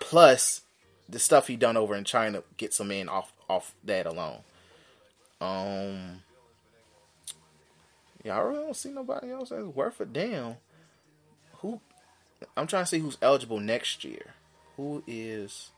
plus 0.00 0.62
the 1.08 1.18
stuff 1.18 1.46
he 1.46 1.56
done 1.56 1.76
over 1.76 1.94
in 1.94 2.04
China 2.04 2.42
gets 2.56 2.80
him 2.80 2.90
in 2.90 3.08
off 3.08 3.32
off 3.48 3.74
that 3.84 4.06
alone. 4.06 4.40
Um, 5.40 6.22
yeah, 8.24 8.36
I 8.36 8.40
really 8.40 8.64
don't 8.64 8.76
see 8.76 8.90
nobody 8.90 9.30
else 9.30 9.48
that's 9.50 9.62
worth 9.62 10.00
a 10.00 10.04
damn. 10.04 10.56
Who? 11.58 11.80
I'm 12.56 12.66
trying 12.66 12.84
to 12.84 12.86
see 12.86 12.98
who's 12.98 13.18
eligible 13.22 13.60
next 13.60 14.04
year. 14.04 14.34
Who 14.76 15.02
is 15.06 15.70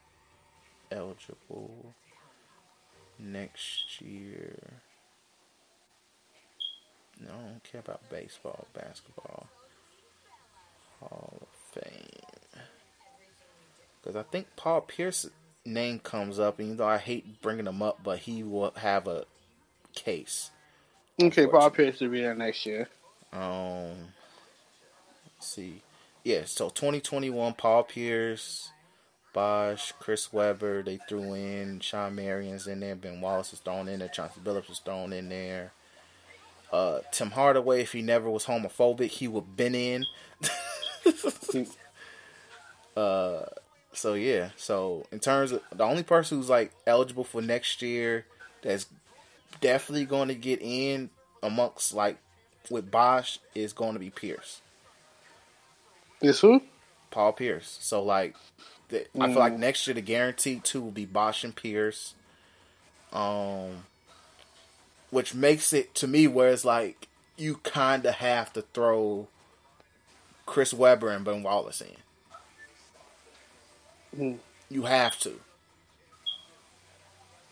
eligible 0.90 1.94
next 3.18 4.00
year? 4.00 4.56
No, 7.20 7.30
I 7.30 7.50
don't 7.50 7.64
care 7.64 7.80
about 7.80 8.08
baseball, 8.10 8.66
basketball. 8.74 9.46
Hall 11.02 11.38
of 11.42 11.82
Fame. 11.82 12.62
Because 14.00 14.16
I 14.16 14.22
think 14.22 14.48
Paul 14.56 14.80
Pierce's 14.82 15.30
name 15.64 15.98
comes 15.98 16.38
up, 16.38 16.60
even 16.60 16.76
though 16.76 16.86
I 16.86 16.98
hate 16.98 17.40
bringing 17.40 17.66
him 17.66 17.82
up, 17.82 18.00
but 18.02 18.20
he 18.20 18.42
will 18.42 18.72
have 18.76 19.06
a 19.06 19.24
case. 19.94 20.50
Okay, 21.20 21.46
Paul 21.46 21.70
Pierce 21.70 22.00
will 22.00 22.08
be 22.08 22.20
there 22.20 22.34
next 22.34 22.66
year. 22.66 22.88
Um, 23.32 23.92
see. 25.38 25.82
Yeah, 26.24 26.42
so 26.46 26.68
2021, 26.68 27.54
Paul 27.54 27.84
Pierce, 27.84 28.70
Bosh, 29.32 29.92
Chris 29.98 30.32
Webber, 30.32 30.82
they 30.82 30.98
threw 31.08 31.34
in 31.34 31.80
Shawn 31.80 32.14
Marion's 32.14 32.66
in 32.66 32.80
there, 32.80 32.94
Ben 32.94 33.20
Wallace 33.20 33.52
is 33.52 33.58
thrown 33.60 33.88
in 33.88 34.00
there, 34.00 34.08
Chauncey 34.08 34.40
Billups 34.42 34.68
was 34.68 34.78
thrown 34.78 35.12
in 35.12 35.28
there. 35.28 35.72
Uh, 36.72 37.00
Tim 37.10 37.32
Hardaway, 37.32 37.82
if 37.82 37.92
he 37.92 38.02
never 38.02 38.30
was 38.30 38.46
homophobic, 38.46 39.08
he 39.08 39.28
would 39.28 39.44
have 39.44 39.56
been 39.56 39.74
in. 39.74 40.06
uh, 42.96 43.42
so 43.92 44.14
yeah. 44.14 44.50
So 44.56 45.06
in 45.12 45.20
terms 45.20 45.52
of 45.52 45.62
the 45.74 45.84
only 45.84 46.02
person 46.02 46.38
who's 46.38 46.50
like 46.50 46.72
eligible 46.86 47.24
for 47.24 47.42
next 47.42 47.82
year, 47.82 48.26
that's 48.62 48.86
definitely 49.60 50.06
going 50.06 50.28
to 50.28 50.34
get 50.34 50.60
in 50.62 51.10
amongst 51.42 51.94
like 51.94 52.18
with 52.70 52.90
Bosh 52.90 53.38
is 53.54 53.72
going 53.72 53.94
to 53.94 54.00
be 54.00 54.10
Pierce. 54.10 54.60
Is 56.20 56.40
who? 56.40 56.62
Paul 57.10 57.32
Pierce. 57.32 57.78
So 57.80 58.02
like, 58.02 58.36
the, 58.88 59.06
I 59.20 59.28
feel 59.28 59.38
like 59.38 59.58
next 59.58 59.86
year 59.86 59.94
the 59.94 60.00
guaranteed 60.00 60.64
two 60.64 60.80
will 60.80 60.90
be 60.90 61.04
Bosh 61.04 61.44
and 61.44 61.54
Pierce. 61.54 62.14
Um, 63.12 63.84
which 65.10 65.34
makes 65.34 65.72
it 65.74 65.94
to 65.96 66.06
me 66.06 66.26
where 66.26 66.48
it's 66.48 66.64
like 66.64 67.08
you 67.36 67.56
kind 67.56 68.06
of 68.06 68.14
have 68.14 68.52
to 68.54 68.62
throw 68.62 69.28
Chris 70.52 70.74
Webber 70.74 71.08
and 71.08 71.24
Ben 71.24 71.42
Wallace 71.42 71.80
in. 71.80 71.96
Mm. 74.14 74.38
You 74.68 74.82
have 74.82 75.18
to. 75.20 75.40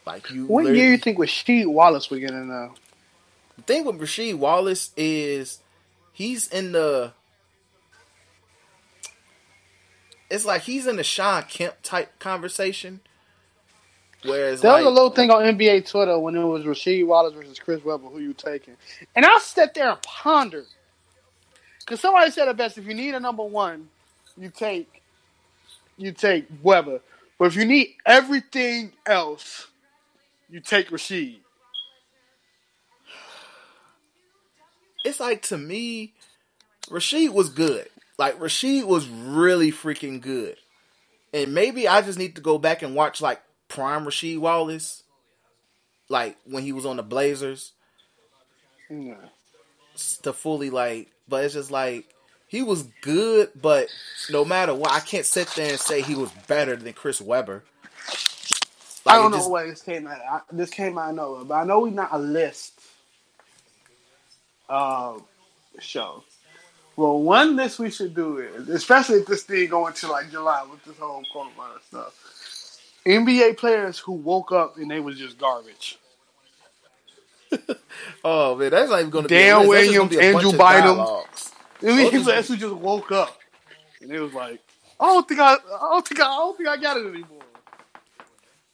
Like 0.05 0.31
you. 0.31 0.45
What 0.45 0.67
year 0.67 0.91
you 0.91 0.99
think 0.99 1.19
Rasheed 1.19 1.67
Wallace 1.67 2.13
in 2.13 2.49
now? 2.49 2.75
The 3.57 3.63
thing 3.63 3.87
with 3.87 3.99
Rasheed 3.99 4.35
Wallace 4.35 4.91
is 4.99 5.61
he's 6.13 6.47
in 6.49 6.73
the. 6.73 7.15
It's 10.29 10.45
like 10.45 10.61
he's 10.61 10.87
in 10.87 10.97
the 10.97 11.05
Shawn 11.05 11.45
Kemp 11.45 11.77
type 11.83 12.19
conversation. 12.19 13.01
Whereas 14.25 14.61
There 14.61 14.73
like, 14.73 14.85
was 14.85 14.93
a 14.93 14.95
little 14.95 15.11
thing 15.11 15.31
on 15.31 15.43
NBA 15.43 15.91
Twitter 15.91 16.19
when 16.19 16.37
it 16.37 16.45
was 16.45 16.65
Rasheed 16.65 17.07
Wallace 17.07 17.33
versus 17.33 17.59
Chris 17.59 17.83
Webber, 17.83 18.09
who 18.09 18.19
you 18.19 18.35
taking? 18.35 18.77
And 19.17 19.25
I 19.25 19.39
sat 19.39 19.73
there 19.73 19.89
and 19.89 20.03
pondered. 20.03 20.67
Because 21.81 22.01
somebody 22.01 22.31
said 22.31 22.49
it 22.49 22.57
best, 22.57 22.79
if 22.79 22.87
you 22.87 22.95
need 22.95 23.15
a 23.15 23.21
number 23.21 23.43
one, 23.43 23.89
you 24.37 24.51
take 24.51 25.03
you 25.97 26.13
take 26.13 26.47
Webber. 26.63 27.01
But 27.39 27.47
if 27.47 27.57
you 27.57 27.65
need 27.65 27.95
everything 28.07 28.93
else, 29.07 29.67
you 30.49 30.61
take 30.61 30.91
Rasheed. 30.91 31.41
it's 35.05 35.21
like 35.21 35.43
to 35.43 35.59
me, 35.59 36.13
Rasheed 36.89 37.33
was 37.33 37.51
good. 37.51 37.89
Like 38.19 38.39
Rasheed 38.39 38.85
was 38.85 39.09
really 39.09 39.73
freaking 39.73 40.21
good. 40.21 40.57
And 41.33 41.55
maybe 41.55 41.87
I 41.87 42.03
just 42.03 42.19
need 42.19 42.35
to 42.37 42.41
go 42.43 42.59
back 42.59 42.83
and 42.83 42.95
watch 42.95 43.21
like 43.21 43.41
prime 43.69 44.05
Rasheed 44.05 44.39
Wallace, 44.39 45.05
like 46.09 46.37
when 46.45 46.63
he 46.63 46.73
was 46.73 46.85
on 46.85 46.97
the 46.97 47.03
Blazers, 47.03 47.73
Yeah. 48.89 49.15
to 50.23 50.33
fully 50.33 50.71
like. 50.71 51.09
But 51.31 51.45
it's 51.45 51.55
just 51.55 51.71
like 51.71 52.07
he 52.49 52.63
was 52.63 52.83
good, 53.01 53.51
but 53.63 53.89
no 54.29 54.45
matter 54.45 54.75
what, 54.75 54.91
I 54.91 55.01
can't 55.01 55.25
sit 55.25 55.47
there 55.55 55.71
and 55.71 55.81
say 55.81 56.03
he 56.03 56.17
was 56.17 56.31
better 56.49 56.77
than 56.77 56.93
Chris 56.93 57.21
Webber. 57.21 57.63
I 59.07 59.17
don't 59.17 59.31
know 59.31 59.39
just- 59.39 59.51
where 59.51 59.69
this 59.69 59.83
came 59.83 60.07
out. 60.07 60.19
I, 60.19 60.41
this 60.53 60.71
came 60.71 60.99
out 60.99 61.11
of 61.11 61.17
nowhere, 61.17 61.45
but 61.45 61.55
I 61.55 61.65
know 61.65 61.81
we're 61.81 61.91
not 61.91 62.11
a 62.13 62.19
list 62.19 62.81
uh, 64.69 65.15
show. 65.79 66.25
Well, 66.97 67.23
one 67.23 67.57
list 67.57 67.79
we 67.79 67.91
should 67.91 68.15
do 68.15 68.39
is, 68.39 68.69
especially 68.69 69.21
if 69.21 69.27
this 69.27 69.45
thing 69.45 69.69
going 69.69 69.95
to 69.95 70.09
like 70.09 70.31
July 70.31 70.67
with 70.71 70.85
this 70.85 70.99
whole 70.99 71.23
coronavirus 71.35 71.83
stuff. 71.89 73.01
NBA 73.07 73.57
players 73.57 73.99
who 73.99 74.13
woke 74.13 74.53
up 74.53 74.77
and 74.77 74.91
they 74.91 75.01
was 75.01 75.17
just 75.19 75.39
garbage. 75.39 75.99
Oh 78.25 78.55
man, 78.57 78.71
that's 78.71 78.91
not 78.91 78.99
even 79.01 79.11
going 79.11 79.27
to 79.27 79.29
Dan 79.35 79.61
be. 79.61 79.67
a 79.67 79.69
list. 79.69 79.85
Just 79.85 79.97
gonna 79.99 80.09
Williams, 80.09 80.17
be 80.17 80.21
Andrew 80.21 80.51
Bynum. 80.53 80.97
dialogues. 80.97 81.51
NBA 81.81 82.11
just- 82.13 82.25
players 82.25 82.49
who 82.49 82.57
just 82.57 82.75
woke 82.75 83.13
up 83.13 83.39
and 84.01 84.11
it 84.13 84.21
was 84.21 84.33
like, 84.35 84.61
I 84.99 85.07
don't 85.07 85.27
think 85.29 85.41
I, 85.41 85.55
I 85.55 85.57
don't 85.81 86.07
think 86.07 86.21
I, 86.21 86.25
I 86.27 86.37
don't 86.37 86.57
think 86.57 86.69
I 86.69 86.77
got 86.77 86.97
it 86.99 87.07
anymore. 87.07 87.39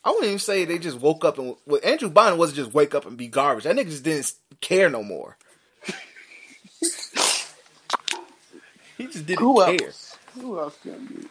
I 0.05 0.11
wouldn't 0.11 0.27
even 0.27 0.39
say 0.39 0.65
they 0.65 0.79
just 0.79 1.01
woke 1.01 1.25
up 1.25 1.39
and 1.39 1.57
well, 1.67 1.81
Andrew 1.85 2.09
Bynum 2.11 2.39
wasn't 2.39 2.57
just 2.57 2.75
wake 2.75 2.95
up 2.95 3.07
and 3.07 3.17
be 3.17 3.29
garbage. 3.29 3.65
That 3.65 3.77
nigga 3.77 3.91
just 3.91 4.05
didn't 4.05 4.35
care 4.61 4.91
no 4.91 5.03
more. 5.03 5.37
he 8.99 9.07
just 9.07 9.27
didn't 9.27 9.41
Who 9.41 9.65
care. 9.65 9.85
else? 9.87 10.19
Who 10.35 10.59
else 10.59 10.77
can 10.83 11.07
be? 11.07 11.27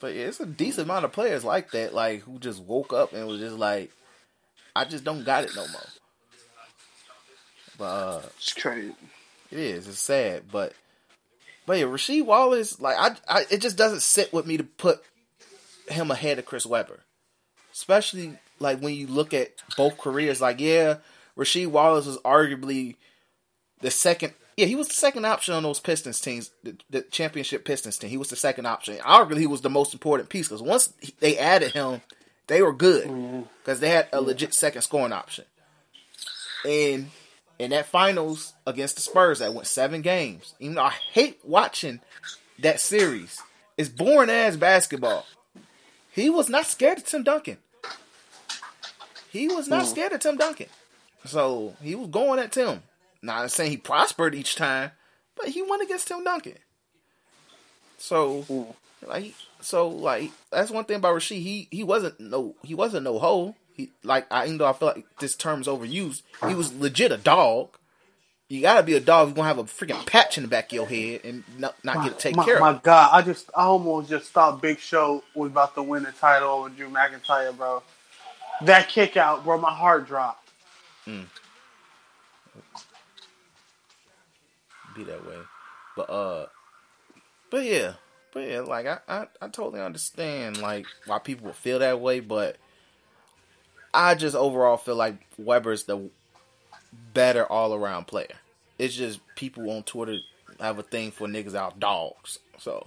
But 0.00 0.14
yeah, 0.14 0.26
it's 0.26 0.40
a 0.40 0.46
decent 0.46 0.86
amount 0.86 1.04
of 1.04 1.12
players 1.12 1.44
like 1.44 1.72
that, 1.72 1.92
like 1.94 2.20
who 2.22 2.38
just 2.38 2.62
woke 2.62 2.92
up 2.92 3.12
and 3.12 3.26
was 3.26 3.40
just 3.40 3.56
like, 3.56 3.90
I 4.74 4.84
just 4.84 5.04
don't 5.04 5.24
got 5.24 5.44
it 5.44 5.50
no 5.56 5.66
more. 5.68 5.86
But 7.76 7.84
uh, 7.84 8.20
It's 8.36 8.52
crazy. 8.54 8.94
it 9.50 9.58
is. 9.58 9.88
It's 9.88 9.98
sad, 9.98 10.44
but 10.50 10.72
but 11.66 11.78
yeah, 11.78 11.84
Rasheed 11.84 12.24
Wallace, 12.24 12.80
like 12.80 12.96
I, 12.98 13.16
I, 13.28 13.44
it 13.50 13.60
just 13.60 13.76
doesn't 13.76 14.00
sit 14.02 14.32
with 14.32 14.46
me 14.46 14.56
to 14.56 14.64
put 14.64 15.02
him 15.88 16.10
ahead 16.10 16.38
of 16.38 16.46
Chris 16.46 16.66
Webber, 16.66 17.00
especially 17.72 18.38
like 18.58 18.80
when 18.80 18.94
you 18.94 19.06
look 19.06 19.32
at 19.34 19.52
both 19.76 19.98
careers. 19.98 20.40
Like, 20.40 20.60
yeah, 20.60 20.96
Rasheed 21.36 21.68
Wallace 21.68 22.06
was 22.06 22.18
arguably 22.18 22.96
the 23.80 23.90
second. 23.90 24.32
Yeah, 24.56 24.66
he 24.66 24.74
was 24.74 24.88
the 24.88 24.94
second 24.94 25.24
option 25.24 25.54
on 25.54 25.62
those 25.62 25.78
Pistons 25.78 26.20
teams, 26.20 26.50
the, 26.64 26.76
the 26.90 27.02
championship 27.02 27.64
Pistons 27.64 27.96
team. 27.96 28.10
He 28.10 28.16
was 28.16 28.28
the 28.30 28.34
second 28.34 28.66
option. 28.66 28.96
Arguably, 28.96 29.38
he 29.38 29.46
was 29.46 29.60
the 29.60 29.70
most 29.70 29.92
important 29.92 30.30
piece 30.30 30.48
because 30.48 30.62
once 30.62 30.88
they 31.20 31.38
added 31.38 31.72
him, 31.72 32.00
they 32.48 32.62
were 32.62 32.72
good 32.72 33.06
mm-hmm. 33.06 33.42
because 33.60 33.80
they 33.80 33.90
had 33.90 34.08
a 34.12 34.20
legit 34.20 34.52
second 34.52 34.82
scoring 34.82 35.12
option. 35.12 35.44
And 36.66 37.10
in 37.58 37.70
that 37.70 37.86
finals 37.86 38.54
against 38.66 38.96
the 38.96 39.02
Spurs 39.02 39.38
that 39.38 39.54
went 39.54 39.66
seven 39.66 40.02
games, 40.02 40.54
even 40.58 40.74
though 40.74 40.82
I 40.82 40.94
hate 41.12 41.38
watching 41.44 42.00
that 42.58 42.80
series, 42.80 43.40
it's 43.76 43.88
boring 43.88 44.30
ass 44.30 44.56
basketball. 44.56 45.24
He 46.10 46.30
was 46.30 46.48
not 46.48 46.66
scared 46.66 46.98
of 46.98 47.04
Tim 47.04 47.22
Duncan. 47.22 47.58
He 49.30 49.46
was 49.46 49.68
not 49.68 49.84
mm. 49.84 49.88
scared 49.88 50.12
of 50.12 50.20
Tim 50.20 50.36
Duncan. 50.36 50.66
So 51.26 51.76
he 51.82 51.94
was 51.94 52.08
going 52.08 52.38
at 52.40 52.52
Tim. 52.52 52.82
Not 53.20 53.50
saying 53.50 53.70
he 53.70 53.76
prospered 53.76 54.34
each 54.34 54.56
time, 54.56 54.92
but 55.36 55.48
he 55.48 55.62
went 55.62 55.82
against 55.82 56.08
Tim 56.08 56.24
Duncan. 56.24 56.58
So 57.98 58.42
mm. 58.42 58.74
like 59.06 59.34
so 59.60 59.88
like 59.88 60.30
that's 60.50 60.70
one 60.70 60.84
thing 60.84 60.96
about 60.96 61.16
Rasheed. 61.16 61.42
He 61.42 61.68
he 61.70 61.84
wasn't 61.84 62.18
no 62.20 62.54
he 62.62 62.74
wasn't 62.74 63.04
no 63.04 63.18
hoe. 63.18 63.54
He 63.74 63.90
like 64.02 64.26
I 64.30 64.46
even 64.46 64.58
though 64.58 64.66
I 64.66 64.72
feel 64.72 64.88
like 64.88 65.06
this 65.18 65.36
term's 65.36 65.66
overused, 65.66 66.22
he 66.46 66.54
was 66.54 66.74
legit 66.74 67.12
a 67.12 67.16
dog. 67.16 67.76
You 68.48 68.62
gotta 68.62 68.82
be 68.82 68.94
a 68.94 69.00
dog. 69.00 69.28
You're 69.28 69.36
gonna 69.36 69.48
have 69.48 69.58
a 69.58 69.64
freaking 69.64 70.06
patch 70.06 70.38
in 70.38 70.42
the 70.42 70.48
back 70.48 70.66
of 70.66 70.72
your 70.72 70.86
head 70.86 71.20
and 71.24 71.44
not, 71.58 71.76
not 71.84 72.02
get 72.02 72.12
it 72.12 72.18
taken 72.18 72.38
my, 72.38 72.44
care 72.44 72.60
my 72.60 72.70
of. 72.70 72.82
God, 72.82 73.10
I 73.12 73.22
just 73.22 73.50
I 73.54 73.64
almost 73.64 74.08
just 74.08 74.30
thought 74.30 74.62
Big 74.62 74.78
Show 74.78 75.22
was 75.34 75.50
about 75.50 75.74
to 75.74 75.82
win 75.82 76.04
the 76.04 76.12
title 76.12 76.48
over 76.48 76.68
Drew 76.70 76.88
McIntyre, 76.88 77.56
bro. 77.56 77.82
That 78.62 78.88
kick 78.88 79.16
out, 79.16 79.44
bro, 79.44 79.58
my 79.58 79.72
heart 79.72 80.06
dropped. 80.06 80.48
Be 84.96 85.04
that 85.04 85.26
way, 85.26 85.36
but 85.94 86.10
uh, 86.10 86.46
but 87.50 87.64
yeah, 87.64 87.94
but 88.32 88.48
yeah, 88.48 88.60
like 88.60 88.86
I, 88.86 88.98
I, 89.08 89.26
I 89.40 89.48
totally 89.48 89.80
understand 89.80 90.58
like 90.58 90.86
why 91.06 91.18
people 91.18 91.46
would 91.46 91.56
feel 91.56 91.78
that 91.80 92.00
way, 92.00 92.20
but 92.20 92.56
I 93.92 94.14
just 94.14 94.36
overall 94.36 94.76
feel 94.76 94.96
like 94.96 95.16
Webber's 95.38 95.84
the 95.84 96.10
better 97.14 97.44
all 97.46 97.74
around 97.74 98.06
player. 98.06 98.34
It's 98.78 98.94
just 98.94 99.20
people 99.34 99.70
on 99.70 99.82
Twitter 99.82 100.18
have 100.60 100.78
a 100.78 100.82
thing 100.82 101.10
for 101.10 101.26
niggas 101.26 101.54
out 101.54 101.80
dogs. 101.80 102.38
So, 102.58 102.86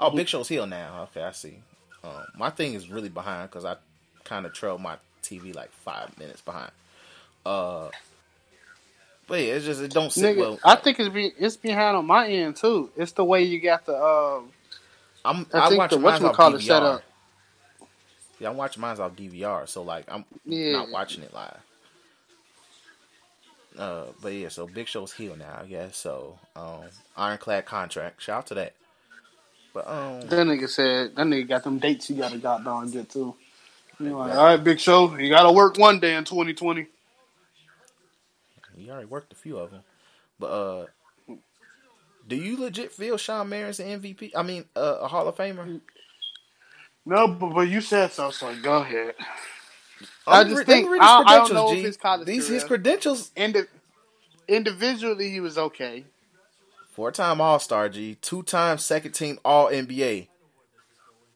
oh, 0.00 0.10
Big 0.10 0.28
Show's 0.28 0.48
heel 0.48 0.66
now. 0.66 1.08
Okay, 1.10 1.22
I 1.22 1.32
see. 1.32 1.58
Um, 2.04 2.24
my 2.36 2.50
thing 2.50 2.74
is 2.74 2.88
really 2.88 3.08
behind 3.08 3.50
because 3.50 3.64
I 3.64 3.76
kind 4.24 4.46
of 4.46 4.52
trailed 4.52 4.80
my 4.80 4.96
TV 5.22 5.54
like 5.54 5.72
five 5.72 6.16
minutes 6.18 6.40
behind. 6.40 6.70
Uh, 7.44 7.88
but 9.26 9.40
yeah, 9.40 9.54
it's 9.54 9.66
just 9.66 9.82
it 9.82 9.92
don't 9.92 10.12
sit 10.12 10.36
Nigga, 10.36 10.40
well. 10.40 10.58
I 10.64 10.76
think 10.76 10.98
it's 10.98 11.08
be, 11.10 11.32
it's 11.38 11.56
behind 11.56 11.96
on 11.96 12.06
my 12.06 12.28
end 12.28 12.56
too. 12.56 12.90
It's 12.96 13.12
the 13.12 13.24
way 13.24 13.42
you 13.42 13.60
got 13.60 13.84
the 13.84 14.02
um 14.02 14.50
I'm 15.28 15.46
I 15.52 15.60
I, 15.60 15.68
think 15.68 15.78
watch 15.78 15.90
the 15.90 15.98
mine 15.98 16.24
off 16.24 16.38
whatchamacallit 16.38 16.62
set 16.62 16.82
DVR. 16.82 16.84
up. 16.84 17.04
Yeah, 18.40 18.50
I'm 18.50 18.56
watching 18.56 18.80
mine 18.82 18.98
off 19.00 19.16
DVR, 19.16 19.68
so 19.68 19.82
like 19.82 20.06
I'm 20.08 20.24
Yeah. 20.44 20.72
not 20.72 20.90
watching 20.90 21.22
it 21.24 21.34
live. 21.34 21.58
Uh, 23.78 24.06
but 24.22 24.32
yeah, 24.34 24.48
so 24.48 24.66
Big 24.66 24.88
Show's 24.88 25.12
heel 25.12 25.36
now, 25.36 25.60
I 25.62 25.66
guess. 25.66 25.96
So, 25.96 26.38
um, 26.56 26.82
ironclad 27.16 27.66
contract. 27.66 28.22
Shout 28.22 28.38
out 28.38 28.46
to 28.48 28.54
that. 28.54 28.74
But 29.74 29.88
um, 29.88 30.20
That 30.28 30.46
nigga 30.46 30.68
said 30.68 31.16
that 31.16 31.26
nigga 31.26 31.48
got 31.48 31.64
them 31.64 31.78
dates 31.78 32.10
you 32.10 32.16
gotta 32.16 32.38
got 32.38 32.64
goddamn 32.64 32.90
get 32.90 33.10
to. 33.10 33.34
You 34.00 34.10
know, 34.10 34.18
like, 34.18 34.34
all 34.34 34.44
right, 34.44 34.62
Big 34.64 34.80
Show, 34.80 35.16
you 35.16 35.30
gotta 35.30 35.52
work 35.52 35.78
one 35.78 36.00
day 36.00 36.14
in 36.16 36.24
2020. 36.24 36.86
he 38.76 38.90
already 38.90 39.06
worked 39.06 39.32
a 39.32 39.36
few 39.36 39.58
of 39.58 39.70
them. 39.70 39.82
But 40.38 40.46
uh, 40.48 40.86
do 42.28 42.36
you 42.36 42.56
legit 42.58 42.92
feel 42.92 43.16
Shawn 43.16 43.48
Marion's 43.48 43.80
an 43.80 44.00
MVP? 44.00 44.32
I 44.36 44.42
mean, 44.42 44.64
uh, 44.76 44.98
a 45.02 45.08
Hall 45.08 45.26
of 45.28 45.36
Famer? 45.36 45.80
No, 47.06 47.28
but, 47.28 47.54
but 47.54 47.68
you 47.68 47.80
said 47.80 48.12
so, 48.12 48.30
so 48.30 48.54
go 48.62 48.82
ahead. 48.82 49.14
I 50.26 50.38
Let 50.38 50.46
just 50.48 50.58
re- 50.60 50.64
think- 50.64 50.88
his 50.90 50.98
I- 51.00 51.04
I 51.04 51.08
don't 51.08 51.26
credentials, 51.48 51.52
know 51.52 51.72
if 51.78 51.84
his 51.84 51.96
college 51.96 52.26
These 52.26 52.48
his 52.48 52.64
credentials: 52.64 53.30
Indi- 53.36 53.64
individually, 54.46 55.30
he 55.30 55.40
was 55.40 55.58
okay. 55.58 56.04
four-time 56.92 57.40
All 57.40 57.58
Star, 57.58 57.88
G, 57.88 58.16
two-time 58.20 58.78
second 58.78 59.12
team 59.12 59.38
All 59.44 59.68
NBA. 59.68 60.28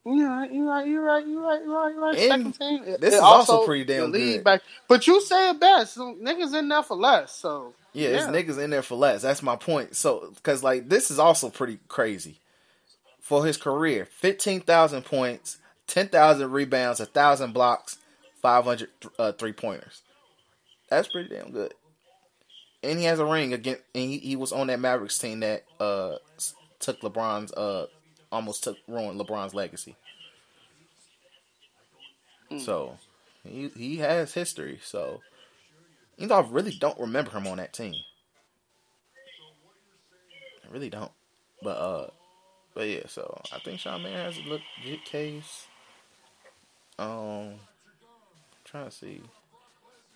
You're 0.05 0.29
right, 0.29 0.53
you're 0.53 0.67
right, 0.67 0.87
you 0.87 1.01
right, 1.01 1.27
you 1.27 1.41
right, 1.47 1.63
you 1.63 1.73
right, 1.75 1.95
you 1.95 2.01
right. 2.03 2.19
And 2.19 2.55
Second 2.55 2.85
team. 2.85 2.85
This 3.01 3.15
it 3.15 3.17
is 3.17 3.21
also 3.21 3.65
pretty 3.65 3.85
damn 3.85 4.11
good. 4.11 4.43
Back. 4.45 4.63
But 4.89 5.07
you 5.07 5.21
say 5.21 5.51
it 5.51 5.61
best. 5.61 5.97
Niggas 5.97 6.59
in 6.59 6.69
there 6.69 6.83
for 6.83 6.97
less. 6.97 7.33
So 7.37 7.73
Yeah, 7.93 8.11
there's 8.11 8.27
niggas 8.27 8.63
in 8.63 8.71
there 8.71 8.83
for 8.83 8.95
less. 8.95 9.23
That's 9.23 9.43
my 9.43 9.57
point. 9.57 9.97
So, 9.97 10.33
because 10.35 10.63
like 10.63 10.89
this 10.89 11.11
is 11.11 11.19
also 11.19 11.51
pretty 11.51 11.79
crazy 11.89 12.41
for 13.21 13.45
his 13.45 13.57
career: 13.57 14.07
fifteen 14.07 14.61
thousand 14.61 15.05
points, 15.05 15.59
ten 15.87 16.09
thousand 16.09 16.53
rebounds, 16.53 17.05
thousand 17.09 17.53
blocks, 17.53 17.99
five 18.41 18.65
hundred 18.65 18.89
uh, 19.19 19.33
three 19.33 19.53
pointers. 19.53 20.03
That's 20.89 21.09
pretty 21.09 21.35
damn 21.35 21.53
good. 21.53 21.75
And 22.83 22.99
he 22.99 23.05
has 23.05 23.19
a 23.19 23.25
ring 23.25 23.53
again. 23.53 23.77
And 23.95 24.11
he, 24.11 24.19
he 24.19 24.37
was 24.37 24.53
on 24.53 24.67
that 24.69 24.81
Mavericks 24.81 25.19
team 25.19 25.41
that 25.41 25.65
uh 25.79 26.17
took 26.81 27.01
LeBron's 27.01 27.53
uh 27.53 27.87
almost 28.31 28.65
took 28.65 28.77
ruined 28.89 29.21
LeBron's 29.21 29.55
legacy. 29.55 29.97
So 32.59 32.99
he 33.45 33.71
he 33.77 33.97
has 33.99 34.35
history. 34.35 34.81
So 34.83 35.21
even 36.17 36.29
though 36.29 36.37
I 36.37 36.47
really 36.49 36.73
don't 36.73 36.99
remember 36.99 37.31
him 37.31 37.47
on 37.47 37.59
that 37.59 37.73
team. 37.73 37.95
I 40.65 40.73
really 40.73 40.91
don't. 40.91 41.13
But 41.63 41.77
uh 41.79 42.07
but 42.75 42.89
yeah, 42.89 43.07
so 43.07 43.41
I 43.53 43.59
think 43.59 43.81
Sean 43.81 44.03
Mayer 44.03 44.23
has 44.25 44.39
a 44.39 44.49
legit 44.49 45.05
case. 45.05 45.67
Um 46.99 47.55
trying 48.65 48.87
to 48.87 48.91
see. 48.91 49.21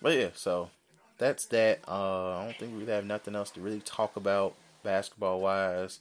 But 0.01 0.17
yeah, 0.17 0.29
so 0.33 0.69
that's 1.17 1.45
that. 1.47 1.79
Uh 1.87 2.37
I 2.37 2.45
don't 2.45 2.57
think 2.57 2.77
we 2.77 2.85
have 2.91 3.05
nothing 3.05 3.35
else 3.35 3.51
to 3.51 3.61
really 3.61 3.81
talk 3.81 4.15
about 4.15 4.55
basketball 4.83 5.41
wise. 5.41 5.99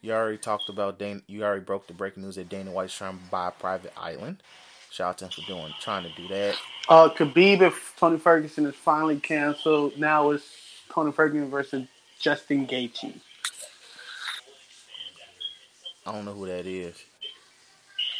You 0.00 0.12
already 0.12 0.38
talked 0.38 0.68
about 0.68 0.98
Dan 0.98 1.22
you 1.26 1.42
already 1.44 1.64
broke 1.64 1.86
the 1.86 1.92
breaking 1.92 2.22
news 2.22 2.36
that 2.36 2.48
Dana 2.48 2.70
White's 2.70 2.96
trying 2.96 3.18
to 3.18 3.24
buy 3.30 3.48
a 3.48 3.52
private 3.52 3.92
island. 3.96 4.42
Shout 4.90 5.08
out 5.10 5.18
to 5.18 5.24
him 5.26 5.30
for 5.30 5.40
doing 5.42 5.72
trying 5.80 6.04
to 6.04 6.10
do 6.16 6.28
that. 6.28 6.56
uh, 6.88 7.08
Khabib 7.10 7.60
if 7.62 7.94
Tony 7.98 8.18
Ferguson 8.18 8.66
is 8.66 8.74
finally 8.74 9.20
canceled. 9.20 9.98
Now 9.98 10.30
it's 10.30 10.44
Tony 10.90 11.12
Ferguson 11.12 11.50
versus 11.50 11.86
Justin 12.20 12.66
Gaethje. 12.66 13.20
I 16.06 16.12
don't 16.12 16.24
know 16.24 16.32
who 16.34 16.46
that 16.46 16.66
is. 16.66 16.96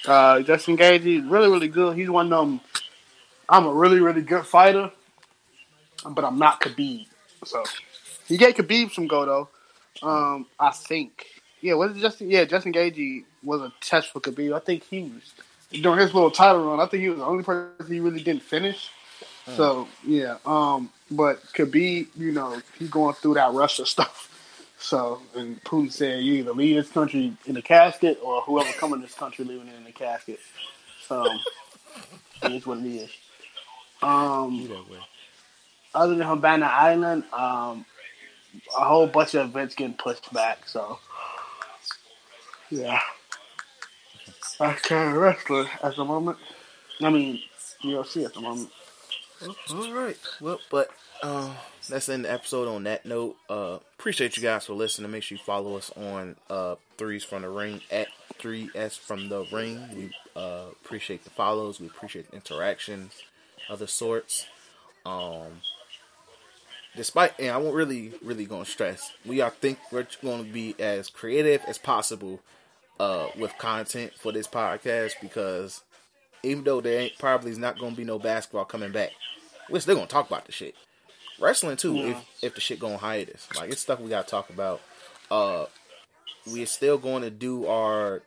Uh, 0.07 0.41
Justin 0.43 0.77
Gaethje, 0.77 1.31
really, 1.31 1.49
really 1.49 1.69
good. 1.69 1.97
He's 1.97 2.11
one 2.11 2.33
of 2.33 2.47
them. 2.47 2.61
I'm 3.49 3.67
a 3.67 3.73
really, 3.73 4.01
really 4.01 4.21
good 4.23 4.45
fighter, 4.47 4.91
but 6.09 6.25
I'm 6.25 6.39
not 6.39 6.61
Khabib. 6.61 7.07
So 7.45 7.65
he 8.27 8.37
gave 8.37 8.55
Khabib 8.55 8.93
some 8.93 9.07
go 9.07 9.25
though. 9.25 10.07
Um, 10.07 10.47
I 10.61 10.71
think. 10.71 11.25
Yeah, 11.61 11.75
was 11.75 11.97
it 11.97 12.01
Justin? 12.01 12.31
Yeah, 12.31 12.45
Justin 12.45 12.73
Gaethje 12.73 13.25
was 13.43 13.63
a 13.63 13.73
test 13.81 14.13
for 14.13 14.21
Khabib. 14.21 14.55
I 14.55 14.61
think 14.61 14.85
he 14.85 15.03
was 15.05 15.33
during 15.73 16.01
his 16.01 16.15
little 16.15 16.31
title 16.31 16.65
run. 16.65 16.81
I 16.81 16.87
think 16.87 17.03
he 17.03 17.09
was 17.09 17.19
the 17.19 17.25
only 17.25 17.45
person 17.45 17.87
he 17.87 18.01
really 18.01 18.23
didn't 18.23 18.43
finish. 18.43 18.91
So 19.57 19.89
yeah, 20.05 20.37
um, 20.45 20.91
but 21.11 21.43
Khabib, 21.55 22.09
you 22.17 22.33
know, 22.33 22.61
he's 22.79 22.91
going 22.91 23.15
through 23.15 23.35
that 23.35 23.53
Russia 23.55 23.87
stuff. 23.95 24.27
So, 24.79 25.21
and 25.35 25.63
Putin 25.65 25.91
said, 25.91 26.23
you 26.23 26.35
either 26.35 26.53
leave 26.53 26.77
this 26.77 26.91
country 26.91 27.37
in 27.47 27.57
a 27.57 27.63
casket 27.63 28.21
or 28.23 28.43
whoever 28.43 28.71
come 28.75 28.93
in 28.93 29.01
this 29.01 29.15
country 29.15 29.45
leaving 29.45 29.67
it 29.67 29.75
in 29.75 29.87
a 29.87 29.93
casket. 29.93 30.39
So, 31.07 31.27
it 32.45 32.53
is 32.53 32.65
what 32.65 32.79
it 32.79 32.87
is. 32.87 33.11
Um, 34.01 34.69
other 35.95 36.15
than 36.15 36.27
Havana 36.27 36.67
Island, 36.67 37.25
um, 37.33 37.85
a 38.77 38.85
whole 38.85 39.09
bunch 39.09 39.35
of 39.35 39.49
events 39.49 39.75
getting 39.75 39.97
pushed 39.97 40.33
back. 40.33 40.69
So, 40.69 41.01
yeah. 42.71 43.01
I 44.61 44.73
can't 44.75 45.17
wrestler 45.17 45.67
at 45.83 45.97
the 45.97 46.05
moment. 46.05 46.39
I 47.01 47.11
mean, 47.11 47.41
UFC 47.83 48.25
at 48.25 48.35
the 48.35 48.41
moment. 48.41 48.71
All 49.71 49.93
right. 49.93 50.17
Well, 50.41 50.59
but 50.71 50.91
that's 51.89 52.09
in 52.09 52.23
the 52.23 52.33
episode. 52.33 52.69
On 52.69 52.83
that 52.85 53.07
note, 53.07 53.37
uh, 53.49 53.79
appreciate 53.99 54.37
you 54.37 54.43
guys 54.43 54.67
for 54.67 54.73
listening. 54.75 55.11
Make 55.11 55.23
sure 55.23 55.39
you 55.39 55.45
follow 55.45 55.77
us 55.77 55.93
on 55.97 56.37
uh, 56.51 56.75
Threes 56.97 57.25
from 57.25 57.43
the 57.43 57.49
Ring 57.49 57.81
at 57.91 58.09
Three 58.39 58.71
S 58.75 58.97
from 58.97 59.29
the 59.29 59.47
Ring. 59.53 59.89
We 59.95 60.11
uh, 60.35 60.67
appreciate 60.73 61.25
the 61.25 61.31
follows. 61.31 61.81
We 61.81 61.87
appreciate 61.87 62.31
the 62.31 62.37
interactions, 62.37 63.13
of 63.69 63.75
other 63.75 63.87
sorts. 63.87 64.47
Um, 65.07 65.63
despite, 66.97 67.39
and 67.39 67.51
I 67.51 67.59
won't 67.59 67.75
really, 67.75 68.13
really 68.23 68.45
to 68.45 68.65
stress. 68.65 69.13
We 69.25 69.41
are 69.41 69.51
think 69.51 69.79
we're 69.93 70.07
going 70.21 70.45
to 70.45 70.53
be 70.53 70.75
as 70.81 71.11
creative 71.11 71.63
as 71.67 71.79
possible 71.79 72.41
uh, 72.99 73.29
with 73.39 73.57
content 73.59 74.13
for 74.15 74.33
this 74.33 74.47
podcast 74.47 75.13
because 75.21 75.83
even 76.43 76.65
though 76.65 76.81
there 76.81 77.01
ain't 77.01 77.19
probably 77.19 77.51
is 77.51 77.59
not 77.59 77.79
gonna 77.79 77.95
be 77.95 78.05
no 78.05 78.19
basketball 78.19 78.65
coming 78.65 78.93
back, 78.93 79.11
we're 79.71 79.81
still 79.81 79.95
gonna 79.95 80.07
talk 80.07 80.29
about 80.29 80.47
the 80.47 80.53
shit. 80.53 80.75
Wrestling 81.41 81.77
too, 81.77 81.97
if 81.99 82.17
if 82.43 82.55
the 82.55 82.61
shit 82.61 82.81
going 82.81 82.99
hiatus. 82.99 83.49
Like 83.57 83.71
it's 83.71 83.81
stuff 83.81 84.01
we 84.01 84.11
gotta 84.11 84.29
talk 84.29 84.51
about. 84.51 84.81
Uh 85.31 85.67
we're 86.47 86.67
still 86.67 86.99
going 86.99 87.23
to 87.23 87.31
do 87.31 87.67
our 87.67 88.23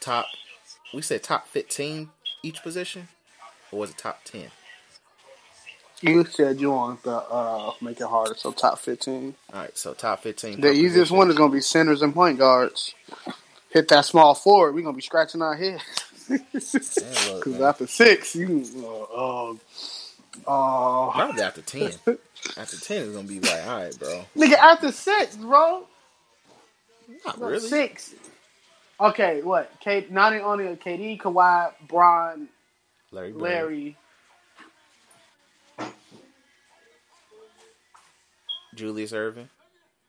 top 0.00 0.26
we 0.92 1.02
said 1.02 1.22
top 1.22 1.48
fifteen 1.48 2.10
each 2.42 2.62
position? 2.62 3.08
Or 3.72 3.80
was 3.80 3.90
it 3.90 3.98
top 3.98 4.20
ten? 4.24 4.50
You 6.02 6.24
said 6.24 6.60
you 6.60 6.70
want 6.70 7.02
to 7.04 7.10
uh, 7.12 7.72
make 7.80 7.98
it 7.98 8.06
harder, 8.06 8.34
so 8.36 8.52
top 8.52 8.78
15. 8.78 9.34
Alright, 9.50 9.78
so 9.78 9.94
top 9.94 10.22
fifteen. 10.22 10.60
The 10.60 10.70
easiest 10.70 10.94
position. 10.94 11.16
one 11.16 11.30
is 11.30 11.36
going 11.36 11.50
to 11.50 11.54
be 11.54 11.62
centers 11.62 12.02
and 12.02 12.12
point 12.12 12.38
guards. 12.38 12.94
Hit 13.74 13.88
that 13.88 14.04
small 14.04 14.36
forward, 14.36 14.72
we're 14.72 14.82
to 14.82 14.92
be 14.92 15.02
scratching 15.02 15.42
our 15.42 15.56
heads. 15.56 15.82
Because 16.64 17.60
after 17.60 17.86
six, 17.86 18.34
you. 18.34 18.64
Uh, 18.82 19.50
uh, 19.50 19.50
uh, 20.46 21.10
Probably 21.10 21.42
after 21.42 21.60
ten. 21.60 21.92
after 22.56 22.78
ten 22.78 23.02
is 23.02 23.14
gonna 23.14 23.28
be 23.28 23.40
like, 23.40 23.66
alright, 23.66 23.98
bro. 23.98 24.24
nigga, 24.34 24.54
after 24.54 24.90
six, 24.90 25.36
bro. 25.36 25.84
Not 27.26 27.38
really. 27.38 27.58
Six. 27.58 28.14
Okay, 28.98 29.42
what? 29.42 29.70
K, 29.80 30.06
not 30.08 30.32
only 30.32 30.64
KD, 30.76 31.20
Kawhi, 31.20 31.72
Bron, 31.86 32.48
Larry. 33.10 33.32
Larry. 33.32 33.96
Julius 38.74 39.12
Erving. 39.12 39.48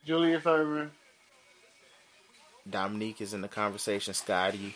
Julius 0.05 0.43
Erving. 0.43 0.91
Dominique 2.69 3.21
is 3.21 3.33
in 3.33 3.41
the 3.41 3.47
conversation. 3.47 4.13
Scotty. 4.13 4.75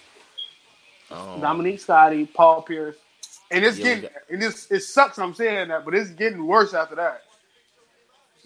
Um, 1.11 1.41
Dominique 1.41 1.79
Scotty, 1.79 2.25
Paul 2.25 2.61
Pierce. 2.61 2.95
And 3.51 3.65
it's 3.65 3.77
Yeah, 3.77 3.83
getting 3.83 4.01
got- 4.03 4.11
and 4.29 4.43
it's 4.43 4.69
it 4.71 4.81
sucks 4.81 5.17
I'm 5.19 5.33
saying 5.33 5.69
that, 5.69 5.85
but 5.85 5.95
it's 5.95 6.11
getting 6.11 6.45
worse 6.45 6.73
after 6.73 6.95
that. 6.95 7.23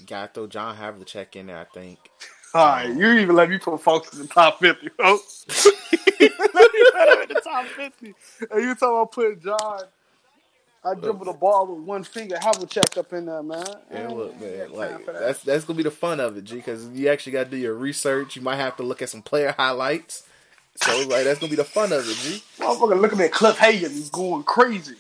Got 0.06 0.34
to 0.34 0.40
throw 0.42 0.48
John 0.48 0.76
Havlicek 0.78 1.36
in 1.36 1.48
there, 1.48 1.60
I 1.60 1.66
think. 1.66 2.00
All 2.54 2.66
right, 2.68 2.96
you 2.96 3.12
even 3.14 3.36
let 3.36 3.50
me 3.50 3.58
put 3.58 3.82
folks 3.82 4.14
in 4.14 4.20
the 4.22 4.28
top 4.28 4.60
fifty, 4.60 4.90
folks. 4.90 5.46
let 6.20 6.74
me 6.74 6.86
put 6.94 7.10
him 7.10 7.22
in 7.24 7.30
the 7.30 7.42
top 7.44 7.66
fifty. 7.76 8.14
And 8.52 8.62
you 8.64 8.76
talking 8.76 8.90
about 8.90 9.12
putting 9.12 9.40
John? 9.42 9.84
I 10.86 10.96
dribble 10.96 11.26
the 11.26 11.34
ball 11.34 11.68
with 11.68 11.86
one 11.86 12.04
finger. 12.04 12.38
Have 12.42 12.62
a 12.62 12.66
check 12.66 12.98
up 12.98 13.14
in 13.14 13.26
there, 13.28 13.44
man. 13.44 13.64
Yeah, 13.92 14.08
look, 14.10 14.40
man, 14.40 14.72
like 14.74 15.06
that. 15.06 15.20
that's 15.20 15.42
that's 15.44 15.66
gonna 15.66 15.78
be 15.78 15.84
the 15.84 15.92
fun 15.92 16.20
of 16.20 16.38
it, 16.38 16.44
G, 16.46 16.56
because 16.56 16.88
you 16.90 17.10
actually 17.10 17.34
got 17.34 17.46
to 17.46 17.50
do 17.52 17.58
your 17.58 17.74
research. 17.76 18.36
You 18.36 18.42
might 18.42 18.58
have 18.58 18.76
to 18.78 18.84
look 18.84 19.02
at 19.02 19.10
some 19.10 19.22
player 19.22 19.54
highlights. 19.58 20.28
So 20.76 21.08
like 21.08 21.24
that's 21.26 21.40
gonna 21.40 21.52
be 21.52 21.56
the 21.56 21.64
fun 21.64 21.94
of 21.94 22.08
it, 22.08 22.16
G. 22.18 22.44
motherfucker 22.58 23.00
looking 23.00 23.22
at 23.22 23.32
Cliff 23.32 23.58
Hagan 23.58 23.92
He's 23.92 24.10
going 24.10 24.44
crazy. 24.44 24.96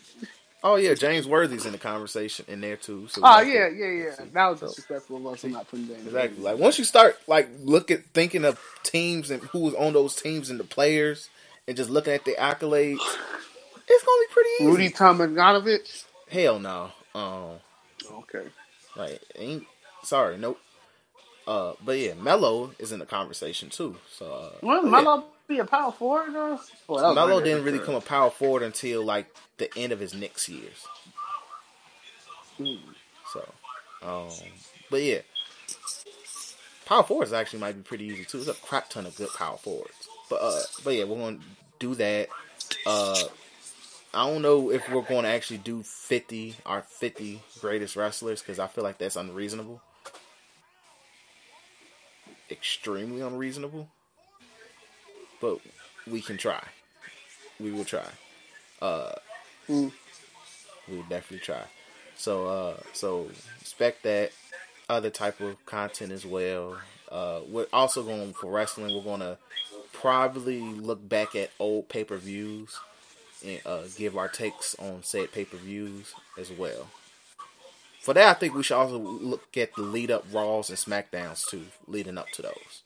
Oh 0.63 0.77
yeah, 0.77 0.93
James 0.93 1.27
Worthy's 1.27 1.65
in 1.65 1.73
the 1.73 1.77
conversation 1.77 2.45
in 2.47 2.61
there 2.61 2.77
too. 2.77 3.07
So 3.09 3.21
Oh 3.23 3.41
yeah, 3.41 3.67
to- 3.69 3.75
yeah, 3.75 3.91
yeah. 4.19 4.25
That 4.31 4.47
was 4.49 4.59
disrespectful 4.61 5.17
of 5.17 5.27
us 5.33 5.41
for 5.41 5.47
not 5.47 5.67
putting 5.67 5.87
James. 5.87 6.05
Exactly. 6.05 6.41
Like 6.41 6.57
once 6.57 6.79
you 6.79 6.85
start 6.85 7.19
like 7.27 7.49
look 7.59 7.91
at 7.91 8.05
thinking 8.13 8.45
of 8.45 8.59
teams 8.83 9.29
and 9.31 9.43
who 9.43 9.59
was 9.59 9.73
on 9.73 9.91
those 9.93 10.15
teams 10.15 10.49
and 10.49 10.59
the 10.59 10.63
players, 10.63 11.29
and 11.67 11.75
just 11.75 11.89
looking 11.89 12.13
at 12.13 12.23
the 12.23 12.35
accolades, 12.35 12.99
it's 13.87 14.03
gonna 14.03 14.21
be 14.27 14.33
pretty 14.33 14.49
easy. 14.59 14.65
Rudy 14.65 14.89
Tomjanovich. 14.89 16.05
Hell 16.29 16.59
no. 16.59 16.91
Um, 17.15 17.59
Okay. 18.11 18.47
like 18.95 19.21
ain't 19.35 19.65
sorry, 20.03 20.37
nope. 20.37 20.59
Uh, 21.47 21.73
but 21.83 21.97
yeah, 21.97 22.13
Melo 22.13 22.71
is 22.79 22.91
in 22.91 22.99
the 22.99 23.05
conversation 23.05 23.69
too. 23.69 23.97
So 24.09 24.31
uh, 24.31 24.49
Well, 24.61 24.81
but 24.83 24.89
Melo 24.89 25.23
be 25.47 25.59
a 25.59 25.65
power 25.65 25.91
forward 25.91 26.33
though. 26.33 26.59
Boy, 26.87 27.01
that 27.01 27.13
Melo 27.15 27.41
didn't 27.41 27.65
really 27.65 27.79
come 27.79 27.95
a 27.95 28.01
power 28.01 28.29
forward 28.29 28.63
until 28.63 29.03
like 29.03 29.33
the 29.57 29.69
end 29.77 29.91
of 29.91 29.99
his 29.99 30.13
Knicks 30.13 30.47
years. 30.47 30.87
Hmm. 32.57 32.75
So, 33.33 33.51
um, 34.03 34.29
but 34.89 35.01
yeah, 35.01 35.19
power 36.85 37.03
forwards 37.03 37.33
actually 37.33 37.59
might 37.59 37.75
be 37.75 37.81
pretty 37.81 38.05
easy 38.05 38.25
too. 38.25 38.37
There's 38.37 38.55
a 38.55 38.59
crap 38.61 38.89
ton 38.89 39.05
of 39.05 39.15
good 39.15 39.29
power 39.37 39.57
forwards. 39.57 40.07
But 40.29 40.35
uh, 40.41 40.61
but 40.83 40.95
yeah, 40.95 41.03
we're 41.05 41.17
gonna 41.17 41.39
do 41.79 41.95
that. 41.95 42.29
Uh, 42.85 43.19
I 44.13 44.29
don't 44.29 44.41
know 44.43 44.69
if 44.69 44.87
we're 44.91 45.01
going 45.01 45.23
to 45.23 45.29
actually 45.29 45.57
do 45.57 45.81
50 45.81 46.55
our 46.65 46.81
50 46.83 47.41
greatest 47.59 47.95
wrestlers 47.95 48.41
because 48.41 48.59
I 48.59 48.67
feel 48.67 48.83
like 48.83 48.99
that's 48.99 49.15
unreasonable. 49.15 49.81
Extremely 52.51 53.21
unreasonable. 53.21 53.89
But 55.41 55.59
we 56.09 56.21
can 56.21 56.37
try. 56.37 56.63
We 57.59 57.71
will 57.71 57.85
try. 57.85 58.07
Uh, 58.81 59.13
Mm. 59.69 59.93
we 60.89 60.97
will 60.97 61.03
definitely 61.03 61.39
try. 61.39 61.63
So 62.17 62.47
uh, 62.47 62.77
so 62.91 63.29
expect 63.61 64.03
that 64.03 64.31
other 64.89 65.09
type 65.09 65.39
of 65.39 65.65
content 65.65 66.11
as 66.11 66.25
well. 66.25 66.77
Uh, 67.09 67.39
we're 67.47 67.67
also 67.71 68.03
going 68.03 68.33
for 68.33 68.51
wrestling. 68.51 68.93
We're 68.93 69.03
going 69.03 69.21
to 69.21 69.37
probably 69.93 70.59
look 70.59 71.07
back 71.07 71.33
at 71.35 71.51
old 71.59 71.87
pay 71.87 72.03
per 72.03 72.17
views 72.17 72.77
and 73.43 73.59
uh, 73.65 73.83
give 73.97 74.17
our 74.17 74.27
takes 74.27 74.75
on 74.75 75.03
said 75.03 75.31
pay 75.31 75.45
per 75.45 75.57
views 75.57 76.13
as 76.37 76.51
well. 76.51 76.87
For 78.01 78.13
that, 78.13 78.35
I 78.35 78.39
think 78.39 78.53
we 78.53 78.63
should 78.63 78.75
also 78.75 78.97
look 78.97 79.55
at 79.55 79.75
the 79.75 79.81
lead 79.81 80.11
up 80.11 80.25
Raws 80.31 80.69
and 80.69 80.77
Smackdowns 80.77 81.47
too, 81.47 81.67
leading 81.87 82.17
up 82.17 82.29
to 82.31 82.41
those, 82.41 82.81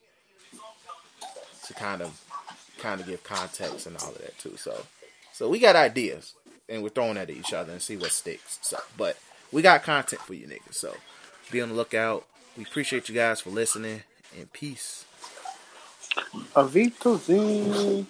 to 1.66 1.74
kind 1.74 2.02
of 2.02 2.22
kind 2.78 3.00
of 3.00 3.06
give 3.06 3.24
context 3.24 3.86
and 3.86 3.96
all 3.96 4.10
of 4.10 4.18
that 4.18 4.38
too. 4.38 4.56
So, 4.56 4.84
so 5.32 5.48
we 5.48 5.58
got 5.58 5.74
ideas 5.74 6.34
and 6.68 6.82
we're 6.82 6.90
throwing 6.90 7.16
at 7.16 7.30
each 7.30 7.52
other 7.52 7.72
and 7.72 7.82
see 7.82 7.96
what 7.96 8.12
sticks. 8.12 8.60
So, 8.62 8.78
but 8.96 9.18
we 9.50 9.62
got 9.62 9.82
content 9.82 10.22
for 10.22 10.34
you 10.34 10.46
niggas. 10.46 10.74
So, 10.74 10.94
be 11.50 11.60
on 11.60 11.70
the 11.70 11.74
lookout. 11.74 12.24
We 12.56 12.64
appreciate 12.64 13.08
you 13.08 13.14
guys 13.14 13.40
for 13.40 13.50
listening 13.50 14.02
and 14.38 14.52
peace. 14.52 15.04
Avito 16.54 17.18
Z. 17.18 18.06